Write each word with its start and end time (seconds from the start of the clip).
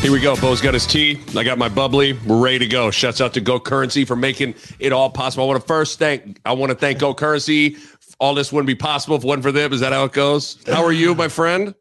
Here 0.00 0.12
we 0.12 0.20
go. 0.20 0.36
Bo's 0.36 0.60
got 0.60 0.74
his 0.74 0.86
tea. 0.86 1.18
I 1.34 1.44
got 1.44 1.56
my 1.56 1.70
bubbly. 1.70 2.12
We're 2.12 2.38
ready 2.38 2.58
to 2.58 2.66
go. 2.66 2.90
Shouts 2.90 3.22
out 3.22 3.32
to 3.34 3.40
Go 3.40 3.58
Currency 3.58 4.04
for 4.04 4.14
making 4.14 4.54
it 4.78 4.92
all 4.92 5.08
possible. 5.08 5.44
I 5.44 5.46
want 5.46 5.62
to 5.62 5.66
first 5.66 5.98
thank 5.98 6.38
I 6.44 6.52
want 6.52 6.68
to 6.70 6.76
thank 6.76 6.98
Go 6.98 7.14
Currency. 7.14 7.78
All 8.20 8.34
this 8.34 8.52
wouldn't 8.52 8.66
be 8.66 8.74
possible 8.74 9.16
if 9.16 9.24
it 9.24 9.26
wasn't 9.26 9.44
for 9.44 9.52
them. 9.52 9.72
Is 9.72 9.80
that 9.80 9.94
how 9.94 10.04
it 10.04 10.12
goes? 10.12 10.58
How 10.66 10.84
are 10.84 10.92
you, 10.92 11.14
my 11.14 11.28
friend? 11.28 11.74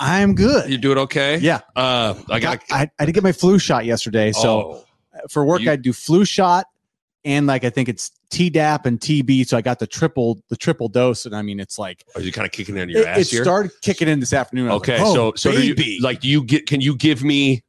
I'm 0.00 0.34
good. 0.34 0.68
You 0.70 0.76
doing 0.76 0.98
okay? 0.98 1.38
Yeah. 1.38 1.60
Uh, 1.76 2.14
I 2.28 2.40
got. 2.40 2.62
I, 2.68 2.90
I 2.98 3.04
did 3.06 3.12
get 3.12 3.22
my 3.22 3.30
flu 3.30 3.60
shot 3.60 3.84
yesterday. 3.84 4.32
So 4.32 4.48
oh, 4.50 4.84
for 5.30 5.44
work, 5.44 5.60
You- 5.60 5.70
I 5.70 5.76
do 5.76 5.92
flu 5.92 6.24
shot 6.24 6.66
and 7.24 7.46
like 7.46 7.64
I 7.64 7.70
think 7.70 7.88
it's 7.88 8.10
Tdap 8.30 8.86
and 8.86 8.98
TB. 8.98 9.46
So 9.46 9.56
I 9.56 9.60
got 9.60 9.78
the 9.78 9.86
triple 9.86 10.42
the 10.48 10.56
triple 10.56 10.88
dose, 10.88 11.26
and 11.26 11.34
I 11.34 11.42
mean 11.42 11.60
it's 11.60 11.78
like 11.78 12.04
are 12.14 12.20
you 12.20 12.32
kind 12.32 12.46
of 12.46 12.52
kicking 12.52 12.76
it 12.76 12.82
on 12.82 12.88
your 12.88 13.02
it, 13.02 13.06
ass 13.08 13.18
it 13.20 13.28
here? 13.30 13.44
started 13.44 13.72
kicking 13.80 14.08
in 14.08 14.20
this 14.20 14.32
afternoon. 14.32 14.70
Okay, 14.70 14.98
like, 14.98 15.06
oh, 15.06 15.14
so 15.14 15.32
so 15.36 15.50
you, 15.50 15.74
like 16.00 16.20
do 16.20 16.28
you 16.28 16.44
get? 16.44 16.66
Can 16.66 16.80
you 16.80 16.96
give 16.96 17.22
me? 17.22 17.62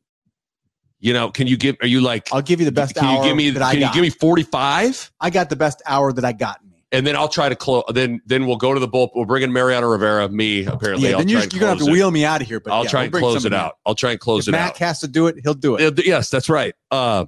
You 1.00 1.12
know, 1.12 1.32
can 1.32 1.48
you 1.48 1.58
give? 1.58 1.76
Are 1.82 1.88
you 1.88 2.00
like? 2.00 2.30
I'll 2.32 2.42
give 2.42 2.60
you 2.60 2.66
the 2.66 2.72
best 2.72 2.95
can 2.95 3.04
hour 3.04 3.23
you 3.23 3.30
give 3.30 3.36
me? 3.36 3.50
that 3.50 3.62
I 3.62 3.73
Can 3.73 3.82
you 3.82 3.94
give 3.94 4.02
me 4.02 4.10
forty 4.10 4.44
five? 4.44 5.12
I 5.20 5.30
got 5.30 5.50
the 5.50 5.58
best 5.58 5.82
hour 5.86 6.14
that 6.14 6.23
I 6.23 6.32
got 6.32 6.62
in 6.62 6.70
me. 6.70 6.86
And 6.94 7.06
then 7.06 7.17
I'll 7.17 7.28
try 7.28 7.50
to 7.50 7.56
close. 7.58 7.84
Then 7.90 8.22
then 8.26 8.48
we'll 8.48 8.56
go 8.56 8.73
to 8.73 8.80
the 8.80 8.88
bull. 8.88 9.12
We'll 9.14 9.26
bring 9.26 9.44
in 9.44 9.52
Mariano 9.52 9.88
Rivera. 9.88 10.30
Me 10.30 10.66
apparently. 10.66 11.10
Yeah, 11.10 11.16
I'll 11.16 11.17
then 11.20 11.28
try 11.28 11.42
you're, 11.42 11.42
you're 11.42 11.60
gonna 11.60 11.70
have 11.72 11.80
to 11.80 11.88
it. 11.88 11.92
wheel 11.92 12.10
me 12.10 12.23
out 12.23 12.42
of 12.42 12.48
here. 12.48 12.62
But 12.62 12.72
I'll 12.72 12.84
yeah, 12.84 12.90
try 12.90 13.00
we'll 13.02 13.06
and 13.08 13.16
close 13.16 13.45
it 13.45 13.54
out. 13.54 13.80
I'll 13.86 13.95
try 13.95 14.12
and 14.12 14.20
close 14.20 14.48
If 14.48 14.54
it 14.54 14.58
Mac 14.58 14.72
out. 14.72 14.78
has 14.78 15.00
to 15.02 15.10
do 15.10 15.28
it, 15.28 15.36
he'll 15.44 15.54
do 15.54 15.76
it. 15.76 16.00
Uh, 16.00 16.02
yes, 16.06 16.30
that's 16.30 16.48
right. 16.48 16.73
Uh, 16.90 17.26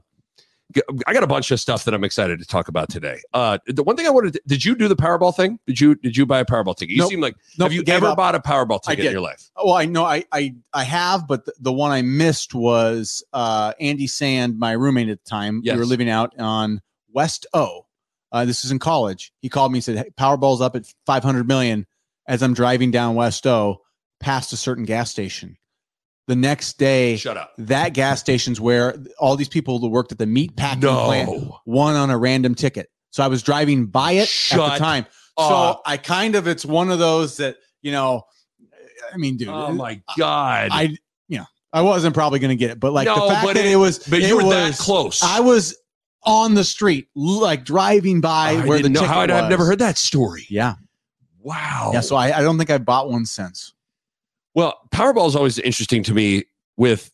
I 1.07 1.13
got 1.13 1.23
a 1.23 1.27
bunch 1.27 1.51
of 1.51 1.59
stuff 1.59 1.85
that 1.85 1.93
I'm 1.93 2.03
excited 2.03 2.39
to 2.39 2.45
talk 2.45 2.67
about 2.67 2.89
today. 2.89 3.21
Uh, 3.33 3.57
the 3.67 3.83
one 3.83 3.95
thing 3.95 4.05
I 4.07 4.09
wanted, 4.09 4.33
to, 4.33 4.41
did 4.47 4.65
you 4.65 4.75
do 4.75 4.87
the 4.87 4.95
Powerball 4.95 5.35
thing? 5.35 5.59
Did 5.67 5.79
you 5.79 5.95
did 5.95 6.17
you 6.17 6.25
buy 6.25 6.39
a 6.39 6.45
Powerball 6.45 6.75
ticket? 6.75 6.95
You 6.95 7.01
Nope. 7.01 7.09
seem 7.09 7.21
like 7.21 7.35
Nope, 7.57 7.71
have 7.71 7.73
you 7.73 7.83
ever 7.87 8.07
up. 8.07 8.17
bought 8.17 8.35
a 8.35 8.39
Powerball 8.39 8.81
ticket 8.81 9.05
in 9.05 9.11
your 9.11 9.21
life? 9.21 9.49
Oh, 9.55 9.73
I 9.73 9.85
know. 9.85 10.03
I 10.05 10.25
I, 10.31 10.55
I 10.73 10.83
have, 10.83 11.27
but 11.27 11.45
the, 11.45 11.53
the 11.59 11.73
one 11.73 11.91
I 11.91 12.01
missed 12.01 12.53
was 12.53 13.23
uh, 13.33 13.73
Andy 13.79 14.07
Sand, 14.07 14.59
my 14.59 14.71
roommate 14.73 15.09
at 15.09 15.23
the 15.23 15.29
time. 15.29 15.61
Yes. 15.63 15.75
We 15.75 15.79
were 15.79 15.85
living 15.85 16.09
out 16.09 16.33
on 16.39 16.81
West 17.11 17.45
O. 17.53 17.85
Uh, 18.31 18.43
this 18.45 18.65
is 18.65 18.71
in 18.71 18.79
college. 18.79 19.31
He 19.41 19.47
called 19.49 19.71
me 19.71 19.77
and 19.77 19.83
said, 19.83 19.97
hey, 19.97 20.09
"Powerball's 20.17 20.61
up 20.61 20.75
at 20.75 20.85
500 21.05 21.47
million." 21.47 21.85
As 22.27 22.41
I'm 22.41 22.55
driving 22.55 22.89
down 22.89 23.13
West 23.13 23.45
O, 23.45 23.81
past 24.19 24.51
a 24.51 24.57
certain 24.57 24.83
gas 24.83 25.11
station. 25.11 25.57
The 26.27 26.35
next 26.35 26.79
day, 26.79 27.17
Shut 27.17 27.37
up. 27.37 27.53
that 27.59 27.93
gas 27.93 28.19
station's 28.19 28.59
where 28.59 28.95
all 29.19 29.35
these 29.35 29.47
people 29.49 29.77
that 29.79 29.87
worked 29.89 30.11
at 30.11 30.17
the 30.17 30.25
meat 30.25 30.55
packing 30.55 30.81
plant 30.81 31.51
won 31.65 31.95
on 31.95 32.09
a 32.09 32.17
random 32.17 32.55
ticket. 32.55 32.89
So 33.11 33.23
I 33.23 33.27
was 33.27 33.43
driving 33.43 33.85
by 33.85 34.13
it 34.13 34.29
at 34.51 34.57
the 34.57 34.77
time. 34.77 35.05
up. 35.37 35.77
So 35.77 35.81
I 35.85 35.97
kind 35.97 36.35
of 36.35 36.47
it's 36.47 36.65
one 36.65 36.89
of 36.89 36.97
those 36.99 37.37
that 37.37 37.57
you 37.83 37.91
know. 37.91 38.23
I 39.13 39.17
mean, 39.17 39.37
dude, 39.37 39.49
Oh 39.49 39.71
my 39.71 40.01
god. 40.17 40.69
I 40.71 40.97
you 41.27 41.37
know 41.37 41.45
I 41.71 41.81
wasn't 41.81 42.15
probably 42.15 42.39
going 42.39 42.49
to 42.49 42.55
get 42.55 42.71
it, 42.71 42.79
but 42.79 42.91
like 42.91 43.05
No, 43.05 43.27
the 43.27 43.33
fact 43.35 43.45
that 43.53 43.57
it- 43.57 43.71
it, 43.73 43.75
was, 43.75 43.99
but 43.99 44.19
it 44.21 44.27
you 44.27 44.37
were 44.37 44.45
was, 44.45 44.77
that 44.77 44.83
close. 44.83 45.21
I 45.21 45.41
was 45.41 45.77
on 46.23 46.55
the 46.55 46.63
street, 46.63 47.07
like 47.13 47.63
driving 47.65 48.19
by 48.19 48.53
I 48.53 48.65
where 48.65 48.81
the 48.81 48.89
know 48.89 49.01
ticket 49.01 49.13
how 49.13 49.19
I'd, 49.21 49.29
was. 49.29 49.43
I've 49.43 49.49
never 49.51 49.63
heard 49.65 49.77
that 49.79 49.99
story. 49.99 50.47
Yeah, 50.49 50.73
Wow. 51.39 51.91
yeah. 51.93 51.99
So 52.01 52.15
I, 52.15 52.35
I 52.39 52.41
don't 52.41 52.57
think 52.57 52.71
I 52.71 52.79
bought 52.79 53.11
one 53.11 53.27
since. 53.27 53.73
Well, 54.55 54.79
Powerball 54.91 55.27
is 55.27 55.35
always 55.35 55.59
interesting 55.59 56.01
to 56.03 56.13
me 56.13 56.45
with 56.77 57.11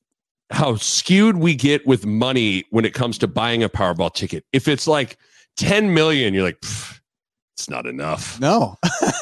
how 0.51 0.75
skewed 0.75 1.37
we 1.37 1.55
get 1.55 1.85
with 1.87 2.05
money 2.05 2.65
when 2.69 2.85
it 2.85 2.93
comes 2.93 3.17
to 3.19 3.27
buying 3.27 3.63
a 3.63 3.69
Powerball 3.69 4.13
ticket. 4.13 4.45
If 4.53 4.67
it's 4.67 4.87
like 4.87 5.17
10 5.57 5.93
million, 5.93 6.33
you're 6.33 6.43
like, 6.43 6.57
it's 6.61 7.69
not 7.69 7.85
enough. 7.87 8.39
No, 8.39 8.77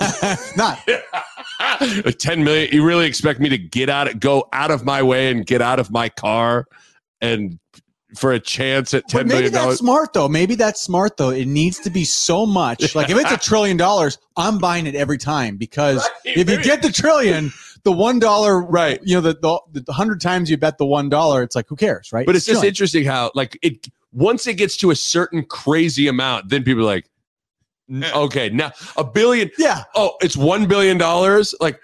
not. 0.57 0.79
10 2.19 2.43
million, 2.43 2.69
you 2.73 2.85
really 2.85 3.05
expect 3.05 3.39
me 3.39 3.49
to 3.49 3.57
get 3.57 3.89
out, 3.89 4.07
of, 4.09 4.19
go 4.19 4.47
out 4.53 4.71
of 4.71 4.85
my 4.85 5.01
way 5.01 5.31
and 5.31 5.45
get 5.45 5.61
out 5.61 5.79
of 5.79 5.91
my 5.91 6.09
car 6.09 6.65
and 7.21 7.59
for 8.17 8.31
a 8.31 8.39
chance 8.39 8.93
at 8.93 9.03
But 9.11 9.27
maybe 9.27 9.35
million 9.35 9.51
that's 9.51 9.63
dollars? 9.63 9.79
smart 9.79 10.13
though. 10.13 10.27
Maybe 10.27 10.55
that's 10.55 10.81
smart 10.81 11.17
though. 11.17 11.29
It 11.29 11.45
needs 11.47 11.79
to 11.79 11.89
be 11.89 12.03
so 12.03 12.45
much. 12.45 12.95
Like 12.95 13.09
if 13.09 13.17
it's 13.17 13.31
a 13.31 13.37
trillion 13.49 13.77
dollars, 13.77 14.17
I'm 14.35 14.57
buying 14.57 14.87
it 14.87 14.95
every 14.95 15.17
time 15.19 15.57
because 15.57 15.97
Right, 15.97 16.37
if 16.37 16.49
you 16.49 16.61
get 16.63 16.81
the 16.81 16.91
trillion, 16.91 17.51
the 17.83 17.91
one 17.91 18.19
dollar, 18.19 18.61
Right. 18.61 18.99
You 19.03 19.15
know, 19.15 19.21
the, 19.21 19.33
the 19.71 19.81
the 19.83 19.93
hundred 19.93 20.21
times 20.21 20.49
you 20.49 20.57
bet 20.57 20.77
the 20.77 20.85
one 20.85 21.09
dollar, 21.09 21.43
it's 21.43 21.55
like 21.55 21.67
who 21.69 21.75
cares, 21.75 22.11
right? 22.11 22.25
But 22.25 22.35
it's 22.35 22.45
just 22.45 22.57
Trillion. 22.59 22.71
interesting 22.71 23.05
how 23.05 23.31
like 23.35 23.57
it 23.61 23.87
once 24.11 24.47
it 24.47 24.55
gets 24.55 24.75
to 24.77 24.91
a 24.91 24.95
certain 24.95 25.43
crazy 25.45 26.07
amount, 26.07 26.49
then 26.49 26.63
people 26.63 26.81
are 26.83 26.85
like, 26.85 27.09
okay, 28.13 28.49
now 28.49 28.71
a 28.97 29.03
billion. 29.03 29.49
yeah, 29.57 29.83
Oh, 29.95 30.15
it's 30.21 30.35
one 30.37 30.67
billion 30.67 30.97
dollars. 30.97 31.53
Like 31.59 31.79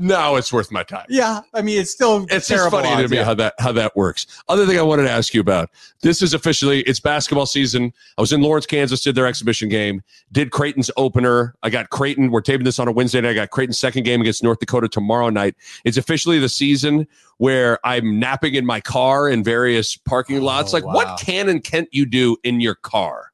now 0.00 0.36
it's 0.36 0.52
worth 0.52 0.72
my 0.72 0.82
time. 0.82 1.06
yeah. 1.08 1.40
I 1.54 1.62
mean, 1.62 1.78
it's 1.78 1.90
still 1.90 2.24
It's 2.24 2.48
just 2.48 2.48
terrible 2.48 2.80
funny 2.80 3.02
to 3.02 3.08
me 3.08 3.18
yeah. 3.18 3.24
how 3.24 3.34
that 3.34 3.54
how 3.58 3.72
that 3.72 3.94
works. 3.94 4.26
Other 4.48 4.66
thing 4.66 4.78
I 4.78 4.82
wanted 4.82 5.04
to 5.04 5.10
ask 5.10 5.34
you 5.34 5.40
about. 5.40 5.70
This 6.00 6.22
is 6.22 6.32
officially 6.34 6.80
it's 6.82 7.00
basketball 7.00 7.46
season. 7.46 7.92
I 8.16 8.20
was 8.20 8.32
in 8.32 8.40
Lawrence, 8.40 8.66
Kansas, 8.66 9.02
did 9.02 9.14
their 9.14 9.26
exhibition 9.26 9.68
game, 9.68 10.02
did 10.32 10.50
Creighton's 10.50 10.90
opener. 10.96 11.54
I 11.62 11.70
got 11.70 11.90
Creighton. 11.90 12.30
We're 12.30 12.40
taping 12.40 12.64
this 12.64 12.78
on 12.78 12.88
a 12.88 12.92
Wednesday 12.92 13.20
night. 13.20 13.30
I 13.30 13.34
got 13.34 13.50
Creighton's 13.50 13.78
second 13.78 14.04
game 14.04 14.20
against 14.20 14.42
North 14.42 14.58
Dakota 14.58 14.88
tomorrow 14.88 15.28
night. 15.28 15.54
It's 15.84 15.96
officially 15.96 16.38
the 16.38 16.48
season 16.48 17.06
where 17.36 17.78
I'm 17.84 18.18
napping 18.18 18.54
in 18.54 18.66
my 18.66 18.80
car 18.80 19.28
in 19.28 19.44
various 19.44 19.96
parking 19.96 20.38
oh, 20.38 20.42
lots. 20.42 20.72
Oh, 20.72 20.76
like, 20.76 20.84
wow. 20.84 20.94
what 20.94 21.20
can 21.20 21.48
and 21.48 21.62
can't 21.62 21.88
you 21.92 22.06
do 22.06 22.36
in 22.42 22.60
your 22.60 22.74
car? 22.74 23.29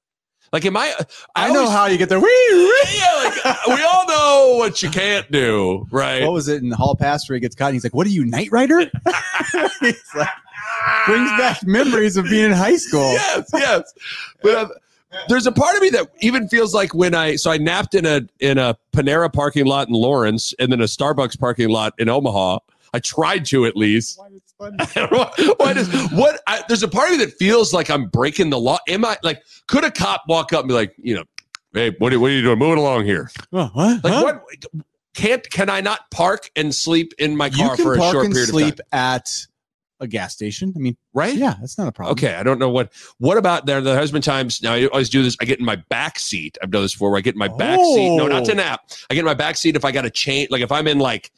Like, 0.53 0.65
am 0.65 0.77
I? 0.77 0.95
I 1.35 1.49
know 1.53 1.61
always- 1.61 1.73
how 1.73 1.87
you 1.87 1.99
get 1.99 2.09
there. 2.09 2.19
Yeah, 2.19 3.23
like 3.25 3.67
we 3.69 3.83
all 3.83 4.07
know 4.07 4.57
what 4.59 4.83
you 4.83 4.91
can't 4.91 5.31
do, 5.31 5.87
right? 5.91 6.23
What 6.23 6.33
was 6.33 6.49
it 6.49 6.63
in 6.63 6.69
the 6.69 6.77
hall 6.77 6.95
pass 6.95 7.29
where 7.29 7.35
he 7.35 7.41
gets 7.41 7.55
caught? 7.55 7.67
And 7.67 7.75
he's 7.75 7.85
like, 7.85 7.95
"What 7.95 8.07
are 8.07 8.11
you, 8.11 8.25
Knight 8.25 8.51
Rider?" 8.53 8.81
He's 9.81 10.03
like, 10.15 10.29
brings 11.07 11.31
back 11.33 11.65
memories 11.65 12.17
of 12.17 12.25
being 12.27 12.47
in 12.47 12.53
high 12.53 12.77
school. 12.77 13.13
yes, 13.13 13.49
yes. 13.53 13.93
But 14.43 14.55
uh, 14.55 14.69
there's 15.29 15.47
a 15.47 15.53
part 15.53 15.77
of 15.77 15.83
me 15.83 15.91
that 15.91 16.09
even 16.21 16.49
feels 16.49 16.75
like 16.75 16.95
when 16.95 17.15
I 17.15 17.37
so 17.37 17.51
I 17.51 17.59
napped 17.59 17.95
in 17.95 18.07
a 18.07 18.23
in 18.41 18.59
a 18.59 18.77
Panera 18.93 19.33
parking 19.33 19.67
lot 19.67 19.89
in 19.89 19.95
Lawrence 19.95 20.55
and 20.59 20.71
then 20.71 20.81
a 20.81 20.85
Starbucks 20.85 21.39
parking 21.39 21.69
lot 21.69 21.95
in 21.99 22.09
Omaha. 22.09 22.59
I 22.95 22.99
tried 23.01 23.45
to 23.47 23.67
at 23.67 23.77
least. 23.77 24.21
I 24.61 24.71
don't 24.95 25.59
why 25.61 25.73
does 25.75 25.89
what? 26.13 26.41
I, 26.47 26.63
there's 26.69 26.83
a 26.83 26.89
part 26.89 27.11
of 27.13 27.19
me 27.19 27.25
that 27.25 27.35
feels 27.35 27.73
like 27.75 27.91
I'm 27.91 28.07
breaking 28.09 28.51
the 28.51 28.59
law. 28.59 28.79
Am 28.89 29.05
I 29.05 29.19
like? 29.23 29.43
Could 29.67 29.85
a 29.85 29.91
cop 29.91 30.25
walk 30.29 30.53
up 30.53 30.61
and 30.61 30.69
be 30.69 30.75
like, 30.75 30.95
you 30.99 31.15
know, 31.15 31.25
hey, 31.75 31.91
what 31.99 32.13
are, 32.13 32.21
what 32.21 32.31
are 32.31 32.35
you 32.35 32.43
doing? 32.43 32.59
Moving 32.59 32.79
along 32.79 33.05
here. 33.05 33.31
Oh, 33.53 33.71
what? 33.75 34.03
Like 34.05 34.13
Huh? 34.13 34.23
what? 34.23 34.45
Can't 35.15 35.49
can 35.51 35.71
I 35.71 35.81
not 35.81 36.11
park 36.11 36.51
and 36.57 36.75
sleep 36.75 37.13
in 37.19 37.37
my 37.37 37.47
You 37.47 37.67
car 37.67 37.77
can 37.77 37.85
for 37.85 37.95
a 37.95 37.99
park 37.99 38.13
short 38.13 38.25
and 38.27 38.35
period 38.35 38.49
sleep 38.51 38.75
of 38.75 38.91
time? 38.91 39.17
at 39.17 39.47
a 40.01 40.07
gas 40.07 40.35
station. 40.35 40.75
I 40.77 40.79
mean, 40.79 40.95
Right? 41.15 41.35
yeah, 41.35 41.55
that's 41.59 41.79
not 41.79 41.89
a 41.89 41.93
problem. 41.93 42.13
Okay, 42.13 42.35
I 42.35 42.43
don't 42.43 42.59
know 42.59 42.69
what. 42.69 42.93
What 43.19 43.39
about 43.39 43.65
there? 43.65 43.81
There 43.81 43.97
has 43.97 44.13
been 44.13 44.21
times 44.21 44.63
now. 44.63 44.75
I 44.75 44.87
always 44.89 45.09
do 45.09 45.23
this. 45.23 45.37
I 45.41 45.47
get 45.47 45.59
in 45.59 45.65
my 45.65 45.77
back 45.89 46.19
seat. 46.19 46.59
I've 46.63 46.71
done 46.71 46.83
this 46.83 46.93
before. 46.93 47.11
Where 47.11 47.19
I 47.19 47.23
get 47.23 47.35
in 47.35 47.39
my 47.39 47.49
back 47.49 47.79
seat. 47.81 48.15
No, 48.17 48.27
not 48.29 48.45
to 48.47 48.53
Oh. 48.53 48.57
nap. 48.57 48.81
I 49.11 49.15
get 49.15 49.21
in 49.21 49.27
my 49.27 49.33
back 49.35 49.57
seat 49.57 49.75
if 49.75 49.85
I 49.87 49.93
got 49.93 50.03
to 50.03 50.11
change. 50.11 50.51
Like 50.51 50.61
if 50.61 50.71
I'm 50.71 50.87
in 50.87 50.99
like, 50.99 51.31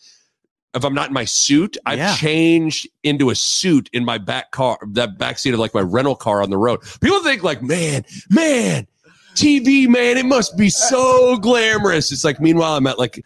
if 0.79 0.85
I'm 0.85 0.95
not 0.95 1.09
in 1.09 1.15
my 1.15 1.25
suit, 1.27 1.77
I've 1.85 1.99
Yeah. 1.99 2.17
changed 2.17 2.89
into 3.03 3.29
a 3.31 3.35
suit 3.35 3.91
in 3.93 4.05
my 4.05 4.17
back 4.19 4.51
car. 4.53 4.79
That 4.93 5.19
back 5.19 5.39
seat 5.39 5.53
of 5.53 5.61
like 5.61 5.75
my 5.75 5.81
rental 5.83 6.17
car 6.17 6.43
on 6.43 6.49
the 6.51 6.57
road. 6.57 6.81
People 7.01 7.23
think 7.23 7.43
like, 7.43 7.63
man, 7.63 8.05
man, 8.31 8.87
TV, 9.35 9.87
man, 9.89 10.17
it 10.17 10.25
must 10.27 10.57
be 10.57 10.69
so 10.71 11.37
glamorous. 11.39 12.11
It's 12.11 12.25
like 12.25 12.41
meanwhile 12.41 12.77
I'm 12.77 12.87
at 12.87 12.99
like 12.99 13.25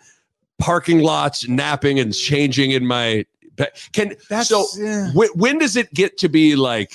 parking 0.58 1.00
lots, 1.00 1.49
napping 1.49 1.99
and 1.99 2.12
changing 2.14 2.72
in 2.72 2.87
my. 2.87 3.25
Can 3.93 4.14
That's 4.28 4.48
so 4.48 4.66
yeah. 4.76 5.10
when, 5.12 5.28
when 5.34 5.58
does 5.58 5.76
it 5.76 5.93
get 5.94 6.19
to 6.19 6.28
be 6.28 6.56
like 6.56 6.93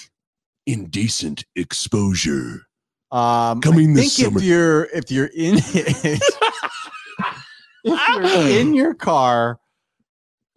indecent 0.66 1.46
exposure? 1.56 2.64
Um, 3.12 3.62
Coming 3.62 3.92
I 3.92 3.96
this 4.02 4.18
summer. 4.18 4.38
if 4.40 4.44
you're 4.44 4.84
if 4.94 5.10
you're 5.12 5.28
in 5.34 5.56
it, 5.60 6.22
if 7.86 8.08
you're 8.10 8.60
in 8.60 8.74
your 8.74 8.94
car 8.94 9.60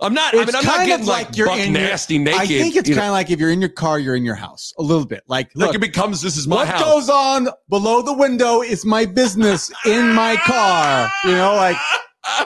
I'm 0.03 0.15
not. 0.15 0.35
I 0.35 0.39
mean, 0.45 0.55
I'm 0.55 0.65
not 0.65 0.77
kind 0.77 0.87
getting 0.89 1.03
of 1.03 1.09
like, 1.09 1.27
like 1.29 1.37
you're 1.37 1.47
buck 1.47 1.59
in 1.59 1.73
your- 1.73 1.83
nasty 1.83 2.19
naked. 2.19 2.41
I 2.41 2.47
think 2.47 2.77
it's 2.77 2.89
kind 2.89 3.01
of 3.01 3.13
like 3.13 3.31
if 3.31 3.39
you're 3.39 3.51
in 3.51 3.61
your 3.61 3.71
car, 3.71 3.99
you're 3.99 4.17
in 4.17 4.25
your 4.25 4.35
house 4.35 4.73
a 4.79 4.83
little 4.83 5.05
bit. 5.07 5.23
Like, 5.27 5.51
like 5.55 5.67
look, 5.69 5.75
it 5.75 5.81
becomes 5.81 6.23
this 6.23 6.37
is 6.37 6.49
my 6.49 6.57
what 6.57 6.69
house. 6.69 6.83
goes 6.83 7.09
on 7.09 7.49
below 7.69 8.03
the 8.03 8.15
window 8.15 8.63
is 8.63 8.85
my 8.85 9.05
business 9.05 9.71
in 9.85 10.13
my 10.15 10.37
car. 10.37 11.11
You 11.25 11.33
know, 11.33 11.55
like 11.55 11.77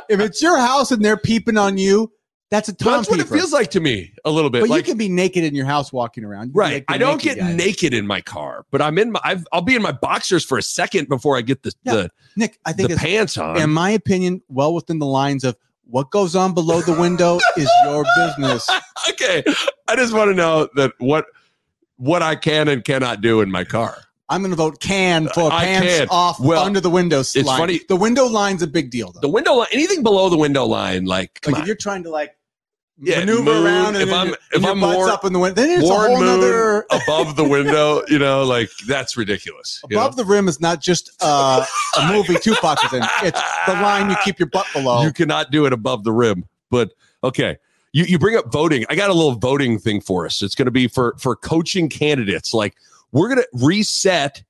if 0.08 0.20
it's 0.20 0.42
your 0.42 0.58
house 0.58 0.90
and 0.90 1.04
they're 1.04 1.16
peeping 1.16 1.56
on 1.56 1.78
you, 1.78 2.10
that's 2.50 2.68
a 2.68 2.72
Tom 2.72 2.92
That's 2.92 3.10
what 3.10 3.18
it 3.20 3.28
feels 3.28 3.52
like 3.52 3.70
to 3.72 3.80
me 3.80 4.12
a 4.24 4.30
little 4.30 4.50
bit. 4.50 4.60
But 4.60 4.70
like 4.70 4.86
you 4.86 4.92
can 4.92 4.98
be 4.98 5.08
naked 5.08 5.42
in 5.44 5.54
your 5.54 5.66
house 5.66 5.92
walking 5.92 6.24
around. 6.24 6.52
Right, 6.54 6.84
I 6.88 6.98
don't 6.98 7.20
get 7.20 7.38
guy. 7.38 7.52
naked 7.52 7.92
in 7.94 8.06
my 8.06 8.20
car, 8.20 8.64
but 8.70 8.80
I'm 8.80 8.98
in 8.98 9.12
my. 9.12 9.20
I've, 9.24 9.44
I'll 9.52 9.62
be 9.62 9.74
in 9.74 9.82
my 9.82 9.92
boxers 9.92 10.44
for 10.44 10.58
a 10.58 10.62
second 10.62 11.08
before 11.08 11.36
I 11.36 11.40
get 11.40 11.62
the 11.62 11.72
Yeah, 11.82 11.94
the, 11.94 12.10
Nick, 12.36 12.58
I 12.64 12.72
think 12.72 12.88
the 12.88 12.94
it's, 12.94 13.02
pants 13.02 13.38
on. 13.38 13.56
in 13.56 13.70
my 13.70 13.90
opinion, 13.90 14.42
well 14.48 14.72
within 14.74 14.98
the 14.98 15.06
lines 15.06 15.42
of 15.42 15.56
what 15.86 16.10
goes 16.10 16.34
on 16.34 16.54
below 16.54 16.80
the 16.80 16.98
window 16.98 17.38
is 17.56 17.70
your 17.84 18.04
business. 18.16 18.68
okay, 19.10 19.44
I 19.88 19.96
just 19.96 20.12
want 20.12 20.30
to 20.30 20.34
know 20.34 20.68
that 20.76 20.92
what 20.98 21.26
what 21.96 22.22
I 22.22 22.34
can 22.36 22.68
and 22.68 22.84
cannot 22.84 23.20
do 23.20 23.40
in 23.40 23.50
my 23.50 23.64
car. 23.64 23.96
I'm 24.28 24.40
going 24.40 24.50
to 24.52 24.56
vote 24.56 24.80
can 24.80 25.28
for 25.28 25.52
I 25.52 25.64
pants 25.64 25.98
can. 25.98 26.08
off 26.10 26.40
Well, 26.40 26.64
under 26.64 26.80
the 26.80 26.88
window 26.90 27.22
line. 27.36 27.58
funny- 27.58 27.80
The 27.88 27.96
window 27.96 28.24
line's 28.26 28.62
a 28.62 28.66
big 28.66 28.90
deal, 28.90 29.12
though. 29.12 29.20
The 29.20 29.28
window 29.28 29.52
line, 29.54 29.68
anything 29.70 30.02
below 30.02 30.30
the 30.30 30.38
window 30.38 30.64
line, 30.64 31.04
like 31.04 31.40
like 31.46 31.58
if 31.60 31.66
you're 31.66 31.76
trying 31.76 32.02
to 32.04 32.10
like 32.10 32.34
Yeah, 32.96 33.20
maneuver 33.20 33.42
moon, 33.42 33.66
around, 33.66 33.96
and 33.96 34.08
if 34.08 34.12
I'm- 34.12 34.34
if 34.52 34.64
I'm 34.64 34.78
butt's 34.80 34.94
more- 34.94 35.08
up 35.08 35.24
in 35.24 35.32
the 35.32 35.40
window, 35.40 35.60
then 35.60 35.80
it's 35.80 35.88
a 35.88 35.92
whole 35.92 36.16
moon 36.16 36.40
nother. 36.40 36.86
above 36.90 37.34
the 37.34 37.42
window, 37.42 38.02
you 38.08 38.20
know, 38.20 38.44
like 38.44 38.70
that's 38.86 39.16
ridiculous. 39.16 39.80
Above 39.84 40.16
know? 40.16 40.22
the 40.22 40.28
rim 40.28 40.46
is 40.46 40.60
not 40.60 40.80
just 40.80 41.10
uh, 41.20 41.64
a 41.98 42.12
movie 42.12 42.36
Tupac 42.38 42.84
is 42.84 42.92
in; 42.92 43.02
it's 43.22 43.40
the 43.66 43.72
line 43.74 44.10
you 44.10 44.16
keep 44.24 44.38
your 44.38 44.48
butt 44.48 44.66
below. 44.72 45.02
You 45.02 45.12
cannot 45.12 45.50
do 45.50 45.66
it 45.66 45.72
above 45.72 46.04
the 46.04 46.12
rim. 46.12 46.44
But 46.70 46.92
okay. 47.24 47.58
You 47.92 48.04
you 48.04 48.18
bring 48.18 48.36
up 48.36 48.52
voting. 48.52 48.84
I 48.88 48.96
got 48.96 49.10
a 49.10 49.12
little 49.12 49.36
voting 49.36 49.78
thing 49.78 50.00
for 50.00 50.26
us. 50.26 50.42
It's 50.42 50.54
going 50.56 50.66
to 50.66 50.72
be 50.72 50.88
for 50.88 51.14
for 51.18 51.36
coaching 51.36 51.88
candidates. 51.88 52.52
Like 52.54 52.74
we're 53.12 53.28
going 53.28 53.40
to 53.40 53.48
reset. 53.64 54.42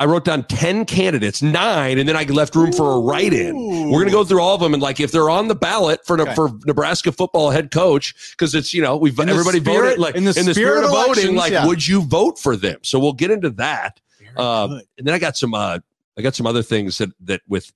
I 0.00 0.06
wrote 0.06 0.24
down 0.24 0.44
10 0.44 0.86
candidates, 0.86 1.42
9 1.42 1.98
and 1.98 2.08
then 2.08 2.16
I 2.16 2.24
left 2.24 2.56
room 2.56 2.72
for 2.72 2.92
a 2.92 3.00
write-in. 3.00 3.54
We're 3.90 3.98
going 3.98 4.06
to 4.06 4.10
go 4.10 4.24
through 4.24 4.40
all 4.40 4.54
of 4.54 4.60
them 4.62 4.72
and 4.74 4.82
like 4.82 4.98
if 4.98 5.12
they're 5.12 5.28
on 5.30 5.46
the 5.48 5.54
ballot 5.54 6.00
for 6.06 6.18
Okay. 6.20 6.34
for 6.34 6.50
Nebraska 6.64 7.12
football 7.12 7.50
head 7.50 7.70
coach 7.70 8.34
cuz 8.38 8.54
it's 8.54 8.72
you 8.74 8.80
know 8.82 8.96
we've 8.96 9.16
In 9.20 9.26
the 9.26 9.32
everybody 9.32 9.60
spirit- 9.60 9.82
voted 9.82 9.98
like 9.98 10.14
in 10.16 10.24
the 10.24 10.32
spirit 10.32 10.54
spirit 10.54 10.78
of 10.84 10.90
of 10.90 11.06
voting 11.06 11.36
like 11.36 11.52
yeah. 11.52 11.66
would 11.66 11.86
you 11.86 12.02
vote 12.02 12.38
for 12.38 12.56
them? 12.56 12.78
So 12.82 12.98
we'll 12.98 13.12
get 13.12 13.30
into 13.30 13.50
that. 13.50 14.00
Uh, 14.36 14.80
and 14.96 15.06
then 15.06 15.14
I 15.14 15.18
got 15.18 15.36
some 15.36 15.52
uh 15.54 15.78
I 16.18 16.22
got 16.22 16.34
some 16.34 16.46
other 16.46 16.62
things 16.62 16.96
that 16.98 17.10
that 17.20 17.42
with 17.46 17.70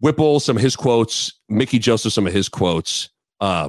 Whipple, 0.00 0.40
some 0.40 0.56
of 0.56 0.62
his 0.62 0.76
quotes, 0.76 1.32
Mickey 1.48 1.78
Joseph, 1.78 2.12
some 2.12 2.26
of 2.26 2.32
his 2.32 2.48
quotes. 2.48 3.08
Uh 3.40 3.68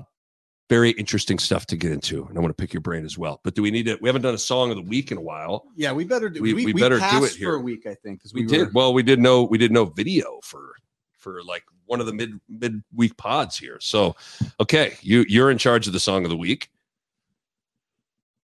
very 0.69 0.91
interesting 0.91 1.39
stuff 1.39 1.65
to 1.67 1.77
get 1.77 1.91
into. 1.91 2.25
And 2.25 2.37
I 2.37 2.41
want 2.41 2.55
to 2.55 2.61
pick 2.61 2.73
your 2.73 2.81
brain 2.81 3.05
as 3.05 3.17
well. 3.17 3.39
But 3.43 3.55
do 3.55 3.61
we 3.61 3.71
need 3.71 3.85
to 3.85 3.97
we 4.01 4.09
haven't 4.09 4.21
done 4.23 4.35
a 4.35 4.37
song 4.39 4.69
of 4.69 4.75
the 4.75 4.81
week 4.83 5.11
in 5.11 5.17
a 5.17 5.21
while. 5.21 5.65
yeah, 5.75 5.91
we 5.93 6.03
better 6.03 6.29
do. 6.29 6.41
we- 6.41 6.53
We, 6.53 6.65
we 6.67 6.73
we 6.73 6.81
better 6.81 6.99
do 6.99 7.23
it 7.23 7.31
here. 7.33 7.49
for 7.49 7.55
a 7.55 7.59
week, 7.61 7.85
I 7.85 7.95
think, 7.95 8.19
because 8.19 8.33
We, 8.33 8.41
we, 8.41 8.47
did 8.47 8.73
well, 8.73 8.93
we 8.93 9.03
did 9.03 9.19
no 9.19 9.43
we 9.43 9.57
did 9.57 9.71
no 9.71 9.85
video 9.85 10.39
for 10.43 10.73
for 11.17 11.41
like 11.43 11.63
one 11.85 11.99
of 11.99 12.05
the 12.05 12.13
mid 12.13 12.31
mid 12.49 12.83
week 12.93 13.15
pods 13.17 13.57
here. 13.57 13.77
So 13.81 14.15
okay, 14.59 14.97
you 15.01 15.25
you're 15.29 15.51
in 15.51 15.57
charge 15.57 15.87
of 15.87 15.93
the 15.93 15.99
song 15.99 16.23
of 16.25 16.29
the 16.29 16.37
week. 16.37 16.69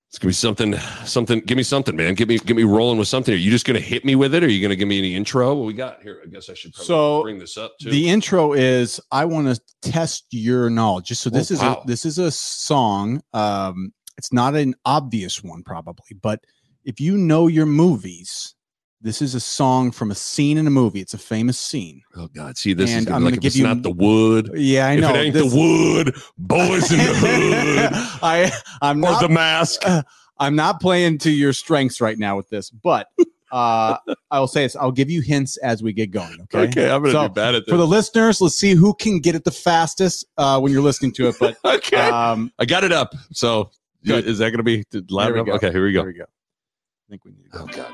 It's 0.08 0.18
gonna 0.18 0.30
be 0.30 0.34
something, 0.34 0.74
something. 1.04 1.40
Give 1.40 1.56
me 1.58 1.62
something, 1.62 1.94
man. 1.94 2.14
Give 2.14 2.28
me, 2.28 2.38
get 2.38 2.56
me 2.56 2.62
rolling 2.62 2.98
with 2.98 3.08
something. 3.08 3.34
Are 3.34 3.36
you 3.36 3.50
just 3.50 3.66
gonna 3.66 3.78
hit 3.78 4.06
me 4.06 4.14
with 4.14 4.34
it? 4.34 4.42
Or 4.42 4.46
are 4.46 4.48
you 4.48 4.62
gonna 4.62 4.74
give 4.74 4.88
me 4.88 4.96
any 4.96 5.14
intro? 5.14 5.54
What 5.54 5.66
we 5.66 5.74
got 5.74 6.02
here? 6.02 6.22
I 6.24 6.28
guess 6.28 6.48
I 6.48 6.54
should 6.54 6.72
probably 6.72 6.86
So, 6.86 7.22
bring 7.22 7.38
this 7.38 7.58
up 7.58 7.74
too. 7.78 7.90
The 7.90 8.08
intro 8.08 8.54
is 8.54 9.00
I 9.12 9.26
want 9.26 9.54
to 9.54 9.60
test 9.82 10.24
your 10.30 10.70
knowledge. 10.70 11.08
Just 11.08 11.20
so 11.20 11.28
this 11.28 11.50
Oh, 11.50 11.54
is 11.54 11.60
wow. 11.60 11.82
a 11.84 11.86
this 11.86 12.06
is 12.06 12.18
a 12.18 12.30
song. 12.30 13.20
Um, 13.34 13.92
it's 14.16 14.32
not 14.32 14.54
an 14.54 14.74
obvious 14.86 15.44
one 15.44 15.62
probably, 15.62 16.16
but 16.22 16.40
if 16.84 17.00
you 17.00 17.18
know 17.18 17.46
your 17.46 17.66
movies, 17.66 18.54
this 19.00 19.22
is 19.22 19.34
a 19.34 19.40
song 19.40 19.90
from 19.92 20.10
a 20.10 20.14
scene 20.14 20.58
in 20.58 20.66
a 20.66 20.70
movie. 20.70 21.00
It's 21.00 21.14
a 21.14 21.18
famous 21.18 21.58
scene. 21.58 22.02
oh 22.16 22.28
God, 22.28 22.56
see 22.56 22.72
this 22.72 22.90
is 22.90 22.96
And 22.96 23.06
gonna 23.06 23.16
I'm 23.16 23.24
like 23.24 23.30
gonna 23.32 23.36
if 23.36 23.42
give 23.42 23.48
it's 23.50 23.56
you- 23.56 23.64
not 23.64 23.82
the 23.82 23.90
wood. 23.90 24.50
Yeah, 24.54 24.86
I 24.88 24.96
know. 24.96 25.10
if 25.10 25.14
it 25.14 25.18
ain't 25.18 25.34
this- 25.34 25.52
the 25.52 25.58
wood, 25.58 26.16
boys 26.36 26.90
in 26.90 26.98
the 26.98 27.04
hood, 27.04 27.88
I 28.22 28.50
I'm 28.82 28.98
or 28.98 29.10
not 29.12 29.20
the 29.22 29.28
mask. 29.28 29.82
I'm 30.40 30.54
not 30.56 30.80
playing 30.80 31.18
to 31.18 31.30
your 31.30 31.52
strengths 31.52 32.00
right 32.00 32.16
now 32.18 32.36
with 32.36 32.48
this, 32.48 32.70
but 32.70 33.08
uh, 33.50 33.96
I 34.30 34.38
will 34.40 34.46
say 34.46 34.62
this. 34.64 34.76
I'll 34.76 34.92
give 34.92 35.10
you 35.10 35.20
hints 35.20 35.56
as 35.58 35.82
we 35.82 35.92
get 35.92 36.10
going. 36.12 36.36
Okay. 36.42 36.68
Okay, 36.68 36.90
I'm 36.90 37.00
gonna 37.02 37.12
So, 37.12 37.26
do 37.28 37.34
bad 37.34 37.54
at 37.56 37.66
this. 37.66 37.72
For 37.72 37.76
the 37.76 37.86
listeners, 37.86 38.40
let's 38.40 38.54
see 38.54 38.74
who 38.74 38.94
can 38.94 39.18
get 39.20 39.34
it 39.34 39.42
the 39.44 39.50
fastest 39.50 40.26
uh, 40.36 40.60
when 40.60 40.70
you're 40.72 40.82
listening 40.82 41.12
to 41.14 41.28
it. 41.28 41.36
But 41.40 41.56
okay, 41.64 41.96
um, 41.96 42.52
I 42.58 42.64
got 42.66 42.84
it 42.84 42.92
up. 42.92 43.14
So 43.32 43.70
Good. 44.04 44.26
is 44.26 44.38
that 44.38 44.50
gonna 44.52 44.62
be 44.62 44.84
loud 45.10 45.26
There 45.26 45.34
enough? 45.34 45.46
go. 45.46 45.52
Okay, 45.54 45.72
here 45.72 45.84
we 45.84 45.92
go. 45.92 46.00
There 46.02 46.06
we 46.12 46.18
go. 46.18 46.24
I 46.24 47.10
think 47.10 47.24
we 47.24 47.32
need 47.32 47.44
to 47.44 47.50
go. 47.50 47.58
Oh 47.62 47.66
God. 47.66 47.92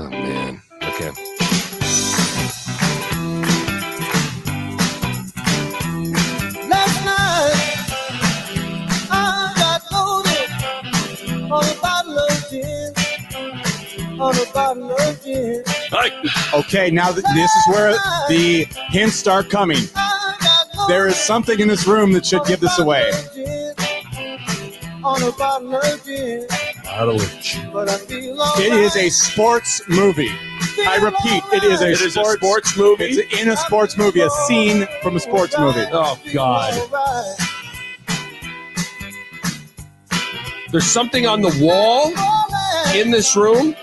Oh 0.00 0.08
man. 0.10 0.62
Okay. 0.80 1.10
Last 6.68 7.04
night 7.04 7.56
I 9.10 9.52
got 9.56 9.82
loaded 9.90 11.50
on 11.50 11.64
a 11.64 11.80
bottle 11.82 12.16
of 12.16 12.46
gin, 12.48 12.94
on 14.20 14.36
a 14.36 14.52
bottle 14.52 14.92
of 14.92 15.24
gin. 15.24 15.64
Hi. 15.66 16.56
Okay, 16.60 16.92
now 16.92 17.10
th- 17.10 17.24
this 17.34 17.50
is 17.50 17.68
where 17.68 17.94
the 18.28 18.68
hints 18.90 19.16
start 19.16 19.50
coming. 19.50 19.78
I 19.96 20.36
got 20.40 20.76
loaded 20.76 20.94
There 20.94 21.08
is 21.08 21.16
something 21.16 21.58
in 21.58 21.66
this 21.66 21.88
room 21.88 22.12
that 22.12 22.24
should 22.24 22.44
give 22.44 22.60
this 22.60 22.78
away. 22.78 23.10
On 25.02 25.20
a 25.24 25.32
bottle 25.32 25.74
of 25.74 26.04
gin, 26.04 26.46
but 27.72 27.88
I 27.88 27.96
feel 27.98 28.40
all 28.40 28.58
It 28.60 28.72
is 28.72 28.96
a 28.96 29.08
sports 29.08 29.80
movie. 29.88 30.30
I 30.80 30.96
repeat, 31.00 31.42
it 31.52 31.62
is 31.62 31.80
a, 31.80 31.86
It 31.90 31.92
is 31.92 32.02
a 32.02 32.10
sports, 32.10 32.40
sports 32.40 32.76
movie. 32.76 33.04
It's 33.04 33.40
in 33.40 33.50
a 33.50 33.56
sports 33.56 33.96
movie, 33.96 34.20
a 34.20 34.30
scene 34.46 34.86
from 35.02 35.14
a 35.16 35.20
sports 35.20 35.56
movie. 35.58 35.84
Oh 35.92 36.18
God. 36.32 36.74
There's 40.70 40.86
something 40.86 41.26
on 41.26 41.40
the 41.40 41.56
wall 41.62 42.08
in 42.94 43.10
this 43.12 43.36
room. 43.36 43.76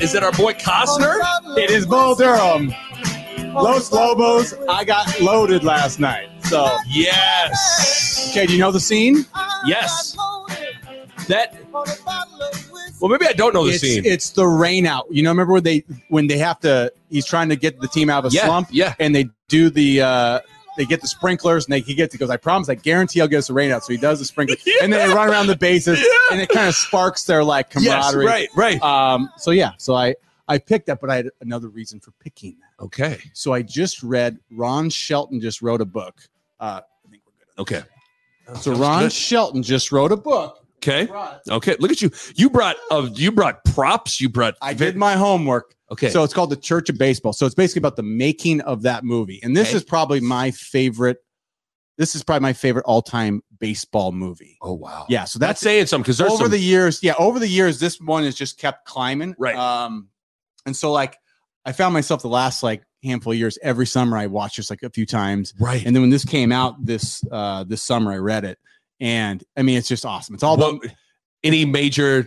Is 0.00 0.14
it 0.14 0.22
our 0.22 0.32
boy 0.32 0.54
Costner? 0.54 1.18
It 1.58 1.70
is 1.70 1.86
Bull 1.86 2.14
Durham. 2.14 2.74
Los 3.54 3.92
Lobos. 3.92 4.54
I 4.68 4.84
got 4.84 5.20
loaded 5.20 5.62
last 5.64 6.00
night. 6.00 6.28
So, 6.44 6.68
Yes. 6.88 8.28
okay, 8.30 8.46
do 8.46 8.52
you 8.54 8.58
know 8.58 8.72
the 8.72 8.80
scene? 8.80 9.24
Yes. 9.66 10.16
That. 11.28 11.56
Well, 13.00 13.10
maybe 13.10 13.26
I 13.26 13.32
don't 13.32 13.52
know 13.54 13.64
the 13.66 13.72
it's, 13.72 13.80
scene. 13.80 14.02
it's 14.04 14.30
the 14.30 14.46
rain 14.46 14.86
out. 14.86 15.06
You 15.10 15.22
know, 15.22 15.30
remember 15.30 15.52
when 15.54 15.62
they 15.64 15.84
when 16.08 16.26
they 16.26 16.38
have 16.38 16.60
to? 16.60 16.92
He's 17.10 17.26
trying 17.26 17.48
to 17.50 17.56
get 17.56 17.80
the 17.80 17.88
team 17.88 18.08
out 18.10 18.24
of 18.24 18.32
a 18.32 18.34
yeah. 18.34 18.46
slump, 18.46 18.68
Yeah. 18.70 18.94
and 18.98 19.14
they 19.14 19.26
do 19.48 19.70
the. 19.70 20.02
uh 20.02 20.40
they 20.76 20.84
get 20.84 21.00
the 21.00 21.06
sprinklers 21.06 21.66
and 21.66 21.72
they 21.72 21.78
he 21.78 21.94
gets 21.94 22.12
he 22.12 22.18
goes, 22.18 22.30
I 22.30 22.36
promise, 22.36 22.68
I 22.68 22.74
guarantee 22.74 23.20
I'll 23.20 23.28
get 23.28 23.38
us 23.38 23.48
a 23.48 23.52
rain 23.52 23.70
out. 23.70 23.84
So 23.84 23.92
he 23.92 23.96
does 23.96 24.18
the 24.18 24.24
sprinkler 24.24 24.56
and 24.82 24.92
then 24.92 25.08
they 25.08 25.14
run 25.14 25.30
around 25.30 25.46
the 25.46 25.54
bases 25.54 26.00
Yeah. 26.00 26.06
and 26.32 26.40
it 26.40 26.48
kind 26.48 26.66
of 26.66 26.74
sparks 26.74 27.22
their 27.26 27.44
like 27.44 27.72
Yes. 27.78 28.10
camaraderie. 28.10 28.26
Right. 28.26 28.48
Right. 28.56 28.82
Um, 28.82 29.30
so 29.36 29.52
yeah, 29.52 29.70
so 29.78 29.94
I 29.94 30.16
I 30.48 30.58
picked 30.58 30.86
that, 30.86 31.00
but 31.00 31.10
I 31.10 31.14
had 31.16 31.30
another 31.40 31.68
reason 31.68 32.00
for 32.00 32.10
picking 32.18 32.56
that. 32.58 32.82
Okay. 32.86 33.18
So 33.34 33.52
I 33.52 33.62
just 33.62 34.02
read 34.02 34.40
Ron 34.50 34.90
Shelton 34.90 35.40
just 35.40 35.62
wrote 35.62 35.80
a 35.80 35.84
book. 35.84 36.20
Uh, 36.58 36.80
I 37.06 37.08
think 37.08 37.22
we're 37.24 37.64
good. 37.64 37.78
Okay. 37.78 37.88
So 38.60 38.74
Ron 38.74 39.10
Shelton 39.10 39.62
just 39.62 39.92
wrote 39.92 40.10
a 40.10 40.16
book. 40.16 40.63
Okay. 40.86 41.08
Okay. 41.50 41.76
Look 41.78 41.90
at 41.90 42.02
you. 42.02 42.10
You 42.36 42.50
brought. 42.50 42.76
Uh, 42.90 43.08
you 43.14 43.32
brought 43.32 43.64
props. 43.64 44.20
You 44.20 44.28
brought. 44.28 44.54
I 44.60 44.74
did 44.74 44.96
my 44.96 45.14
homework. 45.14 45.74
Okay. 45.90 46.10
So 46.10 46.22
it's 46.24 46.32
called 46.34 46.50
The 46.50 46.56
Church 46.56 46.88
of 46.88 46.98
Baseball. 46.98 47.32
So 47.32 47.46
it's 47.46 47.54
basically 47.54 47.80
about 47.80 47.96
the 47.96 48.02
making 48.02 48.60
of 48.62 48.82
that 48.82 49.04
movie. 49.04 49.40
And 49.42 49.56
this 49.56 49.68
Okay. 49.68 49.76
is 49.78 49.84
probably 49.84 50.20
my 50.20 50.50
favorite. 50.50 51.18
This 51.96 52.14
is 52.14 52.24
probably 52.24 52.42
my 52.42 52.52
favorite 52.52 52.84
all-time 52.86 53.42
baseball 53.60 54.10
movie. 54.12 54.58
oh 54.60 54.72
wow. 54.74 55.06
Yeah. 55.08 55.24
So 55.24 55.38
That's 55.38 55.50
that's 55.50 55.60
saying 55.60 55.86
something 55.86 56.02
because 56.02 56.20
over 56.20 56.44
some, 56.44 56.50
the 56.50 56.58
years. 56.58 57.02
Yeah, 57.02 57.14
over 57.18 57.38
the 57.38 57.48
years, 57.48 57.78
this 57.80 57.98
one 58.00 58.24
has 58.24 58.34
just 58.34 58.58
kept 58.58 58.84
climbing. 58.86 59.34
Right. 59.38 59.54
Um, 59.56 60.08
and 60.66 60.76
so 60.76 60.90
like 60.92 61.16
I 61.64 61.72
found 61.72 61.94
myself 61.94 62.22
the 62.22 62.28
last 62.28 62.62
like 62.62 62.82
handful 63.04 63.32
of 63.32 63.38
years 63.38 63.58
every 63.62 63.86
summer 63.86 64.16
I 64.18 64.26
watched 64.26 64.56
this 64.56 64.70
like 64.70 64.82
a 64.82 64.90
few 64.90 65.06
times. 65.06 65.54
right. 65.60 65.84
And 65.86 65.94
then 65.94 66.02
when 66.02 66.10
this 66.10 66.24
came 66.24 66.50
out 66.50 66.84
this 66.84 67.22
uh 67.30 67.62
this 67.64 67.82
summer, 67.82 68.10
I 68.12 68.16
read 68.16 68.44
it. 68.44 68.58
And 69.04 69.44
I 69.54 69.60
mean, 69.60 69.76
it's 69.76 69.86
just 69.86 70.06
awesome. 70.06 70.34
It's 70.34 70.42
all 70.42 70.54
about 70.54 70.82
any 71.42 71.66
major 71.66 72.26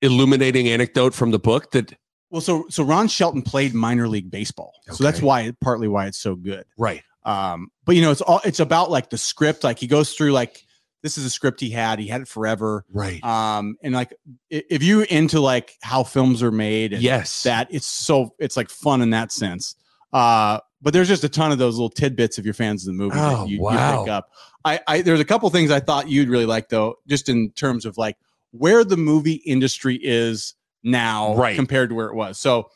illuminating 0.00 0.68
anecdote 0.68 1.14
from 1.14 1.30
the 1.30 1.38
book 1.38 1.70
that 1.70 1.94
well, 2.28 2.40
so 2.40 2.66
so 2.70 2.82
Ron 2.82 3.06
Shelton 3.06 3.40
played 3.40 3.72
minor 3.72 4.08
league 4.08 4.28
baseball. 4.28 4.72
So 4.90 5.04
that's 5.04 5.22
why 5.22 5.52
partly 5.60 5.86
why 5.86 6.06
it's 6.06 6.18
so 6.18 6.34
good. 6.34 6.64
right 6.76 7.04
Um, 7.24 7.68
but 7.84 7.94
you 7.94 8.02
know, 8.02 8.10
it's 8.10 8.20
all 8.20 8.40
it's 8.44 8.58
about 8.58 8.90
like 8.90 9.10
the 9.10 9.18
script. 9.18 9.62
Like 9.62 9.78
he 9.78 9.86
goes 9.86 10.14
through 10.14 10.32
like 10.32 10.60
this 11.04 11.16
is 11.16 11.24
a 11.24 11.30
script 11.30 11.60
he 11.60 11.70
had. 11.70 12.00
He 12.00 12.08
had 12.08 12.22
it 12.22 12.28
forever. 12.28 12.84
right 12.92 13.22
Um, 13.22 13.76
and 13.84 13.94
like 13.94 14.12
if 14.50 14.82
you 14.82 15.02
into 15.02 15.38
like 15.38 15.74
how 15.82 16.02
films 16.02 16.42
are 16.42 16.50
made 16.50 16.94
and 16.94 17.02
yes 17.02 17.44
that 17.44 17.68
it's 17.70 17.86
so 17.86 18.34
it's 18.40 18.56
like 18.56 18.70
fun 18.70 19.02
in 19.02 19.10
that 19.10 19.30
sense. 19.30 19.76
Uh, 20.12 20.58
but 20.82 20.92
there's 20.92 21.08
just 21.08 21.24
a 21.24 21.28
ton 21.28 21.52
of 21.52 21.58
those 21.58 21.76
little 21.76 21.88
tidbits 21.88 22.36
of 22.38 22.44
your 22.44 22.54
fans 22.54 22.82
of 22.86 22.92
the 22.92 22.98
movie 22.98 23.16
Oh, 23.18 23.42
that 23.44 23.48
you, 23.48 23.56
you 23.56 23.62
wow. 23.62 24.02
pick 24.02 24.10
up. 24.10 24.30
I, 24.64 24.80
I 24.86 25.02
there's 25.02 25.20
a 25.20 25.24
couple 25.24 25.48
things 25.50 25.70
I 25.70 25.80
thought 25.80 26.08
you'd 26.08 26.28
really 26.28 26.46
like 26.46 26.68
though, 26.68 26.96
just 27.08 27.28
in 27.28 27.50
terms 27.52 27.86
of 27.86 27.96
like 27.96 28.16
where 28.50 28.84
the 28.84 28.96
movie 28.96 29.42
industry 29.46 29.98
is 30.02 30.54
now 30.82 31.34
Right. 31.36 31.56
compared 31.56 31.88
to 31.90 31.94
where 31.94 32.08
it 32.08 32.14
was. 32.14 32.38
So 32.38 32.68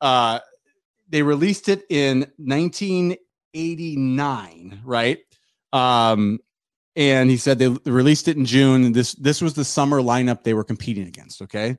uh 0.00 0.40
they 1.10 1.22
released 1.22 1.68
it 1.68 1.84
in 1.90 2.26
1989, 3.54 4.80
right? 4.84 5.18
Um 5.72 6.38
and 6.96 7.30
he 7.30 7.36
said 7.36 7.58
they 7.60 7.68
released 7.90 8.26
it 8.28 8.36
in 8.36 8.44
June. 8.44 8.92
This 8.92 9.12
this 9.14 9.40
was 9.40 9.54
the 9.54 9.64
summer 9.64 10.00
lineup 10.00 10.42
they 10.42 10.54
were 10.54 10.64
competing 10.64 11.06
against. 11.06 11.40
Okay, 11.42 11.76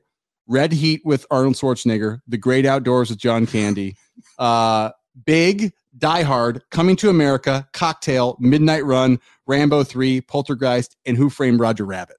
Red 0.48 0.72
Heat 0.72 1.02
with 1.04 1.26
Arnold 1.30 1.56
Schwarzenegger, 1.56 2.20
The 2.28 2.38
Great 2.38 2.66
Outdoors 2.66 3.10
with 3.10 3.20
John 3.20 3.46
Candy, 3.46 3.96
uh, 4.40 4.92
Big, 5.26 5.74
Die 5.98 6.22
Hard, 6.24 6.62
Coming 6.72 6.96
to 6.98 7.10
America, 7.10 7.68
Cocktail, 7.74 8.38
Midnight 8.40 8.86
Run, 8.86 9.20
Rambo 9.48 9.84
Three, 9.84 10.22
Poltergeist, 10.22 10.96
and 11.06 11.18
Who 11.18 11.30
Framed 11.30 11.60
Roger 11.60 11.86
Rabbit. 11.86 12.18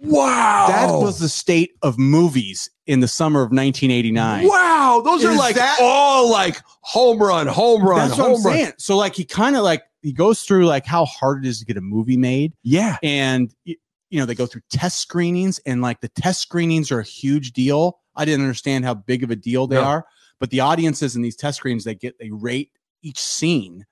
Wow. 0.00 0.66
That 0.68 0.90
was 0.92 1.18
the 1.18 1.28
state 1.28 1.72
of 1.82 1.98
movies 1.98 2.70
in 2.86 3.00
the 3.00 3.08
summer 3.08 3.40
of 3.40 3.46
1989. 3.50 4.46
Wow. 4.46 5.02
Those 5.04 5.24
are 5.24 5.34
like 5.34 5.56
that- 5.56 5.78
all 5.80 6.30
like 6.30 6.60
home 6.82 7.18
run, 7.18 7.46
home 7.46 7.82
run, 7.82 8.08
That's 8.08 8.18
what 8.18 8.28
home 8.28 8.36
I'm 8.40 8.44
run. 8.44 8.54
saying. 8.54 8.72
So 8.78 8.96
like 8.96 9.14
he 9.14 9.24
kind 9.24 9.56
of 9.56 9.62
like 9.64 9.82
he 10.02 10.12
goes 10.12 10.42
through 10.42 10.66
like 10.66 10.86
how 10.86 11.06
hard 11.06 11.44
it 11.44 11.48
is 11.48 11.58
to 11.60 11.64
get 11.64 11.76
a 11.76 11.80
movie 11.80 12.16
made. 12.18 12.52
Yeah. 12.62 12.98
and 13.02 13.52
you 13.64 13.76
know 14.20 14.26
they 14.26 14.36
go 14.36 14.46
through 14.46 14.62
test 14.70 15.00
screenings 15.00 15.58
and 15.66 15.82
like 15.82 16.00
the 16.00 16.08
test 16.10 16.40
screenings 16.40 16.92
are 16.92 17.00
a 17.00 17.04
huge 17.04 17.52
deal 17.52 17.98
i 18.14 18.24
didn't 18.24 18.42
understand 18.42 18.84
how 18.84 18.94
big 18.94 19.24
of 19.24 19.32
a 19.32 19.36
deal 19.36 19.66
they 19.66 19.76
are 19.76 20.06
but 20.40 20.50
the 20.50 20.60
audiences 20.60 21.16
in 21.16 21.22
these 21.22 21.36
test 21.36 21.56
screens 21.58 21.84
they 21.84 21.94
get 21.94 22.18
they 22.18 22.30
rate 22.30 22.70
each 23.02 23.18
scene 23.20 23.84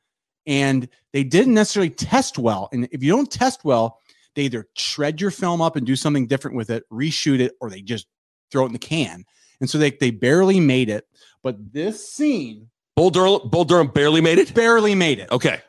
and 0.46 0.88
they 1.12 1.24
didn't 1.24 1.54
necessarily 1.54 1.90
test 1.90 2.38
well 2.38 2.68
and 2.72 2.88
if 2.92 3.02
you 3.02 3.10
don't 3.10 3.30
test 3.30 3.64
well 3.64 3.98
they 4.34 4.42
either 4.42 4.66
shred 4.76 5.20
your 5.20 5.30
film 5.30 5.60
up 5.62 5.76
and 5.76 5.86
do 5.86 5.96
something 5.96 6.26
different 6.26 6.56
with 6.56 6.70
it 6.70 6.82
reshoot 6.92 7.40
it 7.40 7.52
or 7.60 7.70
they 7.70 7.80
just 7.80 8.06
throw 8.50 8.64
it 8.64 8.66
in 8.66 8.72
the 8.72 8.78
can 8.78 9.24
and 9.60 9.70
so 9.70 9.78
they, 9.78 9.90
they 9.92 10.10
barely 10.10 10.60
made 10.60 10.88
it 10.88 11.06
but 11.42 11.56
this 11.72 12.08
scene 12.08 12.68
Bull 12.96 13.10
Durham, 13.10 13.48
Bull 13.48 13.64
Durham 13.64 13.88
barely 13.88 14.20
made 14.20 14.38
it. 14.38 14.54
barely 14.54 14.94
made 14.94 15.18
it 15.18 15.30
Okay. 15.32 15.60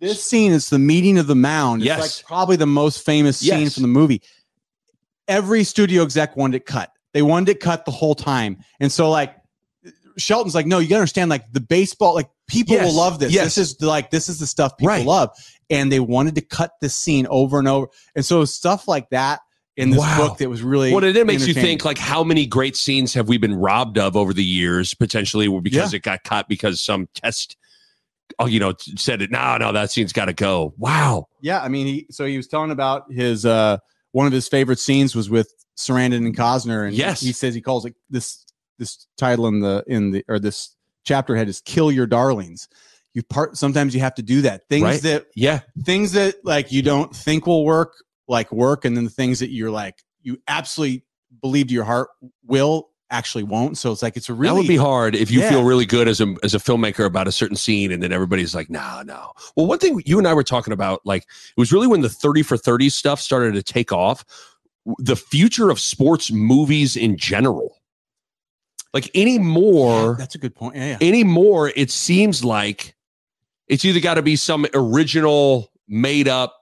this 0.00 0.24
scene 0.24 0.50
is 0.52 0.70
the 0.70 0.78
meeting 0.78 1.18
of 1.18 1.26
the 1.26 1.34
mound. 1.34 1.82
It's 1.82 1.86
Yes. 1.86 2.00
like 2.00 2.26
probably 2.26 2.56
the 2.56 2.66
most 2.66 3.04
famous 3.04 3.38
scene 3.38 3.60
Yes. 3.60 3.74
from 3.74 3.82
the 3.82 3.88
movie. 3.88 4.22
Every 5.28 5.64
studio 5.64 6.02
exec 6.02 6.36
wanted 6.36 6.56
it 6.58 6.66
cut. 6.66 6.90
They 7.12 7.22
wanted 7.22 7.50
it 7.50 7.60
cut 7.60 7.84
the 7.84 7.90
whole 7.90 8.14
time. 8.14 8.58
And 8.80 8.90
so 8.90 9.10
like 9.10 9.36
Shelton's 10.16 10.54
like, 10.54 10.66
no, 10.66 10.78
you 10.78 10.88
gotta 10.88 11.00
understand, 11.00 11.30
like 11.30 11.50
the 11.52 11.60
baseball, 11.60 12.14
like 12.14 12.28
people 12.48 12.74
Yes. 12.76 12.86
will 12.86 12.94
love 12.94 13.18
this. 13.18 13.32
Yes. 13.32 13.54
This 13.54 13.58
is 13.72 13.82
like 13.82 14.10
this 14.10 14.28
is 14.28 14.38
the 14.38 14.46
stuff 14.46 14.76
people 14.76 14.88
Right. 14.88 15.06
love. 15.06 15.30
And 15.70 15.90
they 15.90 16.00
wanted 16.00 16.34
to 16.36 16.40
cut 16.42 16.72
this 16.80 16.94
scene 16.94 17.26
over 17.30 17.58
and 17.58 17.66
over. 17.68 17.88
And 18.14 18.24
so 18.24 18.44
stuff 18.44 18.86
like 18.86 19.08
that 19.10 19.40
in 19.76 19.90
this 19.90 19.98
Wow. 20.00 20.28
book 20.28 20.38
that 20.38 20.48
was 20.48 20.62
really 20.62 20.92
Well, 20.92 21.02
it 21.02 21.26
makes 21.26 21.46
you 21.46 21.54
think 21.54 21.84
like 21.84 21.98
how 21.98 22.22
many 22.22 22.46
great 22.46 22.76
scenes 22.76 23.14
have 23.14 23.28
we 23.28 23.38
been 23.38 23.54
robbed 23.54 23.98
of 23.98 24.16
over 24.16 24.32
the 24.32 24.44
years 24.44 24.94
potentially 24.94 25.48
because 25.60 25.94
it 25.94 26.00
got 26.00 26.22
cut 26.22 26.48
because 26.48 26.80
some 26.80 27.08
test, 27.14 27.56
oh, 28.38 28.46
you 28.46 28.60
know, 28.60 28.74
said 28.96 29.22
it. 29.22 29.30
No, 29.30 29.56
no, 29.56 29.72
that 29.72 29.90
scene's 29.90 30.12
got 30.12 30.26
to 30.26 30.32
go. 30.32 30.74
Wow. 30.76 31.26
Yeah, 31.40 31.60
I 31.62 31.68
mean, 31.68 31.86
he 31.86 32.06
so 32.10 32.24
he 32.26 32.36
was 32.36 32.46
telling 32.46 32.70
about 32.70 33.10
his 33.10 33.44
uh 33.46 33.78
one 34.12 34.26
of 34.28 34.32
his 34.32 34.46
favorite 34.48 34.78
scenes 34.78 35.16
was 35.16 35.28
with 35.28 35.52
Sarandon 35.76 36.18
and 36.18 36.36
Costner, 36.36 36.86
and 36.86 36.94
Yes. 36.94 37.20
he 37.20 37.32
says 37.32 37.52
he 37.54 37.60
calls 37.60 37.84
it 37.84 37.94
this 38.10 38.44
this 38.78 39.06
title 39.16 39.46
in 39.46 39.60
the 39.60 39.84
in 39.86 40.10
the 40.10 40.24
or 40.28 40.38
this 40.38 40.74
chapter 41.04 41.36
head 41.36 41.48
is 41.48 41.60
"Kill 41.60 41.90
Your 41.92 42.06
Darlings." 42.06 42.68
You 43.14 43.22
part 43.22 43.56
sometimes 43.56 43.94
you 43.94 44.00
have 44.00 44.14
to 44.16 44.22
do 44.22 44.40
that 44.42 44.62
things 44.68 44.82
Right. 44.82 45.02
that 45.02 45.26
Yeah. 45.36 45.60
things 45.84 46.12
that 46.12 46.44
like 46.44 46.72
you 46.72 46.82
don't 46.82 47.14
think 47.14 47.46
will 47.46 47.64
work 47.64 47.92
like 48.26 48.50
work, 48.50 48.84
and 48.84 48.96
then 48.96 49.04
the 49.04 49.10
things 49.10 49.38
that 49.38 49.50
you're 49.50 49.70
like 49.70 50.02
you 50.22 50.38
absolutely 50.48 51.04
believe 51.42 51.68
to 51.68 51.74
your 51.74 51.84
heart 51.84 52.08
will 52.44 52.90
actually 53.10 53.44
won't. 53.44 53.76
So 53.78 53.92
it's 53.92 54.02
like 54.02 54.16
it's 54.16 54.28
a 54.28 54.34
really 54.34 54.48
that 54.54 54.58
would 54.62 54.66
be 54.66 54.76
hard 54.76 55.14
if 55.14 55.30
you 55.30 55.40
Yeah. 55.40 55.50
feel 55.50 55.62
really 55.62 55.86
good 55.86 56.08
as 56.08 56.20
a 56.20 56.34
as 56.42 56.54
a 56.54 56.58
filmmaker 56.58 57.04
about 57.04 57.28
a 57.28 57.32
certain 57.32 57.56
scene, 57.56 57.92
and 57.92 58.02
then 58.02 58.10
everybody's 58.12 58.54
like, 58.54 58.68
"No, 58.70 59.02
no." 59.04 59.30
Well, 59.56 59.66
one 59.66 59.78
thing 59.78 60.02
you 60.06 60.18
and 60.18 60.26
I 60.26 60.34
were 60.34 60.42
talking 60.42 60.72
about, 60.72 61.00
like, 61.04 61.22
it 61.22 61.60
was 61.60 61.70
really 61.70 61.86
when 61.86 62.00
the 62.00 62.08
thirty 62.08 62.42
for 62.42 62.56
thirty 62.56 62.88
stuff 62.88 63.20
started 63.20 63.54
to 63.54 63.62
take 63.62 63.92
off. 63.92 64.24
The 64.98 65.14
future 65.16 65.70
of 65.70 65.78
sports 65.78 66.32
movies 66.32 66.96
in 66.96 67.16
general, 67.16 67.76
like 68.94 69.10
anymore, 69.14 70.16
that's 70.18 70.34
a 70.34 70.38
good 70.38 70.54
point. 70.54 70.76
Yeah, 70.76 70.96
yeah. 71.00 71.06
anymore, 71.06 71.70
it 71.76 71.90
seems 71.90 72.42
like 72.44 72.94
it's 73.68 73.84
either 73.84 74.00
got 74.00 74.14
to 74.14 74.22
be 74.22 74.36
some 74.36 74.64
original 74.72 75.70
made 75.88 76.28
up 76.28 76.54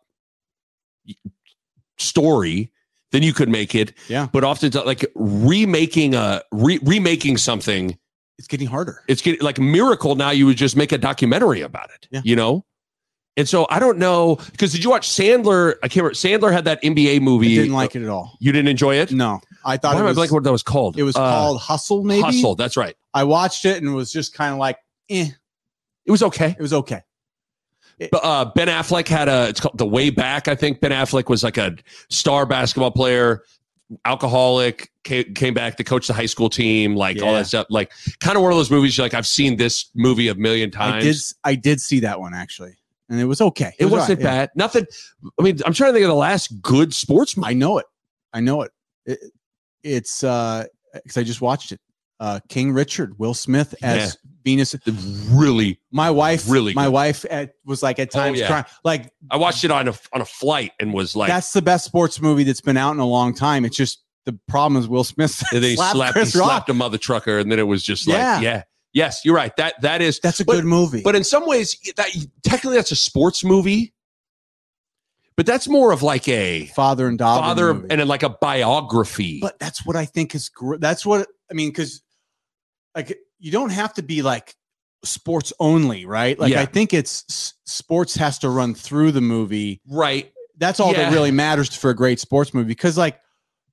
story. 1.99 2.71
Then 3.11 3.23
you 3.23 3.35
could 3.35 3.51
make 3.51 3.75
it, 3.75 3.93
Yeah. 4.09 4.27
But 4.33 4.43
often, 4.43 4.71
like 4.87 5.05
remaking 5.15 6.15
a 6.15 6.41
re- 6.51 6.81
remaking 6.83 7.37
something 7.37 7.99
it's 8.39 8.49
getting 8.49 8.67
harder. 8.67 9.03
it's 9.07 9.21
getting 9.21 9.41
like 9.43 9.59
miracle 9.61 10.15
now 10.17 10.31
you 10.31 10.47
would 10.47 10.57
just 10.57 10.75
make 10.77 10.91
a 10.91 10.99
documentary 10.99 11.61
about 11.61 11.91
it 11.95 12.09
Yeah. 12.11 12.23
you 12.25 12.35
know 12.35 12.65
and 13.37 13.47
so 13.47 13.67
i 13.71 13.79
don't 13.79 13.99
know 13.99 14.37
because 14.51 14.73
did 14.73 14.83
you 14.83 14.89
watch 14.91 15.07
sandler 15.09 15.75
i 15.83 15.87
can't 15.89 15.97
remember 16.03 16.15
sandler 16.15 16.51
had 16.51 16.65
that 16.65 16.83
nba 16.83 17.17
I 17.17 17.19
movie 17.21 17.55
didn't 17.55 17.75
like 17.75 17.95
it 17.95 18.03
at 18.03 18.09
all. 18.09 18.37
you 18.41 18.51
didn't 18.51 18.69
enjoy 18.69 18.97
it 18.97 19.13
No, 19.13 19.41
I 19.65 19.77
thought 19.77 19.95
why 19.95 20.01
it 20.01 20.05
was, 20.05 20.17
blanking 20.17 20.33
what 20.33 20.45
that 20.45 20.53
was 20.53 20.63
called 20.63 20.99
it 20.99 21.03
was 21.03 21.17
Uh, 21.17 21.21
called 21.21 21.61
Hustle. 21.61 22.03
Maybe 22.05 22.23
hustle 22.23 22.55
that's 22.55 22.77
right 22.77 22.97
I 23.15 23.25
watched 23.25 23.65
it 23.65 23.83
and 23.83 23.95
was 23.95 24.13
just 24.13 24.35
kind 24.35 24.53
of 24.53 24.59
like, 24.59 24.79
eh, 25.11 25.29
it 26.07 26.11
was 26.11 26.23
okay 26.23 26.55
it 26.59 26.63
was 26.63 26.73
okay. 26.73 27.03
but 28.11 28.25
uh, 28.25 28.45
ben 28.55 28.69
affleck 28.69 29.07
had 29.09 29.29
a 29.29 29.49
it's 29.49 29.61
called 29.61 29.79
the 29.79 29.87
way 29.87 30.11
back 30.11 30.49
i 30.49 30.55
think 30.55 30.81
ben 30.81 30.91
affleck 30.91 31.29
was 31.29 31.45
like 31.45 31.57
a 31.57 31.77
star 32.11 32.47
basketball 32.47 32.91
player 32.91 33.45
alcoholic 34.05 34.91
came, 35.05 35.35
came 35.35 35.55
back 35.55 35.77
to 35.77 35.85
coach 35.85 36.07
the 36.09 36.15
high 36.15 36.27
school 36.27 36.49
team 36.49 36.97
like 36.97 37.23
all 37.23 37.35
that 37.35 37.47
stuff 37.47 37.67
like 37.71 37.93
kind 38.21 38.37
of 38.37 38.43
one 38.43 38.51
of 38.51 38.59
those 38.59 38.71
movies 38.71 38.97
you're 38.97 39.05
like 39.05 39.15
i've 39.15 39.27
seen 39.27 39.57
this 39.57 39.91
movie 39.95 40.29
a 40.29 40.35
million 40.35 40.71
times 40.71 41.05
I 41.05 41.07
did, 41.07 41.17
I 41.45 41.55
did 41.61 41.81
see 41.81 42.01
that 42.01 42.19
one 42.19 42.35
actually, 42.35 42.75
and 43.09 43.21
it 43.21 43.27
was 43.27 43.41
okay. 43.41 43.73
it 43.79 43.85
was 43.85 43.93
wasn't 43.93 44.21
all 44.21 44.25
right, 44.25 44.35
yeah. 44.35 44.41
bad 44.47 44.51
nothing 44.57 44.87
i 45.39 45.43
mean 45.43 45.59
i'm 45.67 45.75
trying 45.75 45.91
to 45.91 45.93
think 45.93 46.05
of 46.05 46.09
the 46.09 46.15
last 46.15 46.61
good 46.63 46.95
sports 46.95 47.37
movie 47.37 47.51
I 47.51 47.53
know 47.53 47.79
it. 47.79 47.87
I 48.33 48.41
know 48.41 48.63
it. 48.63 48.73
it 49.05 49.19
it's 49.83 50.23
uh, 50.25 50.65
because 50.95 51.17
I 51.17 51.23
just 51.23 51.41
watched 51.41 51.73
it. 51.73 51.81
Uh, 52.21 52.39
King 52.49 52.73
Richard, 52.73 53.19
Will 53.19 53.35
Smith 53.35 53.75
as 53.83 54.17
Venus. 54.45 54.77
really 55.31 55.81
My 55.91 56.11
wife, 56.11 56.49
Really 56.49 56.73
my 56.73 56.85
good. 56.85 56.93
wife 56.93 57.25
at, 57.29 57.55
was 57.65 57.83
like 57.83 57.99
at 57.99 58.09
Oh, 58.15 58.19
times 58.21 58.39
yeah. 58.39 58.47
crying. 58.47 58.65
Like 58.85 59.13
I 59.31 59.37
watched 59.39 59.65
it 59.65 59.71
on 59.73 59.89
a 59.89 59.95
on 60.13 60.21
a 60.21 60.25
flight 60.25 60.71
and 60.79 60.93
was 60.95 61.17
like, 61.17 61.29
that's 61.29 61.53
the 61.53 61.63
best 61.63 61.85
sports 61.85 62.21
movie 62.21 62.45
that's 62.45 62.61
been 62.61 62.77
out 62.77 62.93
in 62.93 63.01
a 63.01 63.07
long 63.07 63.35
time. 63.35 63.65
It's 63.65 63.77
just 63.77 64.05
the 64.25 64.39
problem 64.49 64.81
is 64.81 64.87
Will 64.89 65.03
Smith 65.05 65.43
and 65.53 65.63
then 65.65 65.71
he 65.71 65.77
slapped 65.77 65.97
slapped, 65.97 66.15
he 66.17 66.21
Chris 66.23 66.37
Rock. 66.37 66.47
slapped 66.49 66.69
a 66.71 66.75
mother 66.75 66.99
trucker, 66.99 67.39
and 67.39 67.51
then 67.51 67.59
it 67.59 67.67
was 67.67 67.83
just 67.83 68.07
like, 68.07 68.19
Yeah. 68.19 68.41
yeah, 68.41 68.63
yes, 68.93 69.25
you're 69.25 69.35
right. 69.35 69.57
That 69.57 69.81
that 69.83 70.01
is, 70.01 70.21
That's 70.21 70.39
a 70.39 70.45
But- 70.45 70.53
good 70.53 70.65
movie. 70.65 71.03
but 71.03 71.17
in 71.17 71.25
some 71.25 71.45
ways, 71.47 71.77
that 71.97 72.09
technically 72.45 72.77
that's 72.77 72.93
a 72.93 72.97
sports 72.97 73.43
movie, 73.43 73.95
but 75.37 75.47
that's 75.47 75.69
more 75.69 75.93
of 75.93 76.03
like 76.03 76.29
a 76.29 76.67
father 76.75 77.07
and 77.09 77.19
daughter. 77.19 77.43
father 77.43 77.75
movie. 77.75 77.87
and 77.91 78.09
like 78.09 78.23
a 78.23 78.31
biography. 78.31 79.39
but 79.41 79.59
that's 79.59 79.85
what 79.85 79.97
I 79.97 80.05
think 80.05 80.35
is 80.35 80.49
gr- 80.49 80.77
that's 80.77 81.05
what 81.07 81.29
I 81.51 81.55
mean 81.55 81.69
because 81.71 82.03
like 82.95 83.19
you 83.39 83.51
don't 83.51 83.71
have 83.71 83.95
to 83.95 84.03
be 84.03 84.23
like 84.23 84.55
sports 85.05 85.53
only, 85.59 86.05
right? 86.07 86.39
Like 86.39 86.53
Yeah. 86.53 86.61
I 86.61 86.67
think 86.67 86.95
it's 86.95 87.25
s- 87.29 87.55
sports 87.65 88.15
has 88.17 88.39
to 88.41 88.49
run 88.49 88.75
through 88.75 89.13
the 89.13 89.21
movie. 89.21 89.81
right, 89.89 90.33
That's 90.59 90.79
all 90.79 90.93
Yeah. 90.93 91.05
that 91.11 91.13
really 91.13 91.31
matters 91.33 91.75
for 91.75 91.91
a 91.91 91.95
great 91.97 92.21
sports 92.21 92.55
movie 92.55 92.69
because 92.69 92.97
like 92.97 93.19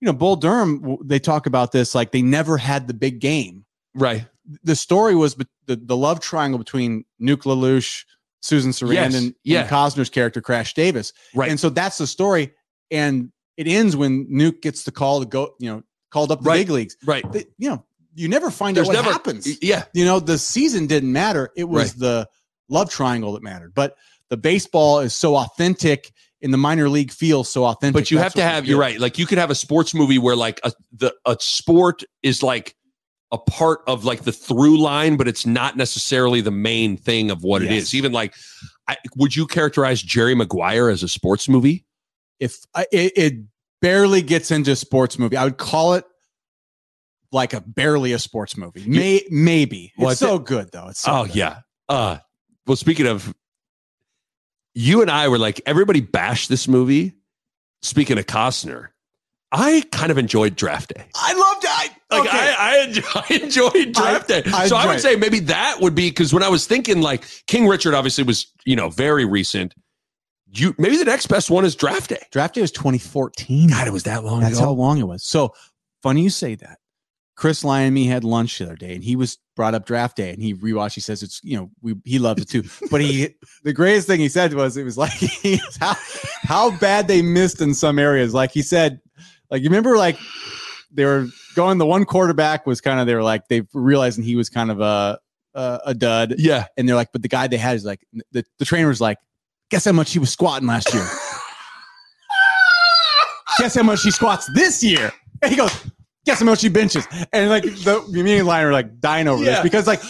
you 0.02 0.06
know 0.06 0.14
Bull 0.14 0.38
Durham 0.38 0.98
they 1.04 1.20
talk 1.20 1.46
about 1.46 1.72
this 1.72 1.94
like 1.94 2.12
they 2.12 2.22
never 2.22 2.58
had 2.58 2.88
the 2.88 2.94
big 2.94 3.20
game. 3.20 3.66
right, 3.94 4.26
The 4.64 4.76
story 4.76 5.14
was 5.14 5.36
the 5.36 5.76
the 5.76 5.96
love 5.98 6.20
triangle 6.22 6.58
between 6.58 7.04
Nuke 7.22 7.44
LaLoosh, 7.44 8.06
Susan 8.42 8.72
Sarandon, 8.72 8.94
Yes. 8.94 9.16
and 9.16 9.36
Yeah. 9.44 9.68
Costner's 9.68 10.10
character 10.10 10.42
Crash 10.42 10.74
Davis. 10.74 11.12
right, 11.36 11.50
And 11.50 11.60
so 11.60 11.70
that's 11.70 11.98
the 11.98 12.08
story. 12.08 12.54
And 12.92 13.32
it 13.58 13.68
ends 13.68 13.96
when 13.96 14.28
Nuke 14.28 14.62
gets 14.62 14.84
the 14.84 14.92
call 14.92 15.20
to 15.20 15.26
go, 15.26 15.54
you 15.60 15.70
know, 15.70 15.84
called 16.12 16.32
up 16.32 16.42
the 16.42 16.50
Right. 16.50 16.58
big 16.66 16.70
leagues. 16.70 16.96
right. 17.06 17.30
They- 17.32 17.46
you 17.58 17.70
know, 17.70 17.86
you 18.16 18.28
never 18.28 18.50
find 18.50 18.76
There's 18.76 18.88
out 18.88 18.96
what 18.96 19.02
never 19.02 19.12
happens. 19.12 19.48
Yeah, 19.62 19.84
You 19.94 20.06
know, 20.06 20.20
the 20.20 20.38
season 20.38 20.88
didn't 20.88 21.12
matter. 21.12 21.52
It 21.56 21.66
was 21.66 21.90
Right. 21.92 22.00
the 22.00 22.30
love 22.70 22.90
triangle 22.90 23.34
that 23.34 23.44
mattered. 23.44 23.74
But 23.76 23.96
the 24.30 24.38
baseball 24.38 25.00
is 25.00 25.14
so 25.14 25.36
authentic 25.36 26.12
in 26.42 26.52
the 26.52 26.58
minor 26.58 26.88
league 26.90 27.12
feels 27.12 27.50
so 27.52 27.66
authentic. 27.66 27.94
but 27.94 28.10
you 28.12 28.18
That's 28.18 28.34
have 28.34 28.34
to 28.36 28.42
have. 28.44 28.66
You're 28.66 28.80
right. 28.80 29.00
Like 29.00 29.18
you 29.20 29.26
could 29.26 29.38
have 29.38 29.52
a 29.52 29.56
sports 29.56 29.94
movie 29.94 30.18
where 30.18 30.36
like 30.36 30.60
a 30.64 30.72
the 30.94 31.14
a 31.26 31.36
sport 31.42 32.04
is 32.24 32.42
like 32.42 32.76
a 33.32 33.38
part 33.38 33.82
of 33.88 34.06
like 34.06 34.24
the 34.24 34.32
through 34.32 34.80
line, 34.80 35.16
but 35.18 35.28
it's 35.28 35.46
not 35.46 35.78
necessarily 35.78 36.42
the 36.42 36.52
main 36.52 36.98
thing 36.98 37.30
of 37.30 37.44
what 37.44 37.62
it 37.62 37.70
Yes. 37.72 37.84
is. 37.84 37.96
Even 37.96 38.12
like, 38.12 38.34
I, 38.88 38.98
would 39.16 39.36
you 39.36 39.46
characterize 39.46 40.02
Jerry 40.02 40.34
Maguire 40.34 40.90
as 40.90 41.04
a 41.04 41.08
sports 41.08 41.48
movie? 41.48 41.86
If 42.40 42.58
I, 42.74 42.86
it, 42.92 43.14
it 43.16 43.34
barely 43.82 44.22
gets 44.22 44.50
into 44.50 44.76
sports 44.76 45.20
movie, 45.20 45.38
I 45.38 45.44
would 45.44 45.58
call 45.58 45.94
it 45.94 46.06
like 47.32 47.54
a 47.54 47.62
barely 47.62 48.14
a 48.14 48.20
sports 48.20 48.58
movie. 48.58 48.84
May, 48.88 49.22
maybe. 49.30 49.94
Well, 49.98 50.10
it's 50.10 50.20
so 50.20 50.40
good 50.40 50.72
though. 50.72 50.88
It's 50.88 51.02
so 51.02 51.12
oh 51.12 51.26
good. 51.26 51.36
yeah. 51.36 51.60
Uh, 51.88 52.18
well, 52.66 52.76
speaking 52.78 53.06
of, 53.06 53.34
you 54.74 55.02
and 55.02 55.12
I 55.12 55.28
were 55.28 55.38
like, 55.38 55.62
everybody 55.66 56.02
bashed 56.02 56.50
this 56.50 56.68
movie. 56.68 57.14
Speaking 57.82 58.18
of 58.18 58.26
Costner, 58.26 58.88
I 59.52 59.84
kind 59.92 60.12
of 60.12 60.18
enjoyed 60.18 60.56
Draft 60.56 60.94
Day. 60.94 61.06
I 61.16 61.34
loved 61.34 61.38
it. 61.38 61.38
I, 61.38 61.49
Like 62.12 62.22
okay. 62.22 62.30
I, 62.32 62.56
I, 62.60 62.84
enjoy, 62.86 63.10
I 63.14 63.34
enjoyed 63.44 63.94
Draft 63.94 64.28
Day. 64.28 64.44
I 64.48 64.68
so 64.68 64.76
I 64.76 64.88
would 64.88 65.00
say 65.00 65.16
maybe 65.16 65.40
that 65.42 65.78
would 65.80 65.96
be 65.96 66.10
because 66.10 66.34
when 66.34 66.44
I 66.44 66.50
was 66.50 66.66
thinking 66.66 67.02
like 67.02 67.26
King 67.48 67.68
Richard 67.68 67.94
obviously 67.94 68.24
was 68.24 68.52
you 68.66 68.76
know 68.76 68.90
very 68.90 69.26
recent. 69.26 69.74
You 70.52 70.74
maybe 70.80 70.98
the 70.98 71.06
next 71.06 71.28
best 71.28 71.52
one 71.52 71.64
is 71.64 71.76
Draft 71.76 72.10
Day. 72.10 72.26
Draft 72.32 72.56
day 72.56 72.62
was 72.62 72.72
2014. 72.72 73.70
God, 73.70 73.88
it 73.88 73.94
was 73.94 74.04
that 74.04 74.24
long 74.24 74.42
That's 74.42 74.58
ago. 74.58 74.66
how 74.66 74.72
long 74.72 74.98
it 74.98 75.08
was. 75.08 75.24
So 75.24 75.54
funny 76.02 76.24
you 76.24 76.32
say 76.32 76.56
that. 76.56 76.80
Chris 77.40 77.64
Lyon 77.64 77.86
and 77.86 77.96
me 77.96 78.06
had 78.06 78.26
lunch 78.26 78.58
the 78.58 78.66
other 78.66 78.76
day, 78.76 78.94
and 78.94 79.02
he 79.02 79.16
was 79.16 79.38
brought 79.56 79.74
up 79.74 79.86
draft 79.86 80.18
day, 80.18 80.32
and 80.32 80.44
he 80.44 80.54
rewatched. 80.54 80.96
He 80.96 81.00
says 81.00 81.24
it's 81.24 81.40
you 81.42 81.56
know 81.56 81.72
we 81.82 81.96
he 82.04 82.20
loves 82.20 82.42
it 82.42 82.50
too. 82.50 82.64
But 82.92 83.00
he 83.00 83.34
the 83.64 83.72
greatest 83.72 84.08
thing 84.08 84.20
he 84.20 84.28
said 84.28 84.54
was 84.54 84.76
it 84.76 84.84
was 84.84 84.98
like 84.98 85.14
how 85.80 85.96
how 86.42 86.78
bad 86.80 87.08
they 87.08 87.22
missed 87.22 87.62
in 87.62 87.74
some 87.74 87.98
areas. 87.98 88.34
Like 88.34 88.52
he 88.52 88.62
said, 88.62 89.00
like 89.50 89.62
you 89.62 89.70
remember 89.70 89.96
like 89.96 90.18
they 90.92 91.06
were 91.06 91.28
going. 91.56 91.78
The 91.78 91.86
one 91.86 92.06
quarterback 92.06 92.66
was 92.66 92.82
kind 92.82 93.00
of 93.00 93.08
they 93.08 93.16
were 93.16 93.24
like 93.24 93.48
they 93.48 93.64
realizing 93.74 94.24
he 94.24 94.36
was 94.36 94.50
kind 94.50 94.72
of 94.72 94.82
a 94.82 95.20
a, 95.54 95.80
a 95.88 95.94
dud, 95.94 96.36
yeah, 96.38 96.66
and 96.78 96.88
they're 96.88 96.96
like, 96.96 97.12
but 97.12 97.22
the 97.22 97.28
guy 97.28 97.48
they 97.48 97.58
had 97.58 97.76
is 97.76 97.86
like 97.86 98.02
the 98.32 98.44
the 98.60 98.66
trainer 98.66 98.88
was 98.88 99.02
like, 99.02 99.18
guess 99.70 99.86
how 99.86 99.92
much 99.92 100.12
he 100.12 100.20
was 100.20 100.32
squatting 100.32 100.68
last 100.68 100.94
year. 100.94 101.06
guess 103.60 103.76
how 103.76 103.84
much 103.84 104.02
he 104.04 104.12
squats 104.12 104.50
this 104.54 104.84
year. 104.84 105.12
And 105.42 105.52
he 105.52 105.58
goes, 105.58 105.72
guess 106.26 106.40
how 106.40 106.46
much 106.46 106.62
he 106.62 106.70
benches. 106.70 107.08
And 107.34 107.50
like 107.50 107.64
the 107.64 108.04
me 108.12 108.38
and 108.38 108.48
Lyon 108.48 108.68
are 108.68 108.74
like 108.74 109.00
dying 109.00 109.28
over 109.28 109.44
Yeah. 109.44 109.52
this 109.52 109.62
because 109.64 109.88
like 109.88 110.02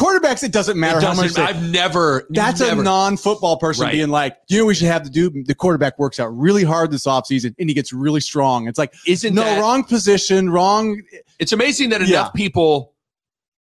quarterbacks, 0.00 0.42
it 0.42 0.52
doesn't 0.52 0.78
matter 0.78 0.98
It 0.98 1.04
how 1.04 1.14
much. 1.14 1.32
They, 1.34 1.42
I've 1.42 1.62
never. 1.70 2.26
that's 2.30 2.60
never, 2.60 2.80
a 2.80 2.84
non-football 2.84 3.58
person 3.58 3.84
Right. 3.84 3.92
being 3.92 4.08
like, 4.08 4.36
you 4.48 4.58
know, 4.60 4.64
we 4.66 4.74
should 4.74 4.86
have 4.86 5.02
to 5.02 5.10
do. 5.10 5.30
The 5.44 5.54
quarterback 5.54 5.98
works 5.98 6.18
out 6.18 6.26
really 6.28 6.64
hard 6.64 6.90
this 6.90 7.04
offseason 7.06 7.54
and 7.58 7.68
he 7.68 7.74
gets 7.74 7.92
really 7.92 8.20
strong. 8.20 8.66
It's 8.68 8.78
like 8.78 8.94
Isn't 9.06 9.34
no 9.34 9.42
that- 9.42 9.60
wrong 9.60 9.84
position, 9.84 10.50
wrong. 10.50 11.02
It's 11.38 11.52
amazing 11.52 11.90
that 11.90 12.00
enough 12.00 12.10
Yeah. 12.10 12.28
people. 12.34 12.94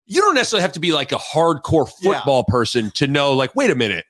You 0.06 0.20
don't 0.20 0.34
necessarily 0.34 0.62
have 0.62 0.72
to 0.72 0.80
be 0.80 0.92
like 0.92 1.10
a 1.12 1.16
hardcore 1.16 1.90
Yeah. 2.00 2.12
football 2.14 2.44
person 2.44 2.92
to 2.96 3.06
know. 3.06 3.32
Like, 3.32 3.56
wait 3.56 3.70
a 3.70 3.74
minute. 3.74 4.04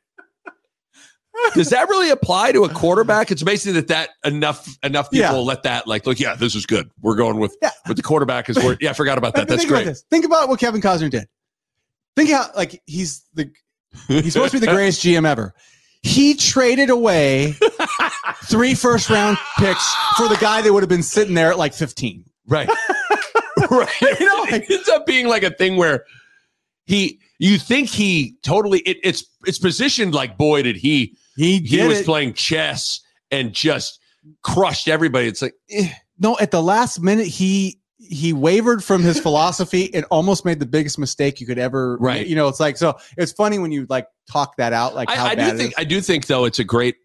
Does 1.55 1.69
that 1.71 1.89
really 1.91 2.09
apply 2.11 2.53
to 2.53 2.65
a 2.65 2.69
quarterback? 2.69 3.31
It's 3.31 3.43
amazing 3.43 3.75
that 3.75 3.89
that 3.89 4.11
enough 4.25 4.67
enough 4.83 5.11
people 5.11 5.27
Yeah. 5.31 5.33
let 5.37 5.63
that 5.65 5.87
like 5.87 6.07
look. 6.07 6.19
Yeah, 6.19 6.35
this 6.35 6.55
is 6.55 6.65
good. 6.65 6.91
We're 7.03 7.15
going 7.15 7.39
with 7.39 7.55
Yeah. 7.63 7.71
with 7.87 7.99
the 7.99 8.03
quarterback 8.03 8.49
is 8.49 8.57
where. 8.57 8.77
Yeah, 8.81 8.91
I 8.91 8.93
forgot 8.95 9.19
about 9.19 9.35
that. 9.35 9.47
That's 9.47 9.61
think 9.61 9.71
about 9.71 9.77
great. 9.85 9.93
this. 9.93 10.05
Think 10.11 10.25
about 10.25 10.49
what 10.49 10.59
Kevin 10.59 10.81
Costner 10.81 11.11
did. 11.11 11.27
Think 12.17 12.31
how 12.31 12.51
like 12.57 12.83
he's 12.87 13.23
the 13.35 13.51
he's 14.09 14.33
supposed 14.33 14.53
to 14.53 14.61
be 14.61 14.67
the 14.67 14.73
greatest 14.73 15.05
GM 15.05 15.27
ever. 15.27 15.55
He 16.03 16.35
traded 16.35 16.89
away 16.91 17.55
three 18.45 18.75
first 18.75 19.11
round 19.11 19.39
picks 19.59 19.95
for 20.17 20.29
the 20.29 20.37
guy 20.41 20.63
that 20.63 20.73
would 20.73 20.83
have 20.83 20.89
been 20.89 21.03
sitting 21.03 21.35
there 21.35 21.51
at 21.51 21.59
like 21.59 21.75
15. 21.75 22.25
Right. 22.47 22.69
right. 23.71 24.01
You 24.01 24.27
know, 24.27 24.45
it 24.45 24.71
ends 24.71 24.89
up 24.89 25.05
being 25.05 25.27
like 25.29 25.43
a 25.43 25.51
thing 25.51 25.77
where 25.77 26.05
he 26.87 27.19
you 27.39 27.59
think 27.59 27.89
he 27.89 28.37
totally 28.43 28.79
it, 28.81 28.99
it's 29.03 29.25
it's 29.47 29.59
positioned 29.59 30.15
like 30.15 30.39
boy 30.39 30.63
did 30.63 30.77
he 30.77 31.17
He 31.37 31.59
he 31.59 31.83
was 31.87 32.01
it. 32.01 32.07
playing 32.07 32.35
chess 32.35 33.01
and 33.31 33.53
just 33.53 34.01
crushed 34.43 34.89
everybody. 34.89 35.27
It's 35.27 35.43
like 35.43 35.55
eh. 35.71 35.91
no, 36.19 36.39
at 36.39 36.51
the 36.51 36.63
last 36.63 37.01
minute 37.01 37.27
he 37.27 37.79
he 37.99 38.33
wavered 38.33 38.85
from 38.85 39.03
his 39.03 39.19
philosophy 39.19 39.93
and 39.95 40.05
almost 40.11 40.45
made 40.45 40.61
the 40.61 40.67
biggest 40.67 40.99
mistake 40.99 41.41
you 41.41 41.47
could 41.47 41.59
ever 41.59 41.97
Right. 41.99 42.27
You 42.27 42.37
know, 42.37 42.49
it's 42.49 42.61
like 42.61 42.77
so 42.77 42.99
it's 43.17 43.33
funny 43.33 43.59
when 43.59 43.73
you 43.73 43.87
like 43.89 44.07
talk 44.31 44.57
that 44.59 44.73
out 44.73 44.95
like 44.95 45.09
how 45.11 45.27
I, 45.27 45.31
I 45.31 45.35
do 45.35 45.57
think. 45.57 45.75
I 45.79 45.85
do 45.85 46.01
think 46.01 46.27
though 46.27 46.45
it's 46.45 46.59
a 46.59 46.65
great 46.65 46.97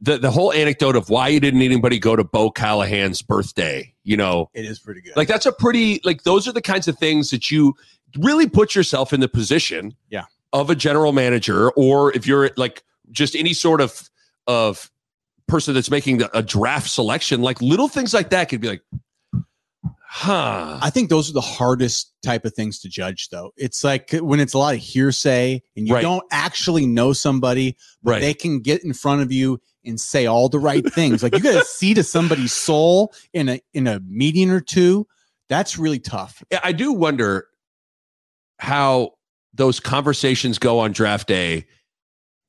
the 0.00 0.18
the 0.18 0.30
whole 0.30 0.52
anecdote 0.52 0.96
of 0.96 1.08
why 1.10 1.28
you 1.28 1.40
didn't 1.40 1.62
anybody 1.62 1.98
go 1.98 2.14
to 2.16 2.24
Bo 2.24 2.50
Callahan's 2.50 3.22
birthday, 3.22 3.94
you 4.04 4.16
know, 4.16 4.50
it 4.54 4.64
is 4.64 4.78
pretty 4.78 5.00
good. 5.00 5.16
like 5.16 5.28
that's 5.28 5.46
a 5.46 5.52
pretty 5.52 6.00
like 6.04 6.22
those 6.24 6.46
are 6.48 6.52
the 6.52 6.62
kinds 6.62 6.88
of 6.88 6.98
things 6.98 7.30
that 7.30 7.50
you 7.50 7.74
really 8.18 8.48
put 8.48 8.74
yourself 8.74 9.12
in 9.12 9.20
the 9.20 9.28
position 9.28 9.94
Yeah. 10.08 10.24
of 10.52 10.68
a 10.70 10.74
general 10.74 11.12
manager 11.12 11.70
or 11.72 12.12
if 12.16 12.26
you're 12.26 12.50
like 12.56 12.82
just 13.12 13.36
any 13.36 13.52
sort 13.52 13.80
of 13.80 14.08
of 14.48 14.90
person 15.46 15.74
that's 15.74 15.90
making 15.90 16.18
the, 16.18 16.36
a 16.36 16.42
draft 16.42 16.88
selection 16.90 17.40
like 17.42 17.60
little 17.60 17.88
things 17.88 18.12
like 18.14 18.30
that 18.30 18.48
could 18.48 18.60
be 18.60 18.68
like 18.68 18.82
huh 20.12 20.76
I 20.82 20.90
think 20.90 21.08
those 21.08 21.30
are 21.30 21.32
the 21.32 21.40
hardest 21.40 22.12
type 22.24 22.44
of 22.44 22.52
things 22.52 22.80
to 22.80 22.88
judge, 22.88 23.28
though. 23.28 23.52
It's 23.56 23.84
like 23.84 24.10
when 24.12 24.40
it's 24.40 24.54
a 24.54 24.58
lot 24.58 24.74
of 24.74 24.80
hearsay 24.80 25.62
and 25.76 25.86
you 25.86 25.94
Right. 25.94 26.02
don't 26.02 26.24
actually 26.32 26.84
know 26.84 27.12
somebody, 27.12 27.76
but 28.02 28.10
right 28.12 28.20
they 28.20 28.34
can 28.34 28.58
get 28.60 28.82
in 28.82 28.92
front 28.92 29.22
of 29.22 29.30
you 29.30 29.60
and 29.84 30.00
say 30.00 30.26
all 30.26 30.48
the 30.48 30.58
right 30.58 30.84
things. 30.92 31.22
Like 31.22 31.34
you 31.36 31.40
got 31.40 31.52
to 31.60 31.64
see 31.64 31.94
to 31.94 32.02
somebody's 32.02 32.52
soul 32.52 33.14
in 33.32 33.48
a 33.48 33.60
in 33.72 33.86
a 33.86 34.00
meeting 34.00 34.50
or 34.50 34.60
two. 34.60 35.06
That's 35.48 35.78
really 35.78 36.00
tough. 36.00 36.42
Yeah, 36.50 36.60
I 36.64 36.72
do 36.72 36.92
wonder 36.92 37.46
how 38.58 39.12
those 39.54 39.80
conversations 39.80 40.58
go 40.58 40.78
on 40.80 40.92
draft 40.92 41.26
day 41.28 41.66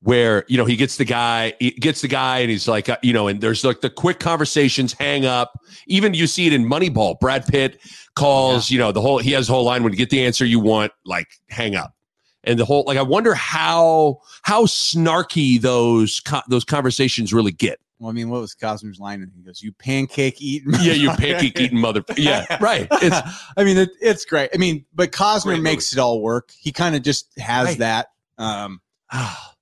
where 0.02 0.44
you 0.48 0.56
know 0.58 0.64
he 0.64 0.76
gets 0.76 0.96
the 0.96 1.04
guy 1.04 1.52
he 1.60 1.70
gets 1.70 2.00
the 2.00 2.08
guy 2.08 2.38
and 2.40 2.50
he's 2.50 2.66
like 2.68 2.88
uh, 2.88 2.96
you 3.02 3.12
know 3.12 3.28
and 3.28 3.40
there's 3.40 3.64
like 3.64 3.80
the 3.82 3.90
quick 3.90 4.18
conversations 4.18 4.92
hang 4.92 5.24
up 5.24 5.58
even 5.86 6.12
you 6.12 6.26
see 6.26 6.46
it 6.46 6.52
in 6.52 6.64
moneyball 6.64 7.18
brad 7.20 7.46
pitt 7.46 7.80
calls 8.16 8.70
you 8.70 8.78
know 8.78 8.90
the 8.92 9.00
whole 9.00 9.18
he 9.18 9.30
has 9.32 9.46
the 9.46 9.52
whole 9.52 9.64
line 9.64 9.82
when 9.84 9.92
you 9.92 9.96
get 9.96 10.10
the 10.10 10.24
answer 10.24 10.44
you 10.44 10.58
want 10.58 10.90
like 11.06 11.28
hang 11.48 11.76
up 11.76 11.94
and 12.44 12.58
the 12.58 12.64
whole 12.64 12.82
like 12.86 12.98
i 12.98 13.02
wonder 13.02 13.32
how 13.34 14.20
how 14.42 14.64
snarky 14.64 15.60
those 15.60 16.18
co- 16.20 16.40
those 16.48 16.64
conversations 16.64 17.32
really 17.32 17.52
get 17.52 17.78
Well, 18.00 18.10
I 18.10 18.12
mean, 18.12 18.28
what 18.30 18.40
was 18.40 18.56
Costner's 18.56 18.98
line? 18.98 19.22
And 19.22 19.30
he 19.36 19.42
goes, 19.42 19.62
"You 19.62 19.70
pancake 19.72 20.42
eating." 20.42 20.72
yeah 20.80 20.94
you 20.94 21.10
pancake 21.10 21.60
eating 21.60 21.78
mother 21.78 22.02
yeah 22.16 22.58
right 22.60 22.88
it's 23.00 23.16
I 23.56 23.62
mean, 23.62 23.76
it, 23.78 23.90
it's 24.00 24.24
great. 24.24 24.50
I 24.52 24.56
mean, 24.58 24.84
but 24.92 25.12
Costner 25.12 25.44
Great 25.54 25.62
makes 25.62 25.92
it 25.92 26.00
all 26.00 26.20
work. 26.20 26.50
He 26.58 26.72
kind 26.72 26.96
of 26.96 27.02
just 27.02 27.38
has 27.38 27.66
Right. 27.68 27.78
that. 27.78 28.06
Um, 28.38 28.80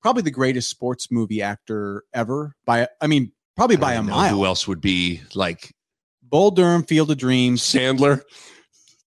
probably 0.02 0.22
the 0.22 0.30
greatest 0.30 0.68
sports 0.70 1.10
movie 1.10 1.42
actor 1.42 2.04
ever. 2.14 2.54
By 2.64 2.88
I 3.00 3.06
mean, 3.06 3.32
probably 3.56 3.76
by 3.76 3.94
a 3.94 4.02
mile. 4.02 4.34
who 4.36 4.44
else 4.44 4.66
would 4.68 4.80
be 4.80 5.20
like 5.34 5.74
Bull 6.22 6.50
Durham, 6.50 6.82
Field 6.84 7.10
of 7.10 7.18
Dreams. 7.18 7.62
sandler 7.62 8.22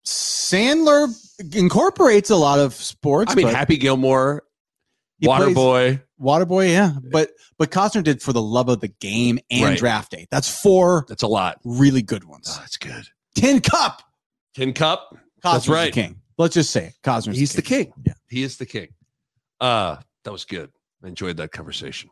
Sandler 0.05 1.09
incorporates 1.55 2.29
a 2.29 2.35
lot 2.35 2.59
of 2.59 2.73
sports. 2.73 3.31
I 3.31 3.35
mean, 3.35 3.47
Happy 3.47 3.77
Gilmore, 3.77 4.43
Waterboy. 5.23 6.01
Waterboy, 6.21 6.69
yeah. 6.69 6.93
But 7.11 7.31
but 7.57 7.71
Costner 7.71 8.03
did 8.03 8.21
for 8.21 8.33
the 8.33 8.41
love 8.41 8.69
of 8.69 8.79
the 8.79 8.87
game 8.87 9.39
and 9.51 9.63
Right. 9.63 9.77
draft 9.77 10.11
day. 10.11 10.27
That's 10.31 10.61
four 10.61 11.05
That's 11.09 11.23
a 11.23 11.27
lot. 11.27 11.59
really 11.65 12.01
good 12.01 12.23
ones. 12.23 12.47
Oh, 12.49 12.57
that's 12.59 12.77
good. 12.77 13.03
Tin 13.35 13.59
Cup. 13.59 14.01
Tin 14.55 14.73
Cup. 14.73 15.09
Costner's 15.43 15.53
That's 15.53 15.67
right. 15.67 15.93
the 15.93 16.01
king. 16.01 16.21
Let's 16.37 16.53
just 16.55 16.71
say 16.71 16.85
it. 16.85 16.93
Costner's 17.03 17.37
He's 17.37 17.53
the 17.53 17.61
king. 17.61 17.91
Yeah. 18.05 18.13
He 18.29 18.43
is 18.43 18.57
the 18.57 18.65
king. 18.65 18.89
Uh, 19.59 19.97
that 20.23 20.31
was 20.31 20.45
good. 20.45 20.71
Enjoyed 21.03 21.37
that 21.37 21.51
conversation. 21.51 22.09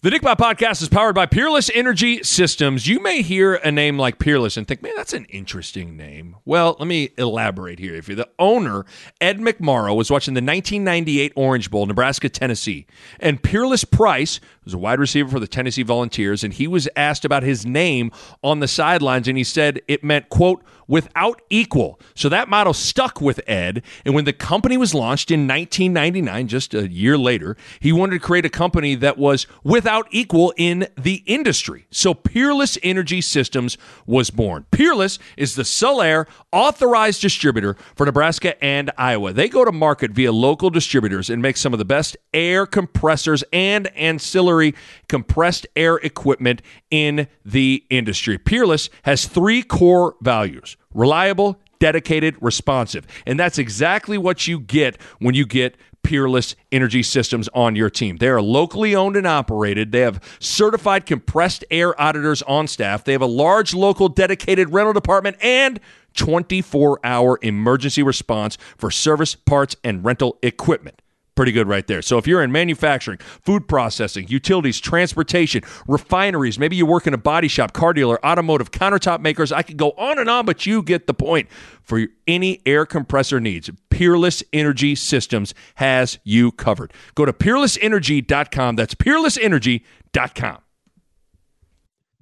The 0.00 0.10
Nickbot 0.10 0.36
podcast 0.36 0.80
is 0.80 0.88
powered 0.88 1.16
by 1.16 1.26
Peerless 1.26 1.72
Energy 1.74 2.22
Systems. 2.22 2.86
You 2.86 3.02
may 3.02 3.20
hear 3.20 3.54
a 3.54 3.72
name 3.72 3.98
like 3.98 4.20
Peerless 4.20 4.56
and 4.56 4.64
think, 4.64 4.80
man, 4.80 4.92
that's 4.96 5.12
an 5.12 5.24
interesting 5.24 5.96
name. 5.96 6.36
Well, 6.44 6.76
let 6.78 6.86
me 6.86 7.10
elaborate 7.18 7.80
here. 7.80 7.96
If 7.96 8.06
you're 8.06 8.14
the 8.14 8.28
owner, 8.38 8.86
Ed 9.20 9.40
McMorrow 9.40 9.96
was 9.96 10.08
watching 10.08 10.34
the 10.34 10.40
1998 10.40 11.32
Orange 11.34 11.68
Bowl, 11.68 11.84
Nebraska, 11.84 12.28
Tennessee, 12.28 12.86
and 13.18 13.42
Peerless 13.42 13.82
Price 13.82 14.38
was 14.64 14.72
a 14.72 14.78
wide 14.78 15.00
receiver 15.00 15.30
for 15.30 15.40
the 15.40 15.48
Tennessee 15.48 15.82
Volunteers, 15.82 16.44
and 16.44 16.54
he 16.54 16.68
was 16.68 16.88
asked 16.94 17.24
about 17.24 17.42
his 17.42 17.66
name 17.66 18.12
on 18.44 18.60
the 18.60 18.68
sidelines, 18.68 19.26
and 19.26 19.36
he 19.36 19.42
said 19.42 19.80
it 19.88 20.04
meant, 20.04 20.28
quote, 20.28 20.62
without 20.88 21.40
equal. 21.50 22.00
So 22.14 22.28
that 22.30 22.48
motto 22.48 22.72
stuck 22.72 23.20
with 23.20 23.40
Ed. 23.46 23.82
And 24.04 24.14
when 24.14 24.24
the 24.24 24.32
company 24.32 24.76
was 24.76 24.94
launched 24.94 25.30
in 25.30 25.46
1999, 25.46 26.48
just 26.48 26.74
a 26.74 26.90
year 26.90 27.16
later, 27.16 27.56
he 27.78 27.92
wanted 27.92 28.14
to 28.14 28.20
create 28.20 28.46
a 28.46 28.50
company 28.50 28.94
that 28.96 29.18
was 29.18 29.46
without 29.62 30.08
equal 30.10 30.52
in 30.56 30.88
the 30.96 31.22
industry. 31.26 31.86
So 31.90 32.14
Peerless 32.14 32.78
Energy 32.82 33.20
Systems 33.20 33.76
was 34.06 34.30
born. 34.30 34.64
Peerless 34.70 35.18
is 35.36 35.54
the 35.54 35.62
Sullair 35.62 36.26
authorized 36.50 37.20
distributor 37.20 37.76
for 37.94 38.06
Nebraska 38.06 38.62
and 38.64 38.90
Iowa. 38.96 39.32
They 39.32 39.48
go 39.48 39.64
to 39.64 39.72
market 39.72 40.12
via 40.12 40.32
local 40.32 40.70
distributors 40.70 41.28
and 41.28 41.42
make 41.42 41.58
some 41.58 41.74
of 41.74 41.78
the 41.78 41.84
best 41.84 42.16
air 42.32 42.64
compressors 42.64 43.44
and 43.52 43.88
ancillary 43.88 44.74
compressed 45.08 45.66
air 45.76 45.96
equipment 45.96 46.62
in 46.90 47.28
the 47.44 47.84
industry. 47.90 48.38
Peerless 48.38 48.88
has 49.02 49.26
three 49.26 49.62
core 49.62 50.16
values 50.22 50.77
reliable, 50.98 51.58
dedicated, 51.78 52.36
responsive. 52.40 53.06
And 53.26 53.38
that's 53.38 53.58
exactly 53.58 54.18
what 54.18 54.46
you 54.46 54.60
get 54.60 55.00
when 55.18 55.34
you 55.34 55.46
get 55.46 55.76
Peerless 56.02 56.56
Energy 56.72 57.02
Systems 57.02 57.48
on 57.54 57.76
your 57.76 57.90
team. 57.90 58.16
They 58.16 58.28
are 58.28 58.40
locally 58.40 58.94
owned 58.94 59.16
and 59.16 59.26
operated. 59.26 59.92
They 59.92 60.00
have 60.00 60.22
certified 60.40 61.06
compressed 61.06 61.64
air 61.70 62.00
auditors 62.00 62.42
on 62.42 62.66
staff. 62.66 63.04
They 63.04 63.12
have 63.12 63.22
a 63.22 63.26
large 63.26 63.74
local 63.74 64.08
dedicated 64.08 64.72
rental 64.72 64.92
department 64.92 65.36
and 65.40 65.80
24 66.14 67.00
hour 67.04 67.38
emergency 67.42 68.02
response 68.02 68.56
for 68.76 68.90
service, 68.90 69.34
parts, 69.34 69.76
and 69.84 70.04
rental 70.04 70.38
equipment. 70.42 71.02
Pretty 71.38 71.52
good 71.52 71.68
right 71.68 71.86
there. 71.86 72.02
So 72.02 72.18
if 72.18 72.26
you're 72.26 72.42
in 72.42 72.50
manufacturing, 72.50 73.18
food 73.18 73.68
processing, 73.68 74.26
utilities, 74.26 74.80
transportation, 74.80 75.62
refineries, 75.86 76.58
maybe 76.58 76.74
you 76.74 76.84
work 76.84 77.06
in 77.06 77.14
a 77.14 77.16
body 77.16 77.46
shop, 77.46 77.72
car 77.72 77.92
dealer, 77.92 78.18
automotive, 78.26 78.72
countertop 78.72 79.20
makers, 79.20 79.52
I 79.52 79.62
could 79.62 79.76
go 79.76 79.92
on 79.92 80.18
and 80.18 80.28
on, 80.28 80.46
but 80.46 80.66
you 80.66 80.82
get 80.82 81.06
the 81.06 81.14
point. 81.14 81.48
For 81.80 82.08
any 82.26 82.60
air 82.66 82.84
compressor 82.84 83.38
needs, 83.38 83.70
Peerless 83.88 84.42
Energy 84.52 84.96
Systems 84.96 85.54
has 85.76 86.18
you 86.24 86.50
covered. 86.50 86.92
Go 87.14 87.24
to 87.24 87.32
peerlessenergy.com. 87.32 88.74
That's 88.74 88.96
peerlessenergy.com. 88.96 90.58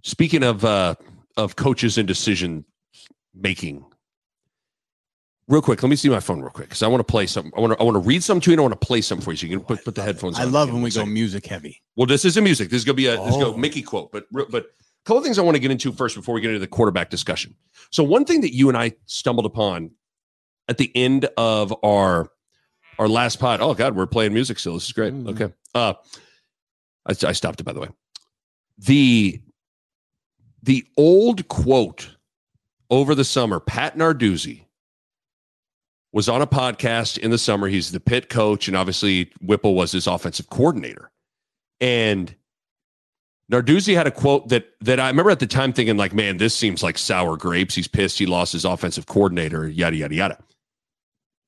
Speaking 0.02 0.42
of 0.42 0.62
uh, 0.62 0.94
of 1.38 1.57
coaches 1.57 1.96
and 1.96 2.07
decision 2.07 2.66
making, 3.35 3.83
real 5.49 5.63
quick, 5.63 5.83
let 5.83 5.89
me 5.89 5.97
see 5.97 6.09
my 6.09 6.21
phone 6.21 6.41
real 6.41 6.51
quick 6.51 6.69
because 6.69 6.83
I 6.83 6.89
want 6.89 7.01
to 7.01 7.05
play 7.11 7.27
something. 7.27 7.53
I 7.57 7.61
want 7.61 7.73
to 7.75 7.81
I 7.81 7.83
want 7.85 7.95
to 7.95 8.01
read 8.01 8.23
something 8.23 8.41
to 8.43 8.51
you. 8.51 8.55
and 8.55 8.61
I 8.61 8.63
want 8.63 8.81
to 8.81 8.87
play 8.87 9.01
something 9.01 9.25
for 9.25 9.31
you. 9.33 9.37
So 9.37 9.47
you 9.47 9.57
can 9.59 9.65
put, 9.67 9.85
put 9.85 9.95
the 9.95 10.03
headphones. 10.03 10.37
On. 10.37 10.43
I 10.43 10.47
on. 10.47 10.53
love 10.53 10.73
when 10.73 10.83
we 10.83 10.91
go 10.91 11.01
second. 11.01 11.13
music 11.13 11.47
heavy. 11.47 11.83
Well, 11.97 12.07
this 12.07 12.25
isn't 12.25 12.43
music. 12.43 12.71
This 12.71 12.79
is 12.79 12.85
gonna 12.85 12.95
be 12.95 13.07
a 13.07 13.17
this 13.17 13.29
is 13.29 13.35
Oh. 13.37 13.53
go 13.53 13.57
Mickey 13.57 13.83
quote, 13.83 14.11
but 14.13 14.27
but 14.33 14.65
a 14.65 15.05
couple 15.05 15.19
of 15.19 15.25
things 15.25 15.39
I 15.39 15.43
want 15.43 15.55
to 15.55 15.61
get 15.61 15.71
into 15.71 15.93
first 15.93 16.17
before 16.17 16.35
we 16.35 16.41
get 16.41 16.49
into 16.49 16.59
the 16.61 16.67
quarterback 16.67 17.11
discussion. 17.11 17.55
So 17.91 18.03
one 18.03 18.25
thing 18.25 18.41
that 18.43 18.55
you 18.55 18.69
and 18.69 18.77
I 18.77 18.93
stumbled 19.07 19.47
upon 19.47 19.93
at 20.69 20.79
the 20.79 20.91
end 20.97 21.29
of 21.37 21.73
our 21.85 22.29
our 22.99 23.09
last 23.09 23.39
pod. 23.39 23.61
Oh 23.61 23.75
God, 23.75 23.95
we're 23.95 24.07
playing 24.07 24.33
music 24.35 24.59
still. 24.59 24.75
This 24.75 24.87
is 24.87 24.93
great. 24.93 25.13
Mhm. 25.15 25.29
Okay, 25.31 25.55
uh, 25.75 25.95
I, 27.07 27.15
I 27.29 27.33
stopped 27.33 27.61
it 27.61 27.65
by 27.65 27.73
the 27.73 27.81
way. 27.81 27.89
The 28.79 29.41
the 30.63 30.85
old 30.97 31.47
quote 31.49 32.17
over 32.91 33.15
the 33.15 33.25
summer, 33.25 33.61
Pat 33.61 33.97
Narduzzi 33.97 34.65
was 36.16 36.31
on 36.31 36.40
a 36.40 36.46
podcast 36.46 37.18
in 37.18 37.31
the 37.31 37.37
summer. 37.37 37.68
He's 37.68 37.92
the 37.92 38.00
Pitt 38.00 38.31
coach, 38.31 38.68
and 38.68 38.76
obviously 38.76 39.31
Whipple 39.42 39.74
was 39.74 39.92
his 39.92 40.07
offensive 40.07 40.48
coordinator. 40.48 41.11
And 41.79 42.35
Narduzzi 43.52 43.94
had 43.94 44.07
a 44.07 44.11
quote 44.11 44.48
that 44.48 44.64
that 44.81 44.98
I 44.98 45.09
remember 45.09 45.31
at 45.31 45.40
the 45.40 45.46
time 45.46 45.74
thinking, 45.74 45.98
like, 45.98 46.14
man, 46.14 46.38
this 46.38 46.55
seems 46.55 46.83
like 46.83 46.96
sour 46.96 47.37
grapes. 47.37 47.74
He's 47.74 47.87
pissed 47.87 48.18
he 48.18 48.24
lost 48.24 48.55
his 48.55 48.64
offensive 48.64 49.05
coordinator, 49.05 49.68
yada 49.68 49.94
yada 49.94 50.14
yada. 50.14 50.38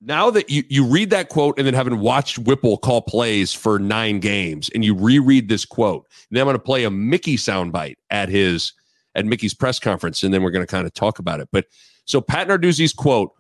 Now 0.03 0.29
that 0.33 0.51
you 0.51 0.63
you 0.69 0.85
read 0.85 1.09
that 1.11 1.31
quote 1.31 1.57
and 1.57 1.67
then 1.67 1.73
having 1.73 1.99
watched 2.01 2.39
Whipple 2.39 2.77
call 2.77 3.01
plays 3.01 3.55
for 3.55 3.79
nine 3.79 4.21
games, 4.21 4.69
and 4.75 4.85
you 4.85 4.95
reread 4.95 5.49
this 5.49 5.65
quote, 5.65 6.07
and 6.29 6.37
then 6.37 6.43
I'm 6.43 6.47
going 6.47 6.57
to 6.57 6.63
play 6.63 6.85
a 6.85 6.91
Mickey 6.91 7.39
soundbite 7.39 7.97
at 8.11 8.29
his 8.29 8.75
at 9.15 9.25
Mickey's 9.25 9.55
press 9.55 9.79
conference, 9.79 10.23
and 10.23 10.35
then 10.35 10.43
we're 10.43 10.51
going 10.51 10.67
to 10.67 10.71
kind 10.71 10.87
of 10.87 10.93
talk 10.93 11.19
about 11.19 11.41
it. 11.41 11.49
But 11.53 11.65
so 12.05 12.21
Pat 12.21 12.49
Narduzzi's 12.49 12.93
quote 12.93 13.33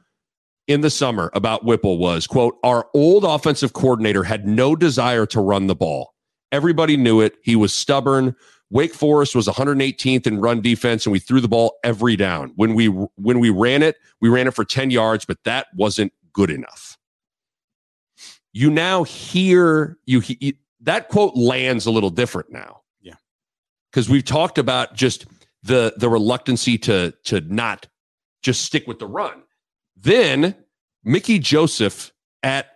in 0.68 0.82
the 0.82 0.90
summer 0.90 1.30
about 1.34 1.64
Whipple 1.64 1.98
was, 1.98 2.26
quote, 2.26 2.58
our 2.62 2.88
old 2.94 3.24
offensive 3.24 3.72
coordinator 3.72 4.22
had 4.22 4.46
no 4.46 4.76
desire 4.76 5.26
to 5.26 5.40
run 5.40 5.66
the 5.66 5.74
ball. 5.74 6.14
Everybody 6.52 6.96
knew 6.96 7.20
it. 7.20 7.36
He 7.42 7.56
was 7.56 7.74
stubborn. 7.74 8.36
Wake 8.70 8.94
Forest 8.94 9.34
was 9.34 9.48
118th 9.48 10.26
in 10.26 10.40
run 10.40 10.60
defense, 10.60 11.06
and 11.06 11.12
we 11.12 11.18
threw 11.18 11.40
the 11.40 11.48
ball 11.48 11.78
every 11.82 12.16
down. 12.16 12.52
When 12.56 12.74
we 12.74 12.86
when 12.86 13.40
we 13.40 13.48
ran 13.50 13.82
it, 13.82 13.96
we 14.20 14.28
ran 14.28 14.46
it 14.46 14.54
for 14.54 14.64
10 14.64 14.90
yards, 14.90 15.24
but 15.24 15.42
that 15.44 15.68
wasn't 15.74 16.12
good 16.34 16.50
enough. 16.50 16.98
You 18.52 18.70
now 18.70 19.04
hear 19.04 19.96
you, 20.04 20.20
he, 20.20 20.58
that 20.80 21.08
quote 21.08 21.34
lands 21.34 21.86
a 21.86 21.90
little 21.90 22.10
different 22.10 22.52
now. 22.52 22.82
Yeah. 23.00 23.14
Because 23.90 24.08
we've 24.08 24.24
talked 24.24 24.58
about 24.58 24.94
just 24.94 25.26
the 25.62 25.94
the 25.96 26.08
reluctancy 26.08 26.76
to 26.78 27.14
to 27.24 27.40
not 27.40 27.86
just 28.42 28.62
stick 28.62 28.86
with 28.86 28.98
the 28.98 29.06
run. 29.06 29.42
Then 30.00 30.54
Mickey 31.04 31.38
Joseph 31.38 32.12
at 32.42 32.66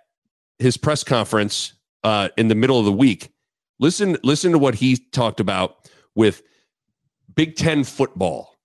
his 0.58 0.76
press 0.76 1.04
conference 1.04 1.74
uh, 2.04 2.28
in 2.36 2.48
the 2.48 2.54
middle 2.54 2.78
of 2.78 2.84
the 2.84 2.92
week. 2.92 3.30
Listen, 3.78 4.16
listen 4.22 4.52
to 4.52 4.58
what 4.58 4.74
he 4.76 4.96
talked 4.96 5.40
about 5.40 5.76
with 6.14 6.42
Big 7.34 7.56
Ten 7.56 7.84
football. 7.84 8.56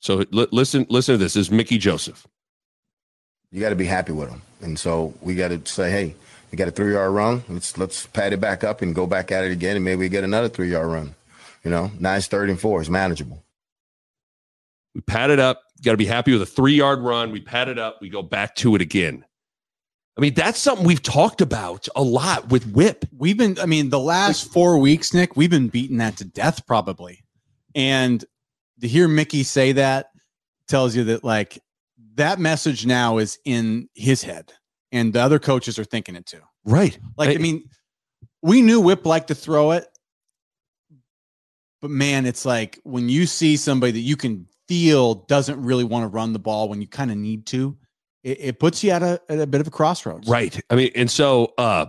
So 0.00 0.24
li- 0.30 0.48
listen, 0.50 0.86
listen 0.88 1.14
to 1.14 1.18
this. 1.18 1.34
this 1.34 1.46
is 1.46 1.50
Mickey 1.50 1.78
Joseph. 1.78 2.26
you 3.50 3.60
got 3.60 3.70
to 3.70 3.76
be 3.76 3.86
happy 3.86 4.12
with 4.12 4.30
them. 4.30 4.42
And 4.60 4.78
so 4.78 5.14
we 5.20 5.34
got 5.34 5.48
to 5.48 5.60
say, 5.70 5.90
hey, 5.90 6.14
we 6.50 6.56
got 6.56 6.68
a 6.68 6.70
three 6.70 6.92
yard 6.92 7.12
run. 7.12 7.42
Let's 7.48 7.76
let's 7.78 8.06
pat 8.06 8.32
it 8.32 8.40
back 8.40 8.64
up 8.64 8.80
and 8.80 8.94
go 8.94 9.06
back 9.06 9.32
at 9.32 9.44
it 9.44 9.50
again, 9.52 9.76
and 9.76 9.84
maybe 9.84 10.00
we 10.00 10.08
get 10.08 10.24
another 10.24 10.48
three 10.48 10.70
yard 10.70 10.88
run. 10.88 11.14
You 11.64 11.70
know, 11.70 11.90
nice 11.98 12.28
third 12.28 12.48
and 12.50 12.60
four 12.60 12.80
is 12.80 12.88
manageable. 12.88 13.42
We 14.94 15.00
pat 15.00 15.30
it 15.30 15.40
up. 15.40 15.62
Got 15.84 15.92
to 15.92 15.96
be 15.98 16.06
happy 16.06 16.32
with 16.32 16.42
a 16.42 16.46
three 16.46 16.74
yard 16.74 17.00
run. 17.00 17.30
We 17.30 17.40
pat 17.40 17.68
it 17.68 17.78
up. 17.78 17.98
We 18.00 18.08
go 18.08 18.22
back 18.22 18.54
to 18.56 18.74
it 18.74 18.80
again. 18.80 19.24
I 20.16 20.20
mean, 20.20 20.34
that's 20.34 20.58
something 20.58 20.86
we've 20.86 21.02
talked 21.02 21.40
about 21.40 21.88
a 21.96 22.02
lot 22.02 22.48
with 22.48 22.72
Whip. 22.72 23.04
We've 23.16 23.36
been, 23.36 23.58
I 23.60 23.66
mean, 23.66 23.90
the 23.90 23.98
last 23.98 24.50
four 24.52 24.78
weeks, 24.78 25.12
Nick, 25.12 25.36
we've 25.36 25.50
been 25.50 25.68
beating 25.68 25.96
that 25.98 26.16
to 26.18 26.24
death 26.24 26.66
probably. 26.66 27.24
And 27.74 28.24
to 28.80 28.88
hear 28.88 29.08
Mickey 29.08 29.42
say 29.42 29.72
that 29.72 30.06
tells 30.68 30.94
you 30.94 31.04
that 31.04 31.24
like 31.24 31.58
that 32.14 32.38
message 32.38 32.86
now 32.86 33.18
is 33.18 33.38
in 33.44 33.88
his 33.94 34.22
head 34.22 34.52
and 34.92 35.12
the 35.12 35.20
other 35.20 35.40
coaches 35.40 35.78
are 35.78 35.84
thinking 35.84 36.14
it 36.14 36.26
too. 36.26 36.40
Right. 36.64 36.96
Like, 37.18 37.36
I 37.36 37.38
mean, 37.38 37.68
we 38.40 38.62
knew 38.62 38.80
Whip 38.80 39.04
liked 39.04 39.28
to 39.28 39.34
throw 39.34 39.72
it, 39.72 39.86
but 41.82 41.90
man, 41.90 42.24
it's 42.24 42.44
like 42.46 42.78
when 42.84 43.08
you 43.08 43.26
see 43.26 43.56
somebody 43.56 43.92
that 43.92 43.98
you 43.98 44.16
can 44.16 44.46
doesn't 45.28 45.62
really 45.62 45.84
want 45.84 46.04
to 46.04 46.08
run 46.08 46.32
the 46.32 46.38
ball 46.38 46.68
when 46.68 46.80
you 46.80 46.86
kind 46.86 47.10
of 47.10 47.16
need 47.16 47.46
to, 47.46 47.76
it, 48.22 48.38
it 48.40 48.58
puts 48.58 48.82
you 48.82 48.90
at 48.90 49.02
a, 49.02 49.20
at 49.28 49.38
a 49.38 49.46
bit 49.46 49.60
of 49.60 49.66
a 49.66 49.70
crossroads. 49.70 50.28
Right. 50.28 50.60
I 50.70 50.74
mean, 50.74 50.90
and 50.94 51.10
so 51.10 51.52
uh 51.58 51.86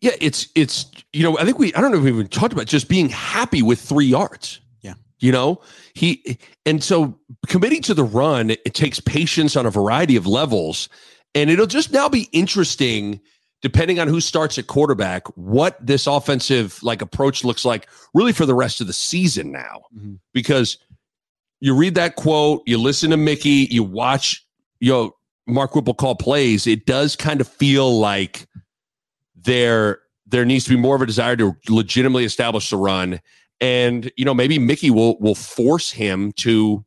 yeah, 0.00 0.12
it's 0.20 0.48
it's 0.54 0.86
you 1.12 1.22
know, 1.22 1.38
I 1.38 1.44
think 1.44 1.58
we 1.58 1.74
I 1.74 1.80
don't 1.80 1.90
know 1.90 1.98
if 1.98 2.04
we 2.04 2.10
even 2.10 2.28
talked 2.28 2.52
about 2.52 2.66
just 2.66 2.88
being 2.88 3.08
happy 3.08 3.62
with 3.62 3.80
three 3.80 4.06
yards. 4.06 4.60
Yeah. 4.82 4.94
You 5.18 5.32
know, 5.32 5.62
he 5.94 6.38
and 6.64 6.84
so 6.84 7.18
committing 7.46 7.82
to 7.82 7.94
the 7.94 8.04
run, 8.04 8.50
it 8.50 8.74
takes 8.74 9.00
patience 9.00 9.56
on 9.56 9.66
a 9.66 9.70
variety 9.70 10.16
of 10.16 10.26
levels. 10.26 10.88
And 11.34 11.50
it'll 11.50 11.66
just 11.66 11.92
now 11.92 12.08
be 12.08 12.30
interesting, 12.32 13.20
depending 13.62 13.98
on 13.98 14.08
who 14.08 14.20
starts 14.20 14.58
at 14.58 14.66
quarterback, 14.66 15.26
what 15.36 15.84
this 15.84 16.06
offensive 16.06 16.82
like 16.82 17.02
approach 17.02 17.44
looks 17.44 17.64
like 17.64 17.88
really 18.14 18.32
for 18.32 18.46
the 18.46 18.54
rest 18.54 18.80
of 18.80 18.86
the 18.86 18.92
season 18.92 19.50
now. 19.50 19.82
Mhm. 19.96 20.18
Because 20.32 20.78
you 21.60 21.74
read 21.74 21.94
that 21.94 22.16
quote, 22.16 22.62
you 22.66 22.78
listen 22.78 23.10
to 23.10 23.16
Mickey, 23.16 23.66
you 23.70 23.82
watch, 23.82 24.46
you 24.80 24.92
know, 24.92 25.16
Mark 25.46 25.74
Whipple 25.74 25.94
call 25.94 26.14
plays, 26.14 26.66
it 26.66 26.86
does 26.86 27.16
kind 27.16 27.40
of 27.40 27.48
feel 27.48 27.98
like 27.98 28.46
there 29.34 30.00
there 30.26 30.44
needs 30.44 30.64
to 30.64 30.70
be 30.70 30.76
more 30.76 30.96
of 30.96 31.02
a 31.02 31.06
desire 31.06 31.36
to 31.36 31.54
legitimately 31.68 32.24
establish 32.24 32.68
the 32.70 32.76
run. 32.76 33.20
And 33.60 34.10
you 34.16 34.24
know, 34.24 34.34
maybe 34.34 34.58
Mickey 34.58 34.90
will 34.90 35.18
will 35.18 35.34
force 35.34 35.90
him 35.90 36.32
to, 36.32 36.84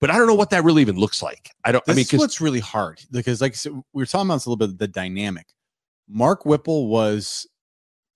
but 0.00 0.10
I 0.10 0.16
don't 0.16 0.26
know 0.26 0.34
what 0.34 0.50
that 0.50 0.64
really 0.64 0.80
even 0.82 0.96
looks 0.96 1.22
like. 1.22 1.50
I 1.64 1.72
don't. 1.72 1.84
This 1.84 1.94
I 1.94 1.96
mean, 1.96 2.06
is 2.10 2.18
what's 2.18 2.40
really 2.40 2.60
hard 2.60 3.02
because, 3.10 3.40
like 3.40 3.54
said, 3.54 3.72
we 3.72 3.82
were 4.02 4.06
talking 4.06 4.28
about 4.28 4.46
a 4.46 4.48
little 4.48 4.56
bit 4.56 4.70
of 4.70 4.78
the 4.78 4.88
dynamic. 4.88 5.46
Mark 6.08 6.44
Whipple 6.46 6.88
was, 6.88 7.46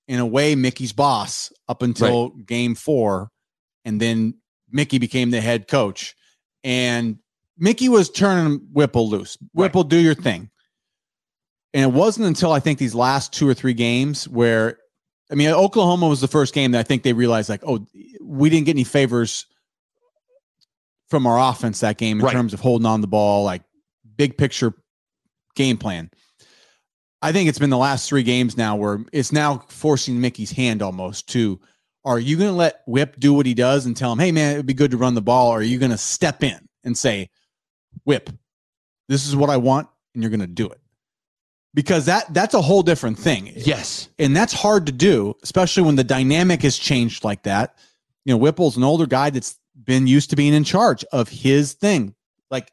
in 0.08 0.18
a 0.18 0.26
way, 0.26 0.54
Mickey's 0.54 0.92
boss 0.92 1.52
up 1.68 1.82
until 1.82 2.30
game 2.30 2.74
four, 2.74 3.28
and 3.84 4.00
then 4.00 4.34
Mickey 4.70 4.98
became 4.98 5.30
the 5.30 5.40
head 5.40 5.68
coach, 5.68 6.14
and 6.64 7.18
Mickey 7.58 7.88
was 7.88 8.10
turning 8.10 8.60
Whipple 8.72 9.08
loose. 9.08 9.36
Whipple, 9.52 9.84
do 9.84 9.98
your 9.98 10.14
thing. 10.14 10.50
And 11.74 11.84
it 11.84 11.92
wasn't 11.92 12.26
until 12.26 12.52
I 12.52 12.60
think 12.60 12.78
these 12.78 12.94
last 12.94 13.32
two 13.32 13.48
or 13.48 13.54
three 13.54 13.72
games 13.74 14.28
where, 14.28 14.78
I 15.30 15.34
mean, 15.34 15.48
Oklahoma 15.50 16.08
was 16.08 16.20
the 16.20 16.28
first 16.28 16.54
game 16.54 16.72
that 16.72 16.80
I 16.80 16.82
think 16.82 17.02
they 17.02 17.12
realized, 17.12 17.48
like, 17.48 17.62
oh, 17.66 17.86
we 18.22 18.50
didn't 18.50 18.66
get 18.66 18.72
any 18.72 18.84
favors 18.84 19.46
from 21.08 21.26
our 21.26 21.38
offense 21.50 21.80
that 21.80 21.98
game 21.98 22.20
in 22.20 22.24
Right. 22.26 22.32
terms 22.32 22.54
of 22.54 22.60
holding 22.60 22.86
on 22.86 23.00
the 23.00 23.06
ball, 23.06 23.44
like 23.44 23.62
big 24.16 24.36
picture 24.36 24.74
game 25.54 25.76
plan. 25.76 26.10
I 27.22 27.32
think 27.32 27.48
it's 27.48 27.58
been 27.58 27.70
the 27.70 27.78
last 27.78 28.08
three 28.08 28.24
games 28.24 28.56
now 28.56 28.76
where 28.76 28.98
it's 29.12 29.32
now 29.32 29.64
forcing 29.68 30.20
Mickey's 30.20 30.50
hand 30.50 30.82
almost 30.82 31.28
to 31.30 31.60
are 32.04 32.18
you 32.18 32.36
going 32.36 32.50
to 32.50 32.56
let 32.56 32.82
Whip 32.86 33.14
do 33.18 33.32
what 33.32 33.46
he 33.46 33.54
does 33.54 33.86
and 33.86 33.96
tell 33.96 34.12
him, 34.12 34.18
hey, 34.18 34.32
man, 34.32 34.54
it'd 34.54 34.66
be 34.66 34.74
good 34.74 34.90
to 34.90 34.96
run 34.96 35.14
the 35.14 35.22
ball? 35.22 35.50
Or 35.50 35.58
are 35.58 35.62
you 35.62 35.78
going 35.78 35.92
to 35.92 35.98
step 35.98 36.42
in 36.42 36.68
and 36.82 36.98
say, 36.98 37.30
Whip, 38.04 38.28
this 39.08 39.26
is 39.26 39.36
what 39.36 39.50
I 39.50 39.56
want, 39.56 39.88
and 40.14 40.22
you're 40.22 40.30
going 40.30 40.40
to 40.40 40.46
do 40.48 40.68
it? 40.68 40.80
Because 41.74 42.06
that 42.06 42.34
that's 42.34 42.54
a 42.54 42.60
whole 42.60 42.82
different 42.82 43.18
thing. 43.18 43.52
yes, 43.54 44.08
And 44.18 44.36
that's 44.36 44.52
hard 44.52 44.86
to 44.86 44.92
do, 44.92 45.34
especially 45.42 45.84
when 45.84 45.96
the 45.96 46.04
dynamic 46.04 46.62
has 46.62 46.76
changed 46.76 47.24
like 47.24 47.44
that. 47.44 47.76
You 48.24 48.34
know, 48.34 48.38
Whipple's 48.38 48.76
an 48.76 48.84
older 48.84 49.06
guy 49.06 49.30
that's 49.30 49.58
been 49.82 50.06
used 50.06 50.30
to 50.30 50.36
being 50.36 50.54
in 50.54 50.64
charge 50.64 51.04
of 51.12 51.28
his 51.28 51.72
thing. 51.72 52.14
Like, 52.50 52.70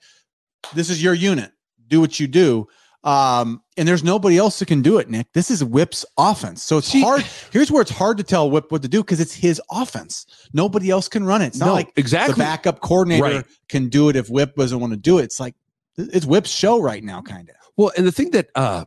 this 0.73 0.89
is 0.89 1.01
your 1.01 1.13
unit. 1.13 1.51
Do 1.87 2.01
what 2.01 2.19
you 2.19 2.27
do. 2.27 2.67
Um, 3.03 3.61
and 3.79 3.87
there's 3.87 4.03
nobody 4.03 4.37
else 4.37 4.59
that 4.59 4.67
can 4.67 4.81
do 4.81 4.99
it, 4.99 5.09
Nick. 5.09 5.31
This 5.33 5.49
is 5.49 5.63
Whip's 5.63 6.05
offense. 6.17 6.61
So 6.61 6.77
it's 6.77 6.87
See- 6.89 7.01
hard. 7.01 7.23
Here's 7.51 7.71
where 7.71 7.81
it's 7.81 7.89
hard 7.91 8.17
to 8.17 8.23
tell 8.23 8.51
Whip 8.51 8.71
what 8.71 8.81
to 8.83 8.87
do 8.87 9.01
because 9.01 9.19
it's 9.19 9.33
his 9.33 9.59
offense. 9.71 10.25
Nobody 10.53 10.91
else 10.91 11.07
can 11.07 11.23
run 11.25 11.41
it. 11.41 11.47
It's 11.47 11.59
not 11.59 11.67
no, 11.67 11.73
like 11.73 11.91
exactly. 11.95 12.33
the 12.33 12.39
backup 12.39 12.81
coordinator 12.81 13.23
Right. 13.23 13.45
can 13.69 13.89
do 13.89 14.09
it 14.09 14.15
if 14.15 14.29
Whip 14.29 14.55
doesn't 14.55 14.79
want 14.79 14.93
to 14.93 14.97
do 14.97 15.17
it. 15.17 15.23
It's 15.23 15.39
like 15.39 15.55
it's 15.97 16.25
Whip's 16.25 16.51
show 16.51 16.79
right 16.79 17.03
now, 17.03 17.21
kind 17.21 17.49
of. 17.49 17.55
Well, 17.77 17.91
and 17.97 18.05
the 18.05 18.11
thing 18.11 18.31
that 18.31 18.49
uh 18.55 18.85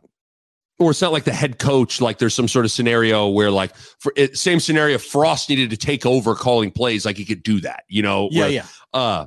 or 0.79 0.91
it's 0.91 1.01
not 1.01 1.11
like 1.11 1.23
the 1.23 1.33
head 1.33 1.59
coach. 1.59 2.01
Like 2.01 2.17
there's 2.17 2.33
some 2.33 2.47
sort 2.47 2.65
of 2.65 2.71
scenario 2.71 3.27
where, 3.29 3.51
like, 3.51 3.75
for 3.75 4.11
it, 4.15 4.37
same 4.37 4.59
scenario, 4.59 4.97
Frost 4.97 5.49
needed 5.49 5.69
to 5.69 5.77
take 5.77 6.05
over 6.05 6.35
calling 6.35 6.71
plays, 6.71 7.05
like 7.05 7.17
he 7.17 7.25
could 7.25 7.43
do 7.43 7.61
that. 7.61 7.83
You 7.87 8.01
know? 8.01 8.29
Yeah, 8.31 8.41
where- 8.41 8.49
yeah. 8.51 8.65
Uh, 8.93 9.25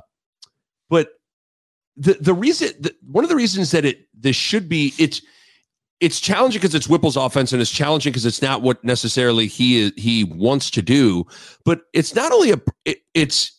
but 0.89 1.09
the 1.95 2.13
the 2.19 2.33
reason, 2.33 2.69
the, 2.79 2.95
one 3.05 3.23
of 3.23 3.29
the 3.29 3.35
reasons 3.35 3.71
that 3.71 3.85
it 3.85 4.07
this 4.13 4.35
should 4.35 4.69
be 4.69 4.93
it's 4.99 5.21
it's 5.99 6.19
challenging 6.19 6.59
because 6.61 6.75
it's 6.75 6.87
Whipple's 6.87 7.17
offense 7.17 7.51
and 7.53 7.61
it's 7.61 7.71
challenging 7.71 8.11
because 8.11 8.25
it's 8.25 8.41
not 8.41 8.61
what 8.61 8.83
necessarily 8.83 9.47
he 9.47 9.77
is, 9.79 9.91
he 9.97 10.23
wants 10.23 10.69
to 10.71 10.81
do. 10.81 11.25
But 11.65 11.81
it's 11.93 12.13
not 12.13 12.31
only 12.31 12.51
a 12.51 12.61
it, 12.85 12.99
it's 13.13 13.51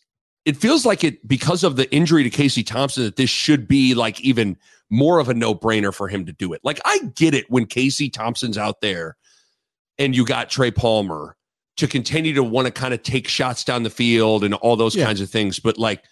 it 0.45 0.55
feels 0.55 0.85
like 0.85 1.03
it 1.03 1.27
because 1.27 1.63
of 1.63 1.75
the 1.75 1.93
injury 1.93 2.23
to 2.23 2.29
Casey 2.29 2.63
Thompson 2.63 3.03
that 3.03 3.17
this 3.17 3.29
should 3.29 3.67
be 3.67 3.93
like 3.93 4.21
even 4.21 4.57
more 4.89 5.19
of 5.19 5.29
a 5.29 5.33
no 5.33 5.53
brainer 5.53 5.93
for 5.93 6.07
him 6.07 6.25
to 6.25 6.31
do 6.31 6.53
it. 6.53 6.61
Like 6.63 6.79
I 6.85 6.99
get 7.15 7.33
it 7.33 7.49
when 7.49 7.65
Casey 7.65 8.09
Thompson's 8.09 8.57
out 8.57 8.81
there 8.81 9.17
and 9.97 10.15
you 10.15 10.25
got 10.25 10.49
Trey 10.49 10.71
Palmer 10.71 11.35
to 11.77 11.87
continue 11.87 12.33
to 12.33 12.43
want 12.43 12.65
to 12.65 12.71
kind 12.71 12.93
of 12.93 13.03
take 13.03 13.27
shots 13.27 13.63
down 13.63 13.83
the 13.83 13.89
field 13.89 14.43
and 14.43 14.53
all 14.55 14.75
those 14.75 14.95
Yeah. 14.95 15.05
kinds 15.05 15.21
of 15.21 15.29
things. 15.29 15.59
But 15.59 15.77
like, 15.77 16.03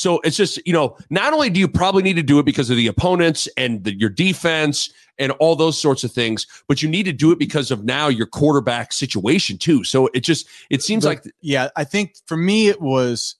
so 0.00 0.18
it's 0.24 0.36
just, 0.36 0.58
you 0.66 0.72
know, 0.72 0.96
not 1.10 1.34
only 1.34 1.50
do 1.50 1.60
you 1.60 1.68
probably 1.68 2.02
need 2.02 2.16
to 2.16 2.22
do 2.22 2.38
it 2.38 2.46
because 2.46 2.70
of 2.70 2.76
the 2.78 2.86
opponents 2.86 3.46
and 3.58 3.84
the, 3.84 3.92
your 3.98 4.08
defense 4.08 4.90
and 5.18 5.30
all 5.32 5.54
those 5.54 5.78
sorts 5.78 6.04
of 6.04 6.10
things, 6.10 6.46
but 6.68 6.82
you 6.82 6.88
need 6.88 7.02
to 7.02 7.12
do 7.12 7.30
it 7.32 7.38
because 7.38 7.70
of 7.70 7.84
now 7.84 8.08
your 8.08 8.26
quarterback 8.26 8.94
situation 8.94 9.58
too. 9.58 9.84
So 9.84 10.06
it 10.14 10.20
just, 10.20 10.48
it 10.70 10.82
seems 10.82 11.02
The- 11.02 11.08
like, 11.10 11.24
yeah 11.42 11.68
i 11.76 11.84
think 11.84 12.14
for 12.24 12.36
me 12.38 12.68
it 12.68 12.80
was 12.80 13.36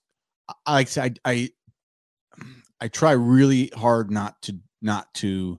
i 0.67 0.85
i 0.99 1.15
i, 1.25 1.49
I 2.79 2.89
try 2.89 3.13
really 3.13 3.71
hard 3.75 4.11
not 4.11 4.43
to 4.43 4.59
not 4.83 5.13
to 5.15 5.59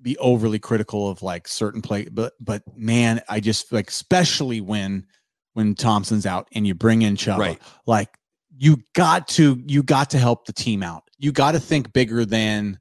be 0.00 0.16
overly 0.18 0.58
critical 0.60 1.08
of 1.08 1.22
like 1.22 1.48
certain 1.48 1.82
play 1.82 2.04
but 2.12 2.34
but 2.38 2.62
man 2.76 3.22
i 3.28 3.40
just 3.40 3.72
like 3.72 3.88
especially 3.88 4.60
when 4.60 5.06
when 5.54 5.74
thompson's 5.74 6.26
out 6.26 6.46
and 6.52 6.66
you 6.66 6.74
bring 6.74 7.02
in 7.02 7.16
Chuba, 7.16 7.38
Right. 7.38 7.62
like 7.86 8.10
you 8.58 8.78
got 8.94 9.28
to 9.28 9.62
you 9.66 9.82
got 9.82 10.10
to 10.10 10.18
help 10.18 10.46
the 10.46 10.52
team 10.52 10.82
out 10.82 11.04
you 11.18 11.32
got 11.32 11.52
to 11.52 11.60
think 11.60 11.92
bigger 11.92 12.24
than 12.24 12.78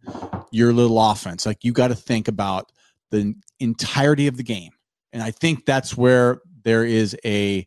your 0.52 0.74
little 0.74 1.00
offense 1.00 1.46
like 1.46 1.64
you 1.64 1.72
got 1.72 1.90
to 1.90 1.96
think 1.96 2.28
about 2.28 2.72
the 3.12 3.34
entirety 3.60 4.28
of 4.28 4.38
the 4.38 4.44
game 4.44 4.72
and 5.14 5.22
i 5.22 5.32
think 5.32 5.66
that's 5.66 5.96
where 5.98 6.42
there 6.64 6.84
is 6.84 7.16
a 7.26 7.66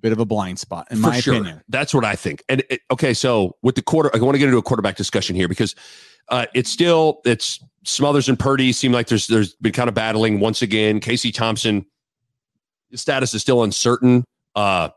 bit 0.00 0.12
of 0.12 0.18
a 0.18 0.24
blind 0.24 0.58
spot 0.58 0.86
in 0.90 0.98
For 0.98 1.08
my 1.08 1.20
sure. 1.20 1.34
opinion 1.34 1.62
That's 1.68 1.92
what 1.92 2.04
I 2.04 2.14
think. 2.14 2.42
And 2.48 2.62
it, 2.70 2.80
okay, 2.90 3.14
so 3.14 3.56
with 3.62 3.74
the 3.74 3.82
quarter, 3.82 4.10
I 4.14 4.18
want 4.20 4.34
to 4.34 4.38
get 4.38 4.46
into 4.46 4.58
a 4.58 4.62
quarterback 4.62 4.96
discussion 4.96 5.36
here 5.36 5.48
because 5.48 5.74
uh, 6.28 6.46
it's 6.54 6.70
still 6.70 7.20
it's 7.24 7.62
Smothers 7.84 8.28
and 8.28 8.38
Purdy 8.38 8.72
seem 8.72 8.92
like 8.92 9.06
there's 9.08 9.26
there's 9.28 9.54
been 9.54 9.72
kind 9.72 9.88
of 9.88 9.94
battling 9.94 10.40
once 10.40 10.62
again. 10.62 11.00
Casey 11.00 11.32
Thompson, 11.32 11.86
his 12.90 13.00
status 13.00 13.34
is 13.34 13.42
still 13.42 13.62
uncertain. 13.62 14.24
Uh, 14.54 14.90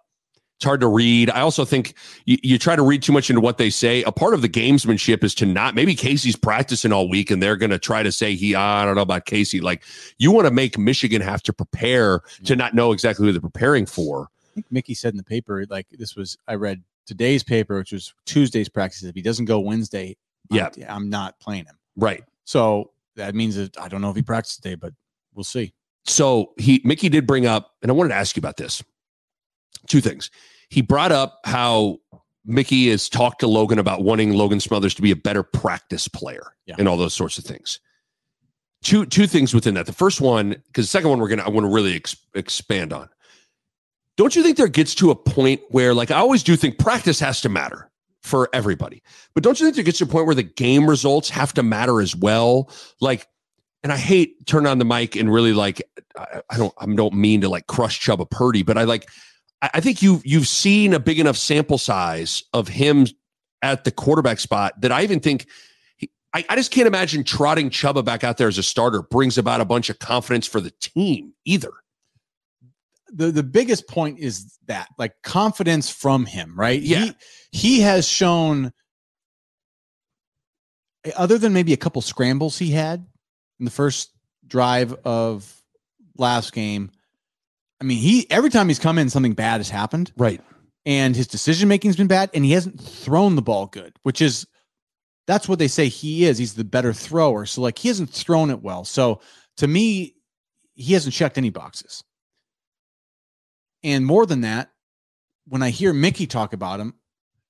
it's 0.61 0.65
hard 0.67 0.79
to 0.81 0.87
read. 0.87 1.31
I 1.31 1.41
also 1.41 1.65
think 1.65 1.95
you, 2.25 2.37
you 2.43 2.59
try 2.59 2.75
to 2.75 2.83
read 2.83 3.01
too 3.01 3.11
much 3.11 3.31
into 3.31 3.41
what 3.41 3.57
they 3.57 3.71
say. 3.71 4.03
A 4.03 4.11
part 4.11 4.35
of 4.35 4.43
the 4.43 4.47
gamesmanship 4.47 5.23
is 5.23 5.33
to 5.35 5.47
not 5.47 5.73
maybe 5.73 5.95
Casey's 5.95 6.35
practicing 6.35 6.93
all 6.93 7.09
week 7.09 7.31
and 7.31 7.41
they're 7.41 7.55
going 7.55 7.71
to 7.71 7.79
try 7.79 8.03
to 8.03 8.11
say 8.11 8.35
he 8.35 8.53
ah, 8.53 8.83
I 8.83 8.85
don't 8.85 8.93
know 8.93 9.01
about 9.01 9.25
Casey. 9.25 9.59
Like 9.59 9.81
you 10.19 10.31
want 10.31 10.45
to 10.45 10.53
make 10.53 10.77
Michigan 10.77 11.19
have 11.23 11.41
to 11.43 11.53
prepare 11.53 12.21
to 12.43 12.55
not 12.55 12.75
know 12.75 12.91
exactly 12.91 13.25
who 13.25 13.31
they're 13.31 13.41
preparing 13.41 13.87
for. 13.87 14.27
I 14.51 14.53
think 14.53 14.67
Mickey 14.69 14.93
said 14.93 15.13
in 15.13 15.17
the 15.17 15.23
paper, 15.23 15.65
like 15.67 15.87
this 15.89 16.15
was 16.15 16.37
I 16.47 16.53
read 16.53 16.83
today's 17.07 17.41
paper, 17.41 17.77
which 17.79 17.91
was 17.91 18.13
Tuesday's 18.27 18.69
practice. 18.69 19.01
If 19.01 19.15
he 19.15 19.23
doesn't 19.23 19.45
go 19.45 19.59
Wednesday, 19.61 20.15
Yeah. 20.51 20.69
I'm, 20.77 20.83
I'm 20.89 21.09
not 21.09 21.39
playing 21.39 21.65
him. 21.65 21.79
Right. 21.95 22.23
So 22.45 22.91
that 23.15 23.33
means 23.33 23.55
that 23.55 23.79
I 23.79 23.87
don't 23.87 24.01
know 24.01 24.11
if 24.11 24.15
he 24.15 24.21
practiced 24.21 24.61
today, 24.61 24.75
but 24.75 24.93
we'll 25.33 25.43
see. 25.43 25.73
so 26.05 26.51
he 26.59 26.81
Mickey 26.85 27.09
did 27.09 27.25
bring 27.25 27.47
up, 27.47 27.71
and 27.81 27.89
I 27.89 27.95
wanted 27.95 28.09
to 28.09 28.15
ask 28.15 28.35
you 28.35 28.41
about 28.41 28.57
this. 28.57 28.83
Two 29.91 29.99
things. 29.99 30.31
He 30.69 30.81
brought 30.81 31.11
up 31.11 31.41
how 31.43 31.97
Mickey 32.45 32.89
has 32.89 33.09
talked 33.09 33.41
to 33.41 33.47
Logan 33.47 33.77
about 33.77 34.03
wanting 34.03 34.31
Logan 34.33 34.61
Smothers 34.61 34.93
to 34.95 35.01
be 35.01 35.11
a 35.11 35.17
better 35.17 35.43
practice 35.43 36.07
player 36.07 36.53
Yeah. 36.65 36.75
and 36.79 36.87
all 36.87 36.95
those 36.95 37.13
sorts 37.13 37.37
of 37.37 37.43
things. 37.43 37.81
Two 38.81 39.05
two 39.05 39.27
things 39.27 39.53
within 39.53 39.73
that. 39.73 39.85
The 39.87 39.91
first 39.91 40.21
one, 40.21 40.51
because 40.67 40.85
the 40.85 40.89
second 40.89 41.09
one 41.09 41.19
we're 41.19 41.27
gonna 41.27 41.43
I 41.43 41.49
want 41.49 41.65
to 41.65 41.71
really 41.73 41.93
ex- 41.95 42.15
expand 42.35 42.93
on. 42.93 43.09
Don't 44.15 44.33
you 44.33 44.43
think 44.43 44.55
there 44.55 44.69
gets 44.69 44.95
to 44.95 45.11
a 45.11 45.15
point 45.15 45.59
where, 45.71 45.93
like, 45.93 46.09
I 46.09 46.19
always 46.19 46.41
do 46.41 46.55
think 46.55 46.77
practice 46.79 47.19
has 47.19 47.41
to 47.41 47.49
matter 47.49 47.89
for 48.23 48.49
everybody, 48.53 49.03
but 49.33 49.43
don't 49.43 49.59
you 49.59 49.65
think 49.65 49.75
there 49.75 49.83
gets 49.83 49.97
to 49.97 50.05
a 50.05 50.07
point 50.07 50.25
where 50.25 50.35
the 50.35 50.43
game 50.43 50.89
results 50.89 51.29
have 51.29 51.53
to 51.55 51.63
matter 51.63 51.99
as 51.99 52.15
well? 52.15 52.71
Like, 53.01 53.27
and 53.83 53.91
I 53.91 53.97
hate 53.97 54.45
turn 54.47 54.65
on 54.65 54.79
the 54.79 54.85
mic 54.85 55.15
and 55.17 55.31
really 55.31 55.53
like 55.53 55.81
I, 56.17 56.41
I 56.49 56.57
don't 56.57 56.73
I 56.77 56.85
don't 56.85 57.13
mean 57.13 57.41
to 57.41 57.49
like 57.49 57.67
crush 57.67 57.99
Chuba 57.99 58.29
Purdy, 58.29 58.63
but 58.63 58.77
I 58.77 58.83
like 58.85 59.09
I, 59.61 59.79
think 59.79 60.01
you 60.01 60.21
you've 60.23 60.47
seen 60.47 60.93
a 60.93 60.99
big 60.99 61.19
enough 61.19 61.37
sample 61.37 61.77
size 61.77 62.43
of 62.53 62.67
him 62.67 63.07
at 63.61 63.83
the 63.83 63.91
quarterback 63.91 64.39
spot 64.39 64.79
that 64.81 64.91
I 64.91 65.03
even 65.03 65.19
think 65.19 65.47
he, 65.97 66.09
I, 66.33 66.43
I 66.49 66.55
just 66.55 66.71
can't 66.71 66.87
imagine 66.87 67.23
trotting 67.23 67.69
Chuba 67.69 68.03
back 68.03 68.23
out 68.23 68.37
there 68.37 68.47
as 68.47 68.57
a 68.57 68.63
starter 68.63 69.03
brings 69.03 69.37
about 69.37 69.61
a 69.61 69.65
bunch 69.65 69.89
of 69.89 69.99
confidence 69.99 70.47
for 70.47 70.59
the 70.61 70.71
team 70.81 71.33
either. 71.45 71.71
The 73.13 73.31
the 73.31 73.43
biggest 73.43 73.87
point 73.87 74.19
is 74.19 74.57
that 74.67 74.87
like 74.97 75.13
confidence 75.21 75.89
from 75.89 76.25
him, 76.25 76.57
right? 76.57 76.81
Yeah. 76.81 77.05
He 77.05 77.15
he 77.51 77.79
has 77.81 78.07
shown 78.07 78.71
other 81.15 81.37
than 81.37 81.53
maybe 81.53 81.73
a 81.73 81.77
couple 81.77 82.01
scrambles 82.01 82.57
he 82.57 82.71
had 82.71 83.05
in 83.59 83.65
the 83.65 83.71
first 83.71 84.11
drive 84.47 84.93
of 85.05 85.61
last 86.17 86.53
game. 86.53 86.91
I 87.81 87.83
mean, 87.83 87.97
he 87.97 88.29
every 88.29 88.51
time 88.51 88.67
he's 88.67 88.79
come 88.79 88.97
in, 88.99 89.09
something 89.09 89.33
bad 89.33 89.57
has 89.57 89.69
happened. 89.69 90.13
Right. 90.15 90.39
and 90.85 91.15
his 91.15 91.27
decision 91.27 91.67
making's 91.67 91.95
been 91.95 92.07
bad 92.07 92.29
and 92.33 92.45
he 92.45 92.51
hasn't 92.51 92.79
thrown 92.79 93.35
the 93.35 93.41
ball 93.41 93.67
good 93.67 93.93
which 94.03 94.21
is 94.21 94.47
that's 95.27 95.47
what 95.47 95.59
they 95.59 95.67
say 95.67 95.87
he 95.87 96.25
is 96.25 96.37
he's 96.39 96.55
the 96.55 96.63
better 96.63 96.91
thrower 96.93 97.45
so 97.45 97.61
like 97.61 97.77
he 97.77 97.87
hasn't 97.87 98.09
thrown 98.09 98.49
it 98.49 98.63
well 98.63 98.83
so 98.83 99.21
to 99.57 99.67
me 99.67 100.15
he 100.73 100.93
hasn't 100.93 101.13
checked 101.13 101.37
any 101.37 101.51
boxes 101.51 102.03
and 103.83 104.05
more 104.05 104.25
than 104.25 104.41
that 104.41 104.71
when 105.47 105.61
i 105.61 105.69
hear 105.69 105.93
mickey 105.93 106.25
talk 106.25 106.53
about 106.53 106.79
him 106.79 106.95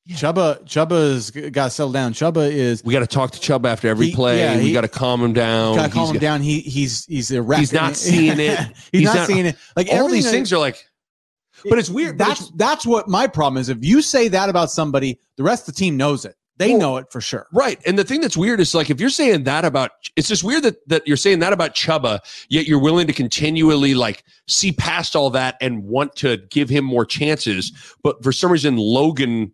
Chuba 0.10 0.64
Chuba's 0.66 1.32
got 1.32 1.66
to 1.66 1.70
settle 1.70 1.92
down. 1.92 2.14
Chuba 2.14 2.52
is 2.52 2.84
We 2.84 2.92
got 2.94 3.02
to 3.02 3.08
talk 3.08 3.32
to 3.32 3.40
Chuba 3.40 3.68
after 3.68 3.88
every 3.88 4.08
He- 4.08 4.16
play. 4.16 4.40
yeah, 4.40 4.58
we 4.58 4.74
got 4.74 4.82
to 4.82 4.88
calm 4.88 5.22
him 5.24 5.32
down. 5.34 5.76
got 5.76 5.88
to 5.88 5.94
calm 5.94 6.02
He's 6.02 6.10
him 6.10 6.14
got- 6.16 6.22
down. 6.22 6.42
He 6.42 6.60
he's 6.62 7.06
he's 7.06 7.32
a 7.32 7.42
wreck. 7.42 7.60
He's 7.60 7.72
not 7.72 7.96
seeing 7.96 8.40
it. 8.40 8.58
he's, 8.68 8.76
He's 8.92 9.04
not, 9.04 9.16
not- 9.16 9.28
seeing 9.28 9.46
it. 9.46 9.56
Like 9.76 9.90
All 9.92 10.10
these 10.10 10.26
that- 10.26 10.32
things 10.32 10.52
are 10.52 10.58
like, 10.60 10.84
but 11.70 11.78
it's 11.78 11.90
weird. 11.90 12.18
That's 12.18 12.42
it's- 12.42 12.52
that's 12.56 12.86
what 12.86 13.08
my 13.08 13.28
problem 13.28 13.62
is. 13.62 13.70
If 13.70 13.78
you 13.86 14.02
say 14.02 14.28
that 14.30 14.50
about 14.50 14.72
somebody, 14.72 15.20
the 15.38 15.44
rest 15.44 15.68
of 15.68 15.76
the 15.76 15.80
team 15.80 15.98
knows 15.98 16.26
it. 16.26 16.36
They 16.58 16.72
Well, 16.72 16.80
know 16.80 16.98
it 16.98 17.12
for 17.12 17.22
sure. 17.22 17.48
Right. 17.54 17.80
And 17.88 17.98
the 17.98 18.04
thing 18.04 18.22
that's 18.22 18.38
weird 18.38 18.60
is 18.60 18.76
like 18.76 18.90
if 18.92 19.00
you're 19.00 19.10
saying 19.10 19.46
that 19.46 19.66
about 19.66 19.92
it's 20.16 20.28
just 20.28 20.44
weird 20.44 20.64
that 20.64 20.88
that 20.90 21.08
you're 21.08 21.18
saying 21.18 21.40
that 21.40 21.54
about 21.54 21.74
Chuba, 21.76 22.20
yet 22.50 22.68
you're 22.68 22.82
willing 22.82 23.08
to 23.08 23.14
continually 23.14 23.94
like 23.96 24.24
see 24.48 24.72
past 24.72 25.16
all 25.16 25.30
that 25.32 25.56
and 25.62 25.84
want 25.86 26.16
to 26.18 26.38
give 26.50 26.70
him 26.70 26.86
more 26.86 27.06
chances. 27.06 27.72
But 28.04 28.22
for 28.24 28.32
some 28.32 28.52
reason, 28.52 28.78
Logan 28.78 29.54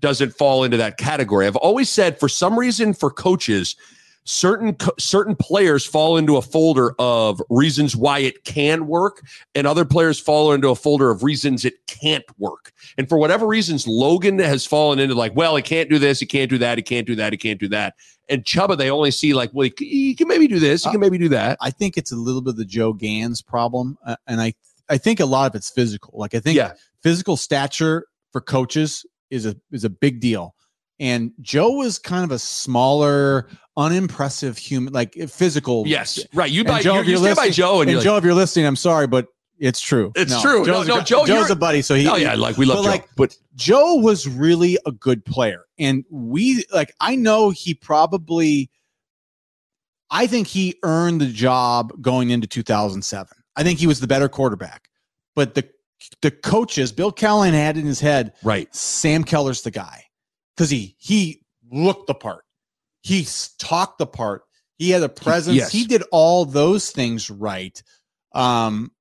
doesn't 0.00 0.34
fall 0.34 0.64
into 0.64 0.76
that 0.76 0.96
category. 0.96 1.46
I've 1.46 1.56
always 1.56 1.88
said 1.88 2.18
for 2.18 2.28
some 2.28 2.58
reason 2.58 2.94
for 2.94 3.10
coaches, 3.10 3.76
certain 4.24 4.74
co- 4.74 4.92
certain 4.98 5.34
players 5.34 5.84
fall 5.86 6.16
into 6.16 6.36
a 6.36 6.42
folder 6.42 6.94
of 6.98 7.40
reasons 7.48 7.96
why 7.96 8.18
it 8.18 8.44
can 8.44 8.86
work 8.86 9.22
and 9.54 9.66
other 9.66 9.84
players 9.84 10.20
fall 10.20 10.52
into 10.52 10.68
a 10.68 10.74
folder 10.74 11.10
of 11.10 11.22
reasons 11.22 11.64
it 11.64 11.74
can't 11.86 12.24
work 12.38 12.70
and 12.98 13.08
for 13.08 13.16
whatever 13.16 13.46
reasons 13.46 13.88
logan 13.88 14.38
has 14.38 14.66
fallen 14.66 14.98
into 14.98 15.14
like 15.14 15.34
well 15.34 15.56
he 15.56 15.62
can't 15.62 15.88
do 15.88 15.98
this 15.98 16.20
he 16.20 16.26
can't 16.26 16.50
do 16.50 16.58
that 16.58 16.76
he 16.76 16.82
can't 16.82 17.06
do 17.06 17.14
that 17.14 17.32
he 17.32 17.38
can't 17.38 17.58
do 17.58 17.66
that 17.66 17.94
and 18.28 18.44
Chuba, 18.44 18.78
they 18.78 18.90
only 18.90 19.10
see 19.10 19.34
like 19.34 19.50
well 19.52 19.68
he, 19.78 20.14
can 20.14 20.28
maybe 20.28 20.46
do 20.46 20.60
this 20.60 20.84
he 20.84 20.90
can 20.90 21.00
maybe 21.00 21.18
do 21.18 21.28
that 21.30 21.58
I 21.60 21.70
think 21.70 21.96
it's 21.96 22.12
a 22.12 22.16
little 22.16 22.40
bit 22.40 22.50
of 22.50 22.56
the 22.56 22.64
Joe 22.64 22.92
Ganz 22.92 23.42
problem, 23.42 23.98
uh, 24.06 24.16
and 24.26 24.40
I 24.40 24.54
I 24.88 24.98
think 24.98 25.20
a 25.20 25.26
lot 25.26 25.50
of 25.50 25.56
it's 25.56 25.70
physical. 25.70 26.12
Like 26.16 26.34
I 26.34 26.40
think 26.40 26.56
yeah 26.56 26.74
physical 27.02 27.36
stature 27.36 28.06
for 28.32 28.40
coaches 28.40 29.04
is 29.30 29.46
a 29.46 29.56
is 29.72 29.84
a 29.84 29.90
big 29.90 30.20
deal. 30.20 30.54
And 30.98 31.32
Joe 31.40 31.70
was 31.72 31.98
kind 31.98 32.24
of 32.24 32.30
a 32.30 32.38
smaller, 32.38 33.48
unimpressive 33.76 34.58
human, 34.58 34.92
like 34.92 35.16
uh, 35.20 35.26
physical. 35.26 35.86
yes 35.86 36.24
right 36.34 36.50
you 36.50 36.62
buy 36.64 36.82
Joe, 36.82 36.96
you, 36.96 37.00
you 37.02 37.08
you're 37.10 37.18
stand 37.18 37.36
by 37.36 37.42
listening- 37.46 37.52
joe 37.54 37.80
and, 37.80 37.90
And 37.90 38.00
Joe, 38.02 38.16
if 38.16 38.24
you're 38.24 38.34
listening, 38.34 38.66
I'm 38.66 38.76
sorry, 38.76 39.06
but 39.06 39.26
it's 39.58 39.80
true. 39.80 40.10
It's 40.16 40.40
true. 40.40 40.60
No, 40.60 40.64
Joe's 40.64 40.88
no, 40.88 40.98
a, 41.00 41.04
Joe, 41.04 41.26
Joe's 41.26 41.50
a 41.50 41.56
buddy, 41.56 41.82
so 41.82 41.94
he. 41.94 42.04
like 42.04 42.14
oh 42.14 42.16
yeah 42.16 42.34
like 42.34 42.56
we 42.56 42.64
love 42.66 42.78
But, 42.78 42.82
joe 42.84 42.90
like, 42.90 43.08
but 43.16 43.36
Joe 43.56 43.94
was 43.96 44.26
really 44.28 44.78
a 44.86 44.92
good 44.92 45.24
player. 45.24 45.64
And 45.78 46.04
we 46.10 46.64
like 46.72 46.92
I 47.00 47.14
know 47.16 47.50
he 47.50 47.74
probably 47.74 48.70
I 50.10 50.26
think 50.26 50.46
he 50.48 50.76
earned 50.82 51.20
the 51.20 51.26
job 51.26 51.92
going 52.02 52.30
into 52.30 52.46
2007. 52.46 53.28
I 53.56 53.62
think 53.62 53.78
he 53.78 53.86
was 53.86 54.00
the 54.00 54.06
better 54.06 54.28
quarterback. 54.28 54.88
But 55.36 55.54
the 55.54 55.68
the 56.22 56.30
coaches, 56.30 56.92
Bill 56.92 57.12
Callahan 57.12 57.54
had 57.54 57.76
in 57.76 57.86
his 57.86 58.00
head, 58.00 58.32
right 58.42 58.72
Sam 58.74 59.24
Keller's 59.24 59.62
the 59.62 59.70
guy. 59.70 60.04
Cuz 60.56 60.70
he 60.70 60.96
he 60.98 61.42
looked 61.70 62.06
the 62.06 62.14
part. 62.14 62.44
He 63.02 63.26
talked 63.58 63.98
the 63.98 64.06
part. 64.06 64.42
He 64.78 64.90
had 64.90 65.02
a 65.02 65.08
presence. 65.08 65.56
yes. 65.56 65.72
He 65.72 65.84
did 65.84 66.02
all 66.10 66.44
those 66.44 66.90
things 66.90 67.30
right. 67.30 67.82
Um, 68.32 68.92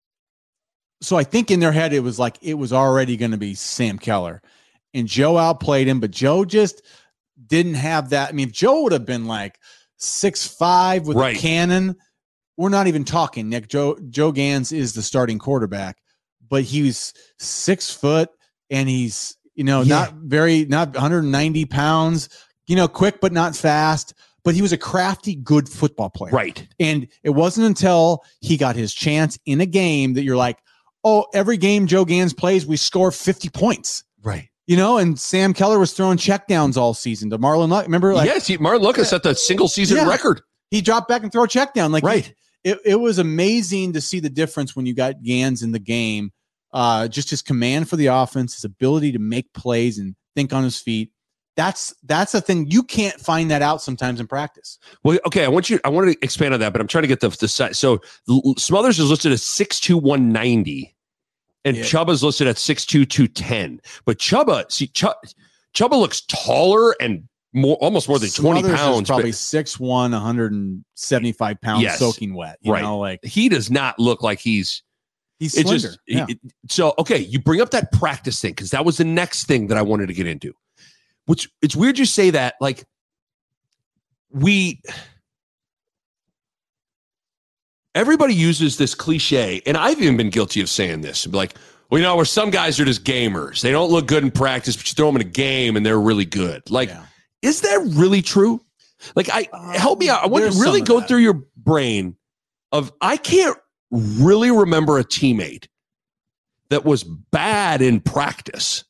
so 1.01 1.15
I 1.15 1.23
think 1.23 1.51
in 1.51 1.59
their 1.61 1.71
head 1.71 1.93
it 1.93 2.01
was 2.01 2.19
like 2.19 2.37
it 2.41 2.55
was 2.55 2.73
already 2.73 3.15
going 3.17 3.31
to 3.31 3.37
be 3.37 3.55
Sam 3.55 3.97
Keller, 3.97 4.41
and 4.93 5.07
Joe 5.07 5.37
outplayed 5.37 5.87
him, 5.87 5.99
but 5.99 6.11
Joe 6.11 6.43
just 6.45 6.81
didn't 7.47 7.75
have 7.75 8.09
that. 8.09 8.29
I 8.29 8.31
mean, 8.33 8.49
if 8.49 8.53
Joe 8.53 8.83
would 8.83 8.91
have 8.91 9.05
been 9.05 9.25
like 9.25 9.57
six 9.97 10.45
five 10.47 11.07
with 11.07 11.15
Right. 11.17 11.37
a 11.37 11.39
cannon, 11.39 11.95
we're 12.57 12.69
not 12.69 12.87
even 12.87 13.05
talking. 13.05 13.47
Nick 13.49 13.69
Joe 13.69 13.97
Joe 14.09 14.31
Ganz 14.33 14.71
is 14.73 14.93
the 14.93 15.01
starting 15.01 15.39
quarterback, 15.39 15.97
but 16.49 16.63
he's 16.63 17.13
six 17.37 17.91
foot 17.93 18.29
and 18.69 18.89
he's 18.89 19.37
you 19.55 19.63
know 19.63 19.81
Yeah. 19.81 19.95
not 20.05 20.13
very 20.15 20.65
not 20.65 20.93
190 20.93 21.65
pounds. 21.65 22.29
You 22.67 22.75
know, 22.75 22.87
quick 22.87 23.19
but 23.21 23.31
not 23.33 23.55
fast. 23.55 24.13
But 24.45 24.55
he 24.55 24.61
was 24.61 24.71
a 24.71 24.77
crafty, 24.77 25.35
good 25.35 25.67
football 25.67 26.09
player. 26.09 26.31
Right. 26.31 26.65
And 26.79 27.07
it 27.23 27.31
wasn't 27.31 27.67
until 27.67 28.23
he 28.39 28.55
got 28.55 28.75
his 28.77 28.93
chance 28.93 29.37
in 29.45 29.59
a 29.59 29.65
game 29.65 30.13
that 30.13 30.23
you're 30.23 30.37
like, 30.37 30.57
oh, 31.03 31.25
every 31.33 31.57
game 31.57 31.87
Joe 31.87 32.05
Ganz 32.05 32.33
plays, 32.33 32.65
we 32.65 32.77
score 32.77 33.11
50 33.11 33.49
points. 33.49 34.05
Right. 34.23 34.47
You 34.65 34.77
know, 34.77 34.97
and 34.97 35.19
Sam 35.19 35.53
Keller 35.53 35.77
was 35.77 35.91
throwing 35.91 36.17
checkdowns 36.17 36.77
all 36.77 36.93
season 36.93 37.29
to 37.31 37.37
Marlon 37.37 37.67
Luck. 37.69 37.83
Remember, 37.85 38.13
like 38.13 38.27
yes, 38.27 38.47
he, 38.47 38.57
Martin 38.57 38.81
Lucas 38.81 39.09
set 39.09 39.23
the 39.23 39.35
single 39.35 39.67
season 39.67 39.97
Yeah. 39.97 40.07
record. 40.07 40.41
he 40.71 40.79
dropped 40.81 41.09
back 41.09 41.21
and 41.23 41.31
throw 41.33 41.43
a 41.43 41.47
check 41.47 41.73
down. 41.73 41.91
Like 41.91 42.03
Right. 42.05 42.33
it, 42.63 42.79
it 42.85 42.95
was 42.99 43.17
amazing 43.19 43.91
to 43.93 44.01
see 44.01 44.21
the 44.21 44.29
difference 44.29 44.73
when 44.75 44.85
you 44.85 44.93
got 44.93 45.21
Ganz 45.21 45.63
in 45.63 45.73
the 45.73 45.79
game. 45.79 46.31
Uh, 46.71 47.07
just 47.07 47.29
his 47.31 47.41
command 47.41 47.89
for 47.89 47.95
the 47.95 48.07
offense, 48.07 48.53
his 48.55 48.63
ability 48.63 49.11
to 49.11 49.19
make 49.19 49.51
plays 49.53 49.97
and 49.97 50.15
think 50.35 50.53
on 50.53 50.63
his 50.63 50.79
feet. 50.79 51.11
That's 51.55 51.93
that's 52.03 52.33
a 52.35 52.39
thing 52.41 52.67
you 52.69 52.83
can't 52.83 53.19
find 53.19 53.51
that 53.51 53.61
out 53.61 53.81
sometimes 53.81 54.19
in 54.19 54.27
practice. 54.27 54.77
Well, 55.03 55.17
okay, 55.25 55.43
I 55.43 55.47
want 55.49 55.69
you. 55.69 55.79
I 55.83 55.89
want 55.89 56.09
to 56.11 56.17
expand 56.23 56.53
on 56.53 56.59
that, 56.61 56.71
but 56.71 56.79
I'm 56.79 56.87
trying 56.87 57.01
to 57.01 57.07
get 57.07 57.19
the 57.21 57.29
the 57.29 57.47
site. 57.49 57.75
So 57.75 58.01
Smothers 58.57 58.97
is 58.99 59.09
listed 59.09 59.31
as 59.33 59.43
six 59.43 59.79
two 59.79 59.97
one 59.97 60.31
ninety, 60.31 60.95
and 61.65 61.75
Yeah. 61.75 61.83
Chuba's 61.83 62.23
listed 62.23 62.47
at 62.47 62.57
six 62.57 62.85
two 62.85 63.03
two 63.05 63.27
ten. 63.27 63.81
But 64.05 64.19
Chuba, 64.19 64.71
see, 64.71 64.87
Ch- 64.87 65.03
Chuba 65.75 65.99
looks 65.99 66.21
taller 66.21 66.95
and 67.01 67.27
more, 67.51 67.75
almost 67.77 68.07
more 68.07 68.19
than 68.19 68.29
twenty 68.29 68.59
Smothers 68.61 68.79
is 68.79 68.85
pounds. 68.85 69.09
probably 69.09 69.31
but 69.31 69.35
six 69.35 69.79
175 69.79 71.61
pounds, 71.61 71.81
Yes. 71.83 71.99
soaking 71.99 72.33
wet. 72.35 72.57
You 72.61 72.73
Right. 72.73 72.81
know, 72.83 72.97
like 72.99 73.23
he 73.23 73.49
does 73.49 73.69
not 73.69 73.99
look 73.99 74.21
like 74.23 74.39
he's. 74.39 74.83
He's 75.39 75.53
slender. 75.53 75.79
just 75.79 75.99
yeah. 76.07 76.25
it- 76.29 76.39
so 76.69 76.93
okay. 76.99 77.17
You 77.17 77.39
bring 77.39 77.61
up 77.61 77.71
that 77.71 77.91
practice 77.91 78.39
thing 78.41 78.51
because 78.51 78.71
that 78.71 78.85
was 78.85 78.97
the 78.97 79.05
next 79.05 79.45
thing 79.45 79.67
that 79.67 79.77
I 79.77 79.81
wanted 79.81 80.07
to 80.07 80.13
get 80.13 80.27
into. 80.27 80.53
Which 81.25 81.49
it's 81.61 81.75
weird 81.75 81.97
you 81.97 82.05
say 82.05 82.29
that. 82.31 82.55
Like 82.61 82.83
we 84.31 84.81
everybody 87.95 88.33
uses 88.33 88.77
this 88.77 88.95
cliche, 88.95 89.61
and 89.65 89.77
I've 89.77 90.01
even 90.01 90.17
been 90.17 90.29
guilty 90.29 90.61
of 90.61 90.69
saying 90.69 91.01
this. 91.01 91.27
Like, 91.27 91.55
well, 91.89 91.99
you 91.99 92.05
know, 92.05 92.15
where 92.15 92.25
some 92.25 92.49
guys 92.51 92.79
are 92.79 92.85
just 92.85 93.03
gamers. 93.03 93.61
They 93.61 93.71
don't 93.71 93.91
look 93.91 94.07
good 94.07 94.23
in 94.23 94.31
practice, 94.31 94.75
but 94.77 94.87
you 94.89 94.93
throw 94.93 95.07
them 95.07 95.15
in 95.17 95.21
a 95.21 95.29
game 95.29 95.75
and 95.75 95.85
they're 95.85 95.99
really 95.99 96.25
good. 96.25 96.69
Like, 96.69 96.89
Yeah. 96.89 97.03
is 97.41 97.61
that 97.61 97.81
really 97.95 98.21
true? 98.21 98.61
Like, 99.15 99.29
I 99.31 99.47
uh, 99.51 99.71
help 99.77 99.99
me 99.99 100.09
out. 100.09 100.23
I 100.23 100.27
want 100.27 100.51
to 100.51 100.59
really 100.59 100.81
go 100.81 100.99
that. 100.99 101.07
through 101.07 101.19
your 101.19 101.41
brain 101.57 102.15
of 102.71 102.91
I 103.01 103.17
can't 103.17 103.57
really 103.91 104.51
remember 104.51 104.97
a 104.99 105.03
teammate 105.03 105.67
that 106.69 106.85
was 106.85 107.03
bad 107.03 107.81
in 107.81 107.99
practice. 107.99 108.83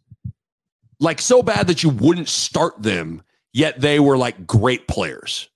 Like 1.00 1.22
so 1.22 1.42
bad 1.42 1.68
that 1.68 1.82
you 1.84 1.90
wouldn't 1.90 2.28
start 2.28 2.82
them, 2.82 3.22
yet 3.54 3.80
they 3.80 4.00
were 4.00 4.18
like 4.18 4.46
great 4.46 4.88
players. 4.88 5.50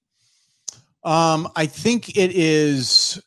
Um, 1.03 1.49
I 1.55 1.65
think 1.65 2.15
it 2.17 2.31
is. 2.33 3.21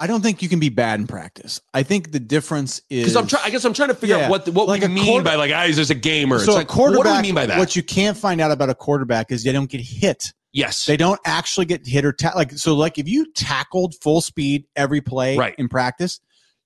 I 0.00 0.06
don't 0.06 0.22
think 0.22 0.42
you 0.42 0.48
can 0.48 0.60
be 0.60 0.68
bad 0.70 1.00
in 1.00 1.06
practice. 1.06 1.60
I 1.74 1.82
think 1.82 2.12
the 2.12 2.20
difference 2.20 2.80
is 2.88 3.02
Because 3.02 3.16
I'm 3.16 3.26
trying. 3.26 3.44
I 3.44 3.50
guess 3.50 3.64
I'm 3.64 3.74
trying 3.74 3.88
to 3.88 3.94
figure 3.94 4.16
Yeah. 4.16 4.24
out 4.24 4.30
what 4.30 4.44
the, 4.46 4.52
what 4.52 4.68
Like 4.68 4.82
we 4.82 4.88
mean 4.88 5.22
by 5.24 5.34
like, 5.34 5.50
ah, 5.54 5.64
he's 5.66 5.76
just 5.76 5.90
a 5.90 5.94
gamer. 5.94 6.38
So 6.38 6.44
it's 6.44 6.48
a 6.48 6.52
like, 6.52 6.68
quarterback. 6.68 7.04
what 7.04 7.12
do 7.12 7.16
we 7.16 7.22
mean 7.22 7.34
by 7.34 7.46
that? 7.46 7.58
What 7.58 7.76
you 7.76 7.82
can't 7.82 8.16
find 8.16 8.40
out 8.40 8.50
about 8.50 8.70
a 8.70 8.74
quarterback 8.74 9.30
is 9.32 9.42
they 9.44 9.52
don't 9.52 9.68
get 9.68 9.80
hit. 9.82 10.32
Yes, 10.52 10.86
They 10.86 10.96
don't 10.96 11.20
actually 11.24 11.66
get 11.66 11.86
hit 11.86 12.04
or 12.04 12.12
ta- 12.12 12.32
like 12.36 12.52
so. 12.52 12.74
Like 12.74 12.98
if 12.98 13.08
you 13.08 13.30
tackled 13.32 13.94
full 14.02 14.20
speed 14.20 14.64
every 14.76 15.00
play 15.00 15.36
Right. 15.36 15.54
in 15.58 15.68
practice, 15.68 16.20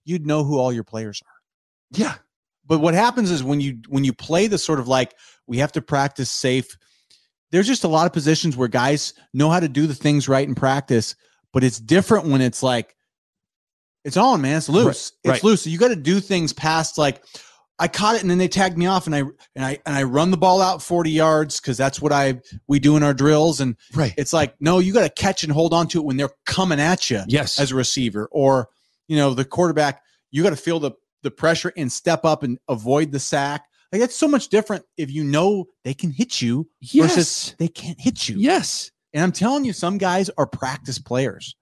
you'd 0.04 0.26
know 0.26 0.44
who 0.44 0.58
all 0.58 0.72
your 0.72 0.84
players 0.84 1.20
are. 1.26 1.98
yeah, 1.98 2.14
But 2.66 2.78
what 2.80 2.94
happens 2.94 3.30
is 3.30 3.42
when 3.44 3.60
you 3.60 3.78
when 3.88 4.04
you 4.04 4.12
play 4.12 4.46
the 4.46 4.58
sort 4.58 4.78
of 4.80 4.88
like 4.88 5.14
we 5.46 5.58
have 5.58 5.72
to 5.72 5.82
practice 5.82 6.30
safe. 6.30 6.76
There's 7.50 7.66
just 7.66 7.84
a 7.84 7.88
lot 7.88 8.06
of 8.06 8.14
positions 8.14 8.56
where 8.56 8.66
guys 8.68 9.12
know 9.34 9.50
how 9.50 9.60
to 9.60 9.68
do 9.68 9.86
the 9.86 9.94
things 9.94 10.26
right 10.26 10.48
in 10.48 10.54
practice, 10.54 11.14
but 11.52 11.62
it's 11.62 11.78
different 11.78 12.26
when 12.28 12.40
it's 12.40 12.62
like 12.62 12.96
it's 14.04 14.16
on, 14.16 14.40
man. 14.40 14.56
It's 14.56 14.68
loose. 14.70 14.86
Right, 14.86 14.94
It's 15.34 15.42
right. 15.42 15.44
loose. 15.44 15.62
So 15.64 15.70
you 15.70 15.78
got 15.78 15.88
to 15.88 15.96
do 15.96 16.18
things 16.20 16.52
past 16.54 16.96
like 16.98 17.22
I 17.78 17.88
caught 17.88 18.14
it 18.14 18.22
and 18.22 18.30
then 18.30 18.38
they 18.38 18.48
tagged 18.48 18.78
me 18.78 18.86
off 18.86 19.06
and 19.06 19.14
I 19.14 19.20
and 19.56 19.64
I 19.64 19.78
and 19.86 19.96
I 19.96 20.04
run 20.04 20.30
the 20.30 20.36
ball 20.36 20.60
out 20.60 20.82
40 20.82 21.10
yards 21.10 21.60
because 21.60 21.76
that's 21.76 22.00
what 22.00 22.12
I 22.12 22.40
we 22.68 22.78
do 22.78 22.96
in 22.96 23.02
our 23.02 23.14
drills. 23.14 23.60
And 23.60 23.76
right. 23.94 24.14
it's 24.16 24.32
like, 24.32 24.54
no, 24.60 24.78
you 24.78 24.92
got 24.92 25.02
to 25.02 25.22
catch 25.22 25.42
and 25.42 25.52
hold 25.52 25.74
on 25.74 25.88
to 25.88 25.98
it 25.98 26.04
when 26.04 26.16
they're 26.16 26.30
coming 26.46 26.78
at 26.78 27.10
you 27.10 27.22
Yes, 27.26 27.58
as 27.58 27.72
a 27.72 27.74
receiver 27.74 28.28
or 28.30 28.68
you 29.08 29.16
know 29.16 29.34
the 29.34 29.44
quarterback 29.44 30.02
you 30.30 30.42
got 30.42 30.50
to 30.50 30.56
feel 30.56 30.80
the 30.80 30.92
the 31.22 31.30
pressure 31.30 31.72
and 31.76 31.92
step 31.92 32.24
up 32.24 32.42
and 32.42 32.58
avoid 32.68 33.12
the 33.12 33.20
sack 33.20 33.66
like 33.92 34.00
that's 34.00 34.16
so 34.16 34.26
much 34.26 34.48
different 34.48 34.84
if 34.96 35.10
you 35.10 35.22
know 35.22 35.66
they 35.84 35.94
can 35.94 36.10
hit 36.10 36.40
you 36.40 36.68
versus 36.94 37.16
yes, 37.48 37.54
they 37.58 37.68
can't 37.68 38.00
hit 38.00 38.28
you 38.28 38.36
yes. 38.38 38.90
and 39.12 39.22
i'm 39.22 39.32
telling 39.32 39.64
you 39.64 39.72
some 39.72 39.98
guys 39.98 40.30
are 40.38 40.46
practice 40.46 40.98
players 40.98 41.54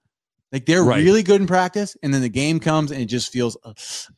like 0.51 0.65
they're 0.65 0.83
Right. 0.83 1.03
really 1.03 1.23
good 1.23 1.39
in 1.41 1.47
practice 1.47 1.95
and 2.03 2.13
then 2.13 2.21
the 2.21 2.29
game 2.29 2.59
comes 2.59 2.91
and 2.91 3.01
it 3.01 3.05
just 3.05 3.31
feels 3.31 3.55
uh, 3.63 3.73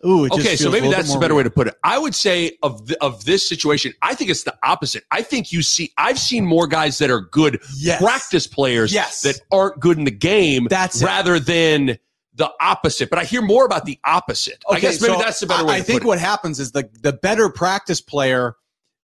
ooh 0.08 0.26
it 0.26 0.30
just 0.34 0.40
Okay, 0.48 0.56
so 0.56 0.72
maybe 0.72 0.90
that's 0.90 1.14
a 1.14 1.20
better 1.20 1.36
way 1.36 1.44
to 1.44 1.50
put 1.50 1.68
it. 1.68 1.76
I 1.84 1.98
would 2.00 2.16
say 2.16 2.58
of 2.64 2.88
th- 2.88 2.98
of 3.02 3.24
this 3.26 3.48
situation, 3.48 3.94
I 4.02 4.16
think 4.16 4.30
it's 4.30 4.44
the 4.44 4.56
opposite. 4.64 5.04
I 5.12 5.22
think 5.22 5.52
you 5.52 5.62
see, 5.62 5.92
I've 5.98 6.18
seen 6.20 6.46
more 6.46 6.66
guys 6.68 6.98
that 6.98 7.10
are 7.12 7.22
good 7.22 7.62
yes 7.78 8.02
practice 8.02 8.48
players 8.48 8.94
Yes. 8.94 9.22
that 9.22 9.40
aren't 9.52 9.80
good 9.80 9.98
in 9.98 10.06
the 10.06 10.12
game. 10.12 10.68
That's 10.70 11.02
it. 11.02 11.06
rather 11.06 11.40
than 11.40 11.98
the 12.36 12.52
opposite. 12.60 13.12
But 13.12 13.20
I 13.20 13.26
hear 13.26 13.44
more 13.44 13.64
about 13.66 13.86
the 13.86 14.00
opposite. 14.04 14.64
I 14.68 14.80
guess 14.80 15.00
maybe 15.00 15.14
so 15.14 15.20
that's 15.20 15.40
the 15.40 15.46
better 15.46 15.66
way. 15.66 15.76
I 15.76 15.78
to 15.80 15.84
think 15.84 16.02
put 16.02 16.06
it. 16.06 16.08
what 16.08 16.20
happens 16.20 16.60
is 16.60 16.72
the 16.72 16.90
the 17.02 17.14
better 17.14 17.50
practice 17.50 18.02
player 18.02 18.56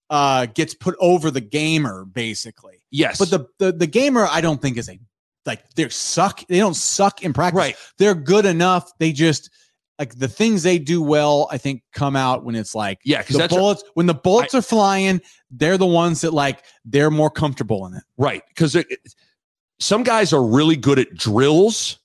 uh 0.10 0.48
gets 0.48 0.74
put 0.74 0.96
over 1.00 1.30
the 1.32 1.40
gamer 1.40 2.04
basically 2.04 2.84
yes, 2.90 3.18
But 3.20 3.30
the, 3.30 3.46
the 3.60 3.72
the 3.72 3.88
gamer, 3.88 4.28
I 4.30 4.42
don't 4.42 4.62
think 4.62 4.78
is 4.78 4.90
a 4.90 5.00
like 5.46 5.64
they're 5.76 5.90
suck. 5.90 6.46
They 6.48 6.60
don't 6.60 6.76
suck 6.76 7.24
in 7.24 7.34
practice. 7.34 7.58
right. 7.58 7.76
They're 7.98 8.16
good 8.16 8.46
enough. 8.46 8.92
They 9.00 9.12
just 9.12 9.50
like 10.00 10.16
the 10.18 10.28
things 10.28 10.64
they 10.64 10.80
do 10.80 11.02
well. 11.02 11.48
I 11.52 11.58
think 11.58 11.84
come 11.94 12.16
out 12.16 12.44
when 12.44 12.56
it's 12.56 12.74
like 12.76 13.00
Yeah, 13.04 13.20
because 13.20 13.38
the 13.38 13.48
bullets. 13.48 13.84
when 13.96 14.06
the 14.08 14.14
bullets 14.14 14.54
are 14.56 14.62
flying, 14.62 15.22
they're 15.52 15.78
the 15.78 15.86
ones 15.86 16.22
that 16.22 16.34
like 16.34 16.64
they're 16.86 17.12
more 17.12 17.30
comfortable 17.30 17.86
in 17.88 17.94
it. 17.96 18.04
right. 18.18 18.44
Because 18.50 18.76
some 19.80 20.04
guys 20.04 20.32
are 20.34 20.44
really 20.44 20.76
good 20.76 21.00
at 21.00 21.14
drills, 21.16 21.98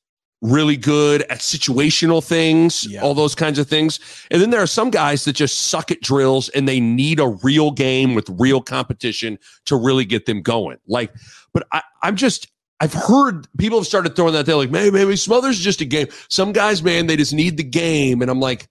really 0.43 0.77
good 0.77 1.23
at 1.23 1.39
situational 1.41 2.23
things, 2.25 2.87
Yeah. 2.87 3.03
all 3.03 3.15
those 3.15 3.35
kinds 3.35 3.59
of 3.59 3.69
things. 3.69 4.01
And 4.31 4.41
then 4.41 4.51
there 4.51 4.63
are 4.63 4.67
some 4.67 4.91
guys 4.91 5.25
that 5.25 5.33
just 5.35 5.67
suck 5.69 5.91
at 5.91 6.01
drills 6.01 6.49
and 6.51 6.67
they 6.69 6.81
need 6.81 7.21
a 7.21 7.29
real 7.29 7.71
game 7.71 8.15
with 8.15 8.29
real 8.39 8.61
competition 8.63 9.39
to 9.67 9.77
really 9.77 10.05
get 10.05 10.25
them 10.27 10.41
going. 10.43 10.79
Like, 10.87 11.13
but 11.53 11.67
I, 11.73 11.83
I'm 12.03 12.17
just. 12.17 12.49
I've 12.81 12.93
heard 12.93 13.49
people 13.57 13.79
have 13.79 13.87
started 13.87 14.15
throwing 14.17 14.35
that. 14.35 14.45
They're 14.47 14.57
like, 14.57 14.71
maybe, 14.71 14.91
maybe 14.91 15.17
Smothers 15.17 15.59
is 15.59 15.65
just 15.65 15.81
a 15.81 15.85
game. 15.87 16.09
Some 16.29 16.53
guys, 16.53 16.83
man, 16.83 17.07
they 17.07 17.17
just 17.17 17.33
need 17.33 17.57
the 17.57 17.63
game. 17.65 18.21
And 18.21 18.31
I'm 18.31 18.41
like, 18.41 18.69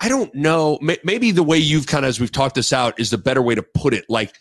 I 0.00 0.08
don't 0.08 0.34
know. 0.34 0.78
Maybe 1.04 1.30
the 1.30 1.42
way 1.42 1.58
you've 1.58 1.86
kind 1.86 2.04
of, 2.04 2.10
as 2.10 2.20
we've 2.20 2.32
talked 2.32 2.54
this 2.56 2.72
out, 2.72 2.98
is 3.00 3.10
the 3.10 3.18
better 3.18 3.40
way 3.40 3.54
to 3.54 3.62
put 3.62 3.94
it. 3.94 4.04
Like, 4.08 4.34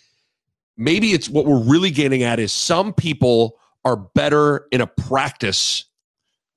maybe 0.75 1.13
it's 1.13 1.29
what 1.29 1.45
we're 1.45 1.63
really 1.63 1.91
getting 1.91 2.23
at 2.23 2.39
is 2.39 2.51
some 2.51 2.93
people 2.93 3.57
are 3.85 3.95
better 3.95 4.67
in 4.71 4.81
a 4.81 4.87
practice 4.87 5.85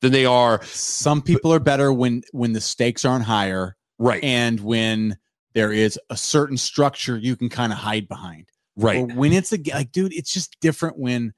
than 0.00 0.12
they 0.12 0.24
are. 0.24 0.64
Some 0.64 1.22
people 1.22 1.52
are 1.52 1.60
better 1.60 1.92
when 1.92 2.22
when 2.32 2.54
the 2.54 2.60
stakes 2.60 3.04
aren't 3.04 3.24
higher 3.24 3.76
Right. 3.98 4.22
and 4.22 4.60
when 4.60 5.18
there 5.54 5.72
is 5.72 5.98
a 6.08 6.16
certain 6.16 6.56
structure 6.56 7.16
you 7.18 7.34
can 7.36 7.48
kind 7.48 7.72
of 7.72 7.78
hide 7.78 8.06
behind. 8.08 8.48
right. 8.76 8.98
Or 9.00 9.06
when 9.14 9.32
it's 9.32 9.52
a 9.52 9.58
like, 9.74 9.90
dude, 9.92 10.12
it's 10.12 10.32
just 10.32 10.56
different 10.60 10.98
when, 10.98 11.34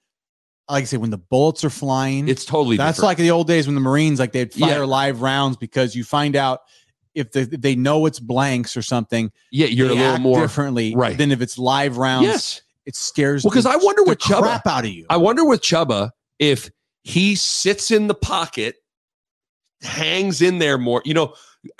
like 0.70 0.82
I 0.82 0.84
say, 0.84 0.96
when 0.96 1.10
the 1.10 1.18
bullets 1.18 1.64
are 1.64 1.70
flying. 1.70 2.28
It's 2.28 2.44
totally 2.44 2.76
That's 2.76 2.98
different. 2.98 3.08
like 3.08 3.16
the 3.18 3.30
old 3.30 3.46
days 3.46 3.66
when 3.66 3.74
the 3.74 3.80
Marines 3.80 4.18
like 4.18 4.32
they'd 4.32 4.52
fire 4.52 4.78
Yeah. 4.80 4.84
live 4.84 5.20
rounds 5.22 5.56
because 5.56 5.94
you 5.96 6.04
find 6.04 6.36
out 6.36 6.60
if, 7.14 7.32
the, 7.32 7.40
if 7.40 7.60
they 7.60 7.74
know 7.74 8.06
it's 8.06 8.20
blanks 8.20 8.76
or 8.76 8.82
something, 8.82 9.32
yeah, 9.50 9.66
you're 9.66 9.90
a 9.90 9.94
little 9.94 10.18
more. 10.18 10.40
differently 10.40 10.94
right. 10.94 11.18
than 11.18 11.32
if 11.32 11.40
it's 11.40 11.58
live 11.58 11.96
rounds. 11.96 12.26
Yes. 12.26 12.62
It 12.86 12.94
scares. 12.96 13.44
Well, 13.44 13.50
'cause 13.52 13.64
the- 13.64 13.70
I 13.70 13.76
wonder 13.76 14.02
what 14.02 14.10
with 14.10 14.18
Chuba- 14.20 14.42
crap 14.42 14.66
out 14.66 14.84
of 14.84 14.90
you. 14.90 15.06
I 15.10 15.16
wonder 15.16 15.44
with 15.44 15.60
Chuba 15.60 16.10
if 16.38 16.70
he 17.02 17.34
sits 17.34 17.90
in 17.90 18.06
the 18.06 18.14
pocket, 18.14 18.76
hangs 19.82 20.42
in 20.42 20.58
there 20.58 20.78
more, 20.78 21.02
you 21.04 21.14
know, 21.14 21.34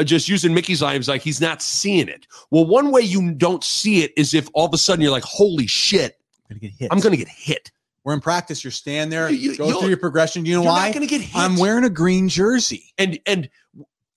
just 0.05 0.29
using 0.29 0.53
Mickey's 0.55 0.83
lines 0.83 1.09
like 1.09 1.23
he's 1.23 1.41
not 1.41 1.63
seeing 1.63 2.09
it. 2.09 2.27
Well, 2.51 2.67
one 2.67 2.91
way 2.91 3.01
you 3.03 3.33
don't 3.33 3.63
see 3.65 4.03
it 4.03 4.13
is 4.17 4.35
if 4.35 4.49
all 4.55 4.67
of 4.67 4.75
a 4.75 4.79
sudden 4.79 5.03
you're 5.03 5.11
like, 5.13 5.25
holy 5.25 5.67
shit, 5.67 6.17
I'm 6.51 6.57
gonna 6.59 6.61
get 6.61 6.73
hit. 6.79 6.89
I'm 6.93 7.01
going 7.01 7.13
to 7.13 7.17
get 7.17 7.29
hit. 7.29 7.71
Where 8.03 8.15
in 8.15 8.21
practice, 8.21 8.65
you're 8.65 8.71
standing 8.71 9.11
there, 9.11 9.29
You- 9.31 9.53
you- 9.53 9.57
go 9.59 9.79
through 9.81 9.89
your 9.89 9.99
progression. 9.99 10.45
You 10.47 10.55
know 10.57 10.63
You're 10.63 10.73
why? 10.73 10.91
not 10.91 11.01
to 11.01 11.07
get 11.07 11.21
hit. 11.21 11.37
I'm 11.37 11.57
wearing 11.57 11.85
a 11.85 11.91
green 11.91 12.29
jersey. 12.29 12.93
and 12.99 13.19
and 13.27 13.49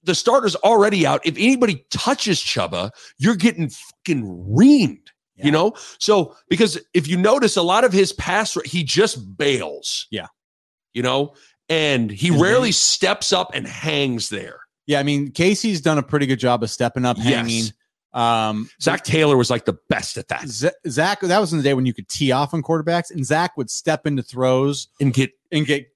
the 0.06 0.16
starter's 0.16 0.56
already 0.58 1.06
out. 1.08 1.22
If 1.26 1.36
anybody 1.38 1.86
touches 1.90 2.40
Chuba, 2.42 2.92
you're 3.18 3.36
getting 3.38 3.70
fucking 3.70 4.24
reamed. 4.54 5.08
Yeah. 5.38 5.46
You 5.46 5.52
know, 5.52 5.74
so 5.98 6.36
because 6.50 6.78
if 6.94 7.08
you 7.08 7.18
notice, 7.18 7.56
a 7.58 7.62
lot 7.64 7.84
of 7.86 7.92
his 7.94 8.12
pass, 8.14 8.58
he 8.66 8.84
just 8.84 9.38
bails. 9.38 10.08
Yeah. 10.12 10.28
you 10.94 11.02
know, 11.02 11.34
and 11.70 12.12
he 12.12 12.28
And 12.28 12.40
rarely 12.42 12.68
then- 12.68 12.74
steps 12.74 13.34
up 13.34 13.50
and 13.56 13.66
hangs 13.68 14.30
there. 14.30 14.60
Yeah, 14.86 15.00
I 15.00 15.04
mean, 15.04 15.32
Casey's 15.32 15.82
done 15.82 15.98
a 15.98 16.04
pretty 16.04 16.26
good 16.28 16.38
job 16.40 16.62
of 16.64 16.70
stepping 16.70 17.04
up, 17.06 17.18
Yes. 17.20 17.72
Um, 18.14 18.70
Zach 18.82 19.04
Taylor 19.04 19.36
was 19.36 19.50
like 19.50 19.66
the 19.66 19.78
best 19.90 20.18
at 20.18 20.28
that, 20.28 20.48
Z- 20.48 20.70
Zach, 20.88 21.22
that 21.22 21.40
was 21.40 21.52
in 21.52 21.58
the 21.58 21.64
day 21.64 21.74
when 21.74 21.86
you 21.86 21.94
could 21.94 22.08
tee 22.08 22.32
off 22.32 22.54
on 22.54 22.62
quarterbacks, 22.62 23.10
and 23.10 23.26
Zach 23.26 23.58
would 23.58 23.70
step 23.70 24.06
into 24.06 24.22
throws 24.22 24.88
and 25.00 25.14
get 25.14 25.32
and 25.52 25.66
get 25.66 25.88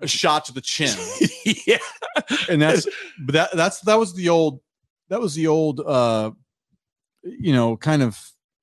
a 0.00 0.06
shot 0.06 0.46
to 0.46 0.52
the 0.52 0.60
chin. 0.60 0.96
yeah, 1.66 1.78
and 2.48 2.62
that's 2.62 2.86
but 3.20 3.32
that 3.34 3.50
that's 3.54 3.80
that 3.82 3.96
was 3.98 4.14
the 4.14 4.28
old 4.28 4.60
that 5.08 5.20
was 5.20 5.34
the 5.34 5.46
old 5.46 5.80
uh 5.80 6.30
you 7.22 7.52
know 7.52 7.76
kind 7.76 8.02
of 8.02 8.18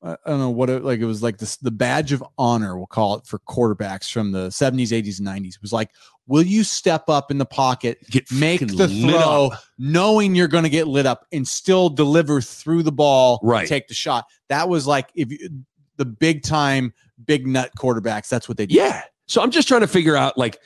I 0.06 0.18
don't 0.28 0.39
know 0.39 0.49
what 0.51 0.70
it 0.70 0.84
like 0.84 0.99
it 0.99 1.06
was 1.06 1.24
like 1.24 1.39
this 1.39 1.58
the 1.58 1.72
badge 1.72 2.12
of 2.12 2.24
honor 2.38 2.78
we'll 2.78 2.86
call 2.86 3.16
it 3.16 3.26
for 3.26 3.39
quarterbacks 3.39 4.12
from 4.12 4.32
the 4.32 4.49
70s 4.49 4.89
80s 4.89 5.20
and 5.20 5.28
90s 5.28 5.62
was 5.62 5.74
like 5.74 5.89
will 6.28 6.43
you 6.43 6.64
step 6.64 7.10
up 7.10 7.32
in 7.32 7.39
the 7.39 7.45
pocket 7.45 7.97
get 8.12 8.32
make 8.32 8.60
the 8.68 8.88
throw 8.88 9.51
knowing 9.80 10.36
you're 10.36 10.47
going 10.47 10.64
to 10.64 10.70
get 10.70 10.88
lit 10.88 11.06
up 11.06 11.26
and 11.32 11.47
still 11.47 11.89
deliver 11.89 12.39
through 12.39 12.84
the 12.84 12.91
ball 12.91 13.39
Right. 13.41 13.68
take 13.68 13.88
the 13.88 13.93
shot 13.95 14.26
that 14.47 14.70
was 14.70 14.86
like 14.86 15.10
if 15.16 15.32
you, 15.32 15.49
the 15.97 16.06
big 16.06 16.43
time 16.43 16.93
big 17.26 17.47
nut 17.47 17.72
quarterbacks 17.78 18.30
that's 18.30 18.47
what 18.47 18.58
they 18.58 18.68
did 18.68 18.76
Yeah. 18.76 19.01
So 19.28 19.41
I'm 19.41 19.49
just 19.49 19.68
trying 19.68 19.82
to 19.82 19.88
figure 19.88 20.16
out 20.16 20.38
like 20.38 20.60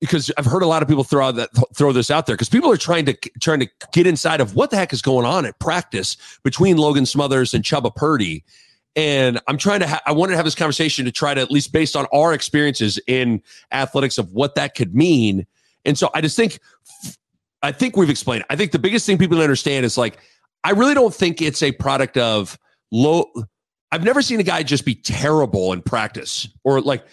because 0.00 0.30
I've 0.36 0.46
heard 0.46 0.62
a 0.62 0.66
lot 0.66 0.82
of 0.82 0.88
people 0.88 1.04
throw 1.04 1.28
out 1.28 1.36
that 1.36 1.50
throw 1.76 1.92
this 1.92 2.10
out 2.10 2.26
there 2.26 2.34
because 2.36 2.48
people 2.48 2.70
are 2.70 2.76
trying 2.76 3.04
to 3.06 3.14
trying 3.40 3.60
to 3.60 3.68
get 3.92 4.06
inside 4.06 4.40
of 4.40 4.54
what 4.54 4.70
the 4.70 4.76
heck 4.76 4.92
is 4.92 5.02
going 5.02 5.26
on 5.26 5.46
at 5.46 5.58
practice 5.58 6.16
between 6.42 6.76
Logan 6.76 7.06
Smothers 7.06 7.54
and 7.54 7.64
Chuba 7.64 7.94
Purdy. 7.94 8.44
And 8.96 9.40
I'm 9.46 9.56
trying 9.56 9.80
to 9.80 9.86
ha- 9.86 10.00
I 10.04 10.12
wanted 10.12 10.32
to 10.32 10.36
have 10.36 10.44
this 10.44 10.54
conversation 10.54 11.04
to 11.04 11.12
try 11.12 11.32
to 11.32 11.40
at 11.40 11.50
least 11.50 11.72
based 11.72 11.96
on 11.96 12.06
our 12.12 12.32
experiences 12.34 12.98
in 13.06 13.42
athletics 13.72 14.18
of 14.18 14.32
what 14.32 14.56
that 14.56 14.74
could 14.74 14.94
mean. 14.94 15.46
And 15.84 15.96
so 15.96 16.10
I 16.14 16.20
just 16.20 16.36
think 16.36 16.58
I 17.62 17.72
think 17.72 17.96
we've 17.96 18.10
explained. 18.10 18.40
it. 18.42 18.46
I 18.50 18.56
think 18.56 18.72
the 18.72 18.78
biggest 18.78 19.06
thing 19.06 19.18
people 19.18 19.40
understand 19.40 19.84
is 19.84 19.96
like 19.96 20.18
I 20.64 20.70
really 20.72 20.94
don't 20.94 21.14
think 21.14 21.40
it's 21.40 21.62
a 21.62 21.72
product 21.72 22.16
of 22.16 22.58
low 22.90 23.26
I've 23.92 24.04
never 24.04 24.22
seen 24.22 24.40
a 24.40 24.44
guy 24.44 24.62
just 24.62 24.84
be 24.84 24.94
terrible 24.94 25.72
in 25.72 25.82
practice 25.82 26.48
or 26.64 26.80
like 26.80 27.04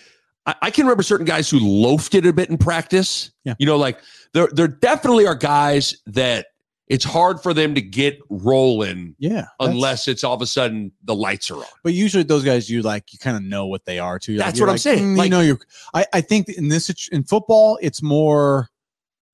I, 0.46 0.56
I 0.64 0.72
can 0.72 0.86
remember 0.86 1.04
certain 1.04 1.26
guys 1.26 1.50
who 1.50 1.60
loafed 1.60 2.16
it 2.16 2.26
a 2.26 2.34
bit 2.34 2.50
in 2.50 2.58
practice. 2.58 3.32
Yeah. 3.44 3.56
You 3.60 3.66
know, 3.66 3.78
like 3.78 4.00
there 4.34 4.48
there 4.52 4.68
definitely 4.68 5.28
are 5.28 5.36
guys 5.36 5.96
that 6.08 6.48
it's 6.88 7.04
hard 7.04 7.42
for 7.42 7.54
them 7.54 7.76
to 7.76 7.82
get 7.82 8.18
rolling 8.30 9.14
yeah 9.20 9.48
unless 9.60 10.08
it's 10.08 10.24
all 10.24 10.34
of 10.34 10.42
a 10.42 10.46
sudden 10.48 10.92
the 11.04 11.14
lights 11.14 11.52
are 11.52 11.58
on. 11.58 11.66
But 11.84 11.94
usually 11.94 12.24
those 12.24 12.44
guys, 12.46 12.70
you 12.70 12.82
like, 12.82 13.12
you 13.12 13.20
kind 13.20 13.36
of 13.36 13.44
know 13.44 13.66
what 13.68 13.84
they 13.86 14.00
are 14.00 14.18
too. 14.20 14.38
Like, 14.38 14.46
That's 14.48 14.60
you're 14.60 14.68
what 14.68 14.72
I'm 14.72 14.76
like, 14.76 14.82
saying. 14.82 15.16
mm, 15.16 15.18
Like- 15.18 15.26
you 15.26 15.30
know, 15.32 15.42
you're. 15.42 15.60
I, 15.94 16.06
I 16.14 16.22
think 16.22 16.48
in 16.50 16.70
this 16.70 17.10
in 17.12 17.24
football, 17.24 17.78
it's 17.82 18.02
more. 18.02 18.70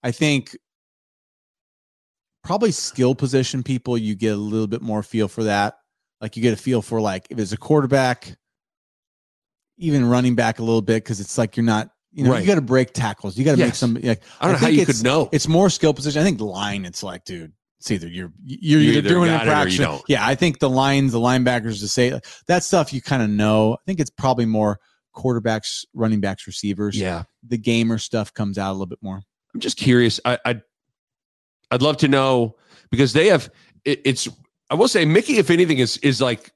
I 0.02 0.12
think 0.12 0.58
probably 2.44 2.72
skill 2.72 3.16
position 3.16 3.64
people, 3.64 3.98
you 3.98 4.16
get 4.16 4.34
a 4.34 4.38
little 4.38 4.68
bit 4.68 4.82
more 4.82 5.02
feel 5.04 5.28
for 5.28 5.44
that. 5.44 5.78
Like 6.20 6.36
you 6.36 6.42
get 6.44 6.54
a 6.54 6.58
feel 6.58 6.82
for 6.82 7.00
like 7.00 7.28
if 7.30 7.38
it's 7.40 7.52
a 7.54 7.58
quarterback, 7.58 8.36
even 9.78 10.06
running 10.10 10.36
back 10.36 10.60
a 10.60 10.64
little 10.64 10.82
bit 10.82 11.04
because 11.04 11.20
it's 11.20 11.38
like 11.38 11.56
you're 11.56 11.66
not. 11.66 11.90
You 12.14 12.24
know, 12.26 12.32
Right. 12.32 12.42
you 12.42 12.48
got 12.48 12.56
to 12.56 12.62
break 12.62 12.94
tackles. 12.94 13.38
You 13.38 13.44
got 13.46 13.52
to 13.56 13.58
make 13.58 13.76
some. 13.76 13.96
Like, 13.96 14.22
I 14.40 14.46
don't 14.46 14.54
know 14.54 14.60
how 14.60 14.68
you 14.68 14.86
could 14.86 15.04
know. 15.04 15.30
It's 15.32 15.48
more 15.48 15.70
skill 15.70 15.94
position. 15.94 16.22
I 16.22 16.24
think 16.26 16.40
line. 16.40 16.86
It's 16.86 17.02
like, 17.04 17.26
dude, 17.26 17.52
it's 17.80 17.90
either 17.92 18.08
you're 18.08 18.32
you're, 18.44 18.80
You 18.82 18.92
either, 19.00 19.10
doing 19.10 19.30
it 19.32 19.34
in 19.34 19.42
it 19.42 19.42
or 19.42 19.46
you 19.46 19.52
practice. 19.52 19.78
don't. 19.78 20.04
Yeah, 20.08 20.26
I 20.26 20.36
think 20.36 20.60
the 20.60 20.70
lines, 20.70 21.12
the 21.12 21.20
linebackers 21.20 21.80
to 21.80 21.88
say 21.88 22.20
that 22.48 22.64
stuff, 22.64 22.94
you 22.94 23.02
kind 23.02 23.24
of 23.24 23.30
know. 23.30 23.74
I 23.74 23.82
think 23.86 24.00
it's 24.00 24.12
probably 24.12 24.46
more 24.46 24.80
quarterbacks, 25.16 25.86
running 25.94 26.22
backs, 26.22 26.48
receivers. 26.48 26.98
Yeah. 26.98 27.24
the 27.48 27.58
gamer 27.58 27.98
stuff 27.98 28.34
comes 28.34 28.58
out 28.58 28.70
a 28.72 28.74
little 28.74 28.86
bit 28.86 29.00
more. 29.02 29.22
I'm 29.54 29.60
just 29.60 29.78
curious. 29.78 30.20
I, 30.26 30.38
I'd 30.46 30.62
I'd 31.72 31.82
love 31.82 31.98
to 31.98 32.08
know 32.08 32.56
because 32.92 33.14
they 33.14 33.28
have 33.28 33.50
it, 33.86 34.02
it's 34.06 34.28
I 34.70 34.76
will 34.76 34.88
say 34.88 35.06
Mickey, 35.06 35.38
if 35.38 35.50
anything, 35.50 35.80
is 35.80 35.98
is 35.98 36.22
like 36.22 36.52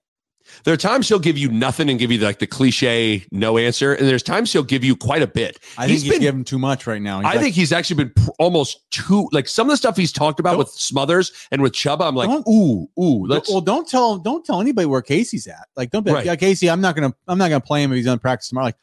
there 0.63 0.73
are 0.73 0.77
times 0.77 1.07
he'll 1.09 1.19
give 1.19 1.37
you 1.37 1.49
nothing 1.49 1.89
and 1.89 1.97
give 1.99 2.11
you 2.11 2.17
like 2.19 2.39
the 2.39 2.47
cliche 2.47 3.25
no 3.31 3.57
answer, 3.57 3.93
and 3.93 4.07
there's 4.07 4.23
times 4.23 4.51
he'll 4.53 4.63
give 4.63 4.83
you 4.83 4.95
quite 4.95 5.21
a 5.21 5.27
bit. 5.27 5.59
I 5.77 5.81
think 5.81 5.91
He's 5.91 6.01
he's, 6.03 6.11
been- 6.13 6.21
giving 6.21 6.43
too 6.43 6.59
much 6.59 6.87
right 6.87 7.01
now. 7.01 7.19
He's 7.19 7.25
I 7.27 7.31
like, 7.33 7.39
think 7.41 7.55
he's 7.55 7.71
actually 7.71 8.03
been 8.05 8.13
pr- 8.15 8.31
almost 8.39 8.89
too 8.91 9.29
like 9.31 9.47
some 9.47 9.67
of 9.67 9.71
the 9.71 9.77
stuff 9.77 9.95
he's 9.97 10.11
talked 10.11 10.39
about 10.39 10.57
with 10.57 10.69
Smothers 10.69 11.31
and 11.51 11.61
with 11.61 11.73
Chuba. 11.73 12.07
I'm 12.07 12.15
like, 12.15 12.29
ooh, 12.47 12.89
ooh, 12.99 13.25
let's 13.27 13.49
well, 13.49 13.61
don't 13.61 13.87
tell 13.87 14.17
don't 14.17 14.45
tell 14.45 14.61
anybody 14.61 14.85
where 14.85 15.01
Casey's 15.01 15.47
at. 15.47 15.67
Like, 15.75 15.91
don't 15.91 16.03
be 16.03 16.11
like, 16.11 16.17
Right. 16.17 16.25
yeah, 16.25 16.35
Casey. 16.35 16.69
I'm 16.69 16.81
not 16.81 16.95
gonna 16.95 17.13
I'm 17.27 17.37
not 17.37 17.49
gonna 17.49 17.61
play 17.61 17.83
him 17.83 17.91
if 17.91 17.97
he's 17.97 18.07
on 18.07 18.19
practice 18.19 18.49
tomorrow. 18.49 18.65
Like, 18.67 18.77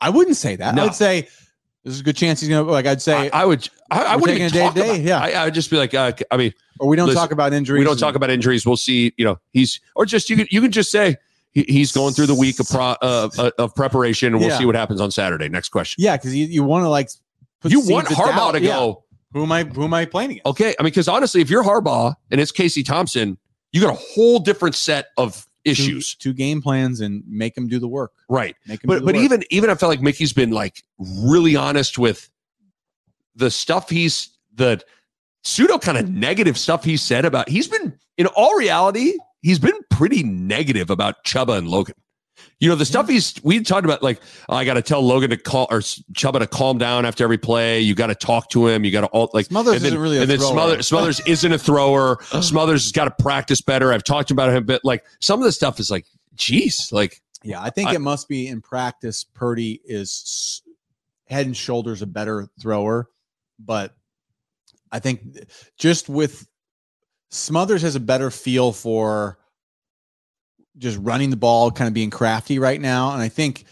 I 0.00 0.10
wouldn't 0.10 0.36
say 0.36 0.56
that. 0.56 0.74
No. 0.74 0.84
I'd 0.86 0.94
say 0.94 1.28
there's 1.84 2.00
a 2.00 2.02
good 2.02 2.16
chance 2.16 2.40
he's 2.40 2.48
gonna. 2.48 2.62
Like, 2.70 2.86
I'd 2.86 3.00
say, 3.02 3.30
I, 3.30 3.42
I 3.42 3.44
would, 3.46 3.68
I, 3.90 4.02
I 4.02 4.16
wouldn't 4.16 4.38
even 4.38 4.50
day 4.52 4.60
talk 4.66 4.74
day, 4.74 4.90
about. 4.90 5.00
yeah. 5.00 5.18
I, 5.20 5.30
I 5.30 5.44
would 5.46 5.54
just 5.54 5.70
be 5.70 5.76
like, 5.76 5.94
uh, 5.94 6.12
I 6.30 6.36
mean, 6.36 6.52
or 6.78 6.88
we 6.88 6.96
don't 6.96 7.06
listen, 7.08 7.20
talk 7.20 7.32
about 7.32 7.52
injuries. 7.52 7.78
we 7.78 7.84
don't 7.84 7.98
talk 7.98 8.14
about 8.14 8.30
injuries. 8.30 8.66
We'll 8.66 8.76
see. 8.76 9.12
You 9.16 9.24
know, 9.24 9.38
he's 9.52 9.80
or 9.96 10.04
just 10.06 10.28
you 10.30 10.36
can 10.36 10.46
you 10.50 10.60
can 10.60 10.72
just 10.72 10.90
say 10.90 11.16
he, 11.52 11.64
he's 11.68 11.92
going 11.92 12.12
through 12.14 12.26
the 12.26 12.34
week 12.34 12.60
of 12.60 12.68
pro, 12.68 12.82
uh, 13.02 13.28
uh, 13.38 13.50
of 13.58 13.74
preparation, 13.74 14.28
and 14.34 14.40
we'll 14.40 14.50
Yeah. 14.50 14.58
see 14.58 14.66
what 14.66 14.74
happens 14.76 15.00
on 15.00 15.10
Saturday. 15.10 15.48
Next 15.48 15.70
question. 15.70 16.02
Yeah, 16.02 16.16
because 16.16 16.34
you, 16.36 16.46
you 16.46 16.62
want 16.64 16.84
to 16.84 16.88
like 16.88 17.08
put 17.60 17.72
you 17.72 17.80
want 17.80 18.08
Harbaugh 18.08 18.52
to 18.52 18.60
Yeah. 18.60 18.76
go 18.76 19.04
Who 19.32 19.42
am 19.42 19.52
I? 19.52 19.64
Who 19.64 19.84
am 19.84 19.94
I 19.94 20.04
playing 20.04 20.30
against? 20.32 20.46
okay. 20.46 20.74
I 20.78 20.82
mean, 20.82 20.90
because 20.90 21.08
honestly, 21.08 21.40
if 21.40 21.48
you're 21.50 21.64
Harbaugh 21.64 22.14
and 22.30 22.40
it's 22.40 22.52
Casey 22.52 22.82
Thompson, 22.82 23.38
you 23.72 23.80
got 23.80 23.94
a 23.94 23.98
whole 23.98 24.38
different 24.38 24.74
set 24.74 25.06
of 25.16 25.46
issues, 25.70 26.14
two, 26.14 26.32
game 26.32 26.60
plans, 26.62 27.00
and 27.00 27.22
make 27.26 27.54
them 27.54 27.68
do 27.68 27.78
the 27.78 27.88
work. 27.88 28.12
right? 28.28 28.56
Make 28.66 28.80
But 28.84 29.04
but 29.04 29.14
work. 29.14 29.24
even 29.24 29.44
even 29.50 29.70
I 29.70 29.74
felt 29.74 29.90
like 29.90 30.00
Mickey's 30.02 30.32
been 30.32 30.50
like 30.50 30.82
really 30.98 31.56
honest 31.56 31.98
with 31.98 32.28
the 33.34 33.50
stuff 33.50 33.88
he's 33.88 34.30
the 34.54 34.82
pseudo 35.44 35.78
kind 35.78 35.96
of 35.96 36.08
negative 36.10 36.58
stuff 36.58 36.84
he 36.84 36.96
said 36.96 37.24
about 37.24 37.48
he's 37.48 37.66
been 37.68 37.98
in 38.18 38.26
all 38.28 38.54
reality 38.56 39.14
he's 39.40 39.58
been 39.58 39.78
pretty 39.90 40.22
negative 40.22 40.90
about 40.90 41.24
Chuba 41.24 41.56
and 41.56 41.68
Logan. 41.68 41.94
You 42.60 42.68
know 42.68 42.74
the 42.74 42.84
stuff 42.84 43.08
he's 43.08 43.34
we 43.42 43.60
talked 43.62 43.86
about 43.86 44.02
like 44.02 44.20
oh, 44.50 44.54
I 44.54 44.66
got 44.66 44.74
to 44.74 44.82
tell 44.82 45.00
Logan 45.00 45.30
to 45.30 45.38
call 45.38 45.66
or 45.70 45.78
Chuba 45.80 46.40
to 46.40 46.46
calm 46.46 46.76
down 46.76 47.06
after 47.06 47.24
every 47.24 47.38
play. 47.38 47.80
You 47.80 47.94
got 47.94 48.08
to 48.08 48.14
talk 48.14 48.50
to 48.50 48.68
him. 48.68 48.84
You 48.84 48.90
got 48.90 49.00
to 49.00 49.06
all 49.08 49.30
like 49.32 49.46
Smothers 49.46 49.76
and 49.76 49.82
then, 49.82 49.92
isn't 49.92 49.98
really 50.00 50.18
a 50.18 50.22
and 50.22 50.30
then 50.30 50.38
thrower. 50.38 50.52
Smothers, 50.52 50.86
Smothers 50.86 51.20
isn't 51.26 51.52
a 51.52 51.58
thrower. 51.58 52.18
Smothers 52.42 52.84
has 52.84 52.92
got 52.92 53.06
to 53.06 53.22
practice 53.22 53.62
better. 53.62 53.94
I've 53.94 54.04
talked 54.04 54.30
about 54.30 54.50
him 54.50 54.56
a 54.56 54.60
bit. 54.60 54.82
Like 54.84 55.06
some 55.20 55.40
of 55.40 55.44
the 55.44 55.52
stuff 55.52 55.80
is 55.80 55.90
like, 55.90 56.04
geez, 56.34 56.92
like 56.92 57.22
Yeah, 57.42 57.62
I 57.62 57.70
think 57.70 57.88
I- 57.88 57.94
it 57.94 58.00
must 58.02 58.28
be 58.28 58.46
in 58.46 58.60
practice. 58.60 59.24
Purdy 59.24 59.80
is 59.82 60.60
head 61.24 61.46
and 61.46 61.56
shoulders 61.56 62.02
a 62.02 62.06
better 62.06 62.46
thrower, 62.60 63.08
but 63.58 63.96
I 64.92 64.98
think 64.98 65.22
just 65.78 66.10
with 66.10 66.46
Smothers 67.30 67.80
has 67.82 67.96
a 67.96 68.00
better 68.00 68.30
feel 68.30 68.72
for 68.72 69.38
just 70.78 70.98
running 70.98 71.30
the 71.30 71.36
ball, 71.36 71.70
kind 71.70 71.88
of 71.88 71.94
being 71.94 72.10
crafty 72.10 72.58
right 72.58 72.80
now. 72.80 73.12
And 73.12 73.20
I 73.22 73.28
think 73.28 73.64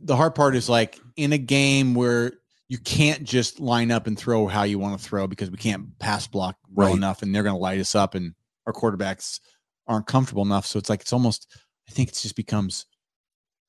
the 0.00 0.16
hard 0.16 0.34
part 0.34 0.54
is 0.56 0.68
like 0.68 0.98
in 1.16 1.32
a 1.32 1.38
game 1.38 1.94
where 1.94 2.32
you 2.68 2.78
can't 2.78 3.24
just 3.24 3.60
line 3.60 3.90
up 3.90 4.06
and 4.06 4.18
throw 4.18 4.46
how 4.46 4.62
you 4.62 4.78
want 4.78 4.98
to 4.98 5.04
throw 5.04 5.26
because 5.26 5.50
we 5.50 5.56
can't 5.56 5.98
pass 5.98 6.26
block 6.26 6.56
well 6.72 6.88
Right. 6.88 6.96
enough 6.96 7.22
and 7.22 7.34
they're 7.34 7.42
going 7.42 7.54
to 7.54 7.60
light 7.60 7.80
us 7.80 7.94
up 7.94 8.14
and 8.14 8.34
our 8.66 8.72
quarterbacks 8.72 9.40
aren't 9.86 10.06
comfortable 10.06 10.42
enough. 10.44 10.66
So 10.66 10.78
it's 10.78 10.88
like 10.88 11.00
it's 11.00 11.12
almost 11.12 11.46
I 11.88 11.92
think 11.92 12.08
it 12.10 12.14
just 12.14 12.36
becomes 12.36 12.86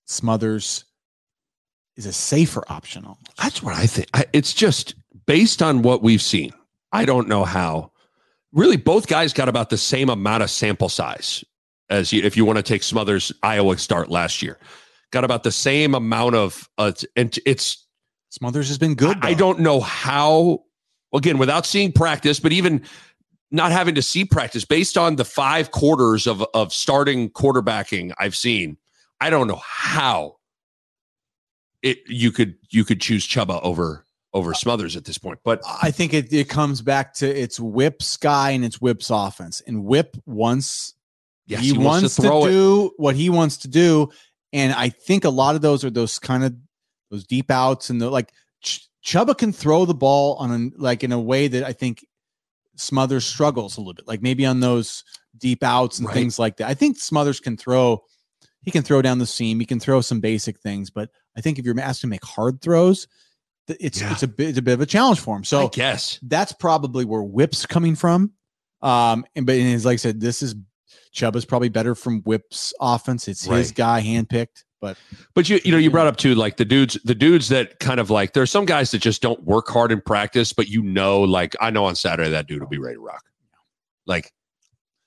Smothers 0.06 0.86
is 1.96 2.06
a 2.06 2.14
safer 2.14 2.64
option. 2.68 3.04
almost. 3.06 3.36
That's 3.38 3.64
what 3.64 3.76
I 3.76 3.86
think. 3.86 4.08
I, 4.14 4.26
it's 4.34 4.54
just 4.54 4.96
based 5.26 5.62
on 5.62 5.82
what 5.82 6.02
we've 6.04 6.22
seen. 6.22 6.52
I 6.92 7.06
don't 7.06 7.28
know 7.28 7.44
how. 7.46 7.92
Really, 8.52 8.78
both 8.78 9.08
guys 9.08 9.32
got 9.34 9.48
about 9.48 9.70
the 9.70 9.78
same 9.78 10.10
amount 10.10 10.44
of 10.44 10.50
sample 10.50 10.90
size 10.90 11.44
as 11.92 12.12
you, 12.12 12.24
if 12.24 12.36
you 12.36 12.46
want 12.46 12.58
to 12.58 12.64
take 12.64 12.82
Smothers' 12.82 13.32
Iowa 13.44 13.78
start 13.78 14.10
last 14.10 14.42
year. 14.42 14.58
Got 15.12 15.26
about 15.26 15.44
the 15.44 15.52
same 15.52 15.94
amount 15.94 16.36
of, 16.36 16.70
uh, 16.78 16.94
and 17.16 17.38
it's. 17.46 17.86
Smothers 18.30 18.70
has 18.70 18.78
been 18.78 18.96
good. 18.96 19.18
I, 19.22 19.30
I 19.30 19.34
don't 19.34 19.60
know 19.60 19.82
how. 19.82 20.64
Again, 21.14 21.38
without 21.38 21.66
seeing 21.66 21.92
practice, 21.92 22.40
but 22.40 22.54
even 22.54 22.84
not 23.52 23.74
having 23.74 23.96
to 23.96 24.02
see 24.02 24.24
practice, 24.24 24.64
based 24.64 24.98
on 24.98 25.18
the 25.18 25.26
five 25.26 25.72
quarters 25.72 26.26
of 26.26 26.44
of 26.54 26.72
starting 26.72 27.30
quarterbacking 27.30 28.14
I've 28.18 28.36
seen, 28.36 28.78
I 29.20 29.30
don't 29.30 29.48
know 29.48 29.62
how 29.62 30.38
it 31.82 32.00
you 32.08 32.32
could 32.32 32.56
you 32.70 32.86
could 32.86 33.02
choose 33.02 33.28
Chuba 33.28 33.60
over 33.64 34.06
over 34.34 34.54
Smothers 34.54 34.96
at 34.96 35.04
this 35.04 35.18
point. 35.18 35.40
But 35.44 35.62
I 35.82 35.92
think 35.92 36.14
it, 36.14 36.32
it 36.32 36.48
comes 36.48 36.82
back 36.82 37.14
to 37.16 37.28
it's 37.28 37.60
Whip's 37.60 38.16
guy 38.16 38.52
and 38.52 38.64
it's 38.64 38.80
Whip's 38.80 39.10
offense. 39.10 39.62
And 39.68 39.84
Whip 39.84 40.16
wants 40.26 40.94
yes, 41.52 41.62
he, 41.62 41.78
wants, 41.78 42.16
to, 42.16 42.22
throw 42.22 42.46
it. 42.46 42.50
do 42.52 42.92
what 42.98 43.16
he 43.16 43.30
wants 43.30 43.58
to 43.58 43.68
do. 43.68 44.10
And 44.54 44.74
I 44.74 44.90
think 44.90 45.24
a 45.26 45.30
lot 45.30 45.56
of 45.56 45.62
those 45.62 45.84
are 45.86 45.90
those 45.90 46.20
kind 46.20 46.44
of 46.44 46.56
those 47.10 47.26
deep 47.26 47.50
outs 47.52 47.90
and 47.90 48.02
the 48.02 48.10
like. 48.10 48.32
Ch- 48.64 48.88
Chuba 49.04 49.36
can 49.38 49.52
throw 49.52 49.86
the 49.86 49.96
ball 49.96 50.36
on 50.36 50.52
a, 50.52 50.82
like 50.82 51.04
in 51.04 51.12
a 51.12 51.20
way 51.20 51.48
that 51.48 51.64
I 51.64 51.74
think 51.74 52.06
Smothers 52.76 53.26
struggles 53.26 53.78
a 53.78 53.80
little 53.82 53.94
bit, 53.94 54.08
like 54.08 54.22
maybe 54.22 54.46
on 54.46 54.60
those 54.60 55.04
deep 55.38 55.64
outs 55.64 55.98
and 56.00 56.08
Right. 56.08 56.14
things 56.14 56.38
like 56.40 56.58
that. 56.58 56.70
I 56.70 56.74
think 56.74 56.98
Smothers 57.00 57.40
can 57.40 57.58
throw. 57.58 58.04
He 58.62 58.70
can 58.72 58.84
throw 58.84 59.02
down 59.02 59.18
the 59.18 59.26
seam. 59.26 59.60
He 59.60 59.66
can 59.66 59.80
throw 59.80 60.02
some 60.02 60.20
basic 60.20 60.60
things, 60.60 60.90
but 60.92 61.10
I 61.36 61.42
think 61.42 61.58
if 61.58 61.66
you're 61.66 61.80
asked 61.80 62.02
to 62.02 62.08
make 62.08 62.24
hard 62.24 62.62
throws, 62.62 63.08
it's 63.68 64.02
Yeah. 64.02 64.12
it's 64.12 64.22
a 64.24 64.28
bit 64.28 64.50
it's 64.50 64.58
a 64.60 64.62
bit 64.62 64.74
of 64.74 64.82
a 64.82 64.86
challenge 64.86 65.20
for 65.20 65.36
him. 65.36 65.44
So 65.44 65.66
I 65.66 65.70
guess. 65.70 66.20
that's 66.22 66.52
probably 66.52 67.04
where 67.06 67.24
Whip's 67.24 67.66
coming 67.66 67.96
from. 67.96 68.32
Um, 68.84 69.26
and 69.36 69.46
but 69.46 69.56
and 69.56 69.74
it's 69.74 69.86
like 69.86 69.94
I 69.94 69.98
said, 69.98 70.20
this 70.22 70.42
is 70.44 70.56
Chuba's 71.14 71.46
probably 71.46 71.70
better 71.70 71.96
from 71.96 72.22
Whip's 72.22 72.74
offense. 72.80 73.28
It's 73.28 73.46
his 73.46 73.72
guy 73.72 74.02
handpicked, 74.02 74.64
but 74.80 74.98
But 75.34 75.50
you 75.50 75.60
you 75.66 75.72
know 75.72 75.78
you 75.78 75.92
brought 75.92 76.08
up 76.08 76.18
too 76.18 76.36
like 76.36 76.58
the 76.58 76.66
dudes 76.66 76.98
the 77.04 77.16
dudes 77.16 77.50
that 77.50 77.80
kind 77.80 78.00
of 78.00 78.10
like 78.10 78.34
there's 78.34 78.50
some 78.52 78.66
guys 78.66 78.92
that 78.92 79.00
just 79.00 79.22
don't 79.22 79.44
work 79.44 79.68
hard 79.68 79.92
in 79.92 80.02
practice, 80.02 80.54
but 80.54 80.68
you 80.70 80.82
know 80.82 81.22
like 81.22 81.56
I 81.60 81.70
know 81.70 81.86
on 81.86 81.96
Saturday 81.96 82.30
that 82.32 82.48
dude 82.48 82.62
will 82.62 82.70
be 82.70 82.80
ready 82.80 82.96
to 82.96 83.02
rock. 83.02 83.22
Like, 84.08 84.32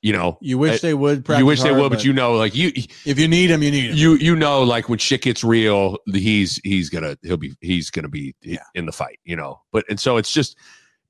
you 0.02 0.12
know, 0.12 0.36
you 0.42 0.58
wish 0.58 0.76
Uh, 0.76 0.78
they 0.88 0.94
would. 0.94 1.26
you 1.38 1.46
wish 1.46 1.62
they 1.62 1.70
hard, 1.70 1.80
will, 1.80 1.90
but 1.90 2.04
you 2.04 2.12
know, 2.12 2.34
like 2.34 2.54
you 2.54 2.70
if 3.06 3.18
you 3.18 3.26
need 3.26 3.50
him, 3.50 3.62
you 3.62 3.70
need 3.70 3.90
him. 3.90 3.96
you 3.96 4.14
you 4.16 4.36
know 4.36 4.62
like 4.62 4.88
when 4.90 4.98
shit 4.98 5.22
gets 5.22 5.42
real, 5.42 5.96
he's 6.12 6.60
he's 6.62 6.90
gonna 6.90 7.16
he'll 7.22 7.38
be 7.38 7.54
he's 7.62 7.90
gonna 7.90 8.08
be 8.10 8.34
Yeah. 8.42 8.58
in 8.74 8.84
the 8.86 8.92
fight, 8.92 9.18
you 9.24 9.34
know. 9.36 9.62
But 9.72 9.84
and 9.88 9.98
so 9.98 10.18
it's 10.18 10.30
just 10.30 10.56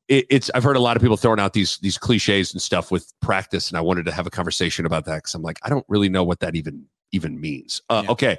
it, 0.09 0.27
it's 0.31 0.51
I've 0.55 0.65
heard 0.65 0.77
a 0.77 0.81
lot 0.81 0.97
of 0.97 1.03
people 1.03 1.17
throwing 1.17 1.41
out 1.41 1.53
these 1.53 1.79
these 1.79 1.99
cliches 1.99 2.53
and 2.53 2.61
stuff 2.61 2.91
with 2.91 3.13
practice, 3.21 3.69
and 3.69 3.79
I 3.79 3.81
wanted 3.81 4.05
to 4.07 4.13
have 4.13 4.27
a 4.27 4.31
conversation 4.31 4.87
about 4.87 5.05
that 5.07 5.17
because 5.17 5.35
I'm 5.35 5.43
like 5.43 5.59
I 5.63 5.69
don't 5.69 5.85
really 5.89 6.09
know 6.09 6.25
what 6.25 6.41
that 6.41 6.55
even 6.57 6.87
even 7.13 7.41
means. 7.41 7.81
Uh, 7.89 8.03
Yeah. 8.05 8.11
Okay, 8.13 8.37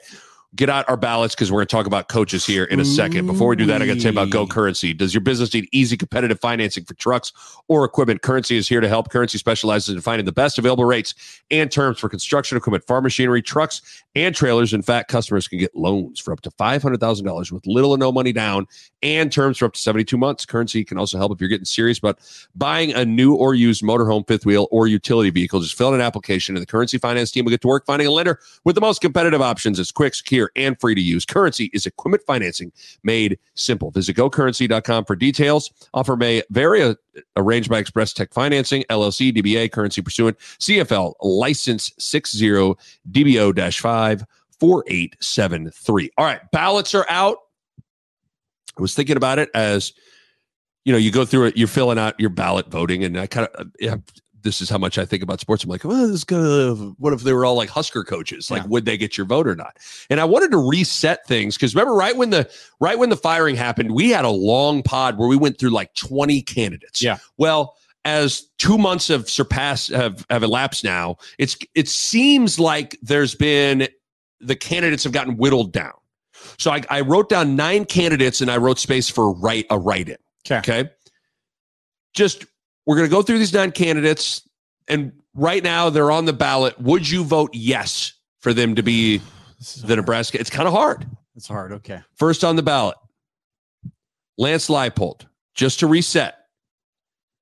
get 0.56 0.70
out 0.70 0.88
our 0.88 0.98
ballots 0.98 1.36
because 1.36 1.52
we're 1.52 1.60
going 1.60 1.68
to 1.68 1.76
talk 1.76 1.86
about 1.86 2.08
coaches 2.08 2.46
here 2.46 2.64
in 2.66 2.80
a 2.80 2.86
second. 2.86 3.28
Before 3.28 3.50
we 3.50 3.56
do 3.56 3.66
that, 3.66 3.82
I 3.82 3.86
got 3.86 3.96
to 3.96 4.00
tell 4.00 4.14
you 4.14 4.20
about 4.20 4.32
Go 4.32 4.48
Currency. 4.48 4.94
Does 4.94 5.14
your 5.14 5.22
business 5.22 5.54
need 5.54 5.68
easy, 5.72 5.98
competitive 5.98 6.40
financing 6.40 6.86
for 6.86 6.94
trucks 6.94 7.34
or 7.68 7.84
equipment? 7.84 8.22
Currency 8.22 8.56
is 8.58 8.68
here 8.68 8.80
to 8.80 8.88
help. 8.88 9.10
Currency 9.10 9.38
specializes 9.38 9.94
in 9.96 10.02
finding 10.02 10.26
the 10.26 10.32
best 10.32 10.58
available 10.58 10.86
rates 10.86 11.14
and 11.52 11.72
terms 11.72 12.00
for 12.00 12.10
construction 12.10 12.58
equipment, 12.58 12.86
farm 12.86 13.04
machinery, 13.04 13.42
trucks, 13.42 14.04
and 14.16 14.34
trailers. 14.34 14.74
In 14.74 14.82
fact, 14.82 15.10
customers 15.10 15.48
can 15.48 15.60
get 15.60 15.76
loans 15.76 16.20
for 16.20 16.32
up 16.32 16.42
to 16.42 16.52
$500,000 16.52 17.52
with 17.52 17.68
little 17.68 17.92
or 17.92 17.98
no 17.98 18.12
money 18.12 18.32
down 18.32 18.68
and 19.04 19.32
terms 19.32 19.58
for 19.58 19.66
up 19.66 19.74
to 19.74 19.80
72 19.80 20.18
months. 20.18 20.46
Currency 20.46 20.84
can 20.84 20.98
also 20.98 21.18
help 21.18 21.32
if 21.32 21.40
you're 21.40 21.50
getting 21.50 21.66
serious 21.66 21.98
about 21.98 22.20
buying 22.56 22.94
a 22.94 23.06
new 23.06 23.36
or 23.36 23.54
used 23.54 23.84
motorhome, 23.84 24.28
fifth 24.28 24.46
wheel, 24.46 24.68
or 24.72 24.88
utility 24.88 25.30
vehicle. 25.30 25.60
Just 25.60 25.78
fill 25.78 25.90
out 25.90 25.94
an 25.94 26.02
application, 26.02 26.56
and 26.56 26.62
the 26.62 26.66
Currency 26.66 26.98
Finance 26.98 27.32
team 27.32 27.46
will 27.46 27.52
get 27.52 27.62
to 27.62 27.68
work 27.68 27.86
finding 27.86 28.08
a 28.08 28.12
lender 28.12 28.40
with 28.64 28.76
the 28.76 28.82
most 28.82 29.02
competitive 29.02 29.42
options. 29.42 29.80
It's 29.80 29.92
quick, 29.92 30.16
secure, 30.16 30.45
and 30.56 30.80
free 30.80 30.96
to 30.96 31.02
use. 31.02 31.26
Currency 31.26 31.70
is 31.74 31.86
equipment 31.86 32.24
financing 32.26 32.72
made 33.04 33.38
simple. 33.56 33.92
Visit 33.92 34.16
gocurrency.com 34.16 35.06
for 35.06 35.16
details. 35.16 35.72
Offer 35.94 36.16
may 36.16 36.44
vary. 36.50 36.84
uh, 36.84 36.96
Arranged 37.38 37.70
by 37.70 37.80
Express 37.80 38.12
Tech 38.12 38.34
Financing, 38.34 38.84
LLC, 38.90 39.34
DBA, 39.34 39.72
currency 39.72 40.02
pursuant, 40.02 40.38
CFL, 40.38 41.14
license 41.22 41.94
60 41.98 42.76
DBO 43.12 43.74
5 43.74 44.26
4873. 44.60 46.10
All 46.18 46.26
right, 46.26 46.42
ballots 46.52 46.94
are 46.94 47.06
out. 47.10 47.38
I 48.78 48.82
was 48.82 48.94
thinking 48.94 49.16
about 49.16 49.40
it 49.40 49.50
as 49.54 49.94
you 50.86 50.92
know, 50.92 51.00
you 51.00 51.12
go 51.12 51.26
through 51.26 51.46
it, 51.46 51.58
you're 51.58 51.68
filling 51.68 51.98
out 51.98 52.18
your 52.20 52.30
ballot 52.30 52.70
voting, 52.70 53.04
and 53.04 53.20
I 53.20 53.26
kind 53.26 53.48
of, 53.56 53.68
yeah, 53.80 53.96
this 54.46 54.62
is 54.62 54.70
how 54.70 54.78
much 54.78 54.98
I 54.98 55.04
think 55.04 55.22
about 55.22 55.42
sports. 55.42 55.66
I'm 55.66 55.70
like, 55.70 55.84
well, 55.84 56.08
this 56.08 56.12
is 56.16 56.24
gonna, 56.24 56.74
what 56.98 57.12
if 57.12 57.22
they 57.24 57.34
were 57.34 57.44
all 57.44 57.56
like 57.56 57.68
Husker 57.68 58.06
coaches? 58.06 58.50
Like, 58.50 58.62
Yeah. 58.62 58.68
would 58.70 58.86
they 58.86 58.96
get 58.96 59.18
your 59.18 59.26
vote 59.26 59.46
or 59.48 59.56
not? 59.56 59.78
And 60.10 60.22
I 60.22 60.24
wanted 60.24 60.52
to 60.52 60.58
reset 60.58 61.28
things 61.28 61.58
because 61.58 61.76
remember, 61.76 61.94
right 61.94 62.16
when 62.16 62.30
the 62.30 62.50
right 62.80 62.98
when 62.98 63.10
the 63.10 63.18
firing 63.18 63.56
happened, 63.58 63.94
we 63.94 64.12
had 64.12 64.24
a 64.24 64.30
long 64.30 64.82
pod 64.84 65.18
where 65.18 65.28
we 65.28 65.36
went 65.36 65.60
through 65.60 65.72
like 65.72 65.94
20 65.96 66.42
candidates. 66.44 67.02
Yeah. 67.02 67.18
Well, 67.38 67.76
as 68.06 68.44
two 68.60 68.78
months 68.78 69.08
have 69.10 69.30
surpassed 69.30 69.90
have 69.90 70.26
have 70.30 70.44
elapsed 70.44 70.84
now, 70.84 71.18
it's 71.38 71.58
it 71.74 71.90
seems 71.90 72.60
like 72.60 72.98
there's 73.02 73.36
been 73.36 73.88
the 74.40 74.56
candidates 74.56 75.04
have 75.04 75.12
gotten 75.14 75.38
whittled 75.38 75.74
down. 75.74 75.94
So 76.60 76.70
I, 76.72 76.84
I 76.90 77.02
wrote 77.02 77.30
down 77.30 77.56
nine 77.56 77.86
candidates 77.86 78.40
and 78.42 78.52
I 78.52 78.58
wrote 78.58 78.78
space 78.78 79.10
for 79.10 79.34
write 79.34 79.66
a 79.72 79.80
write 79.80 80.08
in. 80.10 80.18
Okay. 80.46 80.58
Okay. 80.60 80.90
Just 82.14 82.46
we're 82.86 82.96
going 82.96 83.10
to 83.10 83.14
go 83.14 83.22
through 83.22 83.40
these 83.40 83.54
nine 83.54 83.72
candidates, 83.72 84.48
and 84.88 85.12
right 85.34 85.64
now 85.64 85.90
they're 85.90 86.12
on 86.12 86.26
the 86.26 86.34
ballot. 86.34 86.80
Would 86.80 87.10
you 87.10 87.24
vote 87.24 87.52
yes 87.54 88.14
for 88.40 88.54
them 88.54 88.76
to 88.76 88.84
be 88.84 89.18
the 89.18 89.88
hard. 89.88 89.98
Nebraska? 89.98 90.40
It's 90.40 90.50
kind 90.50 90.68
of 90.68 90.74
hard. 90.74 91.06
It's 91.36 91.48
hard. 91.48 91.72
Okay. 91.74 92.02
First 92.16 92.44
on 92.44 92.56
the 92.56 92.64
ballot, 92.64 92.98
Lance 94.38 94.70
Leipold. 94.70 95.26
Just 95.54 95.80
to 95.80 95.88
reset, 95.88 96.36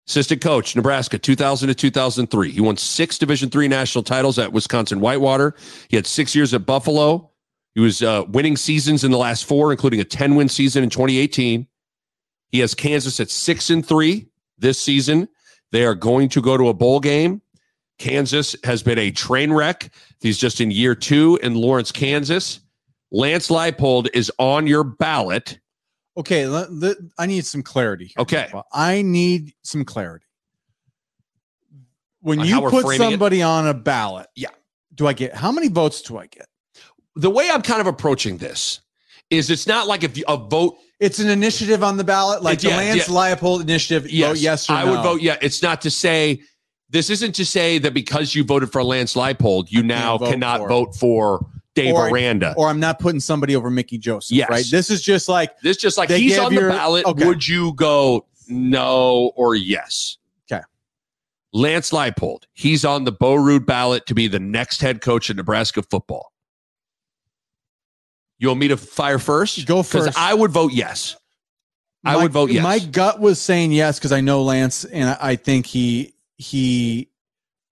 assistant 0.07 0.41
coach, 0.41 0.75
Nebraska, 0.75 1.17
2000 1.17 1.67
to 1.69 1.75
2003. 1.75 2.51
He 2.51 2.61
won 2.61 2.77
six 2.77 3.17
Division 3.17 3.49
three 3.49 3.67
national 3.67 4.03
titles 4.03 4.37
at 4.37 4.53
Wisconsin 4.53 4.99
Whitewater. 4.99 5.55
He 5.89 5.95
had 5.95 6.05
six 6.05 6.35
years 6.35 6.53
at 6.53 6.65
Buffalo. 6.65 7.31
He 7.73 7.81
was 7.81 8.03
uh, 8.03 8.23
winning 8.27 8.55
seasons 8.55 9.03
in 9.03 9.09
the 9.09 9.17
last 9.17 9.45
four, 9.45 9.71
including 9.71 9.99
a 9.99 10.03
10 10.03 10.35
win 10.35 10.47
season 10.47 10.83
in 10.83 10.91
2018. 10.91 11.67
He 12.49 12.59
has 12.59 12.75
Kansas 12.75 13.19
at 13.19 13.31
six 13.31 13.71
and 13.71 13.83
three 13.83 14.27
this 14.57 14.79
season. 14.81 15.27
They 15.71 15.85
are 15.85 15.95
going 15.95 16.29
to 16.29 16.41
go 16.41 16.57
to 16.57 16.67
a 16.69 16.73
bowl 16.73 16.99
game. 16.99 17.41
Kansas 17.99 18.55
has 18.63 18.83
been 18.83 18.97
a 18.99 19.11
train 19.11 19.51
wreck. 19.53 19.91
He's 20.19 20.37
just 20.37 20.59
in 20.61 20.71
year 20.71 20.95
two 20.95 21.39
in 21.43 21.55
Lawrence, 21.55 21.91
Kansas. 21.91 22.59
Lance 23.11 23.49
Leipold 23.49 24.07
is 24.13 24.31
on 24.39 24.65
your 24.67 24.83
ballot. 24.83 25.59
Okay. 26.17 26.45
I 27.17 27.25
need 27.25 27.45
some 27.45 27.63
clarity. 27.63 28.05
here. 28.05 28.13
Okay. 28.19 28.51
I 28.71 29.01
need 29.03 29.53
some 29.63 29.85
clarity. 29.85 30.25
When 32.21 32.39
On 32.39 32.45
you 32.47 32.61
put 32.61 32.83
framing 32.83 33.07
it? 33.07 33.11
somebody 33.11 33.41
on 33.41 33.67
a 33.67 33.73
ballot, 33.73 34.27
Yeah. 34.35 34.49
do 34.95 35.07
I 35.07 35.13
get 35.13 35.35
how 35.35 35.51
many 35.51 35.67
votes 35.67 36.01
do 36.01 36.17
I 36.17 36.27
get? 36.27 36.47
The 37.15 37.29
way 37.29 37.49
I'm 37.51 37.61
kind 37.61 37.81
of 37.81 37.87
approaching 37.87 38.37
this 38.37 38.79
is 39.29 39.49
it's 39.49 39.67
not 39.67 39.87
like 39.87 40.03
if 40.03 40.17
a 40.27 40.37
vote, 40.37 40.77
It's 41.03 41.19
an 41.19 41.29
initiative 41.29 41.83
on 41.83 41.97
the 41.97 42.03
ballot, 42.03 42.41
like 42.43 42.59
It's- 42.59 42.63
the 42.63 42.69
yeah, 42.83 42.93
Lance 42.93 43.07
Leipold 43.41 43.61
initiative. 43.61 44.09
yes, 44.09 44.41
yes 44.41 44.69
or 44.69 44.73
I 44.73 44.85
no. 44.85 44.91
would 44.91 45.03
vote 45.03 45.21
yeah. 45.21 45.35
It's 45.41 45.61
not 45.61 45.81
to 45.81 45.91
say, 45.91 46.41
this 46.89 47.09
isn't 47.09 47.33
to 47.35 47.45
say 47.45 47.77
that 47.79 47.93
because 47.93 48.33
you 48.35 48.43
voted 48.43 48.71
for 48.71 48.83
Lance 48.83 49.13
Leipold, 49.15 49.65
you 49.69 49.83
now 49.83 50.17
vote 50.17 50.29
cannot 50.31 50.59
for- 50.61 50.69
vote 50.69 50.95
for 50.95 51.45
Dave 51.75 51.93
Or- 51.95 52.09
Aranda. 52.09 52.53
or 52.55 52.69
I'm 52.69 52.79
not 52.79 52.99
putting 52.99 53.19
somebody 53.19 53.55
over 53.55 53.69
Mickey 53.69 53.97
Joseph. 53.97 54.37
Yes. 54.37 54.49
Right. 54.49 54.65
This 54.69 54.89
is 54.89 55.01
just 55.01 55.27
like 55.27 55.59
this 55.61 55.75
just 55.77 55.97
like 55.97 56.09
he's 56.09 56.37
on 56.37 56.53
your- 56.53 56.63
the 56.67 56.69
ballot. 56.69 57.05
okay. 57.05 57.25
Would 57.25 57.47
you 57.47 57.73
go 57.73 58.25
no 58.47 59.31
or 59.35 59.55
yes? 59.55 60.17
Okay. 60.51 60.61
Lance 61.51 61.91
Leipold, 61.91 62.43
he's 62.53 62.85
on 62.85 63.03
the 63.05 63.11
Bo 63.11 63.35
Rude 63.35 63.65
ballot 63.65 64.05
to 64.07 64.13
be 64.15 64.27
the 64.27 64.39
next 64.39 64.81
head 64.81 65.01
coach 65.01 65.29
of 65.29 65.35
Nebraska 65.35 65.81
football. 65.83 66.31
You 68.43 68.49
want 68.49 68.59
me 68.59 68.67
to 68.67 68.75
fire 68.77 69.19
first? 69.19 69.65
Go 69.65 69.83
first. 69.83 70.17
I 70.19 70.33
would 70.33 70.51
vote 70.51 70.73
yes. 70.73 71.15
I 72.03 72.17
would 72.17 72.33
vote 72.33 72.51
yes. 72.51 72.61
My 72.61 72.77
gut 72.77 73.21
was 73.21 73.39
saying 73.39 73.71
yes 73.71 73.97
because 73.97 74.11
I 74.11 74.19
know 74.19 74.43
Lance 74.43 74.83
and 74.83 75.11
I- 75.11 75.17
I 75.21 75.35
think 75.37 75.65
he 75.65 76.13
he 76.35 77.07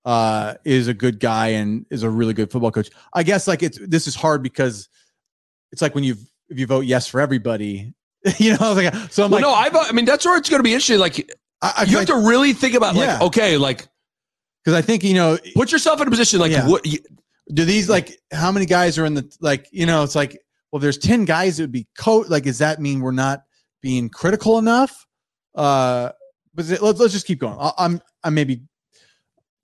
uh 0.05 0.53
is 0.63 0.87
a 0.87 0.93
good 0.93 1.19
guy 1.19 1.47
and 1.49 1.85
is 1.89 2.03
a 2.03 2.09
really 2.09 2.33
good 2.33 2.49
football 2.49 2.71
coach. 2.71 2.89
I 3.13 3.23
guess 3.23 3.49
like 3.49 3.63
it's 3.63 3.79
this 3.85 4.07
is 4.07 4.15
hard 4.15 4.43
because 4.43 4.87
it's 5.73 5.81
like 5.81 5.93
when 5.93 6.05
you 6.05 6.15
if 6.47 6.57
you 6.57 6.67
vote 6.67 6.85
yes 6.85 7.05
for 7.05 7.19
everybody, 7.19 7.93
you 8.37 8.55
know, 8.57 8.71
like 8.71 8.95
so 9.11 9.25
I'm 9.25 9.31
well, 9.31 9.41
like 9.41 9.73
no, 9.73 9.79
I, 9.81 9.87
I 9.89 9.91
mean 9.91 10.05
that's 10.05 10.25
where 10.25 10.37
it's 10.37 10.49
going 10.49 10.59
to 10.59 10.63
be 10.63 10.71
interesting. 10.71 10.99
Like 10.99 11.29
I, 11.61 11.73
I, 11.79 11.83
you 11.83 11.97
have 11.97 12.07
to 12.07 12.15
really 12.15 12.53
think 12.53 12.75
about, 12.75 12.95
like, 12.95 13.19
okay, 13.23 13.57
like 13.57 13.89
because 14.63 14.77
I 14.77 14.81
think 14.81 15.03
you 15.03 15.15
know 15.15 15.37
put 15.53 15.73
yourself 15.73 15.99
in 15.99 16.07
a 16.07 16.11
position, 16.11 16.39
like, 16.39 16.53
Yeah. 16.53 16.65
what? 16.69 16.85
You, 16.85 16.99
do 17.53 17.65
these 17.65 17.89
like 17.89 18.17
how 18.31 18.53
many 18.53 18.65
guys 18.65 18.97
are 18.97 19.05
in 19.05 19.15
the 19.15 19.37
like 19.41 19.67
you 19.71 19.85
know 19.85 20.03
it's 20.03 20.15
like 20.15 20.41
well 20.71 20.79
there's 20.79 20.97
10 20.97 21.25
guys 21.25 21.57
that 21.57 21.63
would 21.63 21.71
be 21.71 21.87
coach 21.97 22.27
like 22.29 22.43
does 22.43 22.59
that 22.59 22.79
mean 22.79 22.99
we're 23.01 23.11
not 23.11 23.43
being 23.81 24.09
critical 24.09 24.57
enough 24.57 25.05
uh 25.55 26.09
but 26.53 26.65
let's, 26.81 26.99
let's 26.99 27.13
just 27.13 27.25
keep 27.27 27.39
going 27.39 27.57
I, 27.59 27.71
i'm 27.77 28.01
i'm 28.23 28.33
maybe 28.33 28.61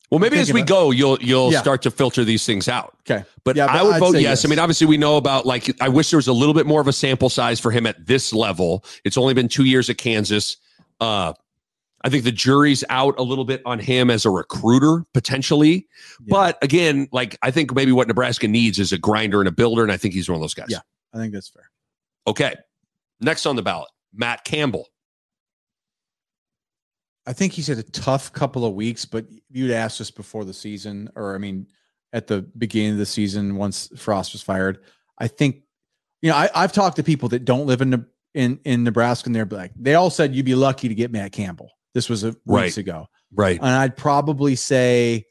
well, 0.10 0.20
maybe 0.22 0.38
as 0.38 0.54
we 0.54 0.62
about- 0.62 0.70
go, 0.70 0.92
you'll 0.92 1.18
you'll 1.22 1.52
Yeah. 1.52 1.60
start 1.60 1.82
to 1.82 1.92
filter 1.92 2.24
these 2.24 2.46
things 2.46 2.70
out. 2.70 2.96
okay 3.02 3.26
But 3.44 3.58
Yeah, 3.58 3.68
but 3.68 3.76
I 3.76 3.84
would 3.84 3.96
I'd 3.96 4.00
vote 4.00 4.14
say 4.14 4.22
yes. 4.22 4.46
I 4.46 4.48
mean, 4.48 4.58
obviously, 4.58 4.88
we 4.88 4.96
know 4.96 5.18
about 5.18 5.46
like 5.46 5.70
I 5.82 5.90
wish 5.90 6.12
there 6.12 6.18
was 6.18 6.30
a 6.30 6.34
little 6.34 6.54
bit 6.54 6.66
more 6.66 6.80
of 6.80 6.88
a 6.88 6.94
sample 6.94 7.28
size 7.30 7.60
for 7.60 7.72
him 7.72 7.86
at 7.86 8.06
this 8.08 8.32
level. 8.32 8.86
It's 9.04 9.18
only 9.18 9.34
been 9.34 9.50
two 9.50 9.66
years 9.66 9.90
at 9.90 9.98
Kansas. 9.98 10.56
Uh, 11.02 11.34
I 12.06 12.10
think 12.10 12.24
the 12.24 12.32
jury's 12.32 12.86
out 12.90 13.20
a 13.20 13.22
little 13.22 13.44
bit 13.44 13.62
on 13.66 13.80
him 13.80 14.10
as 14.10 14.24
a 14.26 14.30
recruiter 14.30 15.04
potentially. 15.14 15.88
Yeah. 16.22 16.26
But 16.30 16.58
again, 16.64 17.10
like 17.12 17.38
I 17.42 17.52
think 17.52 17.76
maybe 17.76 17.92
what 17.92 18.08
Nebraska 18.08 18.48
needs 18.48 18.80
is 18.80 18.94
a 18.94 18.98
grinder 18.98 19.42
and 19.42 19.50
a 19.50 19.52
builder, 19.52 19.84
and 19.84 19.92
I 19.92 19.98
think 19.98 20.14
he's 20.14 20.30
one 20.30 20.36
of 20.38 20.42
those 20.42 20.54
guys. 20.54 20.68
Yeah. 20.70 20.80
I 21.18 21.22
think 21.22 21.34
that's 21.34 21.50
fair 21.50 21.70
Okay. 22.28 22.56
Next 23.22 23.46
on 23.46 23.56
the 23.56 23.62
ballot, 23.64 23.90
Matt 24.14 24.44
Campbell. 24.44 24.88
i 27.26 27.34
think 27.34 27.54
he's 27.54 27.68
had 27.68 27.78
a 27.78 27.84
tough 27.84 28.32
couple 28.34 28.66
of 28.66 28.74
weeks 28.74 29.06
but 29.06 29.26
you'd 29.50 29.72
asked 29.72 30.00
us 30.02 30.12
before 30.12 30.46
the 30.46 30.54
season 30.54 31.10
or 31.16 31.36
i 31.36 31.38
mean 31.38 31.68
at 32.14 32.28
the 32.28 32.42
beginning 32.58 32.92
of 32.94 32.98
the 32.98 33.06
season 33.06 33.56
once 33.56 33.90
frost 33.98 34.34
was 34.34 34.42
fired 34.42 34.80
I 35.20 35.28
think, 35.28 35.64
you 36.22 36.30
know, 36.30 36.36
I, 36.38 36.48
I've 36.54 36.72
talked 36.72 36.98
to 36.98 37.04
people 37.04 37.28
that 37.30 37.44
don't 37.44 37.66
live 37.66 37.82
in 37.82 37.90
the 37.90 38.06
in 38.36 38.60
in 38.66 38.84
Nebraska, 38.84 39.28
and 39.30 39.36
they're 39.36 39.46
like, 39.46 39.72
they 39.76 39.96
all 39.96 40.12
said 40.12 40.36
you'd 40.36 40.46
be 40.46 40.54
lucky 40.54 40.88
to 40.88 40.94
get 40.94 41.12
Matt 41.12 41.32
Campbell. 41.32 41.72
This 41.96 42.08
was 42.08 42.24
a 42.24 42.36
Right. 42.46 42.66
weeks 42.66 42.78
ago, 42.78 43.08
Right. 43.34 43.58
and 43.60 43.66
I'd 43.68 43.98
probably 43.98 44.56
say, 44.56 45.26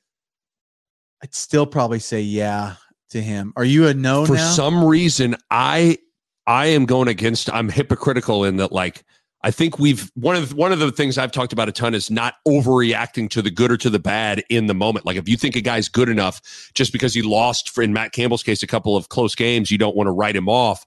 I'd 1.22 1.32
still 1.36 1.66
probably 1.66 2.00
say 2.00 2.20
yeah 2.20 2.74
to 3.10 3.22
him. 3.22 3.52
Are 3.56 3.64
you 3.64 3.86
a 3.86 3.94
no 3.94 4.26
For 4.26 4.34
now? 4.34 4.50
some 4.50 4.84
reason, 4.84 5.36
I 5.50 5.98
I 6.46 6.66
am 6.66 6.86
going 6.86 7.08
against. 7.08 7.52
I'm 7.52 7.68
hypocritical 7.68 8.44
in 8.44 8.56
that, 8.56 8.72
like, 8.72 9.04
I 9.42 9.50
think 9.50 9.78
we've 9.78 10.10
one 10.14 10.36
of 10.36 10.48
the, 10.48 10.56
one 10.56 10.72
of 10.72 10.78
the 10.78 10.90
things 10.90 11.18
I've 11.18 11.32
talked 11.32 11.52
about 11.52 11.68
a 11.68 11.72
ton 11.72 11.94
is 11.94 12.10
not 12.10 12.34
overreacting 12.46 13.30
to 13.30 13.42
the 13.42 13.50
good 13.50 13.70
or 13.70 13.76
to 13.76 13.90
the 13.90 13.98
bad 13.98 14.42
in 14.48 14.66
the 14.66 14.74
moment. 14.74 15.06
Like, 15.06 15.16
if 15.16 15.28
you 15.28 15.36
think 15.36 15.56
a 15.56 15.60
guy's 15.60 15.88
good 15.88 16.08
enough 16.08 16.40
just 16.74 16.92
because 16.92 17.14
he 17.14 17.22
lost, 17.22 17.70
for, 17.70 17.82
in 17.82 17.92
Matt 17.92 18.12
Campbell's 18.12 18.42
case, 18.42 18.62
a 18.62 18.66
couple 18.66 18.96
of 18.96 19.08
close 19.08 19.34
games, 19.34 19.70
you 19.70 19.78
don't 19.78 19.96
want 19.96 20.08
to 20.08 20.12
write 20.12 20.34
him 20.34 20.48
off. 20.48 20.84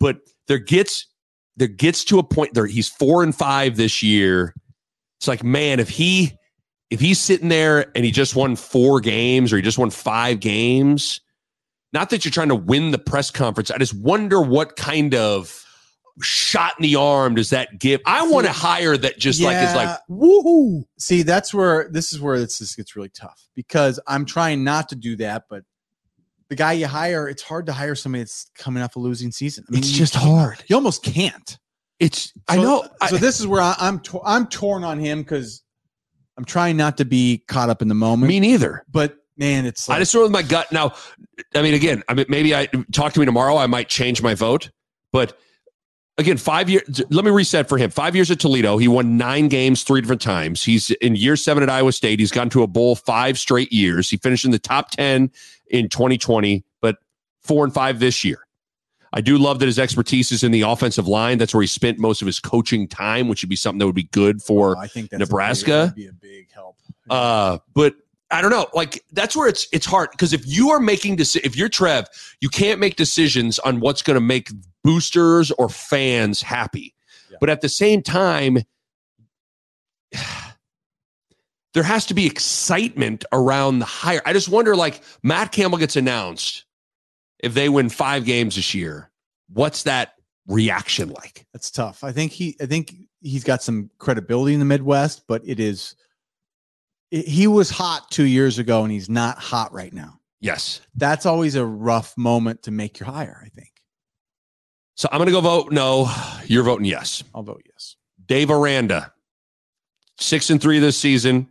But 0.00 0.18
there 0.48 0.58
gets 0.58 1.06
there 1.56 1.68
gets 1.68 2.04
to 2.04 2.18
a 2.18 2.22
point 2.22 2.54
there. 2.54 2.66
He's 2.66 2.88
four 2.88 3.22
and 3.22 3.34
five 3.34 3.76
this 3.76 4.02
year. 4.02 4.54
It's 5.18 5.28
like, 5.28 5.44
man, 5.44 5.78
if 5.78 5.88
he 5.88 6.32
if 6.90 6.98
he's 7.00 7.20
sitting 7.20 7.48
there 7.48 7.92
and 7.94 8.04
he 8.04 8.10
just 8.10 8.34
won 8.34 8.56
four 8.56 9.00
games 9.00 9.52
or 9.52 9.56
he 9.56 9.62
just 9.62 9.78
won 9.78 9.90
five 9.90 10.40
games, 10.40 11.20
not 11.92 12.10
that 12.10 12.24
you're 12.24 12.32
trying 12.32 12.48
to 12.48 12.54
win 12.54 12.90
the 12.90 12.98
press 12.98 13.30
conference. 13.30 13.70
I 13.70 13.78
just 13.78 13.94
wonder 13.94 14.40
what 14.40 14.76
kind 14.76 15.14
of 15.14 15.64
shot 16.22 16.74
in 16.78 16.82
the 16.82 16.96
arm 16.96 17.34
does 17.34 17.50
that 17.50 17.78
give? 17.78 18.00
I 18.04 18.26
want 18.28 18.46
to 18.46 18.52
hire 18.52 18.96
that 18.96 19.18
just 19.18 19.40
like 19.40 19.56
is 19.56 19.74
like 19.74 19.88
Yeah. 19.88 19.96
woohoo. 20.10 20.84
See, 20.98 21.22
that's 21.22 21.54
where 21.54 21.88
this 21.90 22.12
is 22.12 22.20
where 22.20 22.38
this, 22.38 22.58
this 22.58 22.74
gets 22.74 22.94
really 22.94 23.08
tough 23.08 23.42
because 23.54 23.98
I'm 24.06 24.24
trying 24.24 24.62
not 24.62 24.88
to 24.90 24.96
do 24.96 25.16
that, 25.16 25.44
but 25.48 25.64
the 26.48 26.56
guy 26.56 26.72
you 26.72 26.86
hire, 26.88 27.28
it's 27.28 27.42
hard 27.42 27.66
to 27.66 27.72
hire 27.72 27.94
somebody 27.94 28.22
that's 28.22 28.50
coming 28.54 28.82
off 28.82 28.96
a 28.96 28.98
losing 28.98 29.30
season. 29.32 29.64
I 29.68 29.72
mean, 29.72 29.78
It's 29.78 29.90
just 29.90 30.14
hard. 30.14 30.62
You 30.66 30.76
almost 30.76 31.02
can't. 31.02 31.58
It's 32.00 32.32
I 32.48 32.56
know. 32.56 32.82
So 33.08 33.16
I, 33.16 33.18
this 33.18 33.40
is 33.40 33.46
where 33.46 33.60
I, 33.62 33.74
I'm 33.78 34.02
I'm 34.24 34.46
torn 34.46 34.84
on 34.84 34.98
him 34.98 35.22
because 35.22 35.62
I'm 36.36 36.44
trying 36.44 36.76
not 36.76 36.96
to 36.98 37.04
be 37.04 37.44
caught 37.46 37.70
up 37.70 37.82
in 37.82 37.88
the 37.88 37.94
moment. 37.94 38.28
me 38.28 38.40
neither. 38.40 38.84
but 38.90 39.16
man, 39.40 39.66
it's 39.66 39.88
like 39.88 39.96
I 39.96 39.98
just 40.00 40.14
went 40.14 40.22
with 40.24 40.32
my 40.32 40.42
gut. 40.42 40.70
Now, 40.70 40.94
I 41.56 41.62
mean, 41.62 41.74
again, 41.74 42.04
I 42.08 42.14
mean, 42.14 42.26
maybe 42.28 42.54
I 42.54 42.66
talk 42.92 43.12
to 43.14 43.20
me 43.20 43.26
tomorrow. 43.26 43.56
I 43.56 43.66
might 43.66 43.88
change 43.88 44.22
my 44.22 44.34
vote, 44.34 44.70
but 45.12 45.36
again, 46.18 46.36
five 46.36 46.70
years. 46.70 47.02
Let 47.10 47.24
me 47.24 47.30
reset 47.32 47.68
for 47.68 47.78
him. 47.78 47.90
Five 47.90 48.14
years 48.14 48.30
at 48.30 48.38
Toledo, 48.38 48.76
he 48.78 48.86
won 48.86 49.16
nine 49.16 49.48
games 49.48 49.82
three 49.82 50.00
different 50.00 50.22
times. 50.22 50.62
He's 50.62 50.90
in 50.90 51.16
year 51.16 51.34
seven 51.34 51.62
at 51.64 51.70
Iowa 51.70 51.90
State. 51.92 52.20
He's 52.20 52.30
gone 52.30 52.50
to 52.50 52.62
a 52.62 52.66
bowl 52.68 52.94
five 52.94 53.38
straight 53.38 53.72
years. 53.72 54.08
He 54.10 54.18
finished 54.18 54.44
in 54.44 54.50
the 54.52 54.58
top 54.58 54.90
ten 54.92 55.30
in 55.68 55.88
2020, 55.88 56.62
but 56.80 56.98
four 57.42 57.64
and 57.64 57.72
five 57.74 57.98
this 57.98 58.22
year. 58.24 58.46
I 59.12 59.20
do 59.20 59.38
love 59.38 59.58
that 59.58 59.66
his 59.66 59.80
expertise 59.80 60.30
is 60.30 60.44
in 60.44 60.52
the 60.52 60.60
offensive 60.62 61.08
line. 61.08 61.38
That's 61.38 61.52
where 61.52 61.62
he 61.62 61.66
spent 61.66 61.98
most 61.98 62.22
of 62.22 62.26
his 62.26 62.38
coaching 62.38 62.86
time, 62.86 63.26
which 63.26 63.42
would 63.42 63.48
be 63.50 63.56
something 63.56 63.80
that 63.80 63.86
would 63.86 63.94
be 63.96 64.04
good 64.12 64.40
for 64.40 64.76
Oh, 64.76 64.80
I 64.80 64.86
think 64.86 65.10
that's 65.10 65.14
a 65.22 65.24
big- 65.24 65.30
Nebraska? 65.30 65.92
be 65.96 66.06
a 66.06 66.12
big 66.12 66.52
help. 66.52 66.76
uh, 67.08 67.58
but 67.74 67.94
I 68.30 68.40
don't 68.40 68.50
know. 68.50 68.68
Like 68.74 69.04
that's 69.12 69.36
where 69.36 69.48
it's 69.48 69.66
it's 69.72 69.86
hard 69.86 70.10
because 70.12 70.32
if 70.32 70.46
you 70.46 70.70
are 70.70 70.80
making 70.80 71.16
deci- 71.16 71.44
if 71.44 71.56
you're 71.56 71.68
Trev, 71.68 72.06
you 72.40 72.48
can't 72.48 72.78
make 72.78 72.96
decisions 72.96 73.58
on 73.60 73.80
what's 73.80 74.02
going 74.02 74.14
to 74.14 74.20
make 74.20 74.50
boosters 74.84 75.50
or 75.52 75.68
fans 75.68 76.42
happy. 76.42 76.94
Yeah. 77.30 77.38
But 77.40 77.50
at 77.50 77.60
the 77.60 77.68
same 77.68 78.02
time, 78.02 78.58
there 81.74 81.82
has 81.82 82.06
to 82.06 82.14
be 82.14 82.26
excitement 82.26 83.24
around 83.32 83.80
the 83.80 83.84
hire. 83.84 84.22
I 84.24 84.32
just 84.32 84.48
wonder, 84.48 84.76
like 84.76 85.02
Matt 85.22 85.52
Campbell 85.52 85.78
gets 85.78 85.96
announced, 85.96 86.64
if 87.40 87.54
they 87.54 87.68
win 87.68 87.88
five 87.88 88.24
games 88.24 88.56
this 88.56 88.74
year, 88.74 89.10
what's 89.48 89.82
that 89.84 90.14
reaction 90.46 91.10
like? 91.10 91.46
That's 91.52 91.70
tough. 91.70 92.04
I 92.04 92.12
think 92.12 92.32
he 92.32 92.56
I 92.60 92.66
think 92.66 92.94
he's 93.20 93.44
got 93.44 93.62
some 93.62 93.90
credibility 93.98 94.54
in 94.54 94.60
the 94.60 94.66
Midwest, 94.66 95.24
but 95.26 95.42
it 95.44 95.58
is 95.58 95.94
he 97.10 97.46
was 97.46 97.70
hot 97.70 98.10
2 98.10 98.24
years 98.24 98.58
ago 98.58 98.82
and 98.82 98.92
he's 98.92 99.10
not 99.10 99.38
hot 99.38 99.72
right 99.72 99.92
now. 99.92 100.20
Yes. 100.40 100.80
That's 100.94 101.26
always 101.26 101.54
a 101.54 101.64
rough 101.64 102.16
moment 102.16 102.62
to 102.62 102.70
make 102.70 102.98
your 102.98 103.08
hire, 103.08 103.42
I 103.44 103.48
think. 103.48 103.72
So 104.96 105.08
I'm 105.10 105.18
going 105.18 105.26
to 105.26 105.32
go 105.32 105.40
vote 105.40 105.72
no. 105.72 106.10
You're 106.44 106.62
voting 106.62 106.86
yes. 106.86 107.22
I'll 107.34 107.42
vote 107.42 107.62
yes. 107.66 107.96
Dave 108.26 108.50
Aranda, 108.50 109.12
six 110.18 110.50
and 110.50 110.60
three 110.60 110.78
this 110.78 110.96
season. 110.96 111.48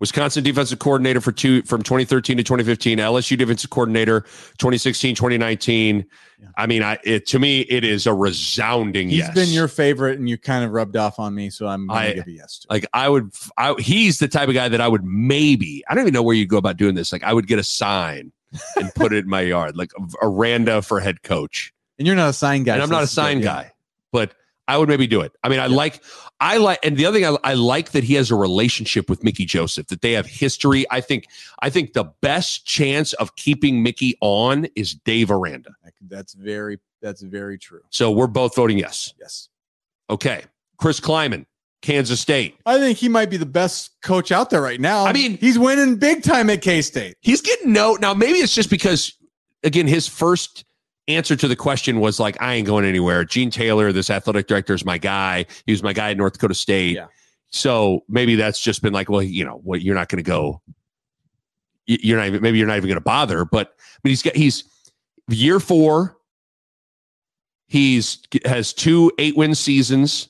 Wisconsin 0.00 0.44
defensive 0.44 0.78
coordinator 0.78 1.20
for 1.20 1.32
two 1.32 1.62
from 1.62 1.82
2013 1.82 2.36
to 2.36 2.42
2015. 2.44 2.98
LSU 2.98 3.36
defensive 3.36 3.70
coordinator 3.70 4.20
2016 4.58 5.14
2019. 5.14 6.06
Yeah. 6.40 6.48
I 6.56 6.66
mean, 6.66 6.82
I 6.82 6.98
it, 7.04 7.26
to 7.28 7.38
me 7.38 7.62
it 7.62 7.82
is 7.84 8.06
a 8.06 8.14
resounding 8.14 9.08
He's 9.08 9.18
yes. 9.18 9.34
He's 9.34 9.46
been 9.46 9.52
your 9.52 9.66
favorite 9.66 10.18
and 10.18 10.28
you 10.28 10.38
kind 10.38 10.64
of 10.64 10.70
rubbed 10.70 10.96
off 10.96 11.18
on 11.18 11.34
me, 11.34 11.50
so 11.50 11.66
I'm 11.66 11.88
going 11.88 11.98
I- 11.98 12.12
give 12.12 12.26
a 12.26 12.30
yes 12.30 12.60
to. 12.60 12.66
like 12.70 12.86
I 12.92 13.08
would. 13.08 13.32
I, 13.56 13.74
he's 13.78 14.18
the 14.18 14.28
type 14.28 14.48
of 14.48 14.54
guy 14.54 14.68
that 14.68 14.80
I 14.80 14.88
would 14.88 15.04
maybe. 15.04 15.82
I 15.88 15.94
don't 15.94 16.02
even 16.02 16.14
know 16.14 16.22
where 16.22 16.36
you 16.36 16.46
go 16.46 16.58
about 16.58 16.76
doing 16.76 16.94
this. 16.94 17.12
Like 17.12 17.24
I 17.24 17.32
would 17.32 17.46
get 17.46 17.58
a 17.58 17.64
sign 17.64 18.32
and 18.76 18.94
put 18.94 19.12
it 19.12 19.24
in 19.24 19.28
my 19.28 19.40
yard, 19.40 19.76
like 19.76 19.90
Aranda 20.22 20.82
for 20.82 21.00
head 21.00 21.22
coach. 21.22 21.72
And 21.98 22.06
you're 22.06 22.16
not 22.16 22.28
a 22.30 22.32
sign 22.34 22.62
guy. 22.62 22.74
and 22.74 22.82
I'm 22.82 22.90
not 22.90 23.00
a 23.00 23.02
is 23.02 23.10
good, 23.10 23.14
sign 23.14 23.38
yeah. 23.38 23.44
guy, 23.44 23.72
but 24.12 24.32
I 24.68 24.78
would 24.78 24.88
maybe 24.88 25.06
do 25.06 25.22
it. 25.22 25.32
I 25.42 25.48
mean, 25.48 25.58
I 25.58 25.66
like, 25.66 26.02
I 26.40 26.58
like, 26.58 26.78
and 26.84 26.96
the 26.96 27.06
other 27.06 27.18
thing 27.18 27.26
I, 27.26 27.36
I 27.50 27.54
like 27.54 27.90
that 27.92 28.04
he 28.04 28.14
has 28.14 28.30
a 28.30 28.36
relationship 28.36 29.08
with 29.10 29.24
Mickey 29.24 29.44
Joseph, 29.46 29.88
that 29.88 30.02
they 30.02 30.12
have 30.12 30.26
history. 30.26 30.84
I 30.90 31.00
think, 31.00 31.26
I 31.62 31.70
think 31.70 31.94
the 31.94 32.04
best 32.20 32.66
chance 32.66 33.14
of 33.14 33.34
keeping 33.34 33.82
Mickey 33.82 34.16
on 34.20 34.66
is 34.76 34.94
Dave 34.94 35.30
Aranda. 35.30 35.70
That's 36.06 36.34
very 36.34 36.78
that's 37.02 37.22
very 37.22 37.58
true. 37.58 37.80
So 37.90 38.10
we're 38.10 38.28
both 38.28 38.54
voting 38.54 38.78
yes. 38.78 39.14
Yes. 39.18 39.48
Okay, 40.10 40.44
Chris 40.78 41.00
Klieman, 41.00 41.44
Kansas 41.82 42.20
State. 42.20 42.56
I 42.66 42.78
think 42.78 42.98
he 42.98 43.08
might 43.08 43.30
be 43.30 43.36
the 43.36 43.46
best 43.46 44.00
coach 44.02 44.32
out 44.32 44.50
there 44.50 44.62
right 44.62 44.80
now. 44.80 45.04
I 45.04 45.12
mean- 45.12 45.36
he's 45.38 45.58
winning 45.58 45.96
big 45.96 46.22
time 46.22 46.50
at 46.50 46.62
K 46.62 46.82
State. 46.82 47.16
He's 47.20 47.40
getting 47.40 47.72
no. 47.72 47.94
Now 47.94 48.14
maybe 48.14 48.38
it's 48.38 48.54
just 48.54 48.70
because, 48.70 49.12
again, 49.64 49.86
his 49.86 50.06
first 50.08 50.64
answer 51.08 51.34
to 51.34 51.48
the 51.48 51.56
question 51.56 52.00
was 52.00 52.20
like, 52.20 52.40
I 52.40 52.54
ain't 52.54 52.66
going 52.66 52.84
anywhere. 52.84 53.24
Gene 53.24 53.50
Taylor, 53.50 53.92
this 53.92 54.10
athletic 54.10 54.46
director, 54.46 54.74
is 54.74 54.84
my 54.84 54.98
guy. 54.98 55.46
He 55.66 55.72
was 55.72 55.82
my 55.82 55.92
guy 55.92 56.10
at 56.10 56.16
North 56.16 56.34
Dakota 56.34 56.54
State. 56.54 56.96
Yeah. 56.96 57.06
So 57.50 58.04
maybe 58.08 58.36
that's 58.36 58.60
just 58.60 58.82
been 58.82 58.92
like, 58.92 59.08
well, 59.08 59.22
you 59.22 59.44
know, 59.44 59.60
what 59.64 59.80
you're 59.82 59.94
not 59.94 60.08
going 60.08 60.22
to 60.22 60.28
go. 60.28 60.60
You're 61.86 62.18
not 62.18 62.26
even. 62.26 62.42
Maybe 62.42 62.58
you're 62.58 62.66
not 62.66 62.76
even 62.76 62.88
going 62.88 62.98
to 62.98 63.00
bother. 63.00 63.46
But 63.46 63.74
but 64.02 64.10
he's 64.10 64.22
got 64.22 64.36
he's 64.36 64.64
year 65.28 65.58
four. 65.58 66.18
He's 67.66 68.18
has 68.44 68.74
two 68.74 69.10
eight 69.18 69.36
win 69.36 69.54
seasons. 69.54 70.28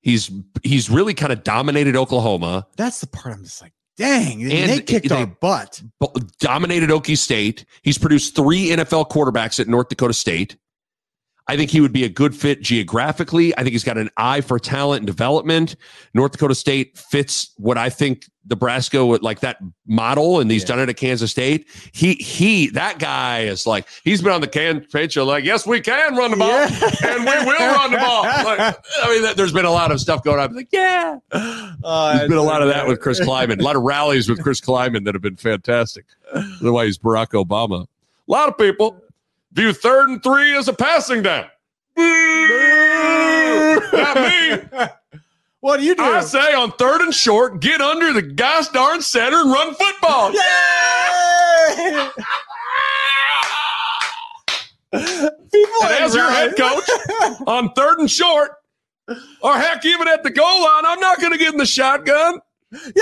He's 0.00 0.32
he's 0.64 0.90
really 0.90 1.14
kind 1.14 1.32
of 1.32 1.44
dominated 1.44 1.94
Oklahoma. 1.94 2.66
That's 2.76 3.00
the 3.00 3.06
part 3.06 3.36
I'm 3.36 3.44
just 3.44 3.62
like, 3.62 3.72
dang, 3.96 4.42
And 4.42 4.70
they 4.70 4.80
kicked 4.80 5.08
they- 5.08 5.14
our 5.14 5.26
butt. 5.26 5.82
dominated 6.40 6.90
Okie 6.90 7.16
State. 7.18 7.64
He's 7.82 7.98
produced 7.98 8.34
three 8.34 8.68
NFL 8.70 9.08
quarterbacks 9.10 9.60
at 9.60 9.68
North 9.68 9.88
Dakota 9.88 10.14
State. 10.14 10.56
I 11.48 11.56
think 11.56 11.70
he 11.70 11.80
would 11.80 11.92
be 11.92 12.04
a 12.04 12.08
good 12.08 12.36
fit 12.36 12.62
geographically. 12.62 13.52
I 13.58 13.62
think 13.62 13.72
he's 13.72 13.82
got 13.84 13.98
an 13.98 14.10
eye 14.16 14.40
for 14.42 14.58
talent 14.60 15.00
and 15.00 15.06
development. 15.06 15.74
North 16.14 16.32
Dakota 16.32 16.54
State 16.54 16.96
fits 16.96 17.50
what 17.56 17.76
I 17.76 17.88
think 17.90 18.26
Nebraska 18.48 19.04
would 19.04 19.22
like 19.22 19.40
that 19.40 19.58
model, 19.86 20.38
and 20.40 20.50
he's 20.50 20.62
Yeah. 20.62 20.68
done 20.68 20.78
it 20.80 20.88
at 20.88 20.96
Kansas 20.96 21.30
State. 21.32 21.66
He 21.92 22.14
he 22.14 22.68
that 22.68 22.98
guy 23.00 23.40
is 23.42 23.66
like 23.66 23.86
he's 24.04 24.22
been 24.22 24.32
on 24.32 24.40
the 24.40 24.46
can 24.46 24.80
pitch 24.82 25.16
of 25.16 25.26
like 25.26 25.44
yes 25.44 25.66
we 25.66 25.80
can 25.80 26.14
run 26.16 26.30
the 26.30 26.36
ball 26.36 26.48
Yeah. 26.48 27.14
and 27.16 27.24
we 27.24 27.32
will 27.44 27.72
run 27.72 27.90
the 27.90 27.98
ball. 27.98 28.22
Like, 28.22 28.60
I 29.02 29.08
mean, 29.08 29.22
that- 29.22 29.36
there's 29.36 29.52
been 29.52 29.64
a 29.64 29.70
lot 29.70 29.90
of 29.92 30.00
stuff 30.00 30.22
going 30.24 30.38
on. 30.38 30.50
I'm 30.50 30.54
like 30.56 30.68
yeah, 30.72 31.18
Uh, 31.32 32.16
there's 32.18 32.28
been 32.28 32.38
a 32.38 32.42
lot 32.42 32.62
of 32.62 32.68
that 32.68 32.86
with 32.86 33.00
Chris 33.00 33.20
Klieman. 33.20 33.58
A 33.60 33.62
lot 33.62 33.76
of 33.76 33.82
rallies 33.82 34.28
with 34.28 34.40
Chris 34.42 34.60
Klieman 34.60 35.04
that 35.06 35.14
have 35.14 35.22
been 35.22 35.36
fantastic. 35.36 36.04
Otherwise, 36.34 36.98
Barack 36.98 37.30
Obama. 37.30 37.82
A 38.28 38.32
lot 38.32 38.48
of 38.48 38.56
people 38.56 38.96
view 39.52 39.72
third 39.72 40.08
and 40.08 40.22
three 40.22 40.56
as 40.56 40.68
a 40.68 40.72
passing 40.72 41.22
down. 41.22 41.46
Not 43.92 44.16
me. 44.16 44.58
What 45.62 45.78
do 45.78 45.86
you 45.86 45.94
do? 45.94 46.02
I 46.02 46.22
say 46.22 46.54
on 46.54 46.72
third 46.72 47.02
and 47.02 47.14
short, 47.14 47.60
get 47.60 47.80
under 47.80 48.12
the 48.12 48.20
gosh 48.20 48.66
darn 48.70 49.00
center 49.00 49.42
and 49.42 49.52
run 49.52 49.72
football. 49.76 50.32
Yay! 50.32 50.40
People 54.92 55.82
And 55.84 55.92
as 56.00 56.16
your 56.16 56.28
head 56.28 56.56
coach 56.56 56.90
on 57.46 57.72
third 57.74 58.00
and 58.00 58.10
short, 58.10 58.50
or 59.40 59.56
heck, 59.56 59.84
even 59.84 60.08
at 60.08 60.24
the 60.24 60.30
goal 60.30 60.64
line, 60.64 60.84
I'm 60.84 60.98
not 60.98 61.20
going 61.20 61.30
to 61.30 61.38
give 61.38 61.52
him 61.52 61.58
the 61.58 61.64
shotgun. 61.64 62.40
Yay! 62.72 62.92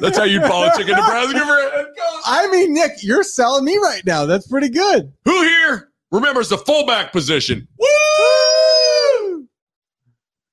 That's 0.00 0.18
how 0.18 0.24
you 0.24 0.40
politic 0.40 0.88
in 0.88 0.96
Nebraska 0.96 1.38
for 1.38 1.58
a 1.58 1.70
head 1.70 1.86
coach. 1.86 2.22
I 2.24 2.48
mean, 2.50 2.74
Nick, 2.74 3.02
you're 3.02 3.22
selling 3.22 3.64
me 3.64 3.76
right 3.78 4.04
now. 4.04 4.26
That's 4.26 4.46
pretty 4.46 4.68
good. 4.68 5.12
Who 5.24 5.42
here 5.42 5.90
remembers 6.10 6.48
the 6.48 6.58
fullback 6.58 7.12
position? 7.12 7.68
Woo! 7.78 9.48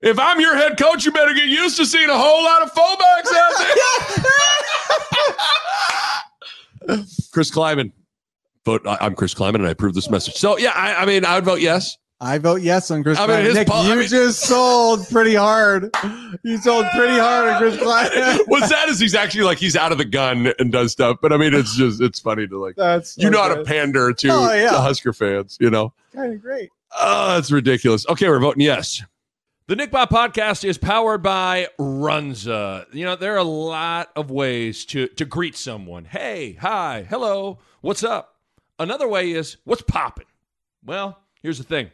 If 0.02 0.18
I'm 0.18 0.40
your 0.42 0.56
head 0.56 0.78
coach, 0.80 1.06
you 1.06 1.12
better 1.12 1.34
get 1.34 1.46
used 1.46 1.78
to 1.78 1.86
seeing 1.86 2.10
a 2.10 2.18
whole 2.18 2.44
lot 2.44 2.64
of 2.64 2.74
fullbacks 2.74 3.32
out 3.36 3.54
there. 6.88 7.06
Chris 7.32 7.52
Klieman, 7.52 7.92
vote. 8.66 8.82
I'm 8.86 9.14
Chris 9.14 9.34
Klieman, 9.36 9.56
and 9.56 9.68
I 9.68 9.72
approve 9.72 9.94
this 9.94 10.10
message. 10.10 10.34
So 10.36 10.58
yeah, 10.58 10.72
I, 10.76 10.96
I 10.96 11.06
mean, 11.06 11.24
I 11.24 11.36
would 11.36 11.46
vote 11.46 11.62
yes. 11.62 11.98
I 12.24 12.38
vote 12.38 12.62
yes 12.62 12.92
on 12.92 13.02
Chris 13.02 13.18
I 13.18 13.26
mean, 13.26 13.54
Nick, 13.56 13.68
pol- 13.68 13.84
you 13.86 13.94
I 13.94 13.96
mean- 13.96 14.08
just 14.08 14.42
sold 14.42 15.08
pretty 15.10 15.34
hard. 15.34 15.90
You 16.44 16.58
sold 16.60 16.86
pretty 16.96 17.18
hard 17.18 17.50
on 17.50 17.58
Chris 17.58 17.78
Klieman. 17.78 18.44
What's 18.48 18.70
sad 18.70 18.90
is 18.90 19.00
he's 19.00 19.16
actually 19.16 19.44
like 19.44 19.58
he's 19.58 19.76
out 19.76 19.92
of 19.92 19.98
the 19.98 20.06
gun 20.06 20.54
and 20.60 20.72
does 20.72 20.92
stuff. 20.92 21.18
But 21.20 21.34
I 21.34 21.38
mean, 21.38 21.54
it's 21.56 21.76
just 21.76 22.00
it's 22.00 22.20
funny 22.20 22.48
to 22.48 22.60
like 22.64 22.76
That's 22.76 23.18
you 23.18 23.30
know 23.32 23.42
how 23.42 23.56
to 23.56 23.64
pander 23.64 24.14
to, 24.14 24.30
Oh, 24.30 24.54
yeah. 24.54 24.70
to 24.70 24.78
Husker 24.80 25.14
fans. 25.14 25.58
You 25.60 25.72
know, 25.72 25.94
kind 26.14 26.32
of 26.34 26.42
great. 26.42 26.70
oh, 27.00 27.34
that's 27.36 27.52
ridiculous. 27.52 28.06
Okay, 28.08 28.30
we're 28.30 28.40
voting 28.40 28.62
yes. 28.62 29.02
The 29.68 29.76
Nick 29.76 29.90
Bob 29.92 30.10
podcast 30.10 30.64
is 30.64 30.78
powered 30.78 31.24
by 31.24 31.70
Runza. 31.80 32.86
You 32.94 33.06
know, 33.06 33.16
there 33.16 33.34
are 33.34 33.38
a 33.38 33.44
lot 33.44 34.10
of 34.16 34.30
ways 34.30 34.86
to, 34.88 35.08
to 35.08 35.24
greet 35.26 35.56
someone. 35.56 36.06
Hey, 36.06 36.54
hi, 36.60 37.06
hello, 37.10 37.60
what's 37.80 38.04
up? 38.04 38.36
Another 38.80 39.08
way 39.08 39.32
is, 39.32 39.58
what's 39.64 39.82
popping? 39.84 40.26
Well, 40.84 41.20
here's 41.42 41.58
the 41.58 41.64
thing 41.64 41.92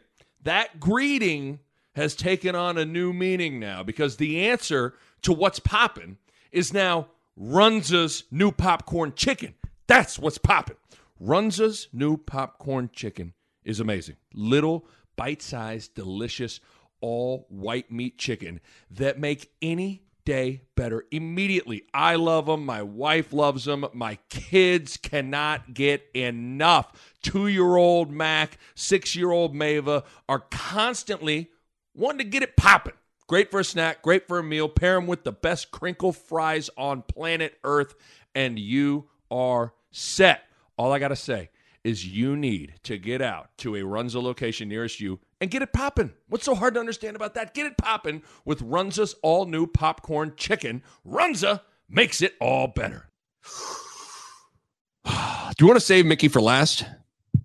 that 0.48 0.80
greeting 0.80 1.58
has 1.94 2.16
taken 2.16 2.54
on 2.54 2.78
a 2.78 2.84
new 2.86 3.12
meaning 3.12 3.60
now 3.60 3.82
because 3.82 4.16
the 4.16 4.48
answer 4.48 4.94
to 5.20 5.30
what's 5.30 5.58
popping 5.58 6.16
is 6.50 6.72
now 6.72 7.08
Runza's 7.38 8.24
new 8.30 8.50
popcorn 8.50 9.12
chicken. 9.14 9.52
That's 9.88 10.18
what's 10.18 10.38
popping. 10.38 10.76
Runza's 11.20 11.88
new 11.92 12.16
popcorn 12.16 12.88
chicken 12.94 13.34
is 13.62 13.78
amazing. 13.78 14.16
Little 14.32 14.86
bite 15.16 15.42
sized, 15.42 15.94
delicious, 15.94 16.60
all 17.02 17.46
white 17.50 17.92
meat 17.92 18.16
chicken 18.16 18.60
that 18.90 19.20
make 19.20 19.52
any 19.60 20.02
day 20.28 20.60
better 20.76 21.06
immediately. 21.10 21.84
I 21.94 22.16
love 22.16 22.44
them. 22.44 22.66
My 22.66 22.82
wife 22.82 23.32
loves 23.32 23.64
them. 23.64 23.86
My 23.94 24.18
kids 24.28 24.98
cannot 24.98 25.72
get 25.72 26.04
enough. 26.14 27.14
Two 27.22 27.46
year 27.46 27.76
old 27.76 28.10
Mac, 28.10 28.58
six 28.74 29.16
year 29.16 29.30
old 29.30 29.54
Mava 29.54 30.04
are 30.28 30.44
constantly 30.50 31.48
wanting 31.94 32.18
to 32.18 32.24
get 32.24 32.42
it 32.42 32.58
popping. 32.58 32.92
Great 33.26 33.50
for 33.50 33.60
a 33.60 33.64
snack, 33.64 34.02
great 34.02 34.28
for 34.28 34.38
a 34.38 34.42
meal. 34.42 34.68
Pair 34.68 34.96
them 34.96 35.06
with 35.06 35.24
the 35.24 35.32
best 35.32 35.70
crinkle 35.70 36.12
fries 36.12 36.68
on 36.76 37.00
planet 37.00 37.58
Earth, 37.64 37.94
and 38.34 38.58
you 38.58 39.08
are 39.30 39.72
set. 39.92 40.42
All 40.76 40.92
I 40.92 40.98
got 40.98 41.08
to 41.08 41.16
say 41.16 41.48
is 41.84 42.06
you 42.06 42.36
need 42.36 42.74
to 42.82 42.98
get 42.98 43.22
out 43.22 43.48
to 43.56 43.76
a 43.76 43.80
Runza 43.80 44.22
location 44.22 44.68
nearest 44.68 45.00
you 45.00 45.20
and 45.40 45.50
get 45.50 45.62
it 45.62 45.72
popping. 45.72 46.12
What's 46.28 46.44
so 46.44 46.54
hard 46.54 46.74
to 46.74 46.80
understand 46.80 47.16
about 47.16 47.34
that? 47.34 47.54
Get 47.54 47.66
it 47.66 47.76
popping 47.76 48.22
with 48.44 48.62
Runza's 48.62 49.14
all 49.22 49.46
new 49.46 49.66
popcorn 49.66 50.34
chicken. 50.36 50.82
Runza 51.06 51.60
makes 51.88 52.22
it 52.22 52.34
all 52.40 52.68
better. 52.68 53.08
Do 55.04 55.12
you 55.60 55.66
want 55.66 55.78
to 55.78 55.84
save 55.84 56.06
Mickey 56.06 56.28
for 56.28 56.40
last? 56.40 56.84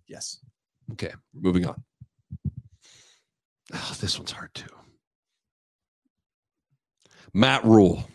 Yes. 0.07 0.39
Okay, 0.91 1.13
moving 1.33 1.65
on. 1.65 1.83
Oh, 3.73 3.95
this 3.99 4.19
one's 4.19 4.31
hard 4.31 4.53
too. 4.53 4.67
Matt 7.33 7.63
Rhule. 7.65 8.07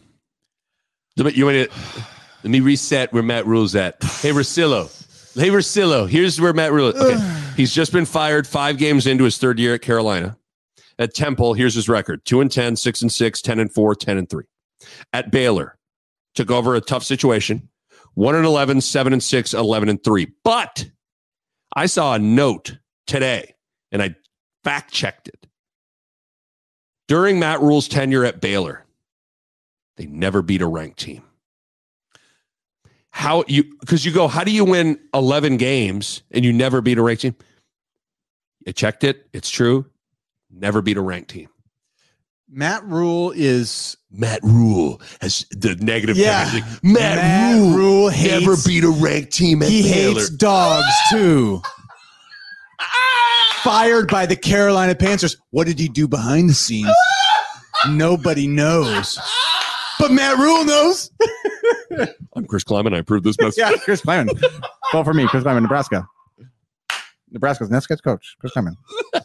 You 1.16 1.24
want 1.24 1.34
to, 1.34 1.68
let 2.44 2.50
me 2.50 2.60
reset 2.60 3.12
where 3.12 3.24
Matt 3.24 3.44
Rhule's 3.46 3.74
at. 3.74 4.00
Hey, 4.02 4.30
Rosillo. 4.30 4.88
Hey, 5.38 5.50
Rosillo. 5.50 6.08
Here's 6.08 6.40
where 6.40 6.52
Matt 6.52 6.72
Rhule. 6.72 6.88
Okay. 6.88 7.40
He's 7.56 7.72
just 7.72 7.92
been 7.92 8.06
fired 8.06 8.46
five 8.46 8.76
games 8.76 9.06
into 9.06 9.22
his 9.22 9.38
third 9.38 9.58
year 9.58 9.74
at 9.74 9.82
Carolina. 9.82 10.36
At 10.98 11.14
Temple, 11.14 11.54
here's 11.54 11.74
his 11.74 11.88
record 11.88 12.24
2 12.24 12.40
and 12.40 12.50
10, 12.50 12.74
6 12.74 13.02
and 13.02 13.12
6, 13.12 13.42
10 13.42 13.60
and 13.60 13.72
4, 13.72 13.94
10 13.94 14.18
and 14.18 14.28
3. 14.28 14.44
At 15.12 15.30
Baylor, 15.30 15.78
took 16.34 16.50
over 16.50 16.74
a 16.74 16.80
tough 16.80 17.04
situation 17.04 17.68
1 18.14 18.34
and 18.34 18.44
11, 18.44 18.80
7 18.80 19.12
and 19.12 19.22
6, 19.22 19.54
11 19.54 19.88
and 19.88 20.02
3. 20.02 20.26
But 20.42 20.90
I 21.74 21.86
saw 21.86 22.14
a 22.14 22.18
note 22.18 22.76
today 23.06 23.54
and 23.92 24.02
I 24.02 24.16
fact 24.64 24.92
checked 24.92 25.28
it. 25.28 25.46
During 27.06 27.38
Matt 27.38 27.60
Rhule's 27.60 27.86
tenure 27.86 28.24
at 28.24 28.40
Baylor, 28.40 28.84
they 29.96 30.06
never 30.06 30.42
beat 30.42 30.62
a 30.62 30.66
ranked 30.66 30.98
team. 30.98 31.22
How 33.18 33.42
you 33.48 33.64
because 33.80 34.04
you 34.06 34.12
go, 34.12 34.28
how 34.28 34.44
do 34.44 34.52
you 34.52 34.64
win 34.64 34.96
11 35.12 35.56
games 35.56 36.22
and 36.30 36.44
you 36.44 36.52
never 36.52 36.80
beat 36.80 36.98
a 36.98 37.02
ranked 37.02 37.22
team? 37.22 37.34
I 38.64 38.70
checked 38.70 39.02
it. 39.02 39.26
It's 39.32 39.50
true. 39.50 39.86
Never 40.52 40.80
beat 40.82 40.96
a 40.96 41.00
ranked 41.00 41.30
team. 41.30 41.48
Matt 42.48 42.84
Rhule 42.84 43.32
is 43.34 43.96
Matt 44.12 44.38
Rhule 44.44 45.02
has 45.20 45.44
the 45.50 45.74
negative. 45.80 46.16
Yeah. 46.16 46.48
Matt, 46.84 47.16
Matt 47.16 47.56
Rhule, 47.56 47.76
Rhule 47.76 48.10
never 48.12 48.54
beat 48.64 48.84
a 48.84 48.90
ranked 48.90 49.32
team 49.32 49.64
at 49.64 49.68
he 49.68 49.82
Baylor. 49.82 50.20
hates 50.20 50.30
dogs 50.30 50.86
too. 51.10 51.60
Fired 53.64 54.08
by 54.12 54.26
the 54.26 54.36
Carolina 54.36 54.94
Panthers. 54.94 55.36
What 55.50 55.66
did 55.66 55.80
he 55.80 55.88
do 55.88 56.06
behind 56.06 56.50
the 56.50 56.54
scenes? 56.54 56.94
Nobody 57.88 58.46
knows. 58.46 59.18
But 60.08 60.14
Matt 60.14 60.38
Rhule 60.38 60.64
knows. 60.64 61.10
I'm 62.34 62.46
Chris 62.46 62.64
Klieman. 62.64 62.94
I 62.94 62.98
approve 62.98 63.24
this 63.24 63.38
message. 63.40 63.58
Yeah, 63.58 63.72
Chris 63.76 64.00
Klieman. 64.00 64.30
Vote 64.90 65.04
for 65.04 65.12
me, 65.12 65.28
Chris 65.28 65.44
Klieman, 65.44 65.60
Nebraska. 65.60 66.08
Nebraska's 67.30 67.68
next 67.68 67.90
head 67.90 68.02
coach, 68.02 68.36
Chris 68.40 68.52
Klieman. 68.54 68.76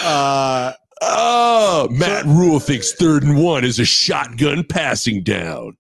Uh, 0.03 0.74
oh, 1.01 1.88
Matt 1.91 2.26
Rhule 2.26 2.59
thinks 2.59 2.91
third 2.93 3.24
and 3.24 3.41
one 3.41 3.63
is 3.63 3.80
a 3.80 3.86
shotgun 3.86 4.63
passing 4.63 5.24
down. 5.24 5.78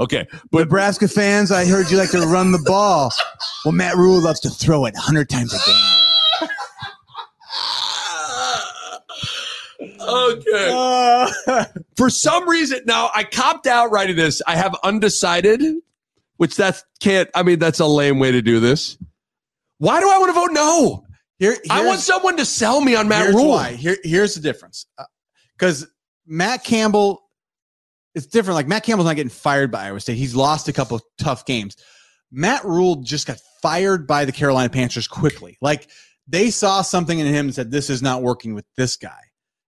Okay, 0.00 0.26
but 0.50 0.60
Nebraska 0.60 1.08
fans, 1.08 1.50
I 1.50 1.66
heard 1.66 1.90
you 1.90 1.98
like 1.98 2.12
to 2.12 2.20
run 2.20 2.52
the 2.52 2.62
ball. 2.64 3.12
Well, 3.64 3.72
Matt 3.72 3.96
Rhule 3.96 4.20
loves 4.20 4.40
to 4.40 4.50
throw 4.50 4.86
it 4.86 4.94
100 4.94 5.28
times 5.28 5.52
a 5.52 5.58
game. 5.66 6.05
Okay. 10.06 10.70
Uh, 10.72 11.64
For 11.96 12.10
some 12.10 12.48
reason, 12.48 12.80
now 12.86 13.10
I 13.14 13.24
copped 13.24 13.66
out 13.66 13.90
writing 13.90 14.16
this. 14.16 14.42
I 14.46 14.56
have 14.56 14.76
undecided, 14.82 15.62
which 16.36 16.56
that's 16.56 16.84
can't. 17.00 17.28
I 17.34 17.42
mean, 17.42 17.58
that's 17.58 17.80
a 17.80 17.86
lame 17.86 18.18
way 18.18 18.32
to 18.32 18.42
do 18.42 18.60
this. 18.60 18.98
Why 19.78 20.00
do 20.00 20.08
I 20.08 20.18
want 20.18 20.30
to 20.30 20.40
vote 20.40 20.52
no? 20.52 21.06
here, 21.38 21.56
I 21.70 21.84
want 21.84 22.00
someone 22.00 22.36
to 22.38 22.44
sell 22.46 22.80
me 22.80 22.94
on 22.94 23.08
Matt 23.08 23.24
here's 23.24 23.34
Rhule. 23.34 23.48
why. 23.48 23.72
Here, 23.72 23.98
here's 24.02 24.34
the 24.34 24.40
difference. 24.40 24.86
Because 25.56 25.86
Matt 26.26 26.64
Campbell, 26.64 27.22
it's 28.14 28.26
different. 28.26 28.54
Like 28.54 28.68
Matt 28.68 28.84
Campbell's 28.84 29.06
not 29.06 29.16
getting 29.16 29.30
fired 29.30 29.70
by 29.70 29.86
Iowa 29.86 30.00
State. 30.00 30.16
He's 30.16 30.34
lost 30.34 30.68
a 30.68 30.72
couple 30.72 30.96
of 30.96 31.02
tough 31.18 31.44
games. 31.44 31.76
Matt 32.32 32.64
Rhule 32.64 32.96
just 32.96 33.26
got 33.26 33.38
fired 33.62 34.06
by 34.06 34.24
the 34.24 34.32
Carolina 34.32 34.70
Panthers 34.70 35.06
quickly. 35.06 35.58
Like 35.60 35.88
they 36.26 36.50
saw 36.50 36.82
something 36.82 37.18
in 37.18 37.26
him 37.26 37.46
and 37.46 37.54
said, 37.54 37.70
"This 37.70 37.90
is 37.90 38.02
not 38.02 38.22
working 38.22 38.54
with 38.54 38.64
this 38.76 38.96
guy." 38.96 39.20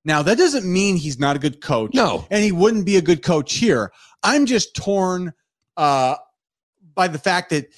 Now 0.09 0.23
that 0.23 0.39
doesn't 0.39 0.65
mean 0.65 0.97
he's 0.97 1.19
not 1.19 1.37
a 1.37 1.39
good 1.39 1.61
coach. 1.61 1.93
No. 1.93 2.27
and 2.31 2.43
he 2.43 2.51
wouldn't 2.51 2.87
be 2.87 2.97
a 2.97 3.03
good 3.03 3.23
coach 3.23 3.55
here. 3.55 3.93
I'm 4.23 4.47
just 4.47 4.75
torn 4.75 5.35
uh, 5.77 6.17
by 6.95 7.09
the 7.09 7.19
fact 7.19 7.51
that 7.51 7.69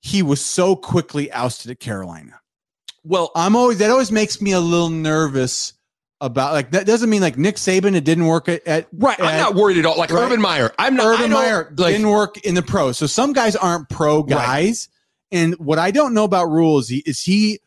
he 0.00 0.22
was 0.22 0.40
so 0.40 0.76
quickly 0.76 1.32
ousted 1.32 1.72
at 1.72 1.80
Carolina. 1.80 2.40
Well, 3.02 3.32
I'm 3.34 3.56
always 3.56 3.78
that 3.78 3.90
always 3.90 4.12
makes 4.12 4.40
me 4.40 4.52
a 4.52 4.60
little 4.60 4.88
nervous 4.88 5.72
about 6.20 6.52
like 6.52 6.70
that 6.70 6.86
doesn't 6.86 7.10
mean 7.10 7.22
like 7.22 7.36
Nick 7.36 7.56
Saban 7.56 7.96
it 7.96 8.04
didn't 8.04 8.26
work 8.26 8.48
at, 8.48 8.64
at 8.68 8.86
right. 8.92 9.18
I'm 9.20 9.38
not 9.38 9.56
worried 9.56 9.78
at 9.78 9.84
all. 9.84 9.98
Like 9.98 10.10
Right. 10.10 10.22
Urban 10.22 10.40
Meyer. 10.40 10.72
I'm 10.78 10.94
not. 10.94 11.06
Urban 11.06 11.32
Meyer 11.32 11.74
like, 11.76 11.94
didn't 11.94 12.08
work 12.08 12.38
in 12.44 12.54
the 12.54 12.62
pros. 12.62 12.98
So 12.98 13.06
some 13.06 13.32
guys 13.32 13.56
aren't 13.56 13.88
pro 13.88 14.22
guys. 14.22 14.88
And 15.32 15.54
what 15.54 15.80
I 15.80 15.90
don't 15.90 16.14
know 16.14 16.24
about 16.24 16.44
rules 16.44 16.84
is 16.84 16.88
he 16.90 16.98
is 17.04 17.22
he 17.22 17.58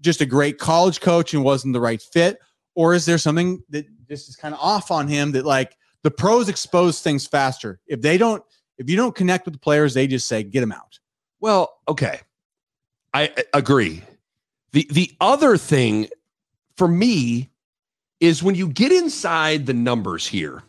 just 0.00 0.20
a 0.20 0.26
great 0.26 0.58
college 0.58 1.00
coach 1.00 1.34
and 1.34 1.42
wasn't 1.42 1.72
the 1.72 1.80
right 1.80 2.00
fit, 2.00 2.38
or 2.74 2.94
is 2.94 3.06
there 3.06 3.18
something 3.18 3.62
that 3.70 3.86
just 4.08 4.28
is 4.28 4.36
kind 4.36 4.54
of 4.54 4.60
off 4.60 4.90
on 4.90 5.08
him 5.08 5.32
that 5.32 5.44
like 5.44 5.76
the 6.04 6.10
pros 6.10 6.48
expose 6.48 7.00
things 7.00 7.26
faster. 7.26 7.80
If 7.86 8.02
they 8.02 8.18
don't, 8.18 8.44
if 8.78 8.88
you 8.88 8.96
don't 8.96 9.14
connect 9.14 9.46
with 9.46 9.54
the 9.54 9.60
players, 9.60 9.94
they 9.94 10.06
just 10.06 10.28
say 10.28 10.42
get 10.42 10.60
them 10.60 10.72
out. 10.72 11.00
Well, 11.40 11.80
okay. 11.88 12.20
I 13.12 13.32
I 13.36 13.58
agree. 13.58 14.02
The 14.72 14.86
the 14.90 15.12
other 15.20 15.56
thing 15.56 16.08
for 16.76 16.86
me 16.86 17.50
is 18.20 18.42
when 18.42 18.54
you 18.54 18.68
get 18.68 18.92
inside 18.92 19.66
the 19.66 19.74
numbers 19.74 20.26
here 20.26 20.62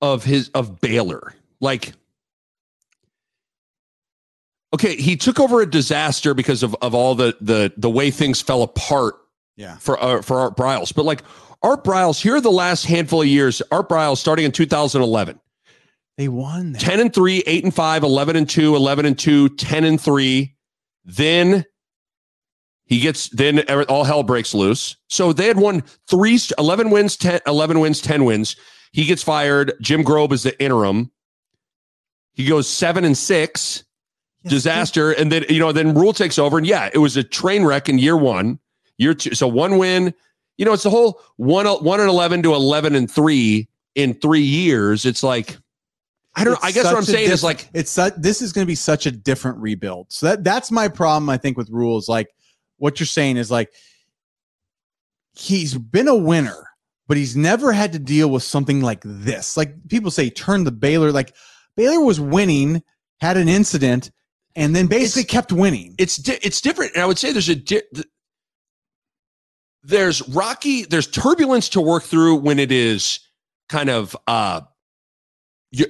of 0.00 0.24
his 0.24 0.50
of 0.50 0.80
Baylor. 0.80 1.34
Like 1.60 1.94
Okay, 4.74 4.96
he 4.96 5.16
took 5.16 5.40
over 5.40 5.62
a 5.62 5.70
disaster 5.70 6.34
because 6.34 6.62
of, 6.62 6.76
of 6.82 6.94
all 6.94 7.14
the 7.14 7.34
the 7.40 7.72
the 7.78 7.88
way 7.88 8.10
things 8.10 8.42
fell 8.42 8.62
apart 8.62 9.14
yeah. 9.56 9.76
For 9.76 10.02
uh, 10.02 10.22
for 10.22 10.38
Art 10.38 10.56
Briles, 10.56 10.94
but 10.94 11.04
like 11.04 11.22
Art 11.62 11.84
Briles, 11.84 12.20
here 12.20 12.36
are 12.36 12.40
the 12.40 12.50
last 12.50 12.84
handful 12.84 13.22
of 13.22 13.28
years. 13.28 13.62
Art 13.70 13.88
Briles 13.88 14.18
starting 14.18 14.44
in 14.44 14.52
2011. 14.52 15.40
They 16.16 16.28
won 16.28 16.72
that. 16.72 16.80
10 16.80 17.00
and 17.00 17.14
3, 17.14 17.42
8 17.46 17.64
and 17.64 17.74
5, 17.74 18.02
11 18.02 18.36
and 18.36 18.48
2, 18.48 18.74
11 18.74 19.06
and 19.06 19.18
2, 19.18 19.50
10 19.50 19.84
and 19.84 20.00
3. 20.00 20.56
Then 21.04 21.64
he 22.86 23.00
gets 23.00 23.28
then 23.30 23.60
all 23.88 24.04
hell 24.04 24.22
breaks 24.22 24.54
loose. 24.54 24.96
So 25.08 25.32
they 25.32 25.46
had 25.46 25.58
won 25.58 25.82
three 26.08 26.38
11 26.58 26.90
wins, 26.90 27.16
10 27.16 27.40
11 27.46 27.80
wins, 27.80 28.00
10 28.00 28.24
wins. 28.24 28.56
He 28.92 29.04
gets 29.04 29.22
fired. 29.22 29.72
Jim 29.80 30.02
Grobe 30.04 30.32
is 30.32 30.44
the 30.44 30.58
interim. 30.62 31.10
He 32.32 32.46
goes 32.46 32.68
7 32.68 33.04
and 33.04 33.16
6. 33.16 33.84
Yes. 34.42 34.50
Disaster 34.52 35.10
and 35.10 35.32
then 35.32 35.44
you 35.48 35.58
know 35.58 35.72
then 35.72 35.94
Rhule 35.94 36.12
takes 36.12 36.38
over 36.38 36.58
and 36.58 36.66
yeah, 36.66 36.88
it 36.92 36.98
was 36.98 37.16
a 37.16 37.24
train 37.24 37.64
wreck 37.64 37.88
in 37.88 37.98
year 37.98 38.16
1. 38.16 38.58
You're 38.98 39.14
two, 39.14 39.34
so 39.34 39.48
one 39.48 39.78
win. 39.78 40.14
You 40.58 40.64
know, 40.64 40.72
it's 40.72 40.84
the 40.84 40.90
whole 40.90 41.20
one 41.36 41.66
one 41.66 42.00
and 42.00 42.08
eleven 42.08 42.42
to 42.42 42.54
eleven 42.54 42.94
and 42.94 43.10
three 43.10 43.68
in 43.94 44.14
three 44.14 44.40
years. 44.40 45.04
It's 45.04 45.22
like 45.22 45.58
I 46.34 46.44
don't. 46.44 46.54
It's 46.54 46.62
know, 46.62 46.68
I 46.68 46.72
guess 46.72 46.84
what 46.84 46.96
I'm 46.96 47.02
saying 47.02 47.30
is 47.30 47.42
like 47.42 47.68
it's 47.74 47.90
su- 47.90 48.12
this 48.16 48.40
is 48.42 48.52
going 48.52 48.64
to 48.64 48.70
be 48.70 48.74
such 48.74 49.06
a 49.06 49.10
different 49.10 49.58
rebuild. 49.58 50.12
So 50.12 50.26
that 50.26 50.44
that's 50.44 50.70
my 50.70 50.88
problem. 50.88 51.28
I 51.28 51.36
think 51.36 51.56
with 51.56 51.70
rules, 51.70 52.08
like 52.08 52.28
what 52.78 53.00
you're 53.00 53.06
saying 53.06 53.36
is 53.36 53.50
like 53.50 53.72
he's 55.32 55.74
been 55.74 56.08
a 56.08 56.14
winner, 56.14 56.68
but 57.08 57.16
he's 57.16 57.36
never 57.36 57.72
had 57.72 57.92
to 57.92 57.98
deal 57.98 58.30
with 58.30 58.42
something 58.42 58.80
like 58.80 59.02
this. 59.04 59.56
Like 59.56 59.88
people 59.88 60.10
say, 60.10 60.30
turn 60.30 60.64
the 60.64 60.72
Baylor. 60.72 61.12
Like 61.12 61.34
Baylor 61.76 62.00
was 62.00 62.20
winning, 62.20 62.82
had 63.20 63.36
an 63.36 63.48
incident, 63.48 64.10
and 64.54 64.74
then 64.74 64.86
basically 64.86 65.22
it's, 65.22 65.30
kept 65.30 65.52
winning. 65.52 65.94
It's 65.98 66.16
di- 66.16 66.38
it's 66.42 66.60
different, 66.60 66.94
and 66.94 67.02
I 67.02 67.06
would 67.06 67.18
say 67.18 67.32
there's 67.32 67.48
a 67.48 67.56
di- 67.56 67.82
there's 69.86 70.28
rocky 70.28 70.84
there's 70.84 71.06
turbulence 71.06 71.68
to 71.70 71.80
work 71.80 72.02
through 72.02 72.36
when 72.36 72.58
it 72.58 72.72
is 72.72 73.20
kind 73.68 73.88
of 73.88 74.16
uh 74.26 74.60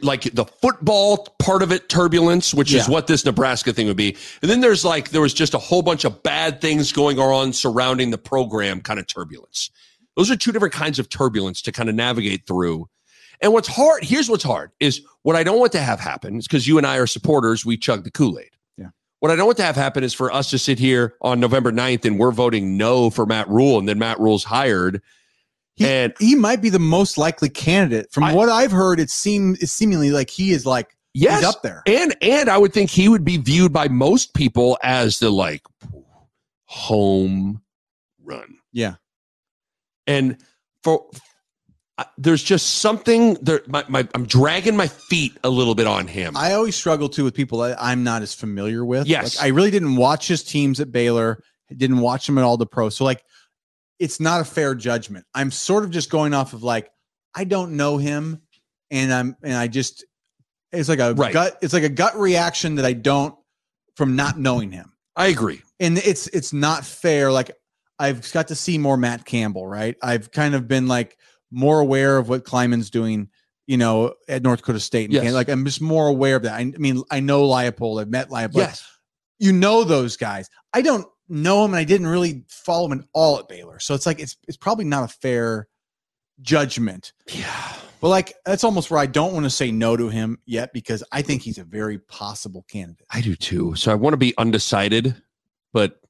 like 0.02 0.22
the 0.34 0.44
football 0.44 1.28
part 1.38 1.62
of 1.62 1.70
it 1.70 1.88
turbulence 1.88 2.52
which 2.52 2.72
is 2.72 2.88
what 2.88 3.06
this 3.06 3.24
nebraska 3.24 3.72
thing 3.72 3.86
would 3.86 3.96
be. 3.96 4.16
And 4.42 4.50
then 4.50 4.60
there's 4.60 4.84
like 4.84 5.10
there 5.10 5.20
was 5.20 5.34
just 5.34 5.54
a 5.54 5.58
whole 5.58 5.82
bunch 5.82 6.04
of 6.04 6.22
bad 6.22 6.60
things 6.60 6.92
going 6.92 7.18
on 7.18 7.52
surrounding 7.52 8.10
the 8.10 8.18
program 8.18 8.80
kind 8.80 8.98
of 8.98 9.06
turbulence. 9.06 9.70
Those 10.16 10.30
are 10.30 10.36
two 10.36 10.50
different 10.50 10.74
kinds 10.74 10.98
of 10.98 11.08
turbulence 11.08 11.62
to 11.62 11.72
kind 11.72 11.88
of 11.88 11.94
navigate 11.94 12.46
through. 12.46 12.88
And 13.40 13.52
what's 13.52 13.68
hard 13.68 14.02
here's 14.02 14.28
what's 14.28 14.44
hard 14.44 14.72
is 14.80 15.02
what 15.22 15.36
i 15.36 15.44
don't 15.44 15.60
want 15.60 15.72
to 15.72 15.80
have 15.80 16.00
happen 16.00 16.38
is 16.38 16.46
because 16.46 16.66
you 16.66 16.78
and 16.78 16.86
i 16.86 16.96
are 16.96 17.06
supporters 17.06 17.66
we 17.66 17.76
chug 17.76 18.02
the 18.02 18.10
kool-aid 18.10 18.55
what 19.20 19.30
I 19.30 19.36
don't 19.36 19.46
want 19.46 19.56
to 19.58 19.64
have 19.64 19.76
happen 19.76 20.04
is 20.04 20.12
for 20.14 20.32
us 20.32 20.50
to 20.50 20.58
sit 20.58 20.78
here 20.78 21.14
on 21.22 21.40
November 21.40 21.72
9th 21.72 22.04
and 22.04 22.18
we're 22.18 22.32
voting 22.32 22.76
no 22.76 23.10
for 23.10 23.26
Matt 23.26 23.48
Rhule 23.48 23.78
and 23.78 23.88
then 23.88 23.98
Matt 23.98 24.20
Rhule's 24.20 24.44
hired. 24.44 25.02
He, 25.74 25.86
and 25.86 26.12
he 26.18 26.34
might 26.34 26.62
be 26.62 26.70
the 26.70 26.78
most 26.78 27.18
likely 27.18 27.48
candidate. 27.48 28.10
From 28.12 28.24
I- 28.24 28.34
what 28.34 28.48
I've 28.48 28.72
heard, 28.72 29.00
it 29.00 29.10
seemed 29.10 29.58
it's 29.60 29.72
seemingly 29.72 30.10
like 30.10 30.30
he 30.30 30.50
is 30.52 30.64
like 30.66 30.96
yes, 31.14 31.40
he's 31.40 31.48
up 31.48 31.62
there. 31.62 31.82
and 31.86 32.16
and 32.22 32.48
I 32.48 32.56
would 32.58 32.72
think 32.72 32.90
he 32.90 33.08
would 33.08 33.24
be 33.24 33.36
viewed 33.36 33.72
by 33.72 33.88
most 33.88 34.34
people 34.34 34.78
as 34.82 35.18
the 35.18 35.30
like 35.30 35.62
home 36.64 37.62
run. 38.22 38.58
Yeah. 38.72 38.94
And 40.06 40.38
for 40.82 41.06
there's 42.18 42.42
just 42.42 42.76
something 42.76 43.34
there 43.40 43.62
my, 43.66 43.84
my 43.88 44.06
I'm 44.14 44.26
dragging 44.26 44.76
my 44.76 44.86
feet 44.86 45.36
a 45.42 45.48
little 45.48 45.74
bit 45.74 45.86
on 45.86 46.06
him. 46.06 46.36
I 46.36 46.52
always 46.52 46.76
struggle 46.76 47.08
too 47.08 47.24
with 47.24 47.34
people 47.34 47.58
that 47.60 47.78
I'm 47.80 48.04
not 48.04 48.22
as 48.22 48.34
familiar 48.34 48.84
with. 48.84 49.06
Yes. 49.06 49.36
Like, 49.36 49.44
I 49.46 49.48
really 49.48 49.70
didn't 49.70 49.96
watch 49.96 50.28
his 50.28 50.42
teams 50.42 50.78
at 50.80 50.92
Baylor, 50.92 51.42
didn't 51.74 52.00
watch 52.00 52.26
them 52.26 52.36
at 52.38 52.44
all 52.44 52.56
the 52.56 52.66
pros. 52.66 52.96
So 52.96 53.04
like 53.04 53.24
it's 53.98 54.20
not 54.20 54.42
a 54.42 54.44
fair 54.44 54.74
judgment. 54.74 55.24
I'm 55.34 55.50
sort 55.50 55.84
of 55.84 55.90
just 55.90 56.10
going 56.10 56.34
off 56.34 56.52
of 56.52 56.62
like, 56.62 56.90
I 57.34 57.44
don't 57.44 57.76
know 57.76 57.96
him 57.96 58.42
and 58.90 59.12
I'm 59.12 59.36
and 59.42 59.54
I 59.54 59.68
just 59.68 60.04
it's 60.72 60.88
like 60.90 60.98
a 60.98 61.14
Right. 61.14 61.32
gut, 61.32 61.58
it's 61.62 61.72
like 61.72 61.84
a 61.84 61.88
gut 61.88 62.16
reaction 62.18 62.74
that 62.74 62.84
I 62.84 62.92
don't 62.92 63.34
from 63.96 64.16
not 64.16 64.38
knowing 64.38 64.70
him. 64.70 64.92
I 65.16 65.28
agree. 65.28 65.62
And 65.80 65.96
it's 65.96 66.26
it's 66.28 66.52
not 66.52 66.84
fair. 66.84 67.32
Like 67.32 67.52
I've 67.98 68.30
got 68.32 68.48
to 68.48 68.54
see 68.54 68.76
more 68.76 68.98
Matt 68.98 69.24
Campbell, 69.24 69.66
right? 69.66 69.96
I've 70.02 70.30
kind 70.30 70.54
of 70.54 70.68
been 70.68 70.86
like 70.88 71.16
more 71.50 71.80
aware 71.80 72.18
of 72.18 72.28
what 72.28 72.44
Klieman's 72.44 72.90
doing, 72.90 73.28
you 73.66 73.76
know, 73.76 74.14
at 74.28 74.42
North 74.42 74.60
Dakota 74.60 74.80
State. 74.80 75.06
And 75.06 75.14
Yes. 75.14 75.32
Like 75.32 75.48
I'm 75.48 75.64
just 75.64 75.80
more 75.80 76.06
aware 76.08 76.36
of 76.36 76.42
that. 76.42 76.54
I, 76.54 76.60
I 76.60 76.78
mean, 76.78 77.02
I 77.10 77.20
know 77.20 77.46
Leipold. 77.46 78.00
I've 78.00 78.08
met 78.08 78.28
Leipold. 78.30 78.56
Yes. 78.56 78.84
You 79.38 79.52
know 79.52 79.84
those 79.84 80.16
guys. 80.16 80.48
I 80.72 80.82
don't 80.82 81.06
know 81.28 81.64
him, 81.64 81.72
and 81.72 81.78
I 81.78 81.84
didn't 81.84 82.06
really 82.06 82.44
follow 82.48 82.86
him 82.86 83.00
at 83.00 83.04
all 83.12 83.38
at 83.38 83.48
Baylor. 83.48 83.78
So 83.78 83.94
it's 83.94 84.06
like 84.06 84.20
it's 84.20 84.36
it's 84.48 84.56
probably 84.56 84.84
not 84.84 85.04
a 85.04 85.08
fair 85.08 85.68
judgment. 86.40 87.12
Yeah. 87.28 87.72
But 88.00 88.08
like 88.08 88.34
that's 88.44 88.64
almost 88.64 88.90
where 88.90 89.00
I 89.00 89.06
don't 89.06 89.32
want 89.32 89.44
to 89.44 89.50
say 89.50 89.70
no 89.70 89.96
to 89.96 90.08
him 90.08 90.38
yet 90.46 90.72
because 90.72 91.02
I 91.12 91.22
think 91.22 91.42
he's 91.42 91.58
a 91.58 91.64
very 91.64 91.98
possible 91.98 92.64
candidate. 92.70 93.06
I 93.10 93.20
do 93.20 93.34
too. 93.34 93.74
So 93.74 93.90
I 93.90 93.94
want 93.94 94.12
to 94.12 94.18
be 94.18 94.34
undecided, 94.36 95.16
but 95.72 96.00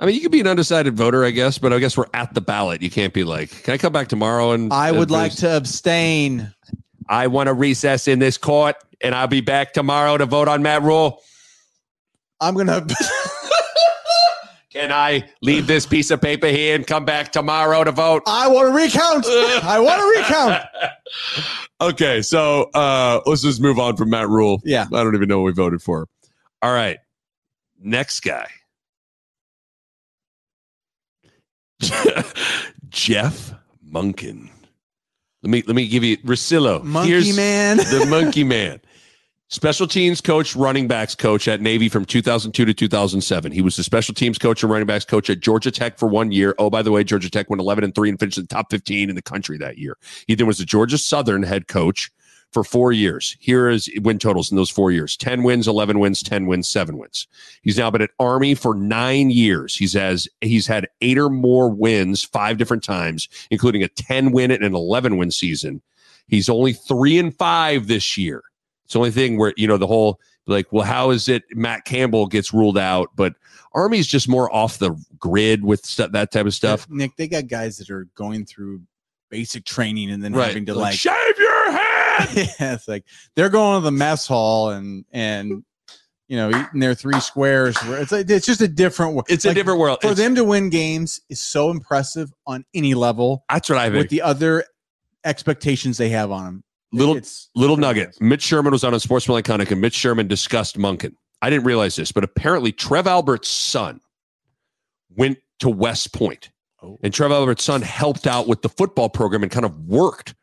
I 0.00 0.06
mean, 0.06 0.14
you 0.14 0.22
could 0.22 0.32
be 0.32 0.40
an 0.40 0.46
undecided 0.46 0.96
voter, 0.96 1.24
I 1.24 1.30
guess, 1.30 1.58
but 1.58 1.74
I 1.74 1.78
guess 1.78 1.94
we're 1.94 2.06
at 2.14 2.32
the 2.32 2.40
ballot. 2.40 2.80
You 2.80 2.90
can't 2.90 3.12
be 3.12 3.22
like, 3.22 3.50
can 3.64 3.74
I 3.74 3.78
come 3.78 3.92
back 3.92 4.08
tomorrow? 4.08 4.52
And 4.52 4.72
I 4.72 4.90
would 4.90 5.10
uh, 5.10 5.14
like 5.14 5.32
to 5.36 5.54
abstain. 5.54 6.52
I 7.06 7.26
want 7.26 7.48
to 7.48 7.52
recess 7.54 8.08
in 8.08 8.18
this 8.18 8.38
court, 8.38 8.76
and 9.02 9.14
I'll 9.14 9.26
be 9.26 9.42
back 9.42 9.74
tomorrow 9.74 10.16
to 10.16 10.24
vote 10.24 10.48
on 10.48 10.62
Matt 10.62 10.82
Rhule. 10.82 11.20
I'm 12.40 12.54
gonna. 12.54 12.86
Can 14.72 14.92
I 14.92 15.28
leave 15.42 15.66
this 15.66 15.84
piece 15.84 16.12
of 16.12 16.22
paper 16.22 16.46
here 16.46 16.76
and 16.76 16.86
come 16.86 17.04
back 17.04 17.32
tomorrow 17.32 17.82
to 17.82 17.90
vote? 17.90 18.22
I 18.26 18.46
want 18.46 18.68
to 18.68 18.72
recount. 18.72 19.26
I 19.64 19.80
want 19.80 20.00
to 20.00 20.20
recount. 20.20 20.62
okay, 21.80 22.22
so 22.22 22.70
uh, 22.72 23.20
let's 23.26 23.42
just 23.42 23.60
move 23.60 23.80
on 23.80 23.96
from 23.96 24.10
Matt 24.10 24.28
Rhule. 24.28 24.62
Yeah. 24.64 24.86
I 24.92 25.02
don't 25.02 25.16
even 25.16 25.28
know 25.28 25.40
what 25.40 25.46
we 25.46 25.52
voted 25.52 25.82
for. 25.82 26.06
All 26.62 26.72
right. 26.72 26.98
Next 27.80 28.20
guy. 28.20 28.46
Jeff 32.88 33.54
Monken. 33.86 34.48
Let 35.42 35.50
me 35.50 35.62
let 35.66 35.74
me 35.74 35.88
give 35.88 36.04
you 36.04 36.18
Rosillo. 36.18 36.82
Monkey 36.82 37.10
Here's 37.10 37.36
man. 37.36 37.76
the 37.78 38.06
monkey 38.08 38.44
man. 38.44 38.80
Special 39.52 39.88
teams 39.88 40.20
coach, 40.20 40.54
running 40.54 40.86
backs 40.86 41.16
coach 41.16 41.48
at 41.48 41.60
Navy 41.60 41.88
from 41.88 42.04
2002 42.04 42.64
to 42.66 42.72
2007. 42.72 43.50
He 43.50 43.62
was 43.62 43.74
the 43.74 43.82
special 43.82 44.14
teams 44.14 44.38
coach 44.38 44.62
and 44.62 44.70
running 44.70 44.86
backs 44.86 45.04
coach 45.04 45.28
at 45.28 45.40
Georgia 45.40 45.72
Tech 45.72 45.98
for 45.98 46.06
one 46.06 46.30
year. 46.30 46.54
Oh, 46.58 46.70
by 46.70 46.82
the 46.82 46.92
way, 46.92 47.02
Georgia 47.02 47.28
Tech 47.28 47.50
went 47.50 47.60
11 47.60 47.82
and 47.82 47.92
3 47.92 48.10
and 48.10 48.20
finished 48.20 48.38
in 48.38 48.44
the 48.44 48.48
top 48.48 48.70
15 48.70 49.08
in 49.10 49.16
the 49.16 49.22
country 49.22 49.58
that 49.58 49.76
year. 49.76 49.96
He 50.28 50.36
then 50.36 50.46
was 50.46 50.58
the 50.58 50.64
Georgia 50.64 50.98
Southern 50.98 51.42
head 51.42 51.66
coach 51.66 52.12
for 52.52 52.64
four 52.64 52.92
years. 52.92 53.36
Here 53.40 53.68
is 53.68 53.88
win 54.02 54.18
totals 54.18 54.50
in 54.50 54.56
those 54.56 54.70
four 54.70 54.90
years 54.90 55.16
10 55.16 55.42
wins, 55.42 55.68
11 55.68 55.98
wins, 55.98 56.22
10 56.22 56.46
wins, 56.46 56.68
seven 56.68 56.98
wins. 56.98 57.26
He's 57.62 57.78
now 57.78 57.90
been 57.90 58.02
at 58.02 58.10
Army 58.18 58.54
for 58.54 58.74
nine 58.74 59.30
years. 59.30 59.76
He's 59.76 59.92
has 59.92 60.28
he's 60.40 60.66
had 60.66 60.88
eight 61.00 61.18
or 61.18 61.30
more 61.30 61.70
wins 61.70 62.24
five 62.24 62.58
different 62.58 62.84
times, 62.84 63.28
including 63.50 63.82
a 63.82 63.88
10 63.88 64.32
win 64.32 64.50
and 64.50 64.64
an 64.64 64.74
11 64.74 65.16
win 65.16 65.30
season. 65.30 65.82
He's 66.26 66.48
only 66.48 66.72
three 66.72 67.18
and 67.18 67.36
five 67.36 67.88
this 67.88 68.16
year. 68.16 68.42
It's 68.84 68.94
the 68.94 69.00
only 69.00 69.10
thing 69.10 69.38
where, 69.38 69.54
you 69.56 69.66
know, 69.66 69.76
the 69.76 69.86
whole 69.86 70.20
like, 70.46 70.72
well, 70.72 70.84
how 70.84 71.10
is 71.10 71.28
it 71.28 71.44
Matt 71.52 71.84
Campbell 71.84 72.26
gets 72.26 72.52
ruled 72.52 72.78
out? 72.78 73.10
But 73.14 73.34
Army's 73.72 74.06
just 74.06 74.28
more 74.28 74.52
off 74.54 74.78
the 74.78 74.96
grid 75.18 75.64
with 75.64 75.84
stuff, 75.86 76.12
that 76.12 76.32
type 76.32 76.46
of 76.46 76.54
stuff. 76.54 76.88
Nick, 76.90 77.16
they 77.16 77.28
got 77.28 77.46
guys 77.46 77.76
that 77.78 77.90
are 77.90 78.08
going 78.14 78.44
through 78.44 78.82
basic 79.30 79.64
training 79.64 80.10
and 80.10 80.22
then 80.22 80.32
Right. 80.32 80.48
having 80.48 80.66
to 80.66 80.74
Like, 80.74 80.90
like, 80.92 80.98
shave 80.98 81.38
your 81.38 81.72
head. 81.72 82.28
yeah, 82.60 82.74
it's 82.74 82.88
like 82.88 83.04
they're 83.36 83.48
going 83.48 83.80
to 83.80 83.84
the 83.84 83.90
mess 83.92 84.26
hall 84.26 84.70
and 84.70 85.04
and 85.12 85.64
you 86.28 86.36
know 86.36 86.48
eating 86.50 86.80
their 86.80 86.94
three 86.94 87.18
squares. 87.20 87.76
It's 87.82 88.12
like, 88.12 88.28
it's 88.28 88.46
just 88.46 88.60
a 88.60 88.68
different. 88.68 89.14
wo- 89.14 89.24
It's 89.28 89.44
a 89.44 89.54
different 89.54 89.78
world. 89.80 89.98
for 90.02 90.08
It's- 90.08 90.18
them 90.18 90.34
to 90.36 90.44
win 90.44 90.68
games 90.70 91.20
is 91.30 91.40
so 91.40 91.70
impressive 91.70 92.30
on 92.46 92.64
any 92.74 92.94
level 92.94 93.44
that's 93.48 93.68
what 93.68 93.78
I 93.78 93.86
think. 93.88 93.96
with 94.02 94.10
the 94.10 94.22
other 94.22 94.64
expectations 95.24 95.98
they 95.98 96.08
have 96.10 96.30
on 96.30 96.44
them. 96.44 96.64
Little- 96.92 97.16
it's 97.16 97.50
Little 97.54 97.76
nugget. 97.76 98.02
impressive. 98.04 98.22
Mitch 98.22 98.42
Sherman 98.42 98.72
was 98.72 98.84
on 98.84 98.94
a 98.94 99.00
Sportsman 99.00 99.42
Iconic, 99.42 99.70
and 99.70 99.80
Mitch 99.80 99.94
Sherman 99.94 100.26
discussed 100.28 100.76
Monken. 100.78 101.14
I 101.42 101.48
didn't 101.50 101.64
realize 101.64 101.96
this, 101.96 102.10
but 102.12 102.24
apparently 102.24 102.72
Trev 102.72 103.06
Alberts' 103.06 103.48
son 103.48 104.00
went 105.16 105.38
to 105.60 105.68
West 105.68 106.12
Point. 106.12 106.50
Oh. 106.82 106.98
And 107.02 107.12
Trev 107.12 107.30
Alberts' 107.30 107.64
son 107.64 107.82
helped 107.82 108.26
out 108.26 108.48
with 108.48 108.62
the 108.62 108.68
football 108.68 109.08
program 109.08 109.42
and 109.42 109.52
kind 109.52 109.66
of 109.66 109.76
worked 109.86 110.34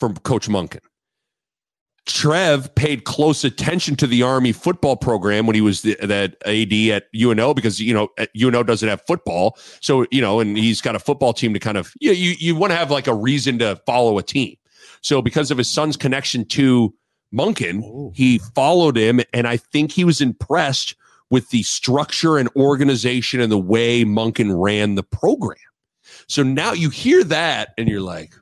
for 0.00 0.12
Coach 0.12 0.48
Monken. 0.48 0.80
Trev 2.04 2.74
paid 2.74 3.04
close 3.04 3.44
attention 3.44 3.94
to 3.96 4.08
the 4.08 4.24
Army 4.24 4.50
football 4.50 4.96
program 4.96 5.46
when 5.46 5.54
he 5.54 5.60
was 5.60 5.82
the, 5.82 5.94
that 6.02 6.34
AD 6.46 6.72
at 6.90 7.04
UNO 7.14 7.54
because 7.54 7.80
you 7.80 7.94
know 7.94 8.08
at 8.18 8.28
UNO 8.36 8.64
doesn't 8.64 8.88
have 8.88 9.00
football, 9.06 9.56
so 9.80 10.04
you 10.10 10.20
know, 10.20 10.40
and 10.40 10.56
he's 10.58 10.80
got 10.80 10.96
a 10.96 10.98
football 10.98 11.32
team 11.32 11.54
to 11.54 11.60
kind 11.60 11.76
of 11.76 11.92
you 12.00 12.10
you 12.10 12.34
you 12.40 12.56
want 12.56 12.72
to 12.72 12.76
have 12.76 12.90
like 12.90 13.06
a 13.06 13.14
reason 13.14 13.58
to 13.60 13.76
follow 13.86 14.18
a 14.18 14.22
team. 14.22 14.56
So 15.00 15.22
because 15.22 15.52
of 15.52 15.58
his 15.58 15.68
son's 15.68 15.96
connection 15.96 16.44
to 16.46 16.92
Monken, 17.32 17.82
Oh. 17.84 18.12
he 18.16 18.38
followed 18.38 18.96
him, 18.96 19.20
and 19.32 19.46
I 19.46 19.56
think 19.56 19.92
he 19.92 20.02
was 20.04 20.20
impressed 20.20 20.96
with 21.30 21.50
the 21.50 21.62
structure 21.62 22.36
and 22.36 22.48
organization 22.56 23.40
and 23.40 23.50
the 23.52 23.58
way 23.58 24.04
Monken 24.04 24.60
ran 24.60 24.96
the 24.96 25.02
program. 25.04 25.56
So 26.32 26.42
now 26.42 26.72
you 26.72 26.88
hear 26.88 27.22
that, 27.24 27.74
and 27.76 27.86
you're 27.86 28.00
like, 28.00 28.34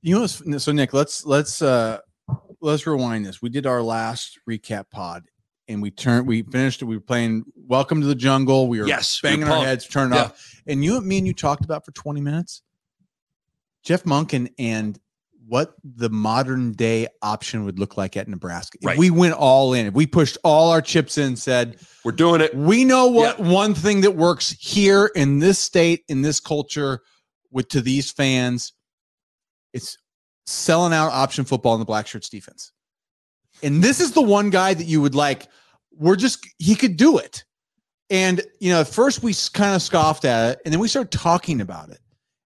You 0.00 0.20
know, 0.20 0.26
so 0.26 0.72
Nick, 0.72 0.94
let's 0.94 1.26
let's 1.26 1.60
uh 1.60 1.98
let's 2.62 2.86
rewind 2.86 3.26
this. 3.26 3.42
We 3.42 3.50
did 3.50 3.66
our 3.66 3.82
last 3.82 4.38
recap 4.48 4.88
pod, 4.88 5.24
and 5.68 5.82
we 5.82 5.90
turned, 5.90 6.26
we 6.26 6.44
finished. 6.44 6.80
It. 6.80 6.86
We 6.86 6.96
were 6.96 7.02
playing 7.02 7.44
Welcome 7.56 8.00
to 8.00 8.06
the 8.06 8.14
Jungle. 8.14 8.68
We 8.68 8.80
were 8.80 8.86
Yes, 8.86 9.22
we 9.22 9.28
were 9.28 9.36
banging 9.36 9.52
our 9.52 9.66
heads, 9.66 9.86
turning 9.86 10.14
Yeah. 10.14 10.24
off. 10.24 10.62
And 10.66 10.82
you, 10.82 10.96
and 10.96 11.06
me, 11.06 11.18
and 11.18 11.26
you 11.26 11.34
talked 11.34 11.66
about 11.66 11.84
for 11.84 11.90
twenty 11.92 12.22
minutes. 12.22 12.62
Jeff 13.82 14.04
Monken 14.04 14.50
and 14.58 14.98
what 15.46 15.74
the 15.84 16.08
modern 16.08 16.72
day 16.72 17.06
option 17.22 17.64
would 17.64 17.78
look 17.78 17.96
like 17.96 18.16
at 18.16 18.28
Nebraska. 18.28 18.78
If 18.80 18.86
Right. 18.86 18.98
we 18.98 19.10
went 19.10 19.34
all 19.34 19.74
in, 19.74 19.86
if 19.86 19.94
we 19.94 20.06
pushed 20.06 20.38
all 20.42 20.70
our 20.70 20.80
chips 20.80 21.18
in, 21.18 21.36
said, 21.36 21.78
We're 22.04 22.12
doing 22.12 22.40
it. 22.40 22.54
we 22.54 22.84
know 22.84 23.08
what 23.08 23.38
one 23.40 23.74
thing 23.74 24.00
that 24.02 24.16
works 24.16 24.50
here 24.58 25.10
in 25.14 25.38
this 25.40 25.58
state, 25.58 26.04
in 26.08 26.22
this 26.22 26.40
culture, 26.40 27.00
with 27.50 27.68
to 27.68 27.80
these 27.80 28.10
fans, 28.10 28.72
it's 29.72 29.96
selling 30.46 30.92
out 30.92 31.12
option 31.12 31.44
football 31.44 31.74
in 31.74 31.80
the 31.80 31.86
black 31.86 32.06
shirts 32.06 32.28
defense. 32.28 32.72
And 33.62 33.82
this 33.82 34.00
is 34.00 34.12
the 34.12 34.22
one 34.22 34.50
guy 34.50 34.74
that 34.74 34.84
you 34.86 35.00
would 35.00 35.14
like, 35.14 35.48
we're 35.96 36.16
just 36.16 36.46
he 36.58 36.74
could 36.74 36.96
do 36.96 37.18
it. 37.18 37.44
And 38.10 38.42
you 38.60 38.70
know, 38.72 38.80
at 38.80 38.88
first 38.88 39.22
we 39.22 39.34
kind 39.52 39.74
of 39.74 39.82
scoffed 39.82 40.24
at 40.24 40.52
it, 40.52 40.62
and 40.64 40.72
then 40.72 40.80
we 40.80 40.88
started 40.88 41.10
talking 41.10 41.60
about 41.60 41.90
it. 41.90 41.98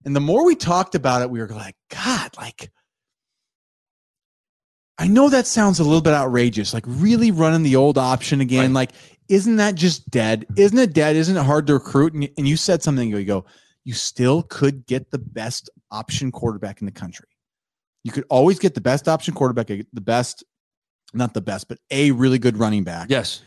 And 0.05 0.15
the 0.15 0.21
more 0.21 0.45
we 0.45 0.55
talked 0.55 0.95
about 0.95 1.23
it, 1.23 1.31
we 1.31 1.41
were 1.41 1.49
like, 1.49 1.75
God, 1.91 2.31
like, 2.37 2.71
I 4.99 5.07
know 5.07 5.29
that 5.29 5.47
sounds 5.47 5.79
a 5.79 5.85
little 5.85 6.01
bit 6.01 6.13
outrageous, 6.13 6.75
like 6.75 6.85
really 6.87 7.31
running 7.31 7.63
the 7.63 7.77
old 7.77 7.97
option 7.97 8.41
again. 8.41 8.73
Like, 8.73 8.91
isn't 9.29 9.57
that 9.57 9.77
just 9.77 10.11
dead? 10.11 10.45
Isn't 10.57 10.79
it 10.79 10.93
dead? 10.93 11.15
Isn't 11.15 11.37
it 11.37 11.45
hard 11.45 11.69
to 11.69 11.75
recruit? 11.75 12.15
And, 12.15 12.29
and 12.37 12.49
you 12.49 12.57
said 12.57 12.83
something, 12.83 13.09
you 13.09 13.25
go, 13.25 13.45
you 13.85 13.95
still 13.95 14.43
could 14.43 14.87
get 14.87 15.11
the 15.11 15.19
best 15.19 15.71
option 15.91 16.33
quarterback 16.33 16.81
in 16.81 16.87
the 16.87 16.93
country. 16.93 17.29
You 18.03 18.11
could 18.11 18.25
always 18.29 18.59
get 18.59 18.75
the 18.75 18.81
best 18.81 19.07
option 19.09 19.35
quarterback, 19.35 19.69
the 19.69 20.01
best, 20.01 20.43
not 21.15 21.33
the 21.33 21.41
best, 21.41 21.69
but 21.69 21.79
a 21.91 22.11
really 22.11 22.39
good 22.39 22.57
running 22.57 22.85
back. 22.85 23.09
Yes. 23.09 23.43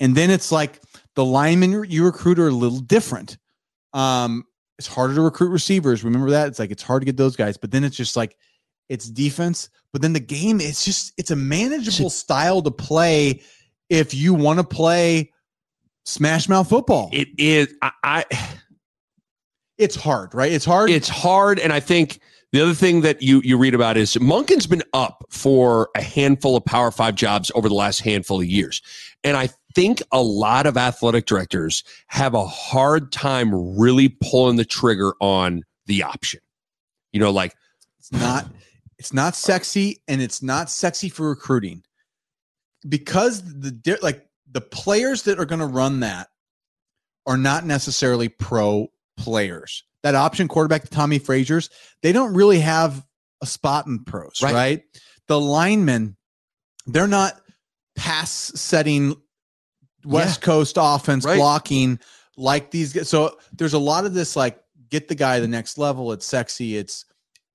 And 0.00 0.16
then 0.16 0.30
it's 0.30 0.50
like 0.50 0.80
the 1.14 1.24
linemen 1.24 1.84
you 1.88 2.04
recruit 2.04 2.38
are 2.38 2.48
a 2.48 2.52
little 2.52 2.80
different. 2.80 3.38
Um, 3.92 4.44
it's 4.78 4.86
harder 4.86 5.14
to 5.14 5.20
recruit 5.20 5.50
receivers. 5.50 6.04
Remember 6.04 6.30
that? 6.30 6.48
It's 6.48 6.58
like 6.58 6.70
it's 6.70 6.82
hard 6.82 7.02
to 7.02 7.06
get 7.06 7.16
those 7.16 7.36
guys, 7.36 7.56
but 7.56 7.70
then 7.70 7.84
it's 7.84 7.96
just 7.96 8.16
like 8.16 8.36
it's 8.88 9.08
defense. 9.08 9.68
But 9.92 10.02
then 10.02 10.12
the 10.12 10.20
game, 10.20 10.60
it's 10.60 10.84
just 10.84 11.12
it's 11.16 11.30
a 11.30 11.36
manageable 11.36 12.10
style 12.10 12.62
to 12.62 12.70
play 12.70 13.42
if 13.88 14.14
you 14.14 14.34
want 14.34 14.58
to 14.58 14.64
play 14.64 15.32
smash 16.04 16.48
mouth 16.48 16.68
football. 16.68 17.10
It 17.12 17.28
is. 17.38 17.74
I, 17.82 17.92
I 18.04 18.24
it's 19.78 19.96
hard, 19.96 20.34
right? 20.34 20.52
It's 20.52 20.64
hard. 20.64 20.90
It's 20.90 21.08
hard, 21.08 21.58
and 21.58 21.72
I 21.72 21.80
think 21.80 22.20
the 22.52 22.60
other 22.60 22.74
thing 22.74 23.02
that 23.02 23.22
you 23.22 23.40
you 23.44 23.56
read 23.56 23.74
about 23.74 23.96
is 23.96 24.14
Monken's 24.16 24.66
been 24.66 24.82
up 24.92 25.24
for 25.30 25.88
a 25.94 26.02
handful 26.02 26.56
of 26.56 26.64
Power 26.64 26.90
Five 26.90 27.14
jobs 27.14 27.50
over 27.54 27.68
the 27.68 27.74
last 27.74 28.00
handful 28.00 28.40
of 28.40 28.46
years, 28.46 28.82
and 29.22 29.36
I 29.36 29.50
think 29.74 30.02
a 30.12 30.20
lot 30.20 30.66
of 30.66 30.76
athletic 30.76 31.26
directors 31.26 31.84
have 32.08 32.34
a 32.34 32.46
hard 32.46 33.12
time 33.12 33.78
really 33.78 34.08
pulling 34.08 34.56
the 34.56 34.64
trigger 34.64 35.14
on 35.20 35.62
the 35.86 36.02
option. 36.02 36.40
You 37.12 37.20
know, 37.20 37.30
like 37.30 37.54
it's 37.98 38.12
not 38.12 38.46
it's 38.98 39.12
not 39.12 39.36
sexy 39.36 40.02
and 40.08 40.20
it's 40.20 40.42
not 40.42 40.70
sexy 40.70 41.08
for 41.08 41.28
recruiting 41.28 41.82
because 42.88 43.42
the 43.42 43.98
like 44.02 44.26
the 44.50 44.60
players 44.60 45.22
that 45.24 45.38
are 45.38 45.44
going 45.44 45.60
to 45.60 45.66
run 45.66 46.00
that 46.00 46.28
are 47.26 47.36
not 47.36 47.66
necessarily 47.66 48.28
pro 48.28 48.88
players. 49.16 49.84
That 50.02 50.14
option 50.14 50.48
quarterback, 50.48 50.88
Tommie 50.88 51.18
Frazier's, 51.18 51.70
they 52.02 52.12
don't 52.12 52.32
really 52.34 52.60
have 52.60 53.04
a 53.42 53.46
spot 53.46 53.86
in 53.86 54.04
pros, 54.04 54.40
Right. 54.42 54.54
right? 54.54 54.82
The 55.26 55.40
linemen, 55.40 56.16
they're 56.86 57.06
not 57.08 57.38
pass 57.96 58.30
setting 58.54 59.16
West 60.04 60.40
Coast 60.40 60.76
offense 60.80 61.24
Right. 61.24 61.36
blocking 61.36 61.98
like 62.36 62.70
these 62.70 62.92
guys. 62.92 63.08
So 63.08 63.36
there's 63.52 63.74
a 63.74 63.78
lot 63.78 64.06
of 64.06 64.14
this 64.14 64.36
like 64.36 64.58
get 64.88 65.08
the 65.08 65.14
guy 65.14 65.36
to 65.36 65.42
the 65.42 65.48
next 65.48 65.76
level. 65.76 66.12
It's 66.12 66.24
sexy. 66.24 66.76
It's 66.76 67.04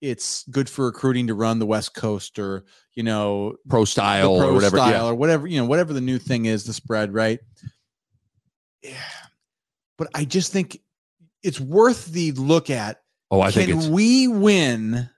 it's 0.03 0.43
good 0.51 0.69
for 0.69 0.85
recruiting 0.85 1.27
to 1.27 1.33
run 1.33 1.59
the 1.59 1.65
West 1.65 1.95
Coast 1.95 2.37
or 2.37 2.65
you 2.93 3.03
know 3.03 3.55
pro 3.69 3.85
style 3.85 4.37
pro 4.37 4.49
or 4.49 4.53
whatever. 4.53 4.77
style 4.77 5.05
Yeah. 5.05 5.11
or 5.11 5.15
whatever 5.15 5.47
you 5.47 5.57
know 5.59 5.65
whatever 5.65 5.93
the 5.93 6.01
new 6.01 6.19
thing 6.19 6.45
is 6.45 6.65
the 6.65 6.73
spread 6.73 7.13
right. 7.13 7.39
Yeah, 8.83 8.95
but 9.97 10.09
I 10.13 10.25
just 10.25 10.51
think 10.51 10.79
it's 11.41 11.59
worth 11.59 12.07
the 12.07 12.33
look 12.33 12.69
at. 12.69 13.01
Oh, 13.31 13.39
I 13.41 13.51
can 13.51 13.65
think 13.65 13.77
it's 13.77 13.87
we 13.87 14.27
win? 14.27 15.09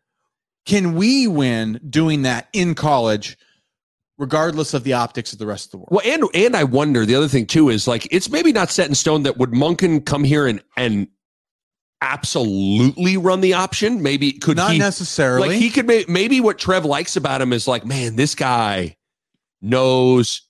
Can 0.67 0.95
we 0.95 1.27
win 1.27 1.79
doing 1.89 2.21
that 2.23 2.47
in 2.53 2.75
college, 2.75 3.37
regardless 4.19 4.73
of 4.75 4.83
the 4.83 4.93
optics 4.93 5.33
of 5.33 5.39
the 5.39 5.47
rest 5.47 5.65
of 5.65 5.71
the 5.71 5.77
world? 5.77 5.89
Well, 5.91 6.01
and 6.05 6.23
and 6.35 6.55
I 6.55 6.63
wonder 6.63 7.05
the 7.07 7.15
other 7.15 7.27
thing 7.27 7.47
too 7.47 7.69
is 7.69 7.87
like 7.87 8.07
it's 8.11 8.29
maybe 8.29 8.53
not 8.53 8.69
set 8.69 8.87
in 8.87 8.93
stone 8.95 9.23
that 9.23 9.37
would 9.37 9.51
Monken 9.51 10.05
come 10.05 10.23
here 10.23 10.45
and 10.45 10.61
and 10.77 11.07
absolutely 12.01 13.17
run 13.17 13.41
the 13.41 13.53
option. 13.53 14.01
Maybe 14.01 14.31
could 14.33 14.57
Not 14.57 14.73
he 14.73 14.79
necessarily. 14.79 15.49
like 15.49 15.57
he 15.57 15.69
could 15.69 15.87
may, 15.87 16.05
maybe 16.07 16.41
what 16.41 16.57
Trev 16.57 16.85
likes 16.85 17.15
about 17.15 17.41
him 17.41 17.53
is 17.53 17.67
like 17.67 17.85
man, 17.85 18.15
this 18.15 18.35
guy 18.35 18.97
knows 19.61 20.41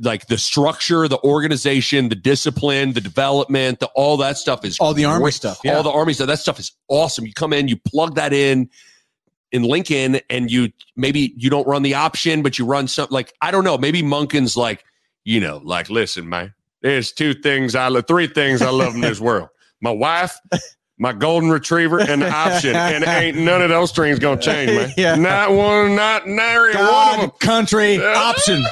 like 0.00 0.26
the 0.26 0.38
structure, 0.38 1.06
the 1.06 1.20
organization, 1.22 2.08
the 2.08 2.14
discipline, 2.14 2.92
the 2.94 3.00
development, 3.00 3.80
the 3.80 3.86
all 3.94 4.16
that 4.18 4.38
stuff 4.38 4.64
is 4.64 4.78
All 4.80 4.94
the 4.94 5.04
Army 5.04 5.30
stuff, 5.30 5.60
yeah. 5.64 5.76
All 5.76 5.82
the 5.82 5.90
army 5.90 6.14
stuff. 6.14 6.28
That 6.28 6.38
stuff 6.38 6.58
is 6.58 6.72
awesome. 6.88 7.26
You 7.26 7.34
come 7.34 7.52
in, 7.52 7.68
you 7.68 7.76
plug 7.76 8.14
that 8.14 8.32
in 8.32 8.70
in 9.50 9.64
Lincoln, 9.64 10.20
and 10.30 10.50
you 10.50 10.72
maybe 10.96 11.34
you 11.36 11.50
don't 11.50 11.66
run 11.66 11.82
the 11.82 11.94
option, 11.94 12.42
but 12.42 12.58
you 12.58 12.64
run 12.64 12.88
something 12.88 13.12
like 13.12 13.34
I 13.42 13.50
don't 13.50 13.64
know. 13.64 13.76
Maybe 13.76 14.02
Monken's 14.02 14.56
like 14.56 14.84
you 15.24 15.40
know, 15.40 15.60
like 15.64 15.90
listen, 15.90 16.28
man. 16.28 16.54
There's 16.80 17.12
two 17.12 17.34
things 17.34 17.76
I 17.76 17.88
love, 17.88 18.06
three 18.08 18.26
things 18.26 18.60
I 18.60 18.70
love 18.70 18.94
in 18.94 19.02
this 19.02 19.20
world: 19.20 19.50
my 19.80 19.90
wife, 19.90 20.36
my 21.02 21.12
golden 21.12 21.50
retriever, 21.50 21.98
and 22.00 22.22
the 22.22 22.30
option. 22.30 22.76
And 22.92 23.04
ain't 23.04 23.36
none 23.36 23.60
of 23.60 23.70
those 23.70 23.90
strings 23.90 24.20
gonna 24.20 24.40
change, 24.40 24.70
man. 24.70 24.92
Yeah. 24.96 25.16
Not 25.16 25.50
one, 25.52 25.96
not 25.96 26.28
nary 26.28 26.76
one 26.76 27.14
of 27.14 27.20
them. 27.20 27.30
country, 27.40 28.02
option. 28.02 28.62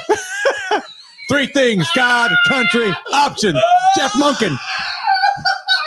Three 1.29 1.47
things: 1.47 1.87
God, 1.93 2.31
country, 2.47 2.89
option. 3.11 3.55
Jeff 3.97 4.13
Monken 4.13 4.57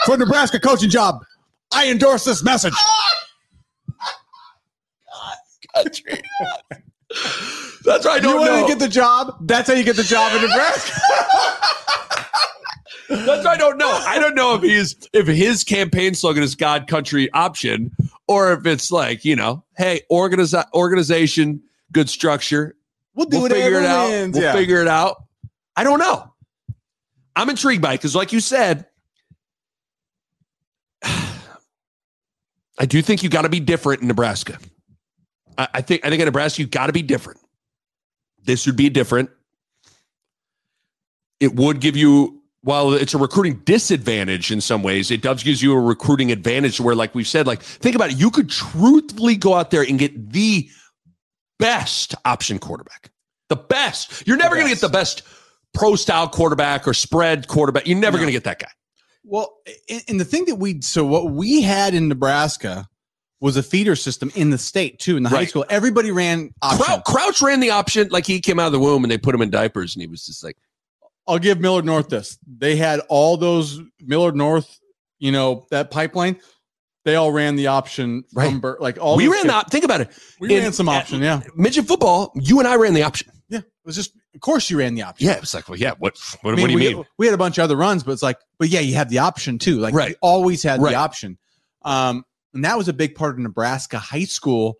for 0.05 0.17
Nebraska 0.17 0.59
coaching 0.59 0.89
job. 0.89 1.25
I 1.73 1.89
endorse 1.89 2.23
this 2.25 2.43
message. 2.43 2.73
Country. 5.73 6.21
That's 7.85 8.05
right. 8.05 8.21
You 8.21 8.37
want 8.37 8.67
to 8.67 8.67
get 8.67 8.79
the 8.79 8.87
job? 8.87 9.35
That's 9.41 9.67
how 9.67 9.75
you 9.75 9.83
get 9.83 9.95
the 9.95 10.03
job 10.03 10.31
in 10.33 10.41
Nebraska. 10.47 11.01
That's 13.09 13.45
why 13.45 13.53
I 13.53 13.57
don't 13.57 13.77
know. 13.77 13.89
I 14.07 14.19
don't 14.19 14.35
know 14.35 14.55
if 14.55 14.63
he's 14.63 14.95
if 15.13 15.27
his 15.27 15.63
campaign 15.63 16.13
slogan 16.15 16.43
is 16.43 16.55
God, 16.55 16.87
country, 16.87 17.31
option, 17.31 17.91
or 18.27 18.53
if 18.53 18.65
it's 18.65 18.91
like 18.91 19.23
you 19.25 19.35
know, 19.35 19.63
hey, 19.77 20.01
organiza- 20.11 20.65
organization, 20.73 21.61
good 21.91 22.09
structure. 22.09 22.75
We'll 23.13 23.27
do 23.27 23.37
we'll 23.37 23.43
whatever 23.43 23.61
figure 23.61 23.79
it 23.79 23.85
out. 23.85 24.09
wins, 24.09 24.33
We'll 24.35 24.43
yeah. 24.43 24.53
figure 24.53 24.81
it 24.81 24.87
out. 24.87 25.23
I 25.75 25.83
don't 25.83 25.99
know. 25.99 26.31
I'm 27.35 27.49
intrigued 27.49 27.81
by 27.81 27.93
it 27.93 27.97
because, 27.97 28.15
like 28.15 28.31
you 28.33 28.39
said, 28.39 28.85
I 31.03 32.85
do 32.85 33.01
think 33.01 33.23
you 33.23 33.29
got 33.29 33.43
to 33.43 33.49
be 33.49 33.59
different 33.59 34.01
in 34.01 34.07
Nebraska. 34.07 34.57
I, 35.57 35.67
I 35.75 35.81
think 35.81 36.05
I 36.05 36.09
think 36.09 36.21
in 36.21 36.25
Nebraska 36.25 36.61
you 36.61 36.67
got 36.67 36.87
to 36.87 36.93
be 36.93 37.01
different. 37.01 37.39
This 38.43 38.65
would 38.65 38.75
be 38.75 38.89
different. 38.89 39.29
It 41.39 41.53
would 41.55 41.79
give 41.81 41.97
you, 41.97 42.41
while 42.65 42.93
it's 42.93 43.13
a 43.13 43.17
recruiting 43.19 43.61
disadvantage 43.63 44.51
in 44.51 44.59
some 44.59 44.81
ways, 44.81 45.11
it 45.11 45.21
does 45.21 45.43
gives 45.43 45.61
you 45.61 45.71
a 45.73 45.79
recruiting 45.79 46.31
advantage 46.31 46.81
where, 46.81 46.95
like 46.95 47.13
we've 47.13 47.27
said, 47.27 47.45
like 47.45 47.61
think 47.61 47.95
about 47.95 48.09
it, 48.09 48.17
you 48.17 48.31
could 48.31 48.49
truthfully 48.49 49.35
go 49.35 49.53
out 49.53 49.69
there 49.69 49.83
and 49.83 49.99
get 49.99 50.31
the 50.31 50.67
best 51.59 52.15
option 52.25 52.57
quarterback. 52.57 53.11
The 53.49 53.55
best. 53.55 54.25
You're 54.25 54.37
never 54.37 54.55
going 54.55 54.67
to 54.67 54.73
get 54.73 54.81
the 54.81 54.89
best 54.89 55.21
pro 55.75 55.95
style 55.95 56.27
quarterback 56.27 56.87
or 56.87 56.95
spread 56.95 57.47
quarterback. 57.47 57.85
You're 57.85 57.99
never 57.99 58.17
No. 58.17 58.21
going 58.23 58.29
to 58.29 58.33
get 58.33 58.45
that 58.45 58.57
guy. 58.57 58.71
Well, 59.23 59.57
and, 60.07 60.19
the 60.19 60.25
thing 60.25 60.45
that 60.45 60.55
we 60.55 60.81
so 60.81 61.05
what 61.05 61.29
we 61.29 61.61
had 61.61 61.93
in 61.93 62.07
Nebraska 62.07 62.87
was 63.41 63.57
a 63.57 63.63
feeder 63.63 63.95
system 63.95 64.31
in 64.33 64.49
the 64.49 64.57
state 64.57 64.97
too. 64.97 65.17
In 65.17 65.21
the 65.23 65.29
high 65.29 65.45
school, 65.45 65.65
everybody 65.69 66.09
ran 66.09 66.49
option. 66.63 66.83
Crouch, 66.83 67.03
Crouch 67.03 67.41
ran 67.43 67.59
the 67.59 67.69
option 67.69 68.07
like 68.09 68.25
he 68.25 68.39
came 68.39 68.59
out 68.59 68.65
of 68.65 68.71
the 68.71 68.79
womb 68.79 69.03
and 69.03 69.11
they 69.11 69.19
put 69.19 69.35
him 69.35 69.43
in 69.43 69.51
diapers 69.51 69.95
and 69.95 70.01
he 70.01 70.07
was 70.07 70.25
just 70.25 70.43
like, 70.43 70.57
I'll 71.27 71.39
give 71.39 71.59
Millard 71.59 71.85
North 71.85 72.09
this. 72.09 72.37
They 72.47 72.75
had 72.75 72.99
all 73.09 73.37
those 73.37 73.79
Millard 73.99 74.35
North, 74.35 74.79
you 75.19 75.31
know, 75.31 75.65
that 75.71 75.89
pipeline. 75.91 76.39
They 77.03 77.15
all 77.15 77.31
ran 77.31 77.55
the 77.55 77.67
option 77.67 78.23
Right. 78.33 78.49
from 78.49 78.59
Bur- 78.61 78.77
like 78.79 78.97
all 78.99 79.15
we 79.17 79.27
ran 79.27 79.43
kids- 79.43 79.53
the, 79.65 79.69
think 79.71 79.85
about 79.85 80.01
it. 80.01 80.09
We 80.39 80.55
in- 80.55 80.63
ran 80.63 80.73
some 80.73 80.89
option, 80.89 81.21
yeah, 81.21 81.41
Midget 81.55 81.85
football, 81.87 82.31
you 82.35 82.59
and 82.59 82.67
I 82.67 82.75
ran 82.75 82.93
the 82.93 83.03
option. 83.03 83.31
yeah. 83.49 83.59
It 83.59 83.65
was 83.85 83.95
just, 83.95 84.11
of 84.33 84.41
course, 84.41 84.69
you 84.71 84.79
ran 84.79 84.95
the 84.95 85.03
option. 85.03 85.27
Yeah. 85.27 85.33
it's 85.37 85.53
like, 85.53 85.69
well, 85.69 85.77
yeah, 85.77 85.93
what, 85.99 86.17
what, 86.41 86.53
I 86.53 86.55
mean, 86.57 86.61
what 86.63 86.67
do 86.67 86.73
you 86.73 86.79
we, 86.89 86.95
mean? 86.95 87.05
We 87.19 87.27
had 87.27 87.35
a 87.35 87.37
bunch 87.37 87.57
of 87.59 87.63
other 87.63 87.75
runs, 87.75 88.03
but 88.03 88.11
it's 88.13 88.23
like, 88.23 88.37
but 88.57 88.69
yeah, 88.69 88.79
you 88.79 88.95
have 88.95 89.09
the 89.09 89.19
option 89.19 89.59
too. 89.59 89.77
Like, 89.77 89.93
Right. 89.93 90.09
you 90.09 90.15
always 90.21 90.63
had 90.63 90.81
Right. 90.81 90.91
the 90.91 90.95
option. 90.97 91.37
Um, 91.83 92.23
and 92.55 92.65
that 92.65 92.77
was 92.77 92.87
a 92.87 92.93
big 92.93 93.13
part 93.15 93.35
of 93.35 93.39
Nebraska 93.39 93.99
high 93.99 94.23
school. 94.23 94.77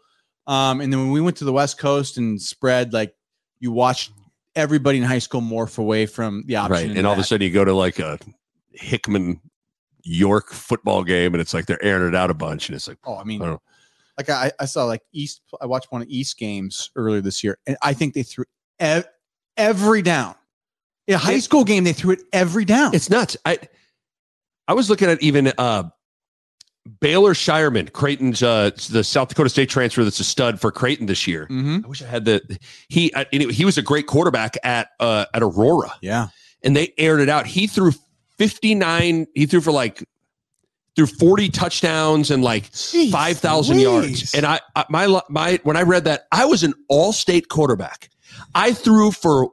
Um, 0.47 0.81
and 0.81 0.91
then 0.91 0.99
when 0.99 1.11
we 1.11 1.21
went 1.21 1.37
to 1.37 1.45
the 1.45 1.53
West 1.53 1.77
Coast 1.77 2.17
and 2.17 2.41
spread, 2.41 2.91
like, 2.93 3.13
you 3.59 3.71
watched 3.71 4.11
everybody 4.55 4.97
in 4.97 5.03
high 5.03 5.19
school 5.19 5.41
morph 5.41 5.77
away 5.77 6.05
from 6.05 6.43
the 6.45 6.55
option. 6.55 6.89
Right. 6.89 6.97
And 6.97 7.05
all 7.05 7.13
of 7.13 7.19
a 7.19 7.23
sudden 7.23 7.45
you 7.45 7.53
go 7.53 7.65
to 7.65 7.73
like 7.73 7.99
a 7.99 8.17
Hickman 8.71 9.39
York 10.03 10.51
football 10.51 11.03
game 11.03 11.33
and 11.33 11.41
it's 11.41 11.53
like 11.53 11.65
they're 11.65 11.83
airing 11.83 12.07
it 12.09 12.15
out 12.15 12.29
a 12.29 12.33
bunch 12.33 12.69
and 12.69 12.75
it's 12.75 12.87
like, 12.87 12.97
oh, 13.05 13.17
I 13.17 13.23
mean, 13.23 13.41
I. 13.41 13.57
Like 14.17 14.29
I, 14.29 14.51
I 14.61 14.65
saw 14.65 14.85
like 14.85 15.01
East. 15.11 15.41
I 15.59 15.65
watched 15.65 15.91
one 15.91 16.01
of 16.01 16.07
East 16.07 16.37
games 16.37 16.89
earlier 16.95 17.19
this 17.19 17.43
year, 17.43 17.57
and 17.67 17.75
I 17.81 17.91
think 17.93 18.13
they 18.13 18.23
threw 18.23 18.45
ev- 18.79 19.09
every 19.57 20.01
down. 20.01 20.35
In 21.07 21.15
a 21.15 21.17
high 21.17 21.33
It- 21.33 21.41
school 21.41 21.65
game, 21.65 21.83
they 21.83 21.91
threw 21.91 22.11
it 22.13 22.21
every 22.31 22.63
down. 22.63 22.95
It's 22.95 23.09
nuts. 23.09 23.35
I 23.43 23.59
I 24.69 24.73
was 24.73 24.89
looking 24.89 25.09
at 25.09 25.21
even 25.21 25.51
uh 25.57 25.83
Baylor 26.99 27.33
Scheierman, 27.33 27.91
Creighton's 27.93 28.43
uh 28.43 28.69
the 28.91 29.03
South 29.03 29.29
Dakota 29.29 29.49
State 29.49 29.69
transfer 29.69 30.03
that's 30.03 30.19
a 30.19 30.23
stud 30.23 30.59
for 30.61 30.71
Creighton 30.71 31.07
this 31.07 31.25
year. 31.27 31.45
hmm 31.47 31.79
I 31.83 31.88
wish 31.88 32.01
I 32.01 32.05
had 32.07 32.25
the 32.25 32.59
he 32.89 33.13
I, 33.15 33.25
anyway, 33.33 33.53
he 33.53 33.65
was 33.65 33.77
a 33.77 33.81
great 33.81 34.05
quarterback 34.07 34.55
at 34.63 34.89
uh 34.99 35.25
at 35.33 35.41
Aurora 35.41 35.93
Yeah. 36.01 36.27
and 36.63 36.75
they 36.75 36.93
aired 36.97 37.21
it 37.21 37.29
out. 37.29 37.47
He 37.47 37.65
threw 37.67 37.91
59 38.38 39.27
he 39.33 39.45
threw 39.45 39.61
for 39.61 39.71
like 39.71 40.03
threw 40.95 41.05
40 41.07 41.49
touchdowns 41.49 42.31
and 42.31 42.43
like 42.43 42.65
5,000 42.73 43.79
yards. 43.79 44.33
And 44.33 44.45
I, 44.45 44.59
I 44.75 44.86
my 44.89 45.21
my 45.29 45.59
when 45.63 45.75
I 45.77 45.81
read 45.81 46.05
that 46.05 46.27
I 46.31 46.45
was 46.45 46.63
an 46.63 46.73
all-state 46.88 47.49
quarterback. 47.49 48.09
I 48.53 48.73
threw 48.73 49.11
for 49.11 49.49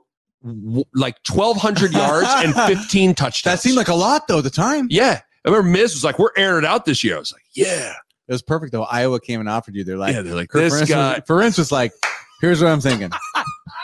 like 0.95 1.16
1200 1.28 1.93
yards 1.93 2.28
and 2.28 2.55
15 2.78 3.14
touchdowns. 3.14 3.43
that 3.57 3.61
seemed 3.62 3.76
like 3.76 3.89
a 3.89 3.95
lot 3.95 4.28
though 4.28 4.39
at 4.39 4.45
the 4.45 4.51
time. 4.51 4.87
Yeah. 4.91 5.20
I 5.45 5.51
remember 5.51 5.70
Miz 5.70 5.95
was 5.95 6.05
like, 6.05 6.18
we're 6.18 6.30
airing 6.36 6.64
it 6.64 6.68
out 6.68 6.84
this 6.84 7.03
year. 7.03 7.16
I 7.16 7.18
was 7.18 7.32
like, 7.32 7.43
yeah. 7.55 7.95
It 8.28 8.32
was 8.32 8.43
perfect 8.43 8.72
though. 8.72 8.84
Iowa 8.84 9.20
came 9.20 9.40
and 9.40 9.49
offered 9.49 9.74
you. 9.74 9.84
They're 9.84 9.97
like, 9.97 10.14
yeah, 10.14 10.22
they're 10.22 10.34
like, 10.34 10.51
this 10.53 10.88
guy. 10.88 11.20
for 11.26 11.43
instance, 11.43 11.72
like, 11.72 11.93
here's 12.40 12.62
what 12.62 12.70
I'm 12.70 12.80
thinking. 12.80 13.11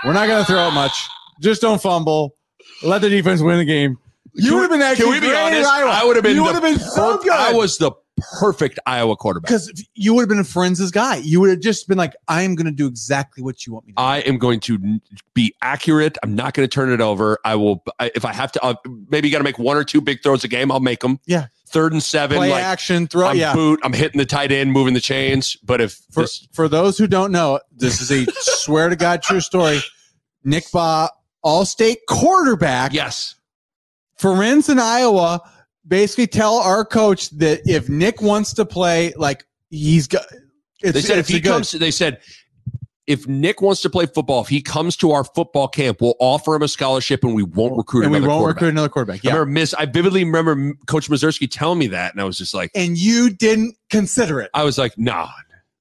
We're 0.05 0.13
not 0.13 0.29
going 0.29 0.45
to 0.45 0.47
throw 0.47 0.59
out 0.61 0.73
much. 0.73 0.93
Just 1.41 1.61
don't 1.61 1.81
fumble. 1.83 2.37
Let 2.83 3.01
the 3.01 3.09
defense 3.09 3.41
win 3.41 3.59
the 3.59 3.65
game. 3.65 3.99
You 4.35 4.51
Can 4.51 4.55
would 4.55 4.61
have 4.63 4.71
been 4.71 4.83
actually 4.83 5.05
Can 5.07 5.13
we 5.15 5.21
be 5.21 5.35
honest? 5.35 5.69
Iowa. 5.69 5.91
I 5.91 6.05
would 6.05 6.17
have 6.17 6.23
been, 6.23 6.37
You 6.37 6.45
would 6.45 6.55
have 6.55 6.63
been 6.63 6.79
so 6.79 7.19
good. 7.19 7.33
I 7.33 7.53
was 7.53 7.77
the 7.79 7.91
perfect 8.39 8.79
Iowa 8.87 9.17
quarterback. 9.17 9.49
because 9.49 9.85
you 9.95 10.15
would 10.15 10.23
have 10.23 10.29
been 10.29 10.39
a 10.39 10.45
friends' 10.45 10.91
guy. 10.91 11.17
You 11.17 11.41
would 11.41 11.51
have 11.51 11.61
just 11.61 11.89
been 11.89 11.99
like, 11.99 12.15
I 12.29 12.43
am 12.43 12.55
going 12.55 12.67
to 12.67 12.73
do 12.73 12.87
exactly 12.87 13.43
what 13.43 13.67
you 13.67 13.73
want 13.73 13.87
me 13.87 13.93
to. 13.93 13.97
do. 13.97 14.03
I 14.03 14.19
am 14.19 14.39
going 14.39 14.61
to 14.61 15.01
be 15.35 15.55
accurate. 15.63 16.19
I'm 16.23 16.35
not 16.35 16.55
going 16.55 16.69
to 16.69 16.73
turn 16.73 16.91
it 16.93 17.01
over. 17.01 17.39
I 17.45 17.55
will, 17.57 17.83
I, 17.99 18.11
if 18.15 18.25
I 18.25 18.33
have 18.33 18.53
to, 18.53 18.63
uh, 18.65 18.75
maybe 19.09 19.29
you 19.29 19.33
got 19.33 19.39
to 19.39 19.45
make 19.45 19.59
one 19.59 19.77
or 19.77 19.85
two 19.85 20.01
big 20.01 20.23
throws 20.23 20.45
a 20.45 20.49
game. 20.49 20.71
I'll 20.71 20.81
make 20.81 21.01
them. 21.01 21.21
Yeah. 21.27 21.47
Third 21.69 21.93
and 21.93 22.03
seven, 22.03 22.39
Play 22.39 22.51
like 22.51 22.65
action, 22.65 23.07
throw. 23.07 23.27
I'm 23.27 23.37
yeah. 23.37 23.53
boot. 23.53 23.81
I'm 23.83 23.93
hitting 23.93 24.19
the 24.19 24.25
tight 24.25 24.51
end, 24.53 24.73
moving 24.73 24.95
the 24.95 25.01
chains. 25.01 25.55
But 25.63 25.83
if 25.83 26.01
For, 26.11 26.23
this, 26.23 26.49
for 26.53 26.67
those 26.67 26.97
who 26.97 27.07
don't 27.07 27.31
know, 27.31 27.61
this 27.77 28.01
is 28.01 28.11
a 28.11 28.31
swear 28.41 28.89
to 28.89 28.97
God 28.97 29.23
true 29.23 29.41
story. 29.41 29.81
Nick 30.45 30.65
Bahe, 30.65 31.11
all 31.43 31.67
state 31.67 31.99
quarterback 32.09 32.95
yes, 32.95 33.35
for 34.17 34.43
in 34.43 34.63
Iowa, 34.79 35.41
basically 35.89 36.27
tell 36.27 36.57
our 36.57 36.85
coach 36.85 37.31
that 37.31 37.63
if 37.67 37.89
Nick 37.89 38.21
wants 38.23 38.53
to 38.55 38.65
play, 38.65 39.13
like 39.17 39.45
he's 39.71 40.07
got. 40.07 40.25
It's, 40.81 40.93
they 40.93 41.01
said 41.01 41.19
if 41.19 41.27
he 41.29 41.41
good- 41.41 41.49
comes, 41.51 41.73
they 41.73 41.91
said 41.91 42.21
if 43.07 43.27
Nick 43.27 43.63
wants 43.63 43.81
to 43.83 43.91
play 43.91 44.05
football, 44.07 44.43
if 44.43 44.49
he 44.49 44.61
comes 44.61 44.95
to 44.99 45.13
our 45.13 45.25
football 45.25 45.67
camp, 45.67 46.01
we'll 46.01 46.15
offer 46.21 46.55
him 46.55 46.63
a 46.63 46.69
scholarship 46.69 47.25
and 47.25 47.35
we 47.35 47.43
won't 47.43 47.77
recruit 47.77 48.03
and 48.03 48.13
we 48.13 48.19
another 48.19 48.29
won't 48.29 48.41
quarterback. 48.41 48.55
recruit 48.61 48.69
another 48.69 48.89
quarterback. 48.91 49.17
I 49.25 49.29
Yeah, 49.29 49.33
remember 49.33 49.53
Miss. 49.53 49.75
I 49.75 49.87
vividly 49.87 50.25
remember 50.25 50.75
Coach 50.87 51.09
Mazursky 51.09 51.49
telling 51.51 51.79
me 51.79 51.87
that, 51.89 52.13
and 52.13 52.21
I 52.21 52.25
was 52.25 52.37
just 52.39 52.53
like, 52.55 52.71
and 52.75 52.97
you 52.99 53.31
didn't 53.31 53.77
consider 53.91 54.41
it. 54.41 54.51
I 54.55 54.63
was 54.65 54.77
like, 54.79 54.97
nah. 54.99 55.29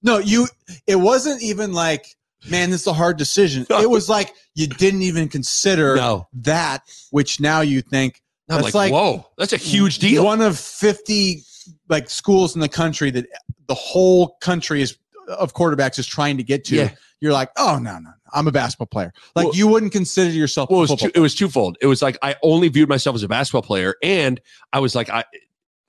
No, 0.04 0.20
you. 0.20 0.48
It 0.88 0.96
wasn't 0.96 1.44
even 1.44 1.74
like, 1.74 2.06
man, 2.50 2.70
this 2.72 2.82
is 2.82 2.88
a 2.88 2.94
hard 2.94 3.18
decision. 3.18 3.66
No. 3.70 3.82
It 3.82 3.90
was 3.90 4.08
like 4.10 4.34
you 4.56 4.66
didn't 4.68 5.02
even 5.02 5.28
consider 5.28 5.96
No, 5.98 6.28
that, 6.34 6.84
which 7.12 7.40
now 7.40 7.62
you 7.62 7.82
think 7.82 8.22
I'm 8.50 8.62
That's 8.62 8.74
like, 8.74 8.92
like- 8.92 8.94
whoa, 8.94 9.28
that's 9.38 9.54
a 9.54 9.58
huge 9.58 10.00
deal. 10.00 10.24
One 10.24 10.42
of 10.42 10.58
fifty 10.58 11.44
like 11.90 12.10
schools 12.10 12.56
in 12.56 12.62
the 12.62 12.70
country 12.70 13.12
that 13.12 13.26
the 13.68 13.74
whole 13.74 14.38
country 14.42 14.82
is 14.82 14.98
of 15.28 15.54
quarterbacks 15.54 16.00
is 16.00 16.08
trying 16.08 16.38
to 16.38 16.44
get 16.44 16.64
to. 16.66 16.76
Yeah. 16.76 16.90
You're 17.20 17.34
like, 17.34 17.50
oh 17.58 17.80
no, 17.82 17.94
no, 17.94 18.00
no, 18.00 18.12
I'm 18.34 18.48
a 18.48 18.52
basketball 18.52 18.88
player. 18.88 19.12
Like 19.36 19.46
Well- 19.48 19.56
you 19.56 19.68
wouldn't 19.68 19.92
consider 19.92 20.32
yourself. 20.32 20.70
Well, 20.70 20.82
a 20.82 20.84
it 20.84 20.90
was, 20.92 21.00
two, 21.02 21.12
it 21.16 21.20
was 21.20 21.36
twofold. 21.36 21.78
It 21.82 21.88
was 21.88 22.02
like 22.02 22.18
I 22.22 22.36
only 22.44 22.70
viewed 22.70 22.90
myself 22.90 23.16
as 23.16 23.24
a 23.24 23.28
basketball 23.28 23.64
player, 23.64 23.96
and 24.02 24.40
I 24.72 24.80
was 24.80 24.96
like, 24.96 25.10
I, 25.10 25.26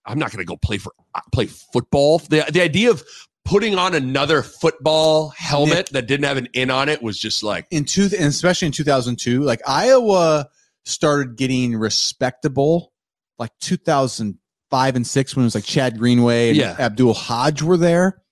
I'm 0.04 0.18
not 0.18 0.32
going 0.32 0.44
to 0.44 0.48
go 0.48 0.56
play 0.56 0.78
for 0.78 0.92
uh, 1.14 1.20
play 1.32 1.46
football. 1.46 2.18
The 2.18 2.44
the 2.50 2.62
idea 2.62 2.90
of 2.90 3.04
putting 3.44 3.76
on 3.76 3.94
another 3.94 4.42
football 4.42 5.30
helmet 5.30 5.88
that 5.92 6.06
didn't 6.06 6.24
have 6.26 6.36
an 6.36 6.48
in 6.52 6.70
on 6.70 6.88
it 6.88 7.02
was 7.02 7.18
just 7.18 7.42
like, 7.42 7.66
in 7.70 7.82
two, 7.84 8.02
and 8.02 8.26
especially 8.26 8.66
in 8.66 8.72
2002, 8.72 9.42
like 9.42 9.60
Iowa 9.66 10.48
started 10.88 11.36
getting 11.36 11.76
respectable, 11.76 12.92
like 13.38 13.50
2005 13.60 14.96
and 14.96 15.06
six 15.06 15.36
when 15.36 15.44
it 15.44 15.46
was 15.46 15.54
like 15.54 15.64
Chad 15.64 15.98
Greenway 15.98 16.48
and 16.48 16.56
Yeah. 16.56 16.76
Abdul 16.78 17.14
Hodge 17.14 17.62
were 17.62 17.76
there. 17.76 18.22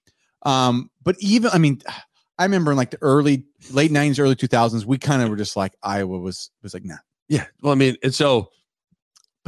Um, 0.42 0.90
but 1.02 1.16
even, 1.20 1.50
I 1.52 1.58
mean, 1.58 1.80
I 2.38 2.44
remember 2.44 2.70
in 2.70 2.76
like 2.76 2.90
the 2.90 2.98
early, 3.02 3.44
late 3.70 3.90
90s, 3.90 4.18
early 4.20 4.36
2000s, 4.36 4.84
we 4.84 4.98
kind 4.98 5.22
of 5.22 5.28
were 5.30 5.36
just 5.36 5.56
like 5.56 5.72
Iowa 5.82 6.18
was 6.18 6.50
was 6.62 6.74
like, 6.74 6.84
nah. 6.84 6.96
yeah. 7.28 7.46
Well, 7.62 7.72
I 7.72 7.76
mean, 7.76 7.96
and 8.02 8.14
so, 8.14 8.50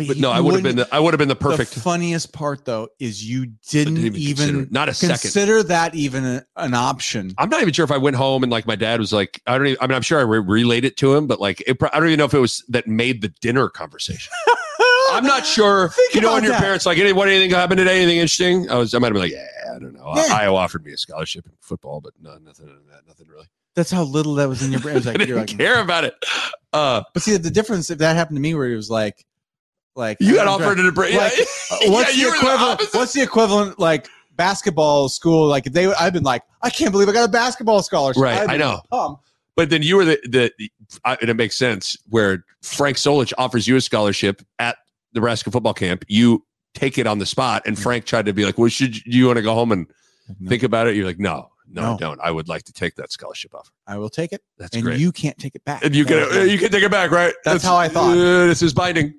but 0.07 0.17
you- 0.17 0.23
no, 0.23 0.31
I 0.31 0.41
would 0.41 0.55
have 0.55 0.63
been 0.63 0.77
the, 0.77 0.89
I 0.93 1.01
would 1.01 1.13
have 1.15 1.19
been 1.19 1.29
the 1.29 1.37
perfect. 1.37 1.73
The 1.75 1.81
funniest 1.81 2.33
part 2.33 2.65
though 2.65 2.89
is 2.99 3.25
you 3.29 3.47
didn't, 3.69 3.95
didn't 3.97 4.17
even, 4.17 4.37
consider 4.49 4.69
not 4.71 4.89
a 4.89 4.95
second. 4.95 5.21
consider 5.21 5.63
that 5.65 5.95
even 5.95 6.25
a- 6.25 6.47
an 6.57 6.75
option. 6.75 7.35
I'm 7.39 7.49
not 7.51 7.61
even 7.63 7.75
sure 7.75 7.85
if 7.85 7.91
I 7.91 7.99
went 7.99 8.17
home 8.17 8.43
and 8.43 8.53
like 8.53 8.67
my 8.67 8.77
dad 8.77 9.01
was 9.01 9.13
like, 9.13 9.41
I 9.47 9.59
don't. 9.59 9.67
Even, 9.67 9.79
I 9.83 9.87
mean, 9.87 9.97
I'm 9.97 10.03
sure 10.03 10.19
I 10.19 10.23
re- 10.23 10.39
relayed 10.39 10.85
it 10.85 10.97
to 10.99 11.15
him, 11.15 11.27
but 11.27 11.41
like, 11.41 11.63
it, 11.67 11.77
I 11.93 11.99
don't 11.99 12.09
even 12.09 12.19
know 12.19 12.25
if 12.27 12.35
it 12.35 12.39
was 12.39 12.65
that 12.69 12.87
made 12.87 13.23
the 13.23 13.29
dinner 13.41 13.69
conversation. 13.69 14.33
I'm 15.11 15.25
not 15.25 15.47
sure. 15.47 15.89
Think 15.89 16.15
you 16.15 16.21
know, 16.21 16.35
when 16.35 16.43
your 16.45 16.53
that. 16.53 16.61
parents 16.61 16.85
like, 16.87 16.99
any, 16.99 17.13
what 17.13 17.29
anything 17.29 17.51
happened 17.51 17.79
today? 17.79 17.97
Anything 17.97 18.19
interesting? 18.19 18.71
I 18.71 18.77
was, 18.77 18.95
I 18.95 18.99
might 18.99 19.07
have 19.07 19.15
been 19.15 19.23
like, 19.23 19.33
yeah, 19.33 19.75
I 19.75 19.79
don't 19.79 19.95
know. 19.95 20.13
Yeah. 20.15 20.29
Iowa 20.35 20.59
offered 20.59 20.85
me 20.85 20.93
a 20.93 20.99
scholarship 20.99 21.47
in 21.47 21.53
football, 21.61 22.01
but 22.01 22.13
no, 22.21 22.37
nothing, 22.39 22.69
nothing 23.07 23.27
really. 23.27 23.47
That's 23.75 23.91
how 23.91 24.03
little 24.03 24.35
that 24.35 24.49
was 24.49 24.63
in 24.63 24.71
your 24.71 24.81
brain. 24.81 24.97
It 24.97 24.99
was 24.99 25.07
I 25.07 25.11
like, 25.13 25.19
didn't 25.19 25.29
you're 25.31 25.39
like, 25.39 25.57
care 25.57 25.81
about 25.81 26.05
it. 26.05 26.15
Uh, 26.75 27.03
But 27.15 27.23
see, 27.23 27.37
the 27.39 27.51
difference 27.51 27.91
if 27.91 27.99
that 27.99 28.17
happened 28.17 28.37
to 28.37 28.41
me, 28.41 28.55
where 28.55 28.67
it 28.67 28.77
was 28.77 28.91
like, 28.91 29.25
like 29.99 30.17
you 30.21 30.35
got 30.35 30.47
offered 30.47 30.79
a 30.81 30.93
break. 30.93 31.15
Like, 31.15 31.33
uh, 31.33 31.77
what's 31.91 32.17
Yeah, 32.17 32.25
the 32.25 32.31
were 32.31 32.33
the 32.33 32.37
equivalent? 32.39 32.81
what's 32.95 33.13
the 33.13 33.23
equivalent 33.23 33.79
like 33.79 34.09
basketball 34.37 35.09
school? 35.09 35.47
Like 35.47 35.65
they, 35.65 35.87
I've 35.87 36.13
been 36.13 36.23
like, 36.23 36.43
I 36.63 36.71
can't 36.71 36.93
believe 36.93 37.09
I 37.09 37.13
got 37.13 37.29
a 37.29 37.33
basketball 37.33 37.83
scholarship. 37.83 38.23
Right, 38.23 38.49
I 38.49 38.57
know. 38.57 38.81
pumped. 38.91 39.25
But 39.57 39.71
then 39.71 39.83
you 39.83 39.97
were 39.97 40.05
the 40.05 40.19
the, 40.25 40.53
the 40.57 40.71
I, 41.05 41.19
and 41.21 41.29
it 41.29 41.35
makes 41.35 41.57
sense 41.59 41.97
where 42.09 42.45
Frank 42.63 42.97
Solich 42.97 43.33
offers 43.37 43.67
you 43.67 43.77
a 43.77 43.81
scholarship 43.81 44.41
at 44.61 44.77
the 45.13 45.19
Nebraska 45.21 45.51
football 45.51 45.75
camp. 45.75 46.05
You 46.09 46.45
take 46.75 46.97
it 46.97 47.07
on 47.09 47.19
the 47.19 47.27
spot, 47.27 47.63
and 47.67 47.77
Frank 47.77 48.05
tried 48.05 48.27
to 48.27 48.33
be 48.33 48.45
like, 48.45 48.57
"Well, 48.57 48.69
should 48.69 49.05
you 49.05 49.27
want 49.27 49.37
to 49.37 49.43
go 49.43 49.55
home 49.55 49.73
and 49.73 49.87
No, 50.39 50.49
think 50.49 50.63
about 50.63 50.87
it?" 50.87 50.95
You're 50.95 51.07
like, 51.07 51.19
"No, 51.19 51.51
no, 51.69 51.95
I 51.95 51.97
don't. 51.97 52.21
I 52.23 52.31
would 52.31 52.49
like 52.49 52.63
to 52.65 52.73
take 52.73 52.95
that 52.97 53.11
scholarship 53.11 53.53
offer. 53.53 53.73
I 53.89 53.99
will 53.99 54.11
take 54.11 54.33
it, 54.33 54.43
That's 54.59 54.75
and 54.77 54.85
great." 54.85 55.01
you 55.01 55.11
can't 55.11 55.37
take 55.39 55.57
it 55.57 55.65
back. 55.65 55.85
and 55.85 55.93
you 55.93 56.05
can 56.05 56.49
you 56.49 56.57
can 56.59 56.71
take 56.71 56.85
it 56.85 56.91
back, 56.93 57.11
right? 57.11 57.35
That's 57.45 57.65
how 57.65 57.75
I 57.77 57.89
thought. 57.89 58.13
uh, 58.17 58.47
this 58.47 58.63
is 58.63 58.73
binding. 58.73 59.15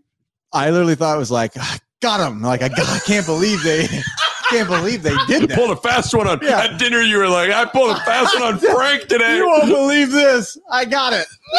I 0.53 0.69
literally 0.71 0.95
thought 0.95 1.15
it 1.15 1.19
was 1.19 1.31
like, 1.31 1.51
"Ah, 1.57 1.77
got 2.01 2.19
him. 2.25 2.41
Like 2.41 2.61
I, 2.61 2.69
got, 2.69 2.87
I 2.89 2.99
can't 2.99 3.25
believe 3.25 3.61
they, 3.63 3.87
can't 4.49 4.67
believe 4.67 5.03
they 5.03 5.11
You 5.11 5.27
did 5.27 5.49
that. 5.49 5.55
pulled 5.57 5.71
a 5.71 5.75
fast 5.75 6.13
one 6.13 6.27
on 6.27 6.39
Yeah. 6.41 6.59
at 6.61 6.79
dinner. 6.79 7.01
You 7.01 7.17
were 7.17 7.27
like, 7.29 7.51
"I 7.51 7.65
pulled 7.65 7.91
a 7.95 7.99
fast 8.01 8.33
one 8.39 8.53
on 8.53 8.59
Frank 8.75 9.07
today." 9.07 9.37
You 9.37 9.47
won't 9.47 9.67
believe 9.67 10.11
this. 10.11 10.57
I 10.71 10.85
got 10.85 11.13
it. 11.13 11.25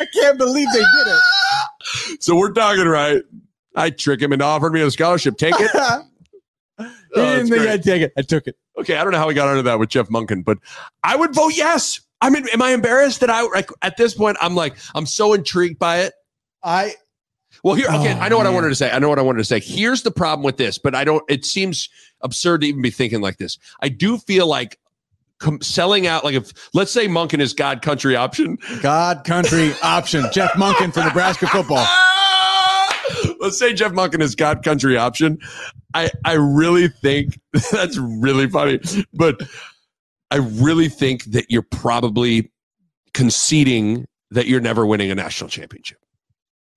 I 0.00 0.06
can't 0.20 0.38
believe 0.38 0.68
they 0.72 0.78
did 0.80 1.06
it. 1.06 2.22
so 2.22 2.36
we're 2.36 2.52
talking 2.52 2.86
right. 2.86 3.22
I 3.74 3.90
trick 3.90 4.20
him 4.20 4.32
and 4.32 4.42
offered 4.42 4.72
me 4.72 4.80
a 4.82 4.90
scholarship. 4.90 5.36
Take 5.38 5.54
it. 5.58 5.70
he 6.78 6.86
Oh, 7.14 7.36
didn't 7.36 7.48
think. 7.48 7.68
I'd 7.68 7.82
take 7.82 8.02
it. 8.02 8.12
I 8.16 8.22
took 8.22 8.46
it. 8.46 8.56
Okay, 8.78 8.96
I 8.96 9.04
don't 9.04 9.12
know 9.12 9.18
how 9.18 9.28
we 9.28 9.34
got 9.34 9.48
under 9.48 9.62
that 9.62 9.78
with 9.78 9.90
Jeff 9.90 10.08
Monken, 10.08 10.44
but 10.44 10.58
I 11.04 11.14
would 11.16 11.34
vote 11.34 11.52
yes. 11.54 12.00
I 12.20 12.30
mean, 12.30 12.46
am 12.52 12.62
I 12.62 12.70
embarrassed 12.72 13.20
that 13.20 13.30
I 13.30 13.42
like 13.42 13.70
at 13.82 13.96
this 13.96 14.14
point? 14.14 14.36
I'm 14.40 14.54
like, 14.54 14.76
I'm 14.94 15.06
so 15.06 15.32
intrigued 15.34 15.78
by 15.78 16.00
it. 16.00 16.12
I 16.64 16.94
Well, 17.62 17.74
here, 17.74 17.86
okay, 17.86 18.14
Oh, 18.14 18.18
I 18.18 18.28
know 18.28 18.36
what 18.36 18.46
I 18.46 18.50
oh, 18.50 18.54
wanted 18.54 18.70
to 18.70 18.74
say. 18.74 18.90
I 18.90 18.98
know 18.98 19.08
what 19.08 19.18
I 19.18 19.22
wanted 19.22 19.38
to 19.38 19.44
say. 19.44 19.60
Here's 19.60 20.02
the 20.02 20.10
problem 20.10 20.42
with 20.42 20.56
this, 20.56 20.78
but 20.78 20.94
I 20.94 21.04
don't. 21.04 21.22
It 21.28 21.44
seems 21.44 21.88
absurd 22.20 22.62
to 22.62 22.66
even 22.66 22.82
be 22.82 22.90
thinking 22.90 23.20
like 23.20 23.38
this. 23.38 23.58
I 23.80 23.88
do 23.88 24.18
feel 24.18 24.46
like 24.48 24.78
com- 25.38 25.60
selling 25.60 26.06
out. 26.06 26.24
Like 26.24 26.34
if 26.34 26.52
let's 26.74 26.90
say 26.90 27.06
Monken 27.06 27.40
is 27.40 27.52
God 27.52 27.82
country 27.82 28.16
option. 28.16 28.58
God 28.80 29.24
country 29.24 29.72
option. 29.82 30.24
Jeff 30.32 30.52
Monken 30.52 30.92
for 30.92 31.04
Nebraska 31.04 31.46
football. 31.46 31.86
Let's 33.40 33.58
say 33.58 33.74
Jeff 33.74 33.92
Monken 33.92 34.22
is 34.22 34.34
God 34.34 34.62
country 34.62 34.96
option. 34.96 35.38
I 35.94 36.10
I 36.24 36.34
really 36.34 36.88
think 36.88 37.38
that's 37.72 37.98
really 37.98 38.48
funny, 38.48 38.80
but 39.12 39.42
I 40.30 40.36
really 40.36 40.88
think 40.88 41.24
that 41.24 41.50
you're 41.50 41.62
probably 41.62 42.50
conceding 43.12 44.06
that 44.30 44.46
you're 44.46 44.60
never 44.60 44.86
winning 44.86 45.10
a 45.10 45.14
national 45.14 45.50
championship. 45.50 45.98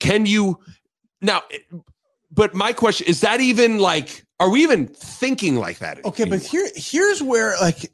Can 0.00 0.26
you 0.26 0.58
now? 1.20 1.42
But 2.30 2.54
my 2.54 2.72
question 2.72 3.06
is 3.06 3.20
that 3.22 3.40
even 3.40 3.78
like, 3.78 4.24
are 4.40 4.50
we 4.50 4.62
even 4.62 4.86
thinking 4.88 5.56
like 5.56 5.78
that? 5.78 6.04
Okay, 6.04 6.24
but 6.24 6.42
here 6.42 6.68
here's 6.74 7.22
where 7.22 7.54
like 7.60 7.90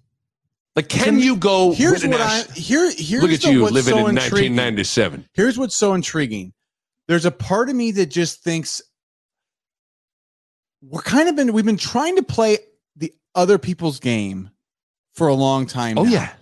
like, 0.75 0.89
can 0.89 1.17
me- 1.17 1.25
you 1.25 1.37
go? 1.37 1.73
here's 1.73 2.05
what 2.07 2.21
I 2.21 2.43
here 2.55 2.91
here's 2.97 3.23
Look 3.23 3.31
at 3.33 3.43
the- 3.43 3.53
you 3.53 3.61
what's 3.63 3.73
living 3.75 3.93
so 3.95 4.07
in 4.07 4.17
intriguing. 4.19 4.57
1997. 4.57 5.29
Here's 5.35 5.59
what's 5.59 5.77
so 5.77 5.95
intriguing. 5.95 6.53
There's 7.09 7.25
a 7.27 7.31
part 7.31 7.69
of 7.69 7.77
me 7.77 7.91
that 7.93 8.07
just 8.07 8.43
thinks 8.43 8.81
we're 10.83 11.03
kind 11.03 11.29
of 11.29 11.37
been 11.37 11.53
we've 11.53 11.65
been 11.65 11.77
trying 11.77 12.17
to 12.17 12.23
play 12.23 12.59
the 12.97 13.13
other 13.35 13.59
people's 13.59 14.01
game 14.01 14.51
for 15.15 15.29
a 15.29 15.35
long 15.35 15.67
time. 15.67 15.99
Oh 15.99 16.05
now. 16.05 16.11
yeah, 16.11 16.33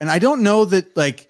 And 0.00 0.10
I 0.10 0.18
don't 0.18 0.42
know 0.42 0.64
that 0.66 0.96
like 0.96 1.28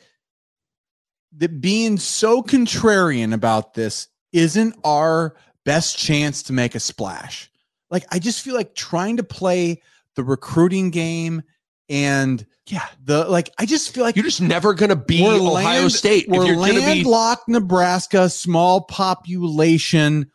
that 1.39 1.61
being 1.61 1.99
so 1.99 2.43
contrarian 2.43 3.33
about 3.33 3.75
this 3.75 4.09
isn't 4.33 4.77
our 4.85 5.35
best 5.65 5.99
chance 5.99 6.43
to 6.45 6.53
make 6.53 6.75
a 6.75 6.81
splash. 6.81 7.51
Like 7.91 8.05
I 8.11 8.19
just 8.19 8.43
feel 8.43 8.55
like 8.55 8.75
trying 8.75 9.17
to 9.17 9.25
play 9.25 9.83
the 10.15 10.25
recruiting 10.25 10.91
game 10.91 11.43
and 11.89 12.45
yeah. 12.67 12.87
the 13.03 13.25
like 13.25 13.51
I 13.59 13.67
just 13.67 13.95
feel 13.95 14.05
like 14.05 14.17
You're 14.17 14.25
just 14.25 14.43
never 14.43 14.75
gonna 14.75 14.97
be 14.97 15.25
Ohio 15.25 15.89
State 15.89 16.25
if 16.25 16.31
We're 16.31 16.45
you're 16.47 16.57
gonna 16.57 16.75
be. 16.75 16.81
landlocked 16.81 17.49
Nebraska, 17.49 18.29
small 18.29 18.83
population, 18.83 20.31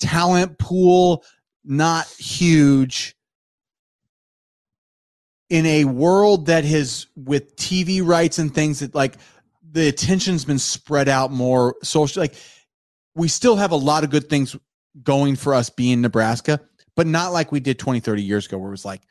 talent 0.00 0.58
pool, 0.58 1.24
not 1.64 2.06
huge. 2.18 3.14
In 5.48 5.64
a 5.64 5.84
world 5.84 6.46
that 6.46 6.64
has, 6.64 7.06
with 7.14 7.54
TV 7.54 8.04
rights 8.04 8.40
and 8.40 8.52
things 8.52 8.80
that 8.80 8.96
like 8.96 9.14
the 9.76 9.88
attention's 9.88 10.46
been 10.46 10.58
spread 10.58 11.06
out 11.06 11.30
more 11.30 11.76
social, 11.82 12.22
like 12.22 12.34
we 13.14 13.28
still 13.28 13.56
have 13.56 13.72
a 13.72 13.76
lot 13.76 14.04
of 14.04 14.10
good 14.10 14.30
things 14.30 14.56
going 15.02 15.36
for 15.36 15.52
us 15.52 15.68
being 15.68 16.00
Nebraska, 16.00 16.60
but 16.96 17.06
not 17.06 17.34
like 17.34 17.52
we 17.52 17.60
did 17.60 17.78
20, 17.78 18.00
30 18.00 18.22
years 18.22 18.46
ago, 18.46 18.56
where 18.56 18.68
it 18.68 18.70
was 18.70 18.86
like 18.86 19.02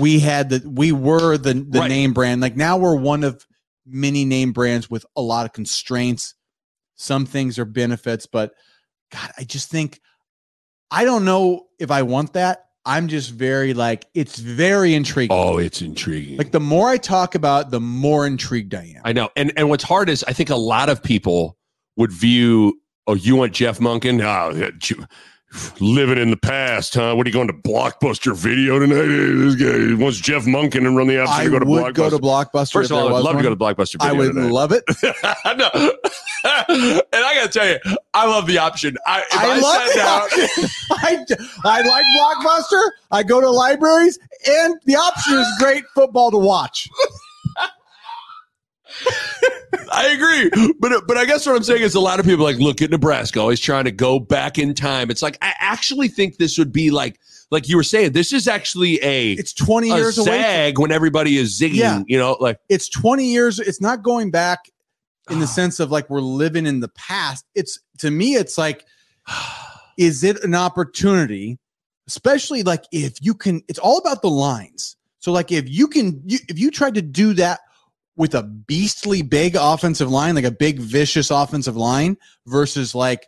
we 0.00 0.18
had 0.18 0.50
the, 0.50 0.68
we 0.68 0.90
were 0.90 1.38
the, 1.38 1.54
the 1.54 1.78
Right. 1.78 1.88
name 1.88 2.12
brand. 2.12 2.40
Like 2.40 2.56
now 2.56 2.76
we're 2.76 2.96
one 2.96 3.22
of 3.22 3.46
many 3.86 4.24
name 4.24 4.50
brands 4.50 4.90
with 4.90 5.06
a 5.16 5.22
lot 5.22 5.46
of 5.46 5.52
constraints. 5.52 6.34
Some 6.96 7.24
things 7.24 7.56
are 7.60 7.64
benefits, 7.64 8.26
but 8.26 8.52
God, 9.12 9.30
I 9.38 9.44
just 9.44 9.70
think 9.70 10.00
I 10.90 11.04
don't 11.04 11.24
know 11.24 11.68
if 11.78 11.92
I 11.92 12.02
want 12.02 12.32
that. 12.32 12.64
I'm 12.84 13.08
just 13.08 13.30
very 13.30 13.74
like 13.74 14.06
it's 14.14 14.38
very 14.38 14.94
intriguing. 14.94 15.36
oh, 15.36 15.58
it's 15.58 15.82
intriguing. 15.82 16.38
Like 16.38 16.52
the 16.52 16.60
more 16.60 16.88
I 16.88 16.96
talk 16.96 17.34
about, 17.34 17.70
the 17.70 17.80
more 17.80 18.26
intrigued 18.26 18.74
I 18.74 18.94
am. 18.96 19.02
I 19.04 19.12
know. 19.12 19.28
And 19.36 19.52
and 19.56 19.68
what's 19.68 19.84
hard 19.84 20.08
is 20.08 20.24
I 20.24 20.32
think 20.32 20.50
a 20.50 20.56
lot 20.56 20.88
of 20.88 21.02
people 21.02 21.58
would 21.96 22.12
view, 22.12 22.80
oh, 23.06 23.14
you 23.14 23.36
want 23.36 23.52
Jeff 23.52 23.78
Monken? 23.78 24.22
Oh, 24.22 24.70
living 25.80 26.18
in 26.18 26.30
the 26.30 26.36
past, 26.36 26.94
huh? 26.94 27.14
What 27.14 27.26
are 27.26 27.30
you 27.30 27.32
going 27.34 27.48
to 27.48 27.52
Blockbuster 27.52 28.36
Video 28.36 28.78
tonight? 28.78 28.96
Hey, 28.96 29.06
This 29.34 29.54
guy 29.56 30.02
wants 30.02 30.18
Jeff 30.18 30.44
Monken 30.44 30.86
and 30.86 30.96
run 30.96 31.06
the 31.08 31.20
option 31.20 31.34
I 31.40 31.44
to 31.44 31.50
go 31.50 31.58
to 31.58 31.66
would 31.66 31.82
Blockbuster. 31.82 31.94
go 31.94 32.10
to 32.10 32.18
Blockbuster. 32.18 32.72
First 32.72 32.90
of 32.90 32.96
all, 32.98 33.08
I'd 33.08 33.12
love 33.22 33.34
one. 33.34 33.36
to 33.38 33.42
go 33.42 33.50
to 33.50 33.56
Blockbuster 33.56 33.96
I 34.00 34.10
Video 34.10 34.18
would 34.26 34.34
tonight. 34.34 34.50
love 34.52 34.72
it. 34.72 34.84
no. 35.02 35.70
and 36.44 37.24
I 37.24 37.34
got 37.34 37.50
to 37.52 37.58
tell 37.58 37.68
you, 37.68 37.78
I 38.14 38.26
love 38.26 38.46
the 38.46 38.58
option. 38.58 38.96
I, 39.06 39.20
if 39.20 39.26
I, 39.34 39.44
I, 39.56 39.58
love 39.58 39.88
sat 39.88 39.96
down, 39.96 40.28
it. 40.32 40.70
I, 40.92 41.24
d- 41.26 41.44
I 41.64 41.82
like 41.82 42.04
Blockbuster. 42.18 42.90
I 43.10 43.22
go 43.22 43.40
to 43.40 43.50
libraries, 43.50 44.18
and 44.48 44.76
the 44.84 44.94
option 44.96 45.34
is 45.38 45.46
great 45.58 45.84
football 45.94 46.30
to 46.30 46.38
watch. 46.38 46.88
I 49.92 50.08
agree, 50.08 50.72
but 50.78 51.06
but 51.06 51.16
I 51.16 51.24
guess 51.24 51.46
what 51.46 51.56
I'm 51.56 51.62
saying 51.62 51.82
is 51.82 51.94
a 51.94 52.00
lot 52.00 52.20
of 52.20 52.26
people 52.26 52.44
like 52.44 52.56
look 52.58 52.80
at 52.82 52.90
Nebraska 52.90 53.40
always 53.40 53.60
trying 53.60 53.84
to 53.84 53.90
go 53.90 54.18
back 54.20 54.58
in 54.58 54.72
time. 54.74 55.10
It's 55.10 55.22
like 55.22 55.36
I 55.42 55.54
actually 55.58 56.08
think 56.08 56.36
this 56.38 56.58
would 56.58 56.72
be 56.72 56.90
like 56.90 57.18
like 57.50 57.68
you 57.68 57.76
were 57.76 57.82
saying. 57.82 58.12
This 58.12 58.32
is 58.32 58.46
actually 58.46 59.02
a 59.02 59.32
It's 59.32 59.52
20 59.52 59.90
a 59.90 59.96
years 59.96 60.18
away. 60.18 60.26
zag 60.26 60.78
when 60.78 60.92
everybody 60.92 61.36
is 61.38 61.58
zigging. 61.58 61.74
Yeah. 61.76 62.02
You 62.06 62.18
know, 62.18 62.36
like 62.40 62.58
it's 62.68 62.88
20 62.88 63.24
years 63.24 63.58
it's 63.58 63.80
not 63.80 64.02
going 64.02 64.30
back 64.30 64.60
in 65.28 65.36
Ah. 65.36 65.40
the 65.40 65.46
sense 65.46 65.80
of 65.80 65.90
like 65.90 66.08
we're 66.08 66.20
living 66.20 66.66
in 66.66 66.80
the 66.80 66.88
past 66.88 67.44
it's 67.54 67.78
to 67.98 68.10
me 68.10 68.34
it's 68.36 68.56
like 68.58 68.84
is 69.98 70.24
it 70.24 70.42
an 70.44 70.54
opportunity 70.54 71.58
especially 72.06 72.62
like 72.62 72.84
if 72.92 73.14
you 73.20 73.34
can 73.34 73.62
it's 73.68 73.78
all 73.78 73.98
about 73.98 74.22
the 74.22 74.30
lines 74.30 74.96
so 75.18 75.30
like 75.32 75.52
if 75.52 75.68
you 75.68 75.86
can 75.86 76.20
you, 76.24 76.38
if 76.48 76.58
you 76.58 76.70
tried 76.70 76.94
to 76.94 77.02
do 77.02 77.34
that 77.34 77.60
with 78.16 78.34
a 78.34 78.42
beastly 78.42 79.22
big 79.22 79.56
offensive 79.56 80.10
line 80.10 80.34
like 80.34 80.44
a 80.44 80.50
big 80.50 80.78
vicious 80.78 81.30
offensive 81.30 81.76
line 81.76 82.16
versus 82.46 82.94
like 82.94 83.26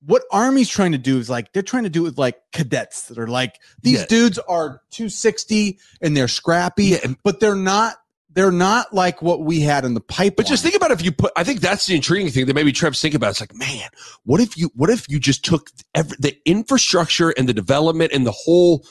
what 0.00 0.22
army's 0.32 0.68
trying 0.68 0.92
to 0.92 0.98
do 0.98 1.18
is 1.18 1.28
like 1.28 1.52
they're 1.52 1.62
trying 1.62 1.82
to 1.84 1.90
do 1.90 2.02
it 2.02 2.10
with 2.10 2.18
like 2.18 2.36
cadets 2.52 3.08
that 3.08 3.18
are 3.18 3.26
like 3.26 3.56
these 3.82 4.00
Yeah. 4.00 4.06
dudes 4.06 4.38
are 4.38 4.80
260 4.90 5.78
and 6.00 6.16
they're 6.16 6.28
scrappy 6.28 6.84
Yeah, 6.86 7.12
but 7.24 7.40
they're 7.40 7.54
not 7.56 7.96
they're 8.30 8.52
not 8.52 8.94
like 8.94 9.20
what 9.22 9.40
we 9.40 9.60
had 9.60 9.84
in 9.84 9.94
the 9.94 10.00
pipeline. 10.00 10.34
But 10.36 10.46
just 10.46 10.62
think 10.62 10.76
about 10.76 10.92
if 10.92 11.02
you 11.02 11.10
put. 11.10 11.32
I 11.34 11.42
think 11.42 11.60
that's 11.60 11.86
the 11.86 11.96
intriguing 11.96 12.30
thing 12.30 12.46
that 12.46 12.54
maybe 12.54 12.70
Trev's 12.70 13.00
think 13.00 13.14
about. 13.14 13.30
It's 13.30 13.40
like, 13.40 13.54
man, 13.54 13.88
what 14.24 14.40
if 14.40 14.56
you? 14.56 14.70
What 14.76 14.90
if 14.90 15.08
you 15.08 15.18
just 15.18 15.44
took 15.44 15.70
every, 15.94 16.16
the 16.20 16.38
infrastructure 16.44 17.30
and 17.30 17.48
the 17.48 17.54
development 17.54 18.12
and 18.12 18.24
the 18.24 18.30
whole 18.30 18.86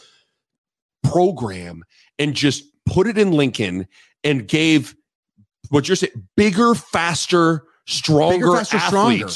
program 1.04 1.84
and 2.20 2.34
just 2.34 2.64
put 2.86 3.08
it 3.08 3.18
in 3.18 3.32
Lincoln 3.32 3.88
and 4.24 4.48
gave 4.48 4.96
what 5.70 5.88
you're 5.88 5.96
saying 5.96 6.28
bigger, 6.36 6.76
faster, 6.76 7.64
stronger 7.86 8.38
bigger, 8.38 8.56
faster, 8.58 8.80
stronger. 8.80 9.28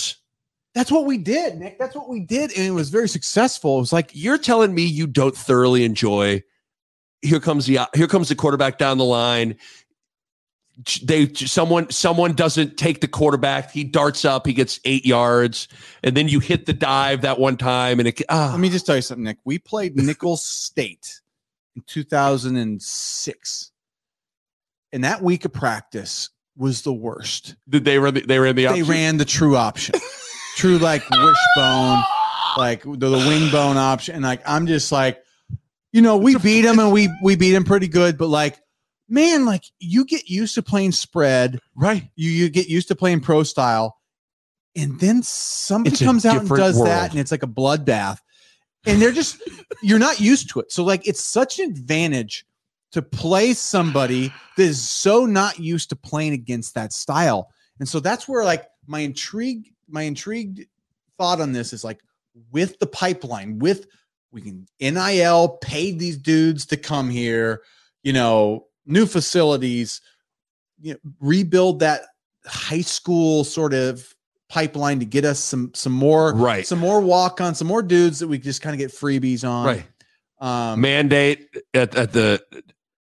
That's 0.74 0.92
what 0.92 1.06
we 1.06 1.18
did, 1.18 1.58
Nick. 1.58 1.78
That's 1.80 1.96
what 1.96 2.08
we 2.08 2.22
did, 2.22 2.52
and 2.56 2.66
it 2.66 2.72
was 2.72 2.90
very 2.90 3.10
successful. 3.10 3.78
It 3.78 3.82
was 3.82 3.94
like 3.94 4.12
You're 4.14 4.38
telling 4.38 4.74
me 4.74 4.84
you 4.84 5.08
don't 5.08 5.36
thoroughly 5.36 5.84
enjoy. 5.84 6.44
Here 7.22 7.40
comes 7.40 7.66
the 7.66 7.80
here 7.94 8.08
comes 8.08 8.30
the 8.30 8.36
quarterback 8.36 8.78
down 8.78 8.98
the 8.98 9.06
line. 9.06 9.58
They 11.04 11.32
someone 11.34 11.90
someone 11.92 12.34
doesn't 12.34 12.78
take 12.78 13.02
the 13.02 13.08
quarterback. 13.08 13.72
He 13.72 13.84
darts 13.84 14.24
up. 14.24 14.48
He 14.48 14.54
gets 14.54 14.80
eight 14.86 15.06
yards, 15.06 15.68
and 16.04 16.16
then 16.16 16.30
you 16.30 16.40
hit 16.40 16.66
the 16.66 16.74
dive 16.74 17.22
that 17.22 17.38
one 17.38 17.58
time, 17.58 18.00
and 18.00 18.08
it. 18.08 18.22
Ah, 18.30 18.50
let 18.52 18.60
me 18.60 18.70
just 18.70 18.86
tell 18.86 18.96
you 18.96 19.02
something, 19.02 19.26
Nick. 19.26 19.38
We 19.44 19.60
played 19.60 19.98
Nicholls 19.98 20.44
State 20.44 21.22
in 21.76 21.84
2006, 21.86 23.71
and 24.94 25.04
that 25.04 25.22
week 25.22 25.46
of 25.46 25.54
practice 25.54 26.30
was 26.58 26.82
the 26.82 26.94
worst. 26.94 27.56
did 27.70 27.86
they 27.86 27.98
run? 27.98 28.14
The, 28.14 28.22
they 28.22 28.40
ran 28.40 28.56
the. 28.56 28.68
They 28.68 28.84
ran 28.84 29.18
the 29.18 29.26
true 29.26 29.56
option, 29.56 29.96
true 30.56 30.78
like 30.78 31.02
wishbone, 31.10 32.04
like 32.58 32.84
the, 32.84 33.10
the 33.10 33.18
wing 33.28 33.52
bone 33.52 33.78
option. 33.78 34.16
And 34.16 34.24
like 34.24 34.42
I'm 34.46 34.68
just 34.68 34.92
like, 34.92 35.24
you 35.92 36.02
know, 36.02 36.18
we 36.18 36.36
beat 36.38 36.62
them 36.62 36.80
and 36.80 36.92
we 36.92 37.10
we 37.24 37.36
beat 37.36 37.52
them 37.52 37.64
pretty 37.64 37.88
good, 37.88 38.18
but 38.18 38.28
like, 38.28 38.60
man, 39.10 39.46
like 39.46 39.64
you 39.80 40.06
get 40.06 40.30
used 40.30 40.56
to 40.56 40.62
playing 40.62 40.92
spread. 40.92 41.60
right. 41.76 42.10
you 42.16 42.30
you 42.30 42.50
get 42.50 42.68
used 42.68 42.90
to 42.90 42.96
playing 42.96 43.22
pro 43.22 43.44
style, 43.44 43.98
and 44.76 45.00
then 45.00 45.24
somebody 45.24 45.94
It's 45.94 46.02
comes 46.04 46.26
out 46.26 46.42
and 46.42 46.50
does 46.50 46.76
world. 46.76 46.88
that, 46.88 47.12
and 47.12 47.20
it's 47.20 47.32
like 47.32 47.44
a 47.44 47.48
bloodbath, 47.48 48.20
and 48.86 49.02
they're 49.02 49.12
just 49.12 49.42
you're 49.82 50.00
not 50.00 50.20
used 50.20 50.50
to 50.52 50.60
it. 50.60 50.72
So 50.72 50.84
like 50.84 51.08
it's 51.08 51.24
such 51.24 51.60
an 51.60 51.70
advantage 51.70 52.46
to 52.92 53.02
play 53.02 53.54
somebody 53.54 54.34
that 54.58 54.64
is 54.64 54.82
so 54.82 55.26
not 55.26 55.60
used 55.60 55.90
to 55.90 55.96
playing 55.96 56.34
against 56.34 56.76
that 56.76 56.94
style, 56.94 57.50
and 57.80 57.88
so 57.88 58.00
that's 58.00 58.28
where 58.28 58.44
like 58.44 58.66
my 58.88 59.00
intrigue 59.00 59.74
my 59.88 60.04
intrigued 60.04 60.66
thought 61.18 61.42
on 61.42 61.52
this 61.52 61.74
is 61.74 61.84
like 61.84 62.00
with 62.52 62.80
the 62.80 62.88
pipeline 62.88 63.60
with 63.60 63.88
we 64.32 64.42
can 64.42 64.66
nil 64.80 65.58
pay 65.62 65.92
these 65.92 66.18
dudes 66.18 66.66
to 66.66 66.78
come 66.78 67.10
here 67.10 67.62
you 68.04 68.14
know 68.14 68.66
new 68.86 69.06
facilities 69.06 70.02
you 70.80 70.94
know, 70.94 71.00
rebuild 71.20 71.80
that 71.80 72.02
high 72.46 72.82
school 72.82 73.44
sort 73.44 73.74
of 73.74 74.16
pipeline 74.50 75.00
to 75.00 75.06
get 75.06 75.24
us 75.24 75.40
some 75.40 75.72
some 75.74 75.94
more 75.94 76.34
Right. 76.34 76.66
some 76.66 76.80
more 76.80 77.00
walk 77.00 77.40
on 77.40 77.56
some 77.56 77.68
more 77.68 77.82
dudes 77.82 78.20
that 78.20 78.28
we 78.28 78.38
just 78.38 78.62
kind 78.62 78.74
of 78.74 78.80
get 78.80 78.92
freebies 78.92 79.48
on. 79.48 79.66
Right. 79.66 79.86
Um, 80.40 80.82
Mandate 80.82 81.48
at, 81.74 81.96
at 81.96 82.14
the 82.14 82.44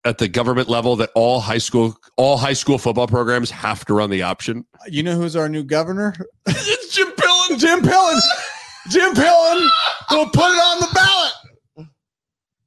at 0.07 0.17
the 0.17 0.27
government 0.27 0.69
level 0.69 0.95
that 0.95 1.09
all 1.15 1.39
high 1.39 1.57
school 1.57 1.95
all 2.17 2.37
high 2.37 2.53
school 2.53 2.77
football 2.77 3.07
programs 3.07 3.51
have 3.51 3.85
to 3.85 3.93
run 3.93 4.09
the 4.09 4.23
option. 4.23 4.65
you 4.87 5.03
know 5.03 5.15
who's 5.15 5.35
our 5.35 5.49
new 5.49 5.63
governor? 5.63 6.15
it's 6.47 6.95
Jim 6.95 7.09
Pillen. 7.11 7.59
Jim 7.59 7.81
Pillen. 7.81 8.19
Jim 8.89 9.13
Pillen 9.13 9.69
will 10.11 10.25
put 10.29 10.45
it 10.51 10.61
on 10.63 10.79
the 10.79 10.87
ballot. 10.93 11.87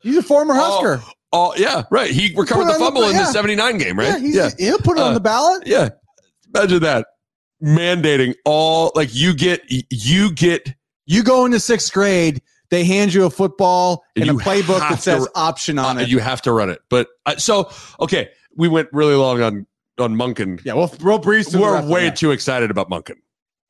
He's 0.03 0.17
a 0.17 0.23
former 0.23 0.55
Husker. 0.55 1.03
Oh 1.33 1.55
yeah, 1.57 1.83
right. 1.91 2.11
He 2.11 2.35
recovered 2.37 2.65
the 2.65 2.73
on 2.73 2.79
the- 2.79 2.85
fumble 2.85 3.05
in 3.05 3.17
the 3.17 3.27
'79 3.27 3.79
game, 3.79 4.01
Yeah, 4.01 4.13
right? 4.13 4.21
he's, 4.21 4.35
Yeah, 4.37 4.51
he'll 4.59 4.79
put 4.79 4.99
it 4.99 5.01
Uh, 5.03 5.07
on 5.07 5.15
the 5.15 5.21
ballot. 5.21 5.63
yeah. 5.67 5.91
Imagine 6.55 6.81
that 6.83 7.07
mandating 7.63 8.35
all 8.45 8.91
like 8.95 9.15
you 9.15 9.35
get 9.35 9.63
you 9.69 10.33
get 10.33 10.75
You 11.07 11.23
go 11.23 11.45
into 11.45 11.61
sixth 11.61 11.93
grade, 11.93 12.43
they 12.71 12.85
hand 12.85 13.13
you 13.13 13.25
a 13.25 13.31
football 13.31 14.05
And 14.17 14.29
and, 14.29 14.41
a 14.41 14.43
playbook 14.43 14.79
that 14.81 15.01
says 15.03 15.25
to- 15.25 15.31
option 15.35 15.79
on 15.79 15.99
uh, 15.99 16.03
it. 16.03 16.09
you 16.09 16.19
have 16.21 16.41
to 16.43 16.53
run 16.53 16.71
it. 16.71 16.81
But 16.89 17.09
uh, 17.27 17.37
so 17.37 17.71
okay, 18.01 18.31
we 18.57 18.69
went 18.69 18.89
really 18.93 19.15
long 19.15 19.43
on 19.43 19.67
on 19.99 20.15
Monken. 20.15 20.65
yeah, 20.65 20.73
well, 20.75 20.89
breeze 21.19 21.51
through 21.51 21.61
the 21.61 21.67
We're 21.67 21.87
way 21.89 22.05
that. 22.05 22.17
too 22.17 22.31
excited 22.31 22.71
about 22.71 22.89
Monken. 22.89 23.17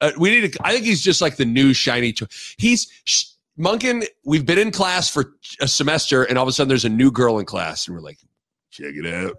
Uh, 0.01 0.13
we 0.19 0.31
need 0.31 0.53
to. 0.53 0.59
I 0.63 0.73
think 0.73 0.85
he's 0.85 1.03
just 1.03 1.21
like 1.21 1.37
the 1.37 1.45
new 1.45 1.73
shiny. 1.75 2.13
To- 2.15 2.29
he's 2.59 2.87
sh- 3.05 3.25
Monken. 3.59 4.07
We've 4.25 4.47
been 4.47 4.59
in 4.59 4.71
class 4.71 5.09
for 5.11 5.35
a 5.61 5.67
semester, 5.69 6.23
and 6.23 6.39
all 6.39 6.45
of 6.45 6.49
a 6.49 6.53
sudden 6.53 6.69
there's 6.69 6.85
a 6.85 6.89
new 6.89 7.11
girl 7.11 7.39
in 7.39 7.45
class, 7.47 7.87
and 7.87 7.97
we're 7.97 8.03
like, 8.03 8.19
check 8.71 8.93
it 8.95 9.07
out, 9.13 9.37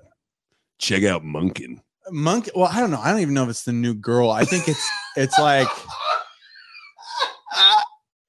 check 0.80 1.04
out 1.04 1.24
Monken. 1.24 1.80
Monk. 2.12 2.50
Well, 2.56 2.70
I 2.72 2.80
don't 2.80 2.92
know. 2.92 3.00
I 3.00 3.12
don't 3.12 3.22
even 3.22 3.34
know 3.34 3.44
if 3.44 3.50
it's 3.50 3.64
the 3.64 3.72
new 3.74 3.94
girl. 3.94 4.30
I 4.32 4.44
think 4.44 4.68
it's 4.68 4.88
it's 5.16 5.40
like 5.40 5.68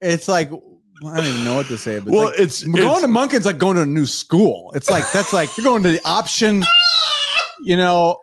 it's 0.01 0.27
like 0.27 0.51
I 1.05 1.17
don't 1.17 1.25
even 1.25 1.43
know 1.43 1.55
what 1.55 1.67
to 1.67 1.77
say. 1.77 1.99
But 1.99 2.13
Well, 2.13 2.25
like, 2.25 2.39
it's, 2.39 2.63
going 2.63 2.83
it's 2.83 3.01
to 3.01 3.07
Monken's 3.07 3.45
like 3.45 3.57
going 3.57 3.75
to 3.75 3.81
a 3.81 3.85
new 3.85 4.05
school. 4.05 4.71
It's 4.75 4.89
like 4.89 5.09
that's 5.11 5.33
like 5.33 5.55
you're 5.57 5.65
going 5.65 5.83
to 5.83 5.91
the 5.91 6.01
option, 6.05 6.63
you 7.61 7.77
know, 7.77 8.21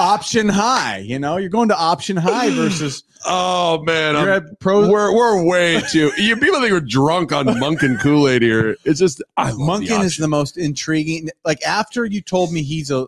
option 0.00 0.48
high. 0.48 0.98
You 0.98 1.18
know, 1.18 1.36
you're 1.36 1.50
going 1.50 1.68
to 1.68 1.76
option 1.76 2.16
high 2.16 2.50
versus 2.50 3.02
oh 3.26 3.82
man, 3.84 4.14
you're 4.14 4.32
I'm, 4.34 4.46
at 4.46 4.60
pro. 4.60 4.90
we're 4.90 5.14
we're 5.14 5.42
way 5.44 5.80
too. 5.90 6.10
You 6.18 6.36
people 6.36 6.60
think 6.60 6.72
we're 6.72 6.80
drunk 6.80 7.32
on 7.32 7.46
Monken 7.46 8.00
Kool 8.00 8.28
Aid 8.28 8.42
here. 8.42 8.76
It's 8.84 9.00
just 9.00 9.22
I 9.36 9.50
love 9.52 9.80
the 9.80 9.94
is 10.00 10.16
the 10.16 10.28
most 10.28 10.56
intriguing. 10.56 11.30
Like 11.44 11.62
after 11.62 12.04
you 12.04 12.20
told 12.20 12.52
me 12.52 12.62
he's 12.62 12.90
a 12.90 13.06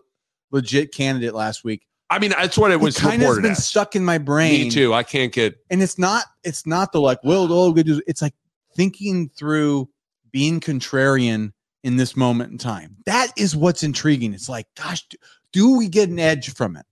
legit 0.51 0.93
candidate 0.93 1.33
last 1.33 1.63
week, 1.63 1.85
I 2.09 2.19
mean, 2.19 2.31
that's 2.31 2.57
what 2.57 2.71
it 2.71 2.79
was 2.79 2.97
kind 2.97 3.21
of 3.21 3.35
been 3.41 3.51
as. 3.51 3.65
stuck 3.65 3.95
in 3.95 4.03
my 4.03 4.17
brain. 4.17 4.65
Me 4.65 4.69
too. 4.71 4.93
I 4.93 5.03
can't 5.03 5.31
get. 5.31 5.55
and 5.69 5.81
it's 5.81 5.97
not 5.97 6.25
it's 6.43 6.65
not 6.65 6.91
the 6.91 7.01
like 7.01 7.23
will 7.23 7.71
good 7.71 7.87
it's 8.07 8.21
like 8.21 8.33
thinking 8.79 9.29
through 9.37 9.89
being 10.31 10.61
contrarian 10.61 11.51
in 11.83 11.97
this 11.97 12.15
moment 12.15 12.49
in 12.49 12.57
time 12.57 12.95
that 13.05 13.27
is 13.37 13.53
what's 13.57 13.83
intriguing 13.83 14.33
it's 14.33 14.47
like 14.47 14.65
gosh 14.77 15.05
do, 15.09 15.17
do 15.51 15.77
we 15.77 15.89
get 15.89 16.07
an 16.07 16.17
edge 16.17 16.53
from 16.53 16.77
it 16.77 16.85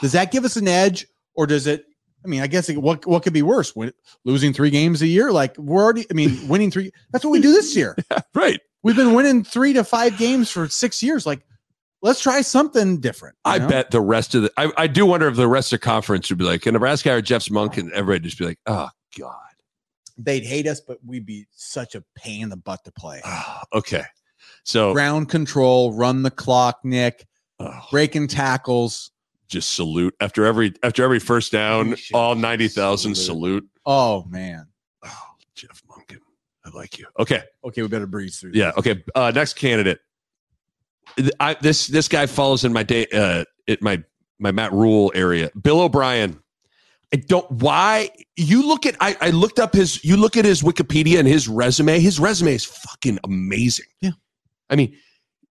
does 0.00 0.10
that 0.10 0.32
give 0.32 0.44
us 0.44 0.56
an 0.56 0.66
edge 0.66 1.06
or 1.36 1.46
does 1.46 1.68
it 1.68 1.84
i 2.24 2.28
mean 2.28 2.40
i 2.40 2.46
guess 2.48 2.68
it, 2.68 2.76
what 2.82 3.06
what 3.06 3.22
could 3.22 3.32
be 3.32 3.42
worse 3.42 3.76
Win, 3.76 3.92
losing 4.24 4.52
three 4.52 4.70
games 4.70 5.00
a 5.00 5.06
year 5.06 5.30
like 5.30 5.56
we're 5.58 5.80
already 5.82 6.04
i 6.10 6.14
mean 6.14 6.36
winning 6.48 6.72
three 6.72 6.90
that's 7.12 7.24
what 7.24 7.30
we 7.30 7.40
do 7.40 7.52
this 7.52 7.76
year 7.76 7.96
Right. 8.34 8.60
we've 8.82 8.96
been 8.96 9.14
winning 9.14 9.44
three 9.44 9.72
to 9.74 9.84
five 9.84 10.18
games 10.18 10.50
for 10.50 10.68
six 10.68 11.04
years 11.04 11.24
like 11.24 11.44
let's 12.02 12.20
try 12.20 12.40
something 12.40 12.98
different 13.00 13.36
I 13.44 13.58
know? 13.58 13.68
bet 13.68 13.90
the 13.90 14.00
rest 14.00 14.34
of 14.34 14.42
the. 14.42 14.52
I, 14.56 14.72
I 14.76 14.86
do 14.86 15.04
wonder 15.06 15.26
if 15.28 15.36
the 15.36 15.48
rest 15.48 15.72
of 15.72 15.80
the 15.80 15.84
conference 15.84 16.28
would 16.30 16.38
be 16.38 16.44
like, 16.44 16.62
can 16.62 16.74
Nebraska 16.74 17.12
or 17.12 17.20
Jeff's 17.20 17.50
Monk 17.50 17.76
and 17.76 17.92
everybody 17.92 18.24
just 18.24 18.38
be 18.38 18.44
like, 18.44 18.58
oh 18.66 18.88
god. 19.18 19.34
They'd 20.18 20.44
hate 20.44 20.66
us 20.66 20.80
but 20.80 20.98
we'd 21.06 21.24
be 21.26 21.46
such 21.52 21.94
a 21.94 22.02
pain 22.16 22.42
in 22.42 22.48
the 22.48 22.56
butt 22.56 22.84
to 22.84 22.92
play 22.92 23.20
Ah, 23.24 23.62
okay. 23.72 24.04
So 24.64 24.92
ground 24.92 25.28
control, 25.28 25.92
run 25.92 26.22
the 26.22 26.30
clock, 26.30 26.80
Nick, 26.84 27.26
oh, 27.60 27.80
breaking 27.90 28.28
tackles. 28.28 29.10
just 29.48 29.72
salute 29.74 30.14
after 30.20 30.44
every 30.44 30.74
after 30.82 31.02
every 31.04 31.18
first 31.20 31.52
down, 31.52 31.94
all 32.12 32.34
ninety 32.34 32.68
thousand 32.68 33.14
salute. 33.16 33.66
Oh 33.86 34.24
man. 34.28 34.66
Oh, 35.04 35.26
Jeff 35.54 35.82
Monken. 35.88 36.18
I 36.66 36.70
like 36.76 36.98
you. 36.98 37.06
Okay, 37.18 37.42
Okay, 37.64 37.80
we 37.80 37.88
better 37.88 38.06
breeze 38.06 38.38
through. 38.40 38.50
yeah. 38.54 38.72
Okay. 38.76 39.02
Uh, 39.14 39.32
next 39.34 39.54
candidate. 39.54 40.00
I, 41.40 41.54
this 41.62 41.86
this 41.86 42.08
guy 42.08 42.26
follows 42.26 42.64
in 42.64 42.72
my 42.72 42.82
day 42.82 43.06
uh, 43.12 43.44
at 43.66 43.80
my 43.80 44.02
my 44.38 44.52
Matt 44.52 44.72
Rhule 44.72 45.10
area. 45.14 45.50
Bill 45.60 45.80
O'Brien. 45.80 46.38
I 47.12 47.16
don't 47.16 47.50
why 47.50 48.10
you 48.36 48.66
look 48.66 48.84
at 48.84 48.96
I, 49.00 49.16
I 49.20 49.30
looked 49.30 49.58
up 49.58 49.74
his 49.74 50.04
you 50.04 50.16
look 50.16 50.36
at 50.36 50.44
his 50.44 50.62
Wikipedia 50.62 51.18
and 51.18 51.26
his 51.26 51.48
resume. 51.48 52.00
His 52.00 52.20
resume 52.20 52.54
is 52.54 52.64
fucking 52.64 53.18
amazing. 53.24 53.86
Yeah. 54.00 54.10
I 54.68 54.76
mean, 54.76 54.94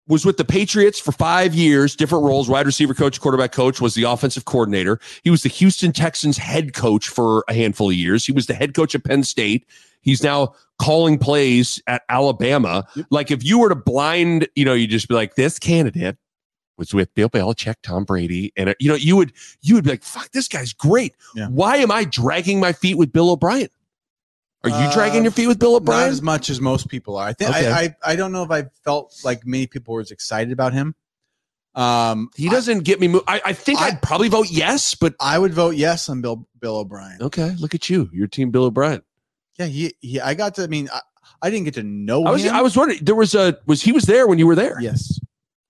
was 0.07 0.26
with 0.26 0.38
the 0.38 0.45
Patriots 0.45 0.99
for 0.99 1.11
five 1.11 1.56
years, 1.56 1.95
different 1.95 2.26
roles, 2.26 2.49
wide 2.49 2.65
receiver 2.65 2.94
coach, 2.94 3.19
quarterback 3.19 3.52
coach, 3.52 3.82
was 3.82 3.95
the 3.95 4.03
offensive 4.03 4.45
coordinator. 4.45 4.99
He 5.23 5.30
was 5.30 5.44
the 5.44 5.49
Houston 5.49 5.91
Texans 5.91 6.38
head 6.38 6.73
coach 6.73 7.07
for 7.07 7.44
a 7.48 7.53
handful 7.53 7.90
of 7.90 7.95
years. 7.95 8.26
He 8.26 8.32
was 8.32 8.48
the 8.48 8.53
head 8.53 8.73
coach 8.76 8.94
at 8.94 9.03
Penn 9.03 9.23
State. 9.23 9.65
He's 10.02 10.22
now 10.22 10.53
calling 10.77 11.18
plays 11.18 11.82
at 11.88 12.03
Alabama. 12.10 12.86
Yep. 12.95 13.06
Like 13.10 13.32
if 13.32 13.44
you 13.44 13.60
were 13.60 13.69
to 13.69 13.76
blind, 13.76 14.48
you 14.56 14.65
know, 14.65 14.73
you 14.73 14.88
just 14.88 15.07
be 15.07 15.15
like, 15.15 15.36
this 15.36 15.57
candidate 15.57 16.18
was 16.77 16.93
with 16.93 17.14
Bill 17.14 17.30
Belichick, 17.30 17.76
Tom 17.84 18.03
Brady, 18.03 18.52
and 18.57 18.69
uh, 18.69 18.73
you 18.80 18.89
know, 18.89 18.95
you 18.95 19.15
would 19.15 19.31
you 19.61 19.76
would 19.76 19.84
be 19.84 19.91
like, 19.91 20.03
"Fuck, 20.03 20.31
this 20.31 20.47
guy's 20.47 20.73
great." 20.73 21.15
Yeah. 21.35 21.47
Why 21.47 21.77
am 21.77 21.91
I 21.91 22.03
dragging 22.03 22.60
my 22.60 22.73
feet 22.73 22.97
with 22.97 23.11
Bill 23.14 23.30
O'Brien? 23.31 23.69
Are 24.64 24.69
you 24.69 24.76
Uh, 24.76 24.93
dragging 24.93 25.23
your 25.23 25.31
feet 25.31 25.47
with 25.47 25.60
Bill 25.60 25.73
Not 25.73 25.81
O'Brien? 25.84 26.10
as 26.10 26.22
much 26.23 26.49
as 26.49 26.60
most 26.60 26.88
people 26.89 27.18
are. 27.18 27.27
I 27.27 27.34
think 27.34 27.52
Okay. 27.52 27.72
I, 27.72 27.81
I 27.84 27.95
I 28.14 28.15
don't 28.15 28.31
know 28.31 28.43
if 28.43 28.52
I 28.52 28.65
felt 28.84 29.15
like 29.23 29.45
many 29.45 29.68
people 29.68 29.93
were 29.93 30.02
as 30.02 30.11
excited 30.11 30.52
about 30.52 30.73
him. 30.73 30.95
Um 31.76 32.30
he 32.35 32.49
doesn't 32.49 32.80
get 32.84 32.99
me. 32.99 33.07
Mo- 33.10 33.23
I, 33.27 33.41
I 33.45 33.53
think 33.53 33.80
I- 33.80 33.88
I, 33.88 33.89
would 33.91 34.02
probably 34.02 34.30
vote 34.30 34.47
yes, 34.49 34.95
but 34.95 35.14
I, 35.19 35.35
I 35.35 35.39
would 35.39 35.53
vote 35.53 35.76
yes 35.76 36.10
on 36.10 36.22
Bill 36.22 36.47
Bill 36.60 36.77
O'Brien. 36.77 37.22
okay, 37.22 37.53
look 37.60 37.76
at 37.76 37.89
you. 37.89 38.10
Your 38.14 38.27
team, 38.27 38.49
Bill 38.52 38.64
O'Brien. 38.65 39.02
Yeah, 39.60 39.65
he, 39.68 39.93
he 40.02 40.19
I 40.22 40.34
got 40.34 40.56
to 40.56 40.64
I 40.64 40.68
mean 40.68 40.89
I, 40.91 41.02
I 41.41 41.49
didn't 41.49 41.65
get 41.65 41.73
to 41.76 41.84
know 41.84 42.23
I 42.26 42.31
was 42.31 42.43
him. 42.43 42.56
I 42.56 42.61
was 42.61 42.76
wondering. 42.77 42.99
There 43.03 43.14
was 43.15 43.35
a 43.35 43.57
was 43.65 43.81
he 43.81 43.91
was 43.91 44.06
there 44.06 44.26
when 44.26 44.39
you 44.39 44.47
were 44.47 44.56
there? 44.56 44.80
yes. 44.81 45.19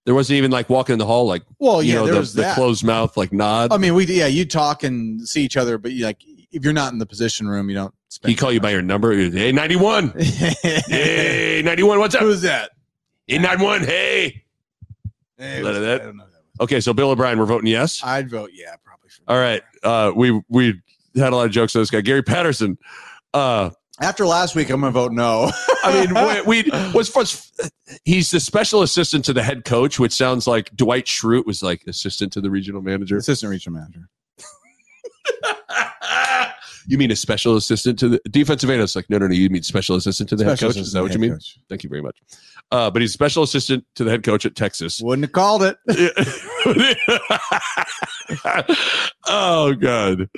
There 0.05 0.13
wasn't 0.13 0.37
even 0.37 0.51
like 0.51 0.69
walking 0.69 0.93
in 0.93 0.99
the 0.99 1.05
hall 1.05 1.25
like 1.27 1.43
Well, 1.59 1.81
you 1.81 1.93
yeah, 1.93 1.99
know 1.99 2.05
there 2.05 2.13
the, 2.13 2.19
was 2.19 2.33
the 2.33 2.51
closed 2.55 2.83
mouth 2.83 3.17
like 3.17 3.33
nod. 3.33 3.73
I 3.73 3.77
mean, 3.77 3.95
we 3.95 4.05
yeah, 4.05 4.27
you 4.27 4.45
talk 4.45 4.83
and 4.83 5.27
see 5.27 5.43
each 5.43 5.57
other, 5.57 5.77
but 5.77 5.91
you 5.91 6.05
like 6.05 6.23
if 6.51 6.63
you're 6.63 6.73
not 6.73 6.93
in 6.93 6.99
the 6.99 7.05
position 7.05 7.47
room, 7.47 7.69
you 7.69 7.75
don't 7.75 7.93
spend 8.09 8.29
he 8.29 8.35
call 8.35 8.51
you 8.51 8.59
by 8.59 8.69
your 8.71 8.83
number. 8.83 9.13
Hey, 9.13 9.51
ninety 9.51 9.75
one. 9.75 10.13
Hey, 10.19 11.61
ninety 11.65 11.83
one. 11.83 11.99
What's 11.99 12.15
up? 12.15 12.21
Who's 12.21 12.41
that? 12.41 12.71
Hey, 13.27 13.39
ninety 13.39 13.63
one. 13.63 13.81
Hey. 13.83 14.43
Hey, 15.37 15.59
who's 15.59 15.67
I 15.67 15.97
don't 15.97 16.17
know. 16.17 16.25
that. 16.25 16.63
Okay, 16.63 16.79
so 16.79 16.93
Bill 16.93 17.09
O'Brien, 17.09 17.37
we're 17.37 17.45
voting 17.45 17.67
yes. 17.67 18.01
I'd 18.03 18.29
vote 18.29 18.51
yeah, 18.53 18.75
probably. 18.83 19.09
For 19.09 19.21
All 19.27 19.37
right. 19.37 19.61
Uh, 19.83 20.11
we 20.15 20.41
we 20.49 20.81
had 21.15 21.33
a 21.33 21.35
lot 21.35 21.45
of 21.45 21.51
jokes 21.51 21.75
on 21.75 21.81
this 21.81 21.89
guy, 21.89 22.01
Gary 22.01 22.21
Patterson. 22.21 22.77
Uh, 23.33 23.71
After 24.01 24.25
last 24.25 24.55
week, 24.55 24.69
I'm 24.69 24.81
gonna 24.81 24.91
vote 24.91 25.13
no. 25.13 25.49
I 25.83 26.05
mean, 26.05 26.43
we, 26.45 26.63
we 26.63 26.71
was 26.93 27.07
first. 27.09 27.61
He's 28.03 28.29
the 28.29 28.41
special 28.41 28.81
assistant 28.81 29.23
to 29.25 29.33
the 29.33 29.41
head 29.43 29.63
coach, 29.63 29.99
which 29.99 30.11
sounds 30.11 30.47
like 30.47 30.75
Dwight 30.75 31.05
Schrute 31.05 31.45
was 31.45 31.63
like 31.63 31.83
assistant 31.87 32.33
to 32.33 32.41
the 32.41 32.49
regional 32.49 32.81
manager. 32.81 33.15
assistant 33.17 33.51
regional 33.51 33.79
manager. 33.79 34.09
you 36.87 36.97
mean 36.97 37.09
a 37.09 37.15
special 37.15 37.55
assistant 37.55 37.97
to 37.99 38.09
the 38.09 38.19
defensive 38.29 38.69
end? 38.69 38.81
It's 38.81 38.97
like 38.97 39.09
no, 39.09 39.17
no, 39.17 39.27
no. 39.27 39.33
You 39.33 39.49
mean 39.49 39.63
special 39.63 39.95
assistant 39.95 40.27
to 40.29 40.35
the 40.35 40.43
Special 40.43 40.67
head 40.69 40.75
coach? 40.75 40.81
Is 40.81 40.91
that 40.91 41.01
what 41.01 41.13
you 41.13 41.19
mean? 41.19 41.31
coach. 41.31 41.57
Thank 41.69 41.83
you 41.83 41.89
very 41.89 42.01
much. 42.01 42.17
Uh, 42.71 42.91
but 42.91 43.01
he's 43.01 43.13
special 43.13 43.43
assistant 43.43 43.85
to 43.95 44.03
the 44.03 44.11
head 44.11 44.23
coach 44.23 44.45
at 44.45 44.55
Texas. 44.55 44.99
Wouldn't 45.01 45.23
have 45.25 45.31
called 45.31 45.63
it. 45.63 45.77
oh 49.27 49.73
god. 49.75 50.29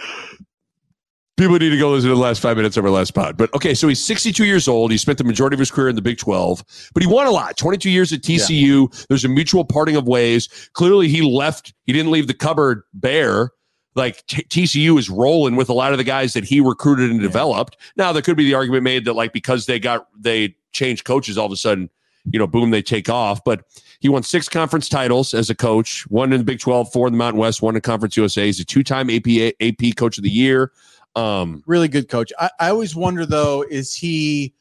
People 1.37 1.59
need 1.59 1.69
to 1.69 1.77
go 1.77 1.91
listen 1.91 2.09
to 2.09 2.15
the 2.15 2.21
last 2.21 2.41
five 2.41 2.57
minutes 2.57 2.77
of 2.77 2.83
our 2.85 2.89
last 2.89 3.13
pod. 3.13 3.37
But 3.37 3.53
okay, 3.53 3.75
so 3.75 3.87
he's 3.87 4.03
62 4.03 4.43
years 4.45 4.67
old. 4.67 4.91
He 4.91 4.97
spent 4.97 5.19
the 5.19 5.23
majority 5.23 5.53
of 5.53 5.59
his 5.59 5.69
career 5.69 5.87
in 5.87 5.95
the 5.95 6.01
Big 6.01 6.17
12, 6.17 6.63
but 6.95 7.03
he 7.03 7.07
won 7.07 7.27
a 7.27 7.31
lot. 7.31 7.57
22 7.57 7.91
years 7.91 8.11
at 8.11 8.21
TCU. 8.21 9.05
There's 9.07 9.23
a 9.23 9.29
mutual 9.29 9.63
parting 9.63 9.95
of 9.95 10.07
ways. 10.07 10.49
Clearly, 10.73 11.07
he 11.07 11.21
left. 11.21 11.73
He 11.85 11.93
didn't 11.93 12.11
leave 12.11 12.25
the 12.27 12.33
cupboard 12.33 12.81
bare. 12.93 13.51
Like 13.93 14.25
T- 14.27 14.43
TCU 14.43 14.97
is 14.99 15.09
rolling 15.09 15.55
with 15.55 15.69
a 15.69 15.73
lot 15.73 15.91
of 15.91 15.97
the 15.99 16.03
guys 16.03 16.33
that 16.33 16.43
he 16.43 16.59
recruited 16.59 17.09
and 17.11 17.19
Yeah. 17.21 17.27
developed. 17.27 17.77
Now 17.95 18.11
there 18.13 18.21
could 18.21 18.37
be 18.37 18.43
the 18.45 18.53
argument 18.55 18.83
made 18.83 19.05
that 19.05 19.13
like 19.13 19.31
because 19.33 19.65
they 19.67 19.79
got 19.79 20.07
they 20.19 20.55
changed 20.71 21.03
coaches, 21.03 21.37
all 21.37 21.47
of 21.47 21.51
a 21.51 21.55
sudden, 21.55 21.89
you 22.31 22.37
know, 22.37 22.45
boom, 22.47 22.69
they 22.71 22.81
take 22.83 23.09
off. 23.09 23.43
But 23.43 23.63
he 23.99 24.09
won 24.09 24.21
six 24.21 24.47
conference 24.49 24.87
titles 24.89 25.33
as 25.33 25.49
a 25.49 25.55
coach, 25.55 26.05
one 26.09 26.31
in 26.31 26.39
the 26.39 26.43
Big 26.43 26.59
12, 26.59 26.91
four 26.91 27.07
in 27.07 27.13
the 27.13 27.17
Mountain 27.17 27.39
West, 27.39 27.61
one 27.63 27.75
in 27.75 27.81
Conference 27.81 28.15
USA. 28.17 28.45
He's 28.45 28.59
a 28.59 28.65
two-time 28.65 29.09
AP 29.09 29.53
AP 29.59 29.95
Coach 29.95 30.17
of 30.19 30.23
the 30.23 30.29
Year. 30.29 30.71
Um, 31.17 31.63
Really 31.65 31.87
good 31.87 32.09
coach. 32.09 32.31
I, 32.39 32.49
I 32.59 32.69
always 32.69 32.95
wonder 32.95 33.25
though, 33.25 33.63
is 33.69 33.93
he 33.93 34.53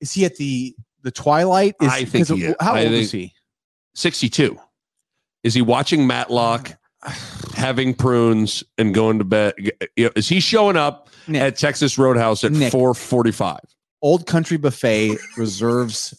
is 0.00 0.12
he 0.12 0.24
at 0.24 0.36
the 0.36 0.74
the 1.02 1.10
twilight? 1.10 1.74
Is, 1.80 1.88
I 1.88 2.04
think 2.04 2.28
he 2.28 2.44
is. 2.44 2.54
how 2.60 2.74
I 2.74 2.80
old 2.82 2.90
think- 2.90 3.02
is 3.04 3.12
he? 3.12 3.32
62. 3.94 4.58
Is 5.42 5.54
he 5.54 5.62
watching 5.62 6.06
Matlock 6.06 6.76
having 7.54 7.94
prunes 7.94 8.62
and 8.78 8.92
going 8.94 9.18
to 9.18 9.24
bed? 9.24 9.54
Is 9.96 10.28
he 10.28 10.40
showing 10.40 10.76
up 10.76 11.08
Nick. 11.28 11.42
at 11.42 11.56
Texas 11.58 11.96
Roadhouse 11.98 12.44
at 12.44 12.52
Nick. 12.52 12.70
four 12.72 12.92
forty-five? 12.94 13.60
Old 14.02 14.26
Country 14.26 14.56
Buffet 14.56 15.16
reserves 15.36 16.14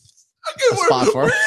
a 0.55 0.59
good 0.59 0.79
spot 0.79 1.07
for. 1.07 1.31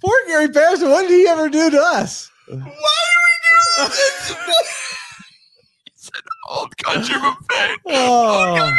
Poor 0.00 0.14
Gary 0.26 0.48
Patterson. 0.48 0.90
What 0.90 1.02
did 1.08 1.12
he 1.12 1.26
ever 1.28 1.48
do 1.48 1.70
to 1.70 1.80
us? 1.80 2.30
Old 6.48 6.76
country 6.78 7.16
buffet. 7.18 7.76
Oh. 7.86 8.72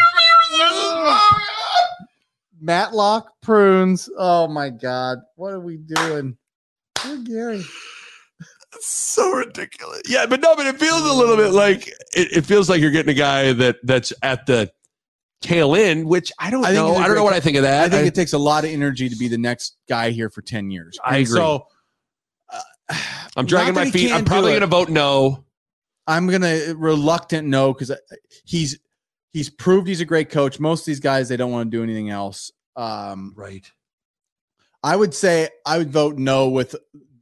Matlock 2.60 3.34
prunes. 3.42 4.10
Oh 4.18 4.48
my 4.48 4.70
God. 4.70 5.20
What 5.36 5.54
are 5.54 5.60
we 5.60 5.78
doing? 5.78 6.38
Poor 6.96 7.18
Gary. 7.18 7.64
so 8.80 9.32
ridiculous. 9.32 10.02
Yeah, 10.08 10.26
but 10.26 10.42
no, 10.42 10.56
but 10.56 10.66
it 10.66 10.80
feels 10.80 11.02
a 11.02 11.14
little 11.14 11.36
bit 11.36 11.52
like 11.52 11.88
it, 11.88 12.38
it 12.38 12.46
feels 12.46 12.70
like 12.70 12.82
you're 12.82 12.92
getting 12.92 13.12
a 13.12 13.18
guy 13.18 13.54
that 13.54 13.78
that's 13.84 14.14
at 14.24 14.46
the 14.46 14.72
tail 15.42 15.76
end, 15.76 16.08
which 16.08 16.32
I 16.40 16.50
don't 16.50 16.66
I 16.66 16.74
know. 16.74 16.96
I 16.96 17.06
don't 17.08 17.16
know 17.16 17.24
what 17.24 17.34
I 17.34 17.40
think 17.40 17.58
of 17.58 17.64
that. 17.64 17.86
I 17.86 17.90
think 17.90 18.08
it 18.08 18.16
takes 18.16 18.34
a 18.34 18.38
lot 18.38 18.64
of 18.64 18.72
energy 18.72 19.10
to 19.10 19.16
be 19.16 19.28
the 19.28 19.38
next 19.38 19.78
guy 19.88 20.10
here 20.10 20.30
for 20.30 20.42
10 20.42 20.72
years. 20.72 20.98
I 21.04 21.18
agree. 21.18 21.26
So 21.26 21.68
I'm 23.36 23.46
dragging 23.46 23.76
my 23.76 23.90
feet. 23.90 24.12
I'm 24.12 24.26
probably 24.26 24.52
going 24.52 24.62
to 24.62 24.68
vote 24.68 24.90
no. 24.90 25.44
I'm 26.08 26.28
gonna 26.28 26.74
reluctant 26.76 27.48
no 27.50 27.74
because 27.74 27.92
he's 28.46 28.80
he's 29.34 29.50
proved 29.50 29.88
he's 29.88 30.00
a 30.00 30.06
great 30.06 30.30
coach. 30.30 30.58
Most 30.58 30.82
of 30.82 30.86
these 30.86 31.02
guys 31.02 31.28
they 31.28 31.36
don't 31.36 31.52
want 31.52 31.70
to 31.70 31.78
do 31.78 31.84
anything 31.84 32.10
else. 32.10 32.50
Um, 32.78 33.34
Right. 33.36 33.70
I 34.84 34.96
would 34.96 35.14
say 35.14 35.50
I 35.66 35.80
would 35.80 35.92
vote 35.92 36.18
no 36.18 36.48
with 36.48 36.76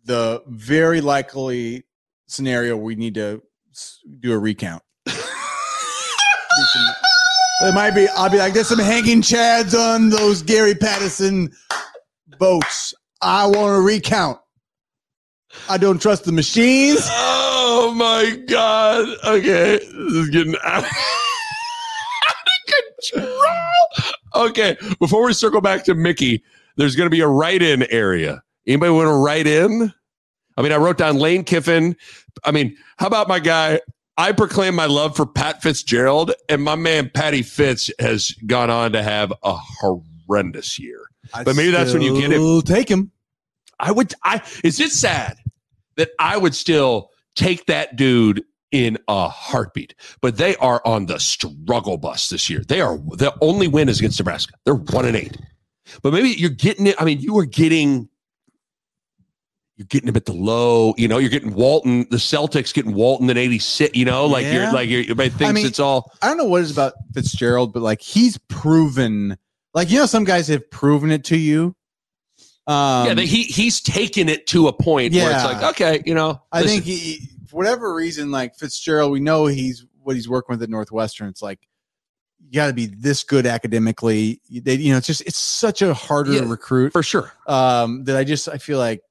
the 0.04 0.44
very 0.46 1.02
likely 1.02 1.84
scenario 2.28 2.78
we 2.78 2.96
need 2.96 3.16
to 3.16 3.42
do 4.20 4.34
a 4.34 4.38
recount. 4.38 4.84
It 7.62 7.74
might 7.74 7.92
be. 7.92 8.08
I'll 8.10 8.30
be 8.30 8.38
like, 8.38 8.54
there's 8.54 8.68
some 8.68 8.80
hanging 8.80 9.22
chads 9.22 9.74
on 9.74 10.10
those 10.10 10.42
Gary 10.42 10.76
Patterson 10.76 11.50
votes. 12.38 12.94
I 13.22 13.46
want 13.48 13.76
to 13.76 13.82
recount. 13.82 14.40
I 15.70 15.78
don't 15.78 16.02
trust 16.02 16.26
the 16.26 16.32
machines. 16.32 17.10
Oh 17.78 17.92
my 17.94 18.38
god. 18.48 19.08
Okay. 19.26 19.80
This 19.80 20.14
is 20.14 20.30
getting 20.30 20.56
out 20.64 20.84
of 20.84 20.90
control. 23.12 23.42
Okay. 24.36 24.78
Before 25.00 25.26
we 25.26 25.34
circle 25.34 25.62
back 25.62 25.84
to 25.86 25.96
Mickey, 25.96 26.44
there's 26.78 26.96
going 26.96 27.08
to 27.08 27.12
be 27.12 27.22
a 27.22 27.28
write-in 27.28 27.84
area. 27.92 28.44
Anybody 28.68 28.92
want 28.92 29.08
to 29.08 29.14
write 29.14 29.48
in? 29.48 29.92
I 30.58 30.62
mean, 30.62 30.72
I 30.72 30.78
wrote 30.78 30.98
down 30.98 31.18
Lane 31.18 31.44
Kiffin. 31.44 31.96
I 32.44 32.52
mean, 32.52 32.78
how 32.98 33.08
about 33.08 33.28
my 33.28 33.40
guy? 33.40 33.82
I 34.18 34.32
proclaim 34.32 34.76
my 34.76 34.86
love 34.86 35.16
for 35.16 35.26
Pat 35.26 35.62
Fitzgerald, 35.62 36.32
and 36.48 36.64
my 36.64 36.76
man 36.76 37.10
Patty 37.14 37.42
Fitz 37.42 37.92
has 38.00 38.32
gone 38.46 38.70
on 38.70 38.94
to 38.94 39.04
have 39.04 39.34
a 39.44 39.58
horrendous 39.82 40.80
year. 40.80 41.02
But 41.34 41.56
maybe 41.56 41.72
that's 41.72 41.94
when 41.94 42.02
you 42.02 42.20
get 42.22 42.32
it. 42.32 42.66
Take 42.66 42.90
him. 42.90 43.12
I 43.80 43.92
would. 43.92 44.14
I 44.24 44.42
is 44.64 44.80
it 44.80 44.92
sad 44.92 45.38
that 45.98 46.10
I 46.20 46.38
would 46.38 46.56
still 46.56 47.10
take 47.36 47.66
that 47.68 47.96
dude 47.96 48.44
in 48.72 48.98
a 49.08 49.30
heartbeat? 49.30 49.96
But 50.22 50.38
they 50.38 50.56
are 50.58 50.82
on 50.86 51.06
the 51.06 51.20
struggle 51.20 51.98
bus 51.98 52.30
this 52.30 52.50
year. 52.50 52.62
They 52.68 52.82
are 52.82 52.98
the 52.98 53.34
only 53.42 53.68
win 53.68 53.90
is 53.90 54.00
against 54.00 54.20
Nebraska. 54.20 54.54
They're 54.66 54.76
one 54.76 55.06
and 55.06 55.16
eight. 55.16 55.38
But 56.02 56.14
maybe 56.14 56.30
you're 56.30 56.50
getting 56.50 56.88
it. 56.88 56.96
I 57.00 57.06
mean, 57.06 57.20
you 57.20 57.38
are 57.38 57.46
getting. 57.46 58.10
You're 59.78 59.88
getting 59.88 60.08
him 60.08 60.16
at 60.16 60.24
the 60.26 60.32
low, 60.34 60.94
you 60.98 61.08
know. 61.10 61.18
You're 61.18 61.30
getting 61.30 61.54
Walton, 61.54 62.08
the 62.10 62.16
Celtics 62.16 62.74
getting 62.74 62.94
Walton 62.94 63.30
at 63.30 63.38
86, 63.38 63.94
you 63.94 64.06
know, 64.06 64.26
like 64.26 64.46
Yeah. 64.46 64.54
you're 64.54 64.74
like 64.74 64.90
you're, 64.90 65.02
everybody 65.02 65.30
thinks 65.30 65.54
mean, 65.54 65.66
it's 65.66 65.82
all. 65.82 66.10
I 66.22 66.28
don't 66.30 66.38
know 66.38 66.46
what 66.46 66.62
it 66.62 66.66
is 66.66 66.72
about 66.72 66.94
Fitzgerald, 67.14 67.74
but 67.74 67.82
like 67.82 68.02
he's 68.02 68.38
proven, 68.48 69.38
like 69.74 69.92
you 69.92 70.00
know, 70.00 70.06
some 70.06 70.24
guys 70.24 70.48
have 70.48 70.70
proven 70.72 71.12
it 71.12 71.26
to 71.26 71.38
you. 71.38 71.76
Um, 72.68 73.08
yeah, 73.18 73.24
he 73.26 73.44
he's 73.44 73.80
taken 73.82 74.28
it 74.30 74.48
to 74.48 74.68
a 74.68 74.74
point 74.74 75.14
where 75.14 75.32
it's 75.32 75.44
like, 75.44 75.62
okay, 75.64 76.02
you 76.06 76.16
know, 76.16 76.42
I 76.52 76.62
listen, 76.64 76.82
think 76.82 76.86
he, 76.86 77.30
for 77.48 77.58
whatever 77.58 77.94
reason, 77.94 78.32
like 78.32 78.56
Fitzgerald, 78.56 79.12
we 79.12 79.20
know 79.20 79.46
he's 79.46 79.86
what 80.02 80.16
he's 80.16 80.28
working 80.28 80.54
with 80.54 80.64
at 80.64 80.70
Northwestern. 80.70 81.28
It's 81.30 81.42
like 81.44 81.60
you 82.40 82.54
got 82.54 82.68
to 82.68 82.74
be 82.74 82.88
this 82.88 83.24
good 83.24 83.46
academically. 83.46 84.42
They, 84.50 84.76
you 84.76 84.92
know, 84.92 84.98
it's 84.98 85.08
just 85.08 85.22
it's 85.22 85.38
such 85.38 85.82
a 85.84 85.94
harder 85.94 86.32
Yeah. 86.34 86.44
recruit 86.50 86.92
for 86.94 87.04
sure. 87.04 87.32
um, 87.48 88.04
that 88.06 88.18
I 88.18 88.24
just 88.24 88.50
I 88.50 88.58
feel 88.58 88.80
like 88.80 89.02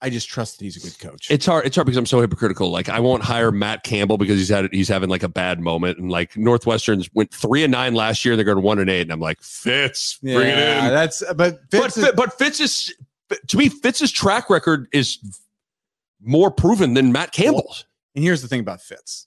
I 0.00 0.10
just 0.10 0.28
trust 0.28 0.58
that 0.58 0.64
he's 0.64 0.76
a 0.76 0.80
good 0.80 0.98
coach. 1.00 1.28
It's 1.30 1.44
hard. 1.44 1.66
It's 1.66 1.74
hard 1.74 1.86
because 1.86 1.96
I'm 1.96 2.06
so 2.06 2.20
hypocritical. 2.20 2.70
Like 2.70 2.88
I 2.88 3.00
won't 3.00 3.22
hire 3.24 3.50
Matt 3.50 3.82
Campbell 3.82 4.16
because 4.16 4.38
he's 4.38 4.48
had 4.48 4.68
he's 4.72 4.88
having 4.88 5.08
like 5.08 5.24
a 5.24 5.28
bad 5.28 5.60
moment, 5.60 5.98
and 5.98 6.08
like 6.10 6.36
Northwestern's 6.36 7.08
went 7.14 7.34
three 7.34 7.64
and 7.64 7.72
nine 7.72 7.94
last 7.94 8.24
year. 8.24 8.36
They're 8.36 8.44
going 8.44 8.58
to 8.58 8.62
one 8.62 8.78
and 8.78 8.88
eight, 8.88 9.02
and 9.02 9.12
I'm 9.12 9.18
like 9.20 9.42
Fitz, 9.42 10.18
bring 10.18 10.36
it 10.36 10.56
Yeah, 10.56 10.86
in. 10.88 10.94
That's 10.94 11.22
but 11.34 11.58
But 11.70 11.82
Fitz 11.92 11.96
is- 11.96 12.12
but 12.16 12.38
Fitz 12.38 12.60
is 12.60 12.94
to 13.48 13.56
me 13.56 13.68
Fitz's 13.68 14.12
track 14.12 14.48
record 14.50 14.86
is 14.92 15.18
more 16.22 16.50
proven 16.50 16.94
than 16.94 17.10
Matt 17.12 17.32
Campbell's. 17.32 17.84
And 18.14 18.24
here's 18.24 18.42
the 18.42 18.48
thing 18.48 18.60
about 18.60 18.80
Fitz. 18.80 19.26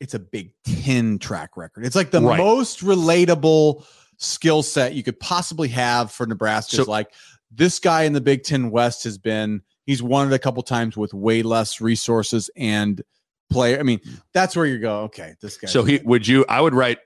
It's 0.00 0.14
a 0.14 0.18
Big 0.18 0.52
Ten 0.64 1.18
track 1.18 1.56
record. 1.56 1.84
It's 1.84 1.94
like 1.96 2.10
the 2.12 2.20
Right. 2.22 2.38
most 2.38 2.80
relatable 2.80 3.84
skill 4.18 4.62
set 4.62 4.94
you 4.94 5.02
could 5.02 5.18
possibly 5.20 5.68
have 5.68 6.10
for 6.12 6.26
Nebraska. 6.26 6.76
So- 6.76 6.84
like 6.84 7.12
this 7.50 7.78
guy 7.80 8.04
in 8.04 8.12
the 8.12 8.20
Big 8.20 8.44
Ten 8.44 8.70
West 8.70 9.04
has 9.04 9.18
been, 9.18 9.62
he's 9.86 10.02
won 10.02 10.32
it 10.32 10.34
a 10.34 10.38
couple 10.38 10.62
times 10.62 10.96
with 10.96 11.12
way 11.14 11.42
less 11.42 11.80
resources 11.80 12.50
and 12.56 13.02
player. 13.50 13.78
I 13.78 13.82
mean, 13.82 13.98
mm. 13.98 14.22
that's 14.32 14.56
where 14.56 14.66
you 14.66 14.78
go, 14.78 15.02
okay, 15.02 15.34
this 15.40 15.56
guy. 15.56 15.68
So 15.68 15.84
he 15.84 16.00
would 16.04 16.26
you? 16.26 16.44
I 16.48 16.60
would 16.60 16.74
write 16.74 16.98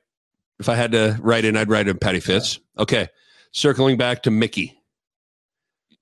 if 0.58 0.68
I 0.68 0.74
had 0.74 0.92
to 0.92 1.18
write 1.20 1.44
in. 1.44 1.56
I'd 1.56 1.68
write 1.68 1.88
in 1.88 1.98
Patty 1.98 2.20
Fitz. 2.20 2.58
Okay, 2.78 3.08
circling 3.52 3.96
back 3.96 4.22
to 4.24 4.30
Mickey. 4.30 4.78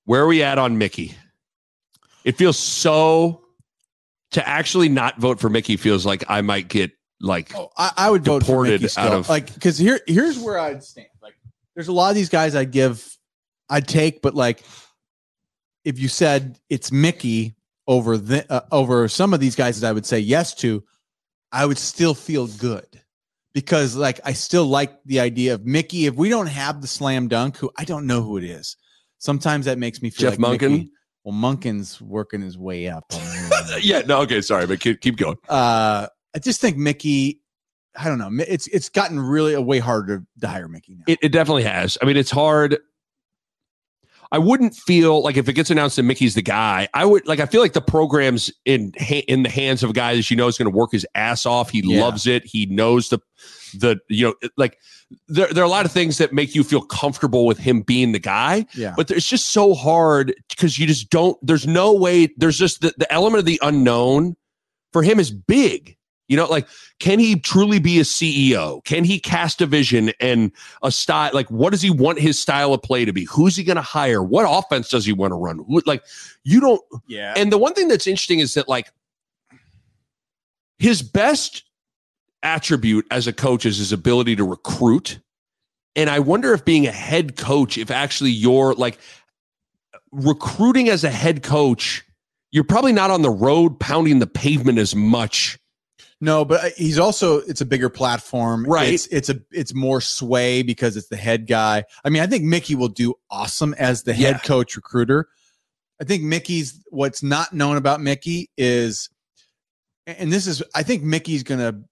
Where 0.04 0.22
are 0.22 0.26
we 0.26 0.42
at 0.42 0.58
on 0.58 0.78
Mickey? 0.78 1.14
It 2.24 2.36
feels 2.36 2.58
so. 2.58 3.40
To 4.32 4.48
actually 4.48 4.88
not 4.88 5.20
vote 5.20 5.38
for 5.38 5.48
Mickey 5.48 5.76
feels 5.76 6.04
like 6.04 6.24
I 6.28 6.40
might 6.40 6.66
get 6.66 6.90
like 7.20 7.54
Oh, 7.54 7.70
I, 7.76 7.92
I 7.96 8.10
would 8.10 8.24
vote 8.24 8.44
for 8.44 8.64
Mickey 8.64 8.88
out 8.96 9.12
of- 9.12 9.28
like 9.28 9.54
because 9.54 9.78
here 9.78 10.00
here's 10.08 10.40
where 10.40 10.58
I'd 10.58 10.82
stand. 10.82 11.06
Like 11.22 11.34
there's 11.76 11.86
a 11.86 11.92
lot 11.92 12.08
of 12.08 12.16
these 12.16 12.30
guys 12.30 12.56
I'd 12.56 12.72
give, 12.72 13.16
I'd 13.70 13.86
take, 13.86 14.22
but 14.22 14.34
like 14.34 14.64
if 15.84 15.98
you 15.98 16.08
said 16.08 16.58
it's 16.70 16.90
Mickey 16.92 17.54
over 17.86 18.16
the 18.16 18.50
uh, 18.52 18.62
over 18.72 19.08
some 19.08 19.34
of 19.34 19.40
these 19.40 19.54
guys 19.56 19.80
that 19.80 19.88
I 19.88 19.92
would 19.92 20.06
say 20.06 20.18
yes 20.18 20.54
to, 20.56 20.82
I 21.52 21.66
would 21.66 21.78
still 21.78 22.14
feel 22.14 22.46
good 22.46 23.00
because 23.52 23.94
like 23.96 24.20
I 24.24 24.32
still 24.32 24.64
like 24.66 24.92
the 25.04 25.20
idea 25.20 25.54
of 25.54 25.64
Mickey. 25.66 26.06
If 26.06 26.14
we 26.14 26.28
don't 26.28 26.46
have 26.48 26.80
the 26.80 26.86
slam 26.88 27.28
dunk, 27.28 27.56
who 27.56 27.70
I 27.78 27.84
don't 27.84 28.06
know 28.06 28.22
who 28.22 28.36
it 28.38 28.44
is, 28.44 28.76
sometimes 29.18 29.66
that 29.66 29.78
makes 29.78 30.00
me 30.02 30.10
feel 30.10 30.30
Jeff 30.30 30.38
like 30.38 30.60
Monken? 30.60 30.70
Mickey- 30.70 30.90
Well, 31.24 31.34
Monken's 31.34 32.00
working 32.00 32.40
his 32.42 32.56
way 32.58 32.88
up. 32.88 33.04
yeah 33.80 34.00
no 34.06 34.20
okay 34.20 34.40
sorry 34.40 34.66
but 34.66 34.78
keep, 34.80 35.00
keep 35.00 35.16
going 35.16 35.36
uh 35.48 36.06
I 36.34 36.38
just 36.40 36.60
think 36.60 36.76
Mickey, 36.76 37.40
I 37.96 38.04
don't 38.08 38.18
know. 38.18 38.28
It's 38.46 38.66
it's 38.68 38.88
gotten 38.88 39.20
really 39.20 39.54
a 39.54 39.60
way 39.60 39.78
harder 39.78 40.24
to 40.40 40.46
hire 40.48 40.66
Mickey 40.68 40.96
now. 40.96 41.04
it, 41.06 41.18
it 41.22 41.28
definitely 41.30 41.62
has 41.62 41.96
i 42.02 42.04
mean 42.06 42.16
it's 42.16 42.30
hard 42.30 42.78
i 44.34 44.38
wouldn't 44.38 44.74
feel 44.74 45.22
like 45.22 45.36
if 45.36 45.48
it 45.48 45.52
gets 45.54 45.70
announced 45.70 45.96
that 45.96 46.02
mickey's 46.02 46.34
the 46.34 46.42
guy 46.42 46.88
i 46.92 47.04
would 47.04 47.26
like 47.26 47.38
i 47.40 47.46
feel 47.46 47.60
like 47.60 47.72
the 47.72 47.80
program's 47.80 48.50
in 48.64 48.92
in 49.28 49.42
the 49.44 49.48
hands 49.48 49.82
of 49.82 49.90
a 49.90 49.92
guy 49.92 50.14
that 50.16 50.30
you 50.30 50.36
know 50.36 50.48
is 50.48 50.58
going 50.58 50.70
to 50.70 50.76
work 50.76 50.90
his 50.92 51.06
ass 51.14 51.46
off 51.46 51.70
he 51.70 51.80
Yeah. 51.84 52.00
loves 52.02 52.26
it 52.26 52.44
he 52.44 52.66
knows 52.66 53.08
the 53.08 53.18
the 53.78 53.98
you 54.08 54.26
know 54.26 54.34
like 54.56 54.78
there, 55.28 55.46
there 55.48 55.62
are 55.62 55.66
a 55.66 55.70
lot 55.70 55.84
of 55.86 55.92
things 55.92 56.18
that 56.18 56.32
make 56.32 56.54
you 56.54 56.64
feel 56.64 56.80
comfortable 56.82 57.46
with 57.46 57.58
him 57.58 57.82
being 57.82 58.12
the 58.12 58.18
guy 58.18 58.66
yeah. 58.74 58.94
but 58.96 59.10
it's 59.10 59.28
just 59.28 59.50
so 59.50 59.74
hard 59.74 60.34
because 60.50 60.78
you 60.78 60.86
just 60.86 61.10
don't 61.10 61.36
there's 61.42 61.66
no 61.66 61.92
way 61.92 62.28
there's 62.36 62.58
just 62.58 62.80
the, 62.80 62.92
the 62.98 63.10
element 63.12 63.38
of 63.40 63.44
the 63.44 63.60
unknown 63.62 64.34
for 64.92 65.02
him 65.02 65.18
is 65.20 65.30
big 65.30 65.96
you 66.28 66.36
know 66.36 66.46
like 66.46 66.66
can 67.00 67.18
he 67.18 67.38
truly 67.38 67.78
be 67.78 67.98
a 67.98 68.02
ceo 68.02 68.84
can 68.84 69.04
he 69.04 69.18
cast 69.18 69.60
a 69.60 69.66
vision 69.66 70.10
and 70.20 70.52
a 70.82 70.90
style 70.90 71.30
like 71.34 71.50
what 71.50 71.70
does 71.70 71.82
he 71.82 71.90
want 71.90 72.18
his 72.18 72.38
style 72.38 72.72
of 72.72 72.82
play 72.82 73.04
to 73.04 73.12
be 73.12 73.24
who's 73.24 73.56
he 73.56 73.64
going 73.64 73.76
to 73.76 73.82
hire 73.82 74.22
what 74.22 74.46
offense 74.48 74.88
does 74.88 75.04
he 75.04 75.12
want 75.12 75.30
to 75.30 75.36
run 75.36 75.64
like 75.86 76.02
you 76.44 76.60
don't 76.60 76.80
yeah. 77.06 77.34
and 77.36 77.52
the 77.52 77.58
one 77.58 77.74
thing 77.74 77.88
that's 77.88 78.06
interesting 78.06 78.38
is 78.38 78.54
that 78.54 78.68
like 78.68 78.90
his 80.78 81.02
best 81.02 81.64
attribute 82.44 83.06
as 83.10 83.26
a 83.26 83.32
coach 83.32 83.66
is 83.66 83.78
his 83.78 83.92
ability 83.92 84.36
to 84.36 84.44
recruit. 84.44 85.18
And 85.96 86.10
I 86.10 86.18
wonder 86.20 86.52
if 86.52 86.64
being 86.64 86.86
a 86.86 86.92
head 86.92 87.36
coach, 87.36 87.78
if 87.78 87.90
actually 87.90 88.30
you're 88.30 88.74
like 88.74 88.98
recruiting 90.12 90.88
as 90.88 91.02
a 91.02 91.10
head 91.10 91.42
coach, 91.42 92.04
you're 92.52 92.64
probably 92.64 92.92
not 92.92 93.10
on 93.10 93.22
the 93.22 93.30
road 93.30 93.80
pounding 93.80 94.18
the 94.18 94.26
pavement 94.26 94.78
as 94.78 94.94
much. 94.94 95.58
No, 96.24 96.44
but 96.44 96.64
uh, 96.64 96.68
he's 96.76 96.98
also 96.98 97.38
it's 97.38 97.60
a 97.60 97.66
bigger 97.66 97.88
platform. 97.88 98.64
Right. 98.64 98.92
It's 98.92 99.06
it's 99.08 99.28
a 99.28 99.40
it's 99.52 99.74
more 99.74 100.00
sway 100.00 100.62
because 100.62 100.96
it's 100.96 101.08
the 101.08 101.16
head 101.16 101.46
guy. 101.46 101.84
I 102.04 102.08
mean, 102.08 102.22
I 102.22 102.26
think 102.26 102.44
Mickey 102.44 102.74
will 102.74 102.88
do 102.88 103.14
awesome 103.30 103.74
as 103.74 104.02
the 104.02 104.14
head 104.14 104.36
Yeah. 104.36 104.38
coach 104.38 104.74
recruiter. 104.76 105.28
I 106.00 106.04
think 106.04 106.22
Mickey's 106.22 106.80
what's 106.90 107.22
not 107.22 107.52
known 107.52 107.76
about 107.76 108.00
Mickey 108.00 108.50
is, 108.56 109.10
and 110.06 110.32
this 110.32 110.46
is 110.46 110.62
I 110.74 110.82
think 110.82 111.02
Mickey's 111.02 111.42
gonna 111.42 111.82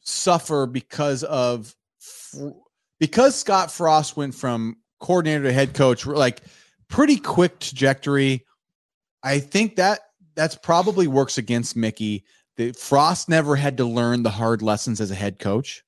suffer 0.00 0.66
because 0.66 1.24
of 1.24 1.74
because 3.00 3.34
Scott 3.34 3.70
Frost 3.70 4.16
went 4.16 4.34
from 4.34 4.76
coordinator 5.00 5.44
to 5.44 5.52
head 5.52 5.74
coach, 5.74 6.06
like 6.06 6.42
pretty 6.88 7.16
quick 7.16 7.58
trajectory. 7.60 8.44
I 9.22 9.40
think 9.40 9.76
that 9.76 10.00
that's 10.34 10.54
probably 10.54 11.08
works 11.08 11.38
against 11.38 11.76
Mickey. 11.76 12.24
The 12.58 12.72
Frost 12.72 13.28
never 13.28 13.54
had 13.56 13.76
to 13.76 13.84
learn 13.84 14.24
the 14.24 14.30
hard 14.30 14.62
lessons 14.62 15.00
as 15.00 15.12
a 15.12 15.14
head 15.14 15.38
coach. 15.38 15.84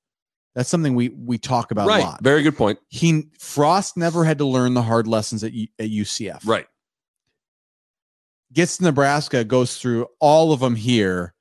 That's 0.55 0.69
something 0.69 0.95
we 0.95 1.09
we 1.11 1.37
talk 1.37 1.73
about 1.73 1.89
right. 1.89 2.01
a 2.03 2.07
lot. 2.07 2.23
Very 2.23 2.43
good 2.43 2.57
point. 2.57 2.79
He 2.89 3.25
Frost 3.39 3.97
never 3.97 4.25
had 4.25 4.39
to 4.39 4.45
learn 4.45 4.75
the 4.75 4.83
hard 4.83 5.07
lessons 5.07 5.45
at, 5.45 5.53
at 5.79 5.91
UCF. 5.91 6.47
Right. 6.47 6.67
Gets 8.53 8.79
to 8.79 8.85
Nebraska, 8.85 9.45
goes 9.45 9.79
through 9.79 10.07
all 10.21 10.53
of 10.53 10.61
them 10.61 10.75
here, 10.77 11.35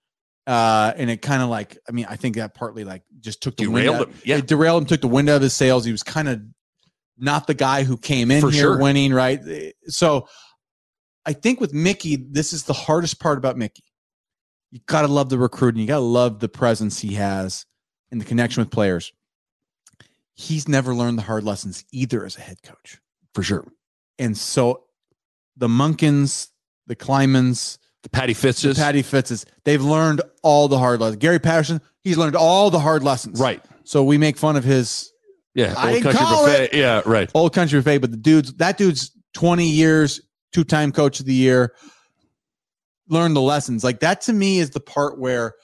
uh, 0.45 0.93
and 0.95 1.10
it 1.10 1.22
kind 1.22 1.41
of 1.41 1.49
like 1.49 1.77
I 1.88 1.91
mean 1.91 2.07
I 2.10 2.15
think 2.15 2.35
that 2.35 2.56
partly 2.56 2.84
like 2.84 3.03
just 3.19 3.41
took 3.41 3.56
the 3.56 3.65
Derailed 3.65 3.99
wind 3.99 4.01
out- 4.01 4.07
him. 4.10 4.22
Yeah. 4.26 4.38
it 4.38 4.47
derailed 4.47 4.81
him, 4.81 4.88
took 4.88 5.01
the 5.01 5.07
wind 5.07 5.30
out 5.30 5.38
of 5.38 5.41
his 5.43 5.53
sails. 5.53 5.85
He 5.85 5.91
was 5.91 6.03
kind 6.03 6.27
of 6.27 6.41
not 7.18 7.45
the 7.47 7.53
guy 7.53 7.84
who 7.84 7.97
came 7.97 8.31
in 8.31 8.41
For 8.41 8.49
here 8.49 8.61
sure. 8.61 8.77
winning, 8.80 9.14
right? 9.14 9.39
So 9.85 10.27
I 11.26 11.34
think 11.34 11.60
with 11.61 11.73
Mickey, 11.73 12.15
this 12.15 12.51
is 12.51 12.64
the 12.64 12.73
hardest 12.73 13.19
part 13.19 13.38
about 13.38 13.57
Mickey. 13.57 13.84
You 14.71 14.79
gotta 14.85 15.07
love 15.07 15.29
the 15.29 15.37
recruiting, 15.37 15.81
you 15.81 15.87
gotta 15.87 16.01
love 16.01 16.39
the 16.39 16.49
presence 16.49 16.99
he 16.99 17.15
has 17.15 17.65
and 18.11 18.19
the 18.21 18.25
connection 18.25 18.61
with 18.61 18.71
players. 18.71 19.11
He's 20.35 20.67
never 20.67 20.93
learned 20.95 21.17
the 21.17 21.23
hard 21.23 21.43
lessons 21.43 21.83
either 21.91 22.25
as 22.25 22.37
a 22.37 22.41
head 22.41 22.61
coach. 22.63 22.99
For 23.33 23.43
sure. 23.43 23.67
And 24.17 24.37
so 24.37 24.83
the 25.57 25.67
Monkens, 25.67 26.47
the 26.87 26.95
Kliemans, 26.95 27.77
The 28.03 28.09
Patty 28.09 28.33
Fitzes, 28.33 28.75
the 28.77 28.81
Patty 28.81 29.01
Fitzes, 29.01 29.45
they've 29.65 29.81
learned 29.83 30.21
all 30.43 30.67
the 30.67 30.77
hard 30.77 31.01
lessons. 31.01 31.17
Gary 31.17 31.39
Patterson, 31.39 31.81
he's 32.01 32.17
learned 32.17 32.35
all 32.35 32.69
the 32.69 32.79
hard 32.79 33.03
lessons. 33.03 33.39
right. 33.39 33.63
So 33.83 34.03
we 34.03 34.17
make 34.19 34.37
fun 34.37 34.55
of 34.55 34.63
his 34.63 35.11
Yeah. 35.55 35.73
I 35.75 35.93
Old 35.95 36.03
country 36.03 36.19
buffet. 36.25 36.69
Yeah. 36.73 37.01
Right. 37.05 37.29
old 37.33 37.53
country 37.53 37.79
buffet, 37.79 37.97
but 37.97 38.11
the 38.11 38.17
dude's 38.17 38.53
that 38.55 38.77
dude's 38.77 39.11
20 39.33 39.67
years, 39.67 40.21
two-time 40.53 40.91
coach 40.91 41.19
of 41.19 41.25
the 41.25 41.33
year, 41.33 41.73
learned 43.10 43.36
the 43.36 43.41
lessons. 43.41 43.84
Like 43.84 43.99
that 43.99 44.22
to 44.22 44.34
me 44.34 44.60
is 44.60 44.69
the 44.72 44.80
part 44.80 45.19
where 45.19 45.56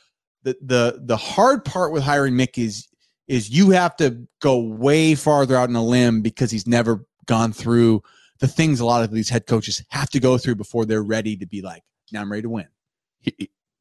the 0.44 0.58
the 0.62 1.02
the 1.04 1.18
hard 1.18 1.64
part 1.64 1.92
with 1.92 2.04
hiring 2.04 2.34
Mick 2.34 2.58
is 2.58 2.88
is 3.28 3.50
you 3.50 3.72
have 3.72 3.96
to 3.98 4.28
go 4.42 4.60
way 4.60 5.16
farther 5.16 5.56
out 5.56 5.70
in 5.70 5.76
a 5.76 5.84
limb 5.84 6.22
because 6.22 6.52
he's 6.52 6.68
never 6.68 7.06
gone 7.26 7.52
through 7.52 8.04
the 8.40 8.48
things 8.48 8.80
a 8.80 8.86
lot 8.86 9.04
of 9.04 9.12
these 9.12 9.30
head 9.30 9.48
coaches 9.48 9.84
have 9.90 10.10
to 10.10 10.20
go 10.20 10.38
through 10.38 10.56
before 10.56 10.86
they're 10.86 11.04
ready 11.04 11.38
to 11.38 11.46
be 11.46 11.62
like, 11.62 11.84
now 12.12 12.22
I'm 12.22 12.32
ready 12.32 12.44
to 12.44 12.50
win. 12.50 12.68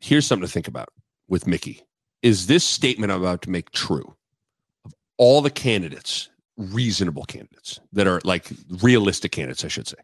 Here's 0.00 0.26
something 0.26 0.46
to 0.46 0.52
think 0.52 0.68
about 0.68 0.88
with 1.28 1.46
Mickey. 1.46 1.82
Is 2.22 2.46
this 2.46 2.64
statement 2.64 3.12
I'm 3.12 3.20
about 3.20 3.42
to 3.42 3.50
make 3.50 3.70
true? 3.72 4.16
Of 4.84 4.94
all 5.18 5.42
the 5.42 5.50
candidates, 5.50 6.30
reasonable 6.56 7.24
candidates 7.24 7.80
that 7.92 8.06
are 8.06 8.20
like 8.24 8.46
realistic 8.82 9.32
candidates, 9.32 9.64
I 9.64 9.68
should 9.68 9.88
say, 9.88 9.96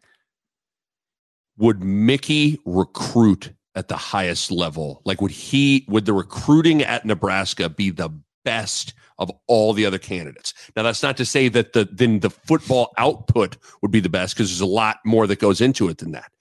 would 1.57 1.83
Mickey 1.83 2.59
recruit 2.65 3.53
at 3.75 3.87
the 3.87 3.97
highest 3.97 4.51
level? 4.51 5.01
Like, 5.05 5.21
would 5.21 5.31
he, 5.31 5.85
would 5.87 6.05
the 6.05 6.13
recruiting 6.13 6.81
at 6.81 7.05
Nebraska 7.05 7.69
be 7.69 7.89
the 7.89 8.09
best 8.43 8.93
of 9.17 9.31
all 9.47 9.73
the 9.73 9.85
other 9.85 9.99
candidates? 9.99 10.53
Now, 10.75 10.83
that's 10.83 11.03
not 11.03 11.17
to 11.17 11.25
say 11.25 11.47
that 11.49 11.73
the 11.73 11.87
then 11.91 12.19
the 12.19 12.29
football 12.29 12.93
output 12.97 13.57
would 13.81 13.91
be 13.91 13.99
the 13.99 14.09
best 14.09 14.35
because 14.35 14.49
there's 14.49 14.61
a 14.61 14.65
lot 14.65 14.97
more 15.05 15.27
that 15.27 15.39
goes 15.39 15.61
into 15.61 15.87
it 15.89 15.99
than 15.99 16.11
that. 16.11 16.31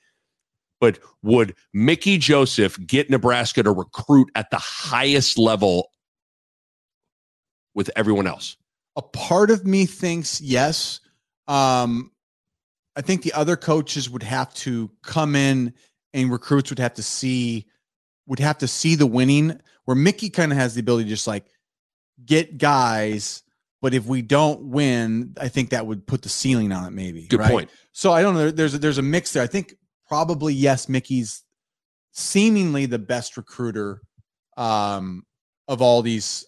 But 0.80 0.98
would 1.22 1.54
Mickey 1.74 2.16
Joseph 2.16 2.78
get 2.86 3.10
Nebraska 3.10 3.62
to 3.62 3.70
recruit 3.70 4.30
at 4.34 4.50
the 4.50 4.58
highest 4.58 5.36
level 5.36 5.90
with 7.74 7.90
everyone 7.96 8.26
else? 8.26 8.56
a 8.96 9.02
part 9.02 9.50
of 9.50 9.66
me 9.66 9.86
thinks 9.86 10.40
yes. 10.40 11.00
Um, 11.48 12.10
I 12.96 13.02
think 13.02 13.22
the 13.22 13.32
other 13.32 13.56
coaches 13.56 14.10
would 14.10 14.22
have 14.22 14.52
to 14.54 14.90
come 15.02 15.36
in 15.36 15.74
and 16.12 16.30
recruits 16.30 16.70
would 16.70 16.78
have 16.78 16.94
to 16.94 17.02
see 17.02 17.66
would 18.26 18.38
have 18.38 18.58
to 18.58 18.68
see 18.68 18.94
the 18.94 19.06
winning 19.06 19.60
where 19.84 19.94
Mickey 19.96 20.30
kind 20.30 20.52
of 20.52 20.58
has 20.58 20.74
the 20.74 20.80
ability 20.80 21.04
to 21.04 21.10
just 21.10 21.26
like 21.26 21.46
get 22.24 22.58
guys, 22.58 23.42
but 23.82 23.94
if 23.94 24.06
we 24.06 24.22
don't 24.22 24.62
win, 24.66 25.34
I 25.40 25.48
think 25.48 25.70
that 25.70 25.86
would 25.86 26.06
put 26.06 26.22
the 26.22 26.28
ceiling 26.28 26.70
on 26.72 26.86
it 26.86 26.90
maybe. 26.92 27.26
Good 27.26 27.40
right? 27.40 27.50
point. 27.50 27.70
So 27.92 28.12
I 28.12 28.22
don't 28.22 28.34
know. 28.34 28.50
There's 28.50 28.74
a, 28.74 28.78
there's 28.78 28.98
a 28.98 29.02
mix 29.02 29.32
there. 29.32 29.42
I 29.42 29.46
think 29.46 29.74
probably 30.06 30.54
yes, 30.54 30.88
Mickey's 30.88 31.42
seemingly 32.12 32.86
the 32.86 32.98
best 32.98 33.36
recruiter 33.36 34.02
um, 34.56 35.24
of 35.66 35.82
all 35.82 36.02
these. 36.02 36.44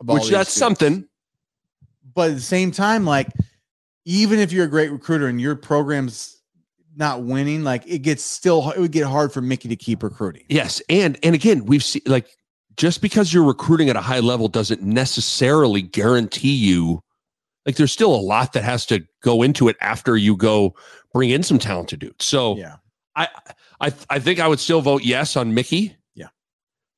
Of 0.00 0.10
all 0.10 0.14
Which 0.14 0.24
these 0.24 0.32
that's 0.32 0.50
students 0.50 0.80
something. 0.80 1.08
but 2.14 2.30
at 2.30 2.36
the 2.36 2.42
same 2.42 2.70
time, 2.70 3.04
like 3.04 3.28
even 4.06 4.38
if 4.38 4.52
you're 4.52 4.64
a 4.64 4.68
great 4.68 4.90
recruiter 4.90 5.26
and 5.26 5.40
your 5.40 5.56
program's 5.56 6.40
not 6.96 7.22
winning, 7.24 7.62
like 7.64 7.86
it 7.86 7.98
gets 7.98 8.22
still 8.22 8.70
it 8.70 8.78
would 8.78 8.92
get 8.92 9.04
hard 9.04 9.32
for 9.32 9.42
Mickey 9.42 9.68
to 9.68 9.76
keep 9.76 10.02
recruiting. 10.02 10.44
Yes, 10.48 10.80
and 10.88 11.18
and 11.22 11.34
again, 11.34 11.66
we've 11.66 11.84
seen 11.84 12.02
like 12.06 12.28
just 12.76 13.02
because 13.02 13.34
you're 13.34 13.44
recruiting 13.44 13.90
at 13.90 13.96
a 13.96 14.00
high 14.00 14.20
level 14.20 14.48
doesn't 14.48 14.82
necessarily 14.82 15.82
guarantee 15.82 16.54
you 16.54 17.02
like 17.66 17.76
there's 17.76 17.92
still 17.92 18.14
a 18.14 18.16
lot 18.16 18.52
that 18.52 18.62
has 18.62 18.86
to 18.86 19.04
go 19.22 19.42
into 19.42 19.68
it 19.68 19.76
after 19.80 20.16
you 20.16 20.36
go 20.36 20.74
bring 21.12 21.30
in 21.30 21.42
some 21.42 21.58
talented 21.58 21.98
dudes. 21.98 22.24
So 22.24 22.56
Yeah. 22.56 22.76
I 23.16 23.28
I 23.80 23.92
I 24.08 24.18
think 24.20 24.38
I 24.40 24.46
would 24.46 24.60
still 24.60 24.80
vote 24.80 25.02
yes 25.02 25.36
on 25.36 25.52
Mickey. 25.52 25.96
Yeah. 26.14 26.28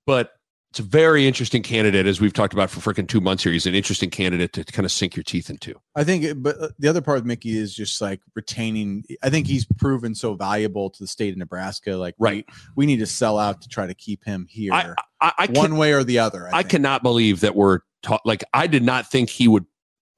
But 0.07 0.33
it's 0.71 0.81
a 0.81 0.83
very 0.83 1.27
interesting 1.27 1.63
candidate, 1.63 2.07
as 2.07 2.21
we've 2.21 2.35
talked 2.35 2.53
about 2.53 2.69
for 2.69 2.81
freaking 2.81 3.09
two 3.09 3.23
months 3.23 3.43
here. 3.43 3.53
He's 3.53 3.65
an 3.65 3.75
interesting 3.75 4.11
candidate 4.11 4.53
to 4.53 4.65
kind 4.65 4.85
of 4.85 4.93
sink 4.93 5.17
your 5.17 5.23
teeth 5.23 5.49
into. 5.49 5.75
I 5.97 6.05
think, 6.05 6.43
but 6.43 6.61
uh, 6.61 6.69
the 6.79 6.89
other 6.89 7.01
part 7.01 7.17
with 7.19 7.25
Mickey 7.25 7.57
is 7.57 7.75
just 7.75 8.01
like 8.03 8.21
retaining. 8.35 9.05
I 9.23 9.31
think 9.31 9.47
he's 9.47 9.65
proven 9.65 10.15
so 10.15 10.35
valuable 10.35 10.91
to 10.91 11.03
the 11.03 11.07
state 11.07 11.33
of 11.33 11.39
Nebraska. 11.39 11.93
Like, 11.97 12.15
Right. 12.19 12.45
we, 12.77 12.85
we 12.85 12.87
need 12.87 12.99
to 12.99 13.07
sell 13.07 13.39
out 13.39 13.63
to 13.63 13.69
try 13.69 13.87
to 13.87 13.95
keep 13.95 14.25
him 14.25 14.47
here, 14.49 14.73
I 14.75 14.95
I, 15.21 15.33
I, 15.39 15.47
can, 15.47 15.57
one 15.57 15.77
way 15.79 15.95
or 15.95 16.05
the 16.05 16.19
other. 16.19 16.49
I, 16.53 16.59
I 16.59 16.63
cannot 16.65 17.03
believe 17.03 17.41
that 17.41 17.55
we're 17.57 17.81
taught. 18.03 18.21
Like 18.27 18.45
I 18.53 18.67
did 18.67 18.83
not 18.83 19.11
think 19.11 19.31
he 19.31 19.49
would 19.49 19.65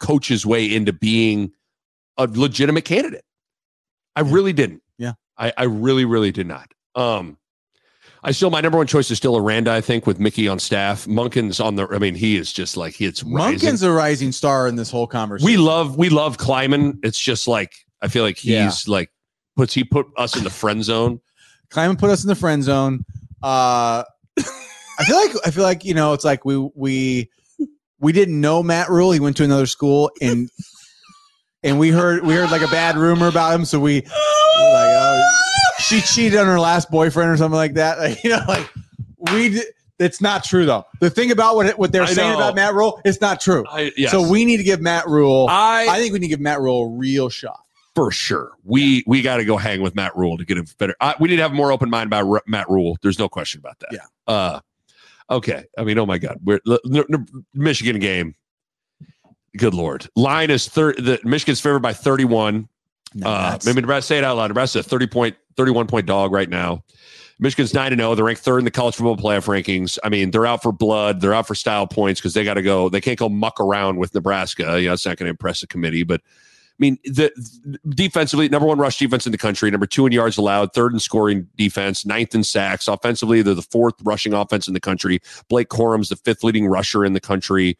coach 0.00 0.26
his 0.26 0.44
way 0.44 0.74
into 0.74 0.92
being 0.92 1.52
a 2.18 2.26
legitimate 2.26 2.84
candidate. 2.84 3.24
I 4.16 4.22
Yeah. 4.22 4.32
really 4.34 4.52
didn't. 4.52 4.82
Yeah. 4.98 5.12
I, 5.38 5.52
I 5.56 5.64
really, 5.64 6.04
really 6.04 6.32
did 6.32 6.48
not. 6.48 6.72
Um, 6.96 7.38
I 8.22 8.32
still 8.32 8.50
my 8.50 8.60
number 8.60 8.76
one 8.78 8.86
choice 8.86 9.10
is 9.10 9.16
still 9.16 9.36
Aranda. 9.36 9.72
I 9.72 9.80
think 9.80 10.06
with 10.06 10.20
Mickey 10.20 10.46
on 10.46 10.58
staff, 10.58 11.06
Monken's 11.06 11.58
on 11.60 11.76
the. 11.76 11.86
I 11.90 11.98
mean, 11.98 12.14
he 12.14 12.36
is 12.36 12.52
just 12.52 12.76
like 12.76 12.94
he 12.94 13.06
it's. 13.06 13.22
Monken's 13.22 13.82
a 13.82 13.90
rising 13.90 14.30
star 14.32 14.68
in 14.68 14.76
this 14.76 14.90
whole 14.90 15.06
conversation. 15.06 15.46
We 15.46 15.56
love 15.56 15.96
we 15.96 16.10
love 16.10 16.36
Klieman. 16.36 16.98
It's 17.02 17.18
just 17.18 17.48
like 17.48 17.72
I 18.02 18.08
feel 18.08 18.22
like 18.22 18.36
he's 18.36 18.50
Yeah. 18.52 18.70
like 18.86 19.10
puts 19.56 19.72
he 19.72 19.84
put 19.84 20.06
us 20.16 20.36
in 20.36 20.44
the 20.44 20.50
friend 20.50 20.84
zone. 20.84 21.20
Klieman 21.70 21.98
put 21.98 22.10
us 22.10 22.22
in 22.22 22.28
the 22.28 22.34
friend 22.34 22.62
zone. 22.62 23.04
Uh, 23.42 24.04
I 24.38 25.04
feel 25.06 25.16
like 25.16 25.30
I 25.46 25.50
feel 25.50 25.62
like 25.64 25.84
you 25.84 25.94
know 25.94 26.12
it's 26.12 26.24
like 26.24 26.44
we 26.44 26.58
we 26.74 27.30
we 28.00 28.12
didn't 28.12 28.38
know 28.38 28.62
Matt 28.62 28.90
Rhule. 28.90 29.12
He 29.12 29.20
went 29.20 29.38
to 29.38 29.44
another 29.44 29.64
school 29.66 30.10
and 30.20 30.50
and 31.62 31.78
we 31.78 31.88
heard 31.90 32.22
we 32.24 32.34
heard 32.34 32.50
like 32.50 32.60
a 32.62 32.68
bad 32.68 32.96
rumor 32.96 33.28
about 33.28 33.54
him. 33.54 33.64
So 33.64 33.80
we 33.80 34.00
we're 34.02 34.72
like, 34.72 34.90
oh, 34.90 35.22
she 35.80 36.00
cheated 36.00 36.38
on 36.38 36.46
her 36.46 36.60
last 36.60 36.90
boyfriend 36.90 37.30
or 37.30 37.36
something 37.36 37.56
like 37.56 37.74
that. 37.74 37.98
Like, 38.00 38.22
you 38.24 38.30
know, 38.30 38.40
like 38.48 38.68
we. 39.32 39.50
d- 39.50 39.62
It's 39.98 40.20
not 40.22 40.44
true 40.44 40.64
though. 40.64 40.86
The 41.00 41.10
thing 41.10 41.30
about 41.30 41.56
what 41.56 41.78
what 41.78 41.92
they're 41.92 42.02
I 42.04 42.06
saying 42.12 42.30
know. 42.32 42.36
about 42.38 42.54
Matt 42.54 42.72
Rhule, 42.74 43.00
it's 43.04 43.20
not 43.20 43.40
true. 43.40 43.64
I, 43.68 43.92
yes. 43.96 44.10
So 44.12 44.26
we 44.26 44.44
need 44.46 44.56
to 44.56 44.62
give 44.62 44.80
Matt 44.80 45.06
Rhule. 45.06 45.46
I, 45.50 45.86
I 45.90 45.98
think 45.98 46.12
we 46.14 46.18
need 46.20 46.26
to 46.26 46.30
give 46.30 46.40
Matt 46.40 46.60
Rhule 46.60 46.84
a 46.84 46.88
real 46.88 47.28
shot. 47.28 47.60
for 47.94 48.10
sure. 48.10 48.52
We 48.64 49.04
we 49.06 49.20
got 49.20 49.36
to 49.38 49.44
go 49.44 49.56
hang 49.58 49.82
with 49.82 49.94
Matt 49.94 50.16
Rhule 50.16 50.38
to 50.38 50.44
get 50.46 50.56
him 50.56 50.64
better. 50.78 50.94
I, 51.02 51.14
we 51.20 51.28
need 51.28 51.36
to 51.36 51.42
have 51.42 51.50
a 51.52 51.54
more 51.54 51.70
open 51.70 51.90
mind 51.90 52.06
about 52.06 52.24
R- 52.26 52.42
Matt 52.46 52.70
Rhule. 52.70 52.96
There's 53.02 53.18
no 53.18 53.28
question 53.28 53.58
about 53.58 53.78
that. 53.80 53.90
Yeah. 53.92 54.06
Uh, 54.26 54.60
okay. 55.30 55.64
I 55.76 55.84
mean, 55.84 55.98
oh 55.98 56.06
my 56.06 56.16
God, 56.16 56.38
we're 56.42 56.60
Michigan 57.54 57.98
game. 58.00 58.34
Good 59.56 59.74
lord, 59.74 60.06
line 60.14 60.48
is 60.50 60.68
third. 60.68 60.96
The 61.04 61.18
Michigan's 61.24 61.60
favored 61.60 61.80
by 61.80 61.92
31. 61.92 62.68
No, 63.14 63.26
Uh, 63.28 63.58
maybe 63.66 63.80
Nebraska 63.80 64.06
say 64.06 64.18
it 64.18 64.24
out 64.24 64.36
loud. 64.36 64.46
Nebraska's 64.46 64.86
a 64.86 64.88
30 64.88 65.06
point, 65.08 65.36
31 65.56 65.86
point 65.86 66.06
dog 66.06 66.32
right 66.32 66.48
now. 66.48 66.82
Michigan's 67.40 67.72
9 67.72 67.96
0. 67.96 68.14
They're 68.14 68.24
ranked 68.24 68.42
third 68.42 68.58
in 68.58 68.66
the 68.66 68.70
college 68.70 68.96
football 68.96 69.16
playoff 69.16 69.46
rankings. 69.46 69.98
I 70.04 70.10
mean, 70.10 70.30
they're 70.30 70.46
out 70.46 70.62
for 70.62 70.72
blood. 70.72 71.20
They're 71.22 71.32
out 71.32 71.46
for 71.46 71.54
style 71.54 71.86
points 71.86 72.20
because 72.20 72.34
they 72.34 72.44
got 72.44 72.54
to 72.54 72.62
go. 72.62 72.90
They 72.90 73.00
can't 73.00 73.18
go 73.18 73.30
muck 73.30 73.58
around 73.58 73.98
with 73.98 74.14
Nebraska. 74.14 74.78
You 74.78 74.88
know, 74.88 74.92
it's 74.92 75.06
not 75.06 75.16
going 75.16 75.26
to 75.26 75.30
impress 75.30 75.62
the 75.62 75.66
committee. 75.66 76.02
But 76.02 76.20
I 76.20 76.76
mean, 76.78 76.98
the, 77.04 77.32
the 77.64 77.94
defensively, 77.94 78.50
number 78.50 78.68
one 78.68 78.78
rush 78.78 78.98
defense 78.98 79.24
in 79.24 79.32
the 79.32 79.38
country, 79.38 79.70
number 79.70 79.86
two 79.86 80.04
in 80.04 80.12
yards 80.12 80.36
allowed, 80.36 80.74
third 80.74 80.92
in 80.92 80.98
scoring 80.98 81.48
defense, 81.56 82.04
ninth 82.04 82.34
in 82.34 82.44
sacks. 82.44 82.88
Offensively, 82.88 83.40
they're 83.40 83.54
the 83.54 83.62
fourth 83.62 83.94
rushing 84.02 84.34
offense 84.34 84.68
in 84.68 84.74
the 84.74 84.80
country. 84.80 85.20
Blake 85.48 85.70
Corum's 85.70 86.10
the 86.10 86.16
fifth 86.16 86.44
leading 86.44 86.66
rusher 86.66 87.06
in 87.06 87.14
the 87.14 87.20
country. 87.20 87.78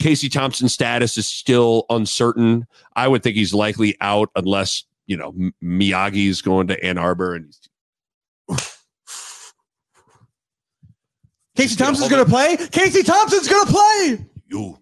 Casey 0.00 0.30
Thompson's 0.30 0.72
status 0.72 1.18
is 1.18 1.28
still 1.28 1.84
uncertain. 1.90 2.66
I 2.96 3.08
would 3.08 3.22
think 3.22 3.36
he's 3.36 3.52
likely 3.52 3.96
out 4.00 4.30
unless 4.34 4.84
you 5.10 5.16
know 5.16 5.32
Miyagi's 5.62 6.40
going 6.40 6.68
to 6.68 6.84
Ann 6.84 6.96
Arbor, 6.96 7.34
and 7.34 7.52
Casey 11.56 11.74
Thompson's 11.74 12.08
going 12.08 12.24
to 12.24 12.30
play. 12.30 12.56
Casey 12.56 13.02
Thompson's 13.02 13.48
going 13.48 13.66
to 13.66 13.72
play. 13.72 14.24
you 14.46 14.78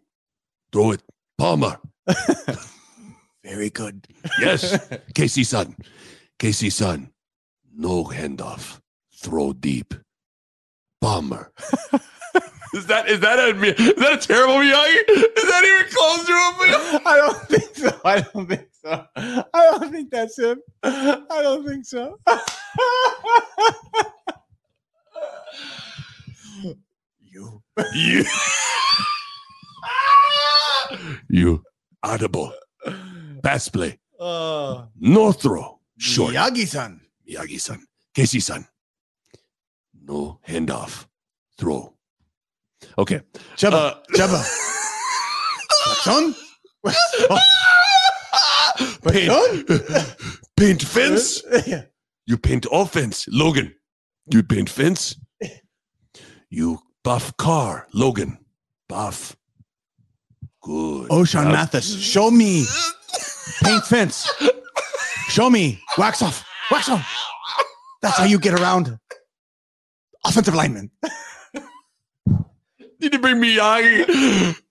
throw 0.71 0.91
it, 0.93 1.03
Palmer. 1.39 1.81
Very 3.43 3.71
good. 3.71 4.07
Yes, 4.39 4.87
Casey 5.15 5.45
son, 5.45 5.75
Casey 6.39 6.69
son, 6.69 7.11
no 7.75 8.05
handoff, 8.05 8.81
throw 9.17 9.55
deep, 9.55 9.95
Palmer. 11.01 11.51
is 12.75 12.85
that 12.85 13.09
is 13.09 13.21
that 13.21 13.39
a 13.39 13.57
is 13.57 13.95
that 13.95 14.13
a 14.13 14.19
terrible 14.19 14.57
Miyagi? 14.57 15.09
Is 15.09 15.49
that 15.51 15.65
even 15.65 15.87
close 15.91 16.27
to 16.27 16.33
him? 16.33 17.01
I 17.07 17.17
don't 17.17 17.49
think 17.49 17.75
so. 17.75 17.99
I 18.05 18.21
don't 18.21 18.47
think 18.47 18.69
so. 18.89 19.05
I 19.55 19.71
don't 19.71 19.93
think 19.93 20.11
that's 20.11 20.39
him. 20.39 20.61
I 20.83 21.41
don't 21.43 21.67
think 21.67 21.85
so. 21.85 22.19
you. 27.21 27.63
You, 27.95 28.25
you 31.29 31.63
audible 32.03 32.53
pass 33.43 33.69
play, 33.69 33.99
Uh, 34.19 34.87
no 34.99 35.33
throw, 35.33 35.79
short. 35.97 36.35
Miyagi-san. 36.35 37.01
Miyagi 37.29 37.61
san, 37.61 37.87
Casey 38.15 38.41
san, 38.41 38.67
no 40.03 40.41
handoff, 40.49 41.07
throw. 41.59 41.95
Okay. 42.97 43.21
Chuba. 43.57 43.73
Uh, 43.75 43.95
Chuba. 44.15 44.43
Son? 46.03 46.35
paint, 49.05 49.67
paint 50.57 50.83
fence. 50.83 51.43
Yeah. 51.67 51.83
You 52.27 52.37
paint 52.37 52.67
offense, 52.71 53.27
Logan. 53.31 53.75
You 54.31 54.43
paint 54.43 54.69
fence. 54.69 55.17
You 56.51 56.79
buff 57.03 57.35
car, 57.39 57.87
Logan. 57.95 58.39
Buff. 58.89 59.35
Good. 60.63 61.27
Sean 61.29 61.47
Uh, 61.49 61.53
Mathis, 61.53 61.99
show 61.99 62.31
me 62.31 62.65
paint 63.63 63.85
fence. 63.85 64.29
Show 65.29 65.49
me 65.51 65.81
wax 65.97 66.21
off, 66.23 66.45
wax 66.71 66.89
off. 66.89 67.07
That's 68.03 68.17
how 68.19 68.25
you 68.25 68.39
get 68.39 68.55
around 68.61 68.99
offensive 70.27 70.55
linemen. 70.55 70.91
Need 73.01 73.13
to 73.13 73.19
bring 73.21 73.37
Miyagi. 73.37 74.05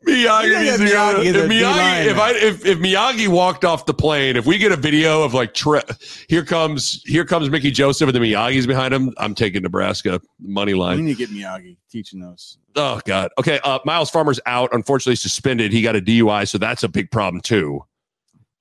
Miyagi. 0.06 0.78
Miyagi, 0.78 1.26
if 1.26 1.50
Miyagi, 1.50 1.62
line. 1.62 2.08
if 2.08 2.18
I 2.18 2.32
if, 2.32 2.66
if 2.66 2.78
Miyagi 2.80 3.28
walked 3.30 3.64
off 3.64 3.86
the 3.86 3.94
plane, 3.94 4.36
if 4.36 4.46
we 4.46 4.58
get 4.58 4.74
a 4.74 4.76
video 4.76 5.24
of 5.24 5.34
like 5.34 5.54
tre- 5.54 5.82
here 6.28 6.44
comes 6.44 7.02
here 7.06 7.24
comes 7.24 7.50
Mickey 7.50 7.72
Joseph 7.72 8.10
and 8.10 8.16
the 8.16 8.20
Miyagi's 8.20 8.68
behind 8.68 8.94
him, 8.94 9.14
I'm 9.18 9.34
taking 9.34 9.64
Nebraska 9.64 10.20
money 10.42 10.74
line. 10.74 10.98
We 10.98 11.04
need 11.04 11.18
to 11.18 11.26
get 11.26 11.30
Miyagi 11.30 11.78
teaching 11.90 12.20
those. 12.20 12.58
Oh 12.76 13.00
God. 13.06 13.32
Okay. 13.40 13.60
Uh, 13.64 13.80
Miles 13.86 14.10
Farmer's 14.10 14.42
out. 14.46 14.70
Unfortunately, 14.74 15.16
suspended. 15.16 15.72
He 15.72 15.82
got 15.82 15.96
a 15.96 16.02
DUI, 16.02 16.48
so 16.50 16.58
that's 16.58 16.84
a 16.84 16.90
big 16.90 17.10
problem 17.12 17.42
too. 17.42 17.82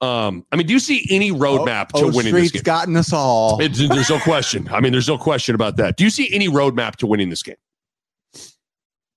Um, 0.00 0.44
I 0.52 0.56
mean, 0.56 0.66
do 0.66 0.74
you 0.74 0.78
see 0.78 1.06
any 1.10 1.32
roadmap 1.32 1.88
to 1.88 2.04
oh, 2.04 2.10
winning 2.12 2.14
this 2.14 2.24
game? 2.24 2.32
Street's 2.32 2.52
game? 2.52 2.62
gotten 2.62 2.96
us 2.96 3.12
all. 3.12 3.60
It's, 3.60 3.78
there's 3.88 4.10
no 4.10 4.18
question. 4.20 4.68
I 4.70 4.80
mean, 4.80 4.92
there's 4.92 5.08
no 5.08 5.16
question 5.16 5.54
about 5.54 5.76
that. 5.78 5.96
Do 5.96 6.04
you 6.04 6.10
see 6.10 6.32
any 6.32 6.48
roadmap 6.48 6.96
to 6.96 7.06
winning 7.06 7.30
this 7.30 7.42
game? 7.42 7.56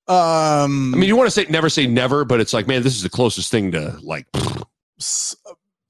Um, 0.10 0.96
I 0.96 0.98
mean, 0.98 1.08
you 1.08 1.16
want 1.16 1.28
to 1.28 1.32
say 1.32 1.46
never 1.50 1.70
say 1.70 1.86
never, 1.86 2.26
but 2.26 2.40
it's 2.40 2.52
like, 2.52 2.68
man, 2.68 2.82
this 2.82 2.96
is 2.96 3.04
the 3.04 3.10
closest 3.10 3.52
thing 3.52 3.72
to 3.74 3.98
like. 4.02 4.26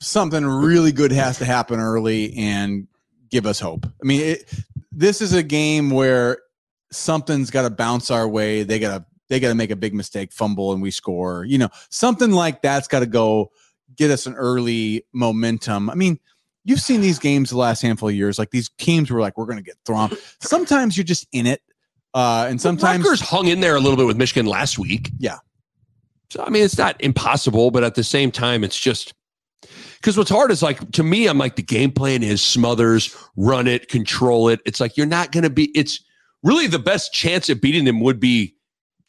something 0.01 0.45
really 0.45 0.91
good 0.91 1.13
has 1.13 1.37
to 1.37 1.45
happen 1.45 1.79
early 1.79 2.33
and 2.35 2.87
give 3.29 3.45
us 3.45 3.61
hope. 3.61 3.85
I 3.85 4.05
mean, 4.05 4.21
it, 4.21 4.53
this 4.91 5.21
is 5.21 5.33
a 5.33 5.41
game 5.41 5.89
where 5.89 6.39
something's 6.91 7.49
got 7.49 7.61
to 7.61 7.69
bounce 7.69 8.11
our 8.11 8.27
way. 8.27 8.63
They 8.63 8.77
got 8.77 8.97
to 8.97 9.05
they 9.29 9.39
got 9.39 9.49
to 9.49 9.55
make 9.55 9.71
a 9.71 9.77
big 9.77 9.93
mistake, 9.93 10.33
fumble, 10.33 10.73
and 10.73 10.81
we 10.81 10.91
score. 10.91 11.45
You 11.45 11.57
know, 11.57 11.69
something 11.89 12.31
like 12.31 12.61
that's 12.61 12.89
got 12.89 12.99
to 12.99 13.05
go 13.05 13.51
get 13.95 14.11
us 14.11 14.25
an 14.25 14.35
early 14.35 15.05
momentum. 15.13 15.89
I 15.89 15.95
mean. 15.95 16.19
You've 16.65 16.81
seen 16.81 16.99
these 17.01 17.17
games 17.17 17.49
the 17.49 17.57
last 17.57 17.81
handful 17.81 18.09
of 18.09 18.15
years. 18.15 18.37
Like 18.37 18.51
these 18.51 18.69
teams 18.77 19.09
were 19.09 19.21
like, 19.21 19.37
we're 19.37 19.45
going 19.45 19.57
to 19.57 19.63
get 19.63 19.77
thrown. 19.85 20.11
Sometimes 20.41 20.97
you're 20.97 21.05
just 21.05 21.25
in 21.31 21.47
it, 21.47 21.61
uh, 22.13 22.47
and 22.49 22.59
sometimes 22.59 23.03
Rutgers 23.03 23.21
hung 23.21 23.47
in 23.47 23.59
there 23.59 23.75
a 23.75 23.79
little 23.79 23.97
bit 23.97 24.07
with 24.07 24.17
Michigan 24.17 24.45
last 24.45 24.79
week. 24.79 25.11
Yeah. 25.19 25.37
So 26.29 26.43
I 26.43 26.49
mean, 26.49 26.63
it's 26.63 26.77
not 26.77 26.95
impossible, 27.01 27.71
but 27.71 27.83
at 27.83 27.95
the 27.95 28.03
same 28.03 28.31
time, 28.31 28.63
it's 28.63 28.79
just 28.79 29.13
because 29.97 30.17
what's 30.17 30.29
hard 30.29 30.51
is 30.51 30.61
like 30.61 30.91
to 30.91 31.03
me, 31.03 31.27
I'm 31.27 31.37
like 31.37 31.55
the 31.55 31.63
game 31.63 31.91
plan 31.91 32.23
is 32.23 32.41
Smothers, 32.41 33.15
run 33.35 33.67
it, 33.67 33.89
control 33.89 34.49
it. 34.49 34.59
It's 34.65 34.79
like 34.79 34.97
you're 34.97 35.07
not 35.07 35.31
going 35.31 35.43
to 35.43 35.49
be. 35.49 35.71
It's 35.75 36.03
really 36.43 36.67
the 36.67 36.79
best 36.79 37.13
chance 37.13 37.49
at 37.49 37.61
beating 37.61 37.85
them 37.85 37.99
would 38.01 38.19
be 38.19 38.55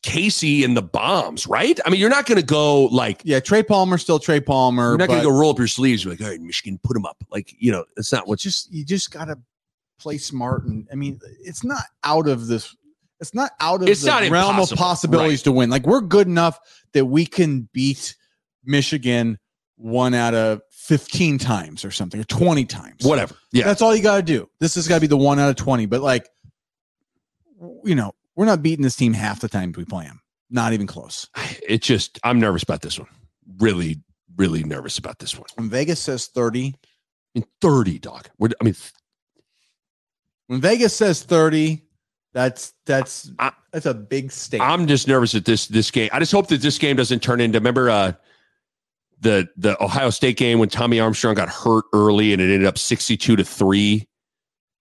Casey 0.03 0.65
and 0.65 0.77
the 0.77 0.83
bombs, 0.83 1.47
right? 1.47 1.79
I 1.85 1.91
mean, 1.91 2.01
you're 2.01 2.11
not 2.11 2.27
going 2.27 2.41
to 2.41 2.47
go 2.47 2.85
like 2.87 3.21
yeah, 3.25 3.41
Trey 3.41 3.63
Palmer 3.63 3.99
still 3.99 4.19
Trey 4.19 4.41
Palmer. 4.41 4.91
you're 4.91 4.99
not 4.99 5.09
going 5.09 5.21
to 5.21 5.27
go 5.27 5.39
roll 5.39 5.51
up 5.51 5.59
your 5.59 5.69
sleeves 5.69 6.07
like, 6.07 6.21
all 6.23 6.29
right, 6.29 6.41
Michigan, 6.41 6.81
put 6.83 6.95
them 6.95 7.05
up. 7.05 7.23
Like 7.31 7.55
you 7.59 7.71
know, 7.71 7.85
it's 7.97 8.13
not 8.13 8.27
what 8.27 8.39
just 8.39 8.73
you 8.73 8.85
just 8.85 9.11
gotta 9.11 9.39
play 10.01 10.17
smart 10.17 10.65
and 10.65 10.89
i 10.91 10.95
mean 10.95 11.21
it's 11.45 11.63
not 11.63 11.83
out 12.05 12.27
of 12.27 12.47
this 12.47 12.75
it's 13.21 13.35
not 13.35 13.53
out 13.61 13.83
of 13.83 13.89
It's 13.89 14.03
the 14.03 14.11
realm 14.11 14.31
impossible, 14.31 14.73
of 14.75 14.79
possibilities 14.79 15.43
to 15.43 15.53
win 15.53 15.71
like 15.71 15.87
we're 15.87 16.01
good 16.01 16.27
enough 16.27 16.59
that 16.93 17.07
we 17.07 17.27
can 17.27 17.69
beat 17.73 18.17
michigan 18.65 19.39
one 19.77 20.15
out 20.15 20.35
of 20.35 20.61
15 20.71 21.39
times 21.39 21.85
or 21.85 21.91
something 21.91 22.21
or 22.21 22.25
20 22.25 22.65
times 22.67 23.05
whatever. 23.05 23.35
Yeah, 23.53 23.65
that's 23.65 23.83
all 23.83 23.95
you 23.95 24.03
gotta 24.03 24.23
do 24.23 24.49
this 24.61 24.75
has 24.75 24.89
got 24.89 24.97
to 24.97 25.01
be 25.01 25.07
the 25.07 25.17
one 25.17 25.39
out 25.39 25.51
of 25.51 25.57
20 25.57 25.87
but 25.87 26.01
like 26.01 26.29
you 27.85 27.95
know 27.95 28.13
we're 28.37 28.47
not 28.47 28.63
beating 28.63 28.83
this 28.83 28.97
team 28.97 29.13
half 29.13 29.41
the 29.41 29.49
time 29.49 29.73
we 29.77 29.85
play 29.85 30.05
them 30.05 30.21
not 30.51 30.73
even 30.73 30.87
close 30.87 31.29
it 31.69 31.83
just 31.83 32.19
I'm 32.25 32.41
nervous 32.41 32.63
about 32.63 32.83
this 32.83 32.99
one. 32.99 33.09
Really, 33.59 34.01
really 34.37 34.63
nervous 34.63 34.97
about 34.97 35.19
this 35.19 35.37
one. 35.37 35.47
when 35.57 35.69
vegas 35.69 36.01
says 36.01 36.27
30 36.29 36.75
I 37.35 37.39
mean, 37.39 37.47
30, 37.61 37.99
dog. 38.01 38.29
We're, 38.39 38.51
I 38.61 38.65
mean, 38.65 38.75
when 40.49 40.61
vegas 40.61 40.95
says 40.95 41.23
30 41.23 41.83
that's 42.33 42.73
that's 42.87 43.31
I- 43.39 43.53
that's 43.73 43.87
a 43.87 43.95
big 43.95 44.31
statement 44.33 44.71
I'm 44.71 44.87
just 44.87 45.09
nervous 45.09 45.35
at 45.35 45.45
this 45.45 45.67
this 45.67 45.91
game. 45.91 46.11
I 46.13 46.19
just 46.19 46.33
hope 46.33 46.49
that 46.49 46.61
this 46.63 46.79
game 46.79 46.97
doesn't 46.97 47.21
turn 47.23 47.41
into 47.41 47.59
remember 47.59 47.91
uh 47.91 48.13
the 49.21 49.49
the 49.57 49.83
Ohio 49.83 50.11
State 50.11 50.37
game 50.37 50.59
when 50.59 50.69
Tommy 50.69 50.99
Armstrong 51.01 51.35
got 51.35 51.49
hurt 51.49 51.85
early 51.93 52.33
and 52.33 52.41
it 52.41 52.47
ended 52.53 52.67
up 52.67 52.79
62 52.79 53.37
to 53.37 53.45
3 53.45 54.09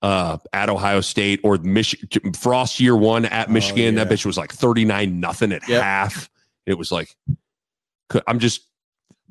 uh 0.02 0.38
at 0.54 0.70
Ohio 0.70 1.02
State 1.02 1.42
or 1.44 1.58
Michigan 1.58 2.32
Frost 2.34 2.80
year 2.80 2.96
1 2.96 3.26
at 3.26 3.50
Oh, 3.50 3.52
Michigan. 3.52 3.96
That 3.96 4.08
bitch 4.10 4.26
was 4.26 4.38
like 4.38 4.54
39 4.54 5.20
nothing 5.20 5.52
at 5.52 5.68
Yep. 5.68 5.82
half. 5.84 6.30
It 6.66 6.78
was 6.78 6.92
like 6.92 7.16
I'm 8.28 8.40
just 8.40 8.62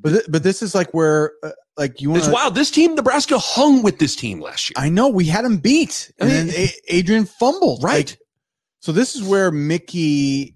But 0.01 0.09
th- 0.11 0.25
but 0.29 0.43
this 0.43 0.61
is 0.61 0.73
like 0.73 0.93
where 0.93 1.33
uh, 1.43 1.51
like 1.77 1.99
you 2.01 2.09
want 2.11 2.23
it's 2.23 2.31
wild. 2.31 2.55
This 2.55 2.71
team 2.71 2.95
Nebraska 2.95 3.37
hung 3.37 3.83
with 3.83 3.99
this 3.99 4.15
team 4.15 4.39
last 4.39 4.69
year. 4.69 4.75
I 4.77 4.89
know 4.89 5.09
we 5.09 5.25
had 5.25 5.43
him 5.45 5.57
beat, 5.57 6.11
and 6.19 6.29
I 6.29 6.33
then 6.33 6.47
mean- 6.47 6.55
A- 6.55 6.95
Adrian 6.95 7.25
fumbled. 7.25 7.83
Right. 7.83 8.09
Like, 8.09 8.19
so 8.81 8.91
this 8.93 9.15
is 9.15 9.23
where 9.23 9.51
Mickey. 9.51 10.55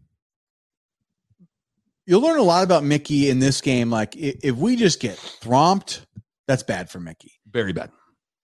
You'll 2.06 2.22
learn 2.22 2.40
a 2.40 2.44
lot 2.44 2.64
about 2.64 2.84
Mickey 2.84 3.30
in 3.30 3.40
this 3.40 3.62
game. 3.62 3.90
Like 3.90 4.16
i- 4.16 4.36
if 4.44 4.56
we 4.56 4.76
just 4.76 5.00
get 5.00 5.18
thromped, 5.18 6.06
that's 6.48 6.64
bad 6.64 6.90
for 6.90 7.00
Mickey. 7.00 7.34
Very 7.50 7.74
bad. 7.74 7.92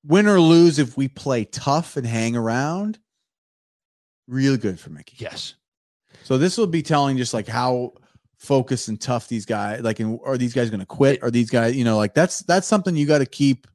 Win 0.05 0.27
or 0.27 0.39
lose, 0.39 0.79
if 0.79 0.95
we 0.95 1.07
play 1.09 1.43
tough 1.45 1.97
and 1.97 2.07
hang 2.07 2.35
around, 2.37 2.99
real 4.27 4.55
good 4.55 4.79
for 4.79 4.89
Mickey. 4.91 5.17
Yes. 5.19 5.55
So 6.23 6.37
this 6.37 6.57
will 6.57 6.67
be 6.67 6.81
telling 6.81 7.17
just 7.17 7.33
like 7.33 7.47
how 7.47 7.93
focused 8.39 8.87
and 8.87 8.99
tough 9.01 9.27
these 9.27 9.45
guys 9.45 9.81
like 9.81 9.99
and 9.99 10.17
are 10.25 10.37
these 10.37 10.53
guys 10.53 10.69
going 10.69 10.79
to 10.79 10.85
quit 10.85 11.21
are 11.21 11.29
these 11.29 11.49
guys 11.49 11.75
you 11.75 11.83
know 11.83 11.97
like 11.97 12.13
that's 12.13 12.39
that's 12.43 12.65
something 12.65 12.95
you 12.95 13.05
got 13.05 13.17
to 13.19 13.25
keep 13.25 13.67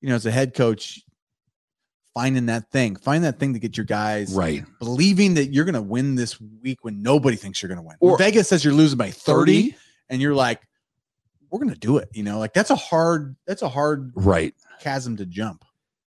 you 0.00 0.08
know 0.08 0.16
as 0.16 0.26
a 0.26 0.32
head 0.32 0.52
coach 0.52 1.00
finding 2.12 2.46
that 2.46 2.70
thing 2.70 2.96
find 2.96 3.24
that 3.24 3.38
thing 3.38 3.52
to 3.52 3.58
get 3.58 3.76
your 3.76 3.86
guys 3.86 4.32
Right. 4.34 4.64
believing 4.80 5.34
that 5.34 5.52
you're 5.52 5.64
going 5.64 5.74
to 5.74 5.82
win 5.82 6.14
this 6.16 6.40
week 6.40 6.78
when 6.82 7.02
nobody 7.02 7.36
thinks 7.36 7.62
you're 7.62 7.68
going 7.68 7.78
to 7.78 7.82
win 7.82 7.96
Or- 8.00 8.18
vegas 8.18 8.48
says 8.48 8.64
you're 8.64 8.74
losing 8.74 8.98
by 8.98 9.10
30, 9.10 9.70
30? 9.70 9.76
and 10.10 10.20
you're 10.22 10.34
like 10.34 10.60
we're 11.50 11.60
going 11.60 11.72
to 11.72 11.78
do 11.78 11.98
it 11.98 12.08
you 12.12 12.22
know 12.24 12.38
like 12.40 12.52
that's 12.52 12.70
a 12.70 12.76
hard 12.76 13.36
that's 13.46 13.62
a 13.62 13.68
hard 13.68 14.12
Right. 14.16 14.54
chasm 14.80 15.16
to 15.18 15.26
jump 15.26 15.64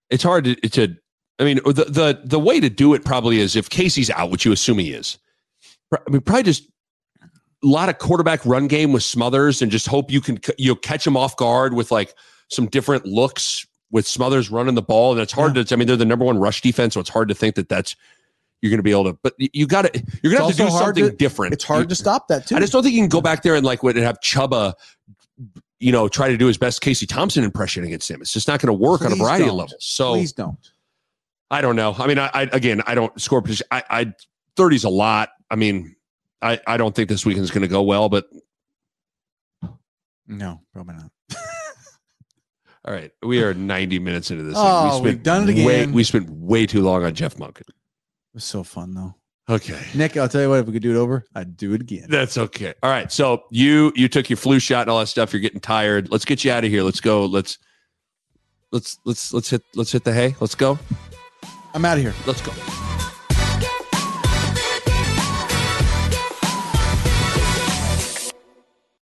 it's 0.10 0.24
hard 0.24 0.44
to, 0.46 0.56
to 0.56 0.96
I 1.40 1.44
mean 1.44 1.58
the, 1.66 1.72
the 1.72 2.22
the 2.24 2.40
way 2.40 2.60
to 2.60 2.70
do 2.70 2.94
it 2.94 3.04
probably 3.06 3.40
is 3.40 3.56
if 3.56 3.70
Casey's 3.70 4.10
out, 4.10 4.32
which 4.32 4.46
you 4.46 4.52
assume 4.54 4.78
he 4.80 4.92
is. 4.94 5.18
I 5.92 5.98
mean, 6.10 6.22
probably 6.22 6.44
just 6.44 6.70
a 7.64 7.68
lot 7.68 7.90
of 7.90 7.98
quarterback 7.98 8.46
run 8.46 8.68
game 8.68 8.92
with 8.94 9.04
Smothers, 9.04 9.62
and 9.62 9.72
just 9.72 9.88
hope 9.88 10.12
you 10.12 10.22
can 10.22 10.40
you 10.58 10.72
know, 10.72 10.76
catch 10.76 11.06
him 11.06 11.18
off 11.18 11.36
guard 11.38 11.74
with 11.74 11.92
like 11.92 12.14
some 12.50 12.68
different 12.68 13.06
looks 13.06 13.66
with 13.92 14.06
Smothers 14.08 14.50
running 14.50 14.76
the 14.76 14.82
ball. 14.82 15.14
And 15.14 15.22
it's 15.22 15.32
hard 15.34 15.56
to. 15.56 15.66
I 15.72 15.76
mean, 15.78 15.88
they're 15.88 15.96
the 15.98 16.06
number 16.06 16.26
one 16.26 16.38
rush 16.38 16.62
defense, 16.62 16.94
so 16.94 17.00
it's 17.00 17.10
hard 17.10 17.28
to 17.30 17.36
think 17.36 17.56
that 17.56 17.70
that's 17.70 17.96
you're 18.62 18.70
going 18.70 18.80
to 18.80 18.84
be 18.84 18.92
able 18.92 19.06
to. 19.06 19.14
But 19.24 19.34
you 19.38 19.68
got 19.68 19.84
to 19.84 20.04
you're 20.24 20.32
going 20.34 20.42
to 20.42 20.48
have 20.48 20.56
to 20.58 20.64
do 20.64 20.70
something 20.70 21.10
to- 21.12 21.16
different. 21.16 21.54
it's 21.54 21.64
hard 21.64 21.84
You- 21.84 21.88
to 21.90 21.96
stop 21.96 22.28
that 22.30 22.48
too 22.48 22.56
I 22.56 22.60
just 22.60 22.74
don't 22.74 22.84
think 22.84 22.96
you 22.96 23.02
can 23.02 23.10
go 23.10 23.22
back 23.22 23.42
there 23.44 23.56
and 23.56 23.66
like 23.66 23.84
would 23.84 23.96
have 23.96 24.20
Chuba, 24.22 24.74
you 25.80 25.92
know, 25.92 26.08
try 26.08 26.30
to 26.30 26.38
do 26.38 26.48
his 26.48 26.58
best 26.58 26.82
Casey 26.82 27.06
Thompson 27.06 27.44
impression 27.44 27.84
against 27.84 28.10
him. 28.10 28.22
It's 28.22 28.34
just 28.34 28.48
not 28.48 28.60
going 28.60 28.68
to 28.68 28.74
work 28.82 29.02
on 29.02 29.12
a 29.12 29.16
variety 29.16 29.44
of 29.44 29.50
don't. 29.50 29.58
levels. 29.58 29.76
So 29.86 30.14
Please 30.14 30.34
don't. 30.34 30.58
I 31.52 31.62
don't 31.62 31.76
know. 31.76 31.96
I 31.98 32.08
mean, 32.08 32.18
I, 32.18 32.30
I 32.34 32.42
again, 32.54 32.82
I 32.88 32.96
don't 32.96 33.20
score 33.22 33.42
position. 33.42 33.68
I, 33.72 33.84
I 33.90 34.14
30's 34.58 34.84
a 34.84 34.90
lot. 34.90 35.30
I 35.52 35.56
mean, 35.56 35.96
I, 36.42 36.60
I 36.68 36.78
don't 36.78 36.94
think 36.96 37.10
this 37.10 37.26
weekend's 37.26 37.52
going 37.52 37.62
to 37.64 37.68
go 37.68 37.82
well, 37.82 38.10
but 38.10 38.26
No, 40.28 40.62
probably 40.74 40.96
not. 40.96 41.12
all 42.86 42.94
right, 42.94 43.12
we 43.24 43.44
are 43.44 43.54
90 43.54 44.00
minutes 44.00 44.32
into 44.32 44.44
this. 44.44 44.56
Oh, 44.58 45.02
we've 45.02 45.22
done 45.24 45.50
it 45.50 45.66
Way, 45.66 45.82
again. 45.82 45.94
we 45.94 46.04
spent 46.04 46.30
way 46.30 46.66
too 46.66 46.82
long 46.82 47.04
on 47.04 47.14
Jeff 47.14 47.36
Monken. 47.36 47.62
It 47.62 47.74
was 48.34 48.44
so 48.44 48.64
fun 48.64 48.94
though. 48.94 49.16
Okay. 49.48 49.80
Nick, 49.94 50.18
I'll 50.18 50.28
tell 50.28 50.42
you 50.42 50.50
what, 50.50 50.60
if 50.60 50.66
we 50.66 50.74
could 50.74 50.82
do 50.82 50.96
it 50.96 50.98
over, 50.98 51.24
I'd 51.36 51.56
do 51.56 51.74
it 51.74 51.82
again. 51.82 52.08
That's 52.10 52.36
okay. 52.38 52.74
All 52.82 52.90
right. 52.90 53.12
So 53.12 53.44
you 53.52 53.94
you 53.96 54.08
took 54.08 54.28
your 54.30 54.38
flu 54.38 54.58
shot 54.58 54.82
and 54.82 54.90
all 54.90 55.00
that 55.00 55.08
stuff. 55.08 55.32
You're 55.34 55.40
getting 55.40 55.60
tired. 55.60 56.12
Let's 56.12 56.26
get 56.26 56.44
you 56.44 56.52
out 56.52 56.66
of 56.66 56.72
here. 56.72 56.82
Let's 56.82 57.00
go. 57.00 57.26
Let's 57.26 57.60
let's 58.72 58.98
let's 59.06 59.32
let's 59.34 59.52
hit 59.52 59.62
let's 59.76 59.92
hit 59.92 60.04
the 60.04 60.14
hay. 60.14 60.36
Let's 60.40 60.56
go. 60.56 60.80
I'm 61.76 61.86
out 61.86 61.98
of 61.98 62.04
here. 62.04 62.16
Let's 62.26 62.42
go. 62.42 62.52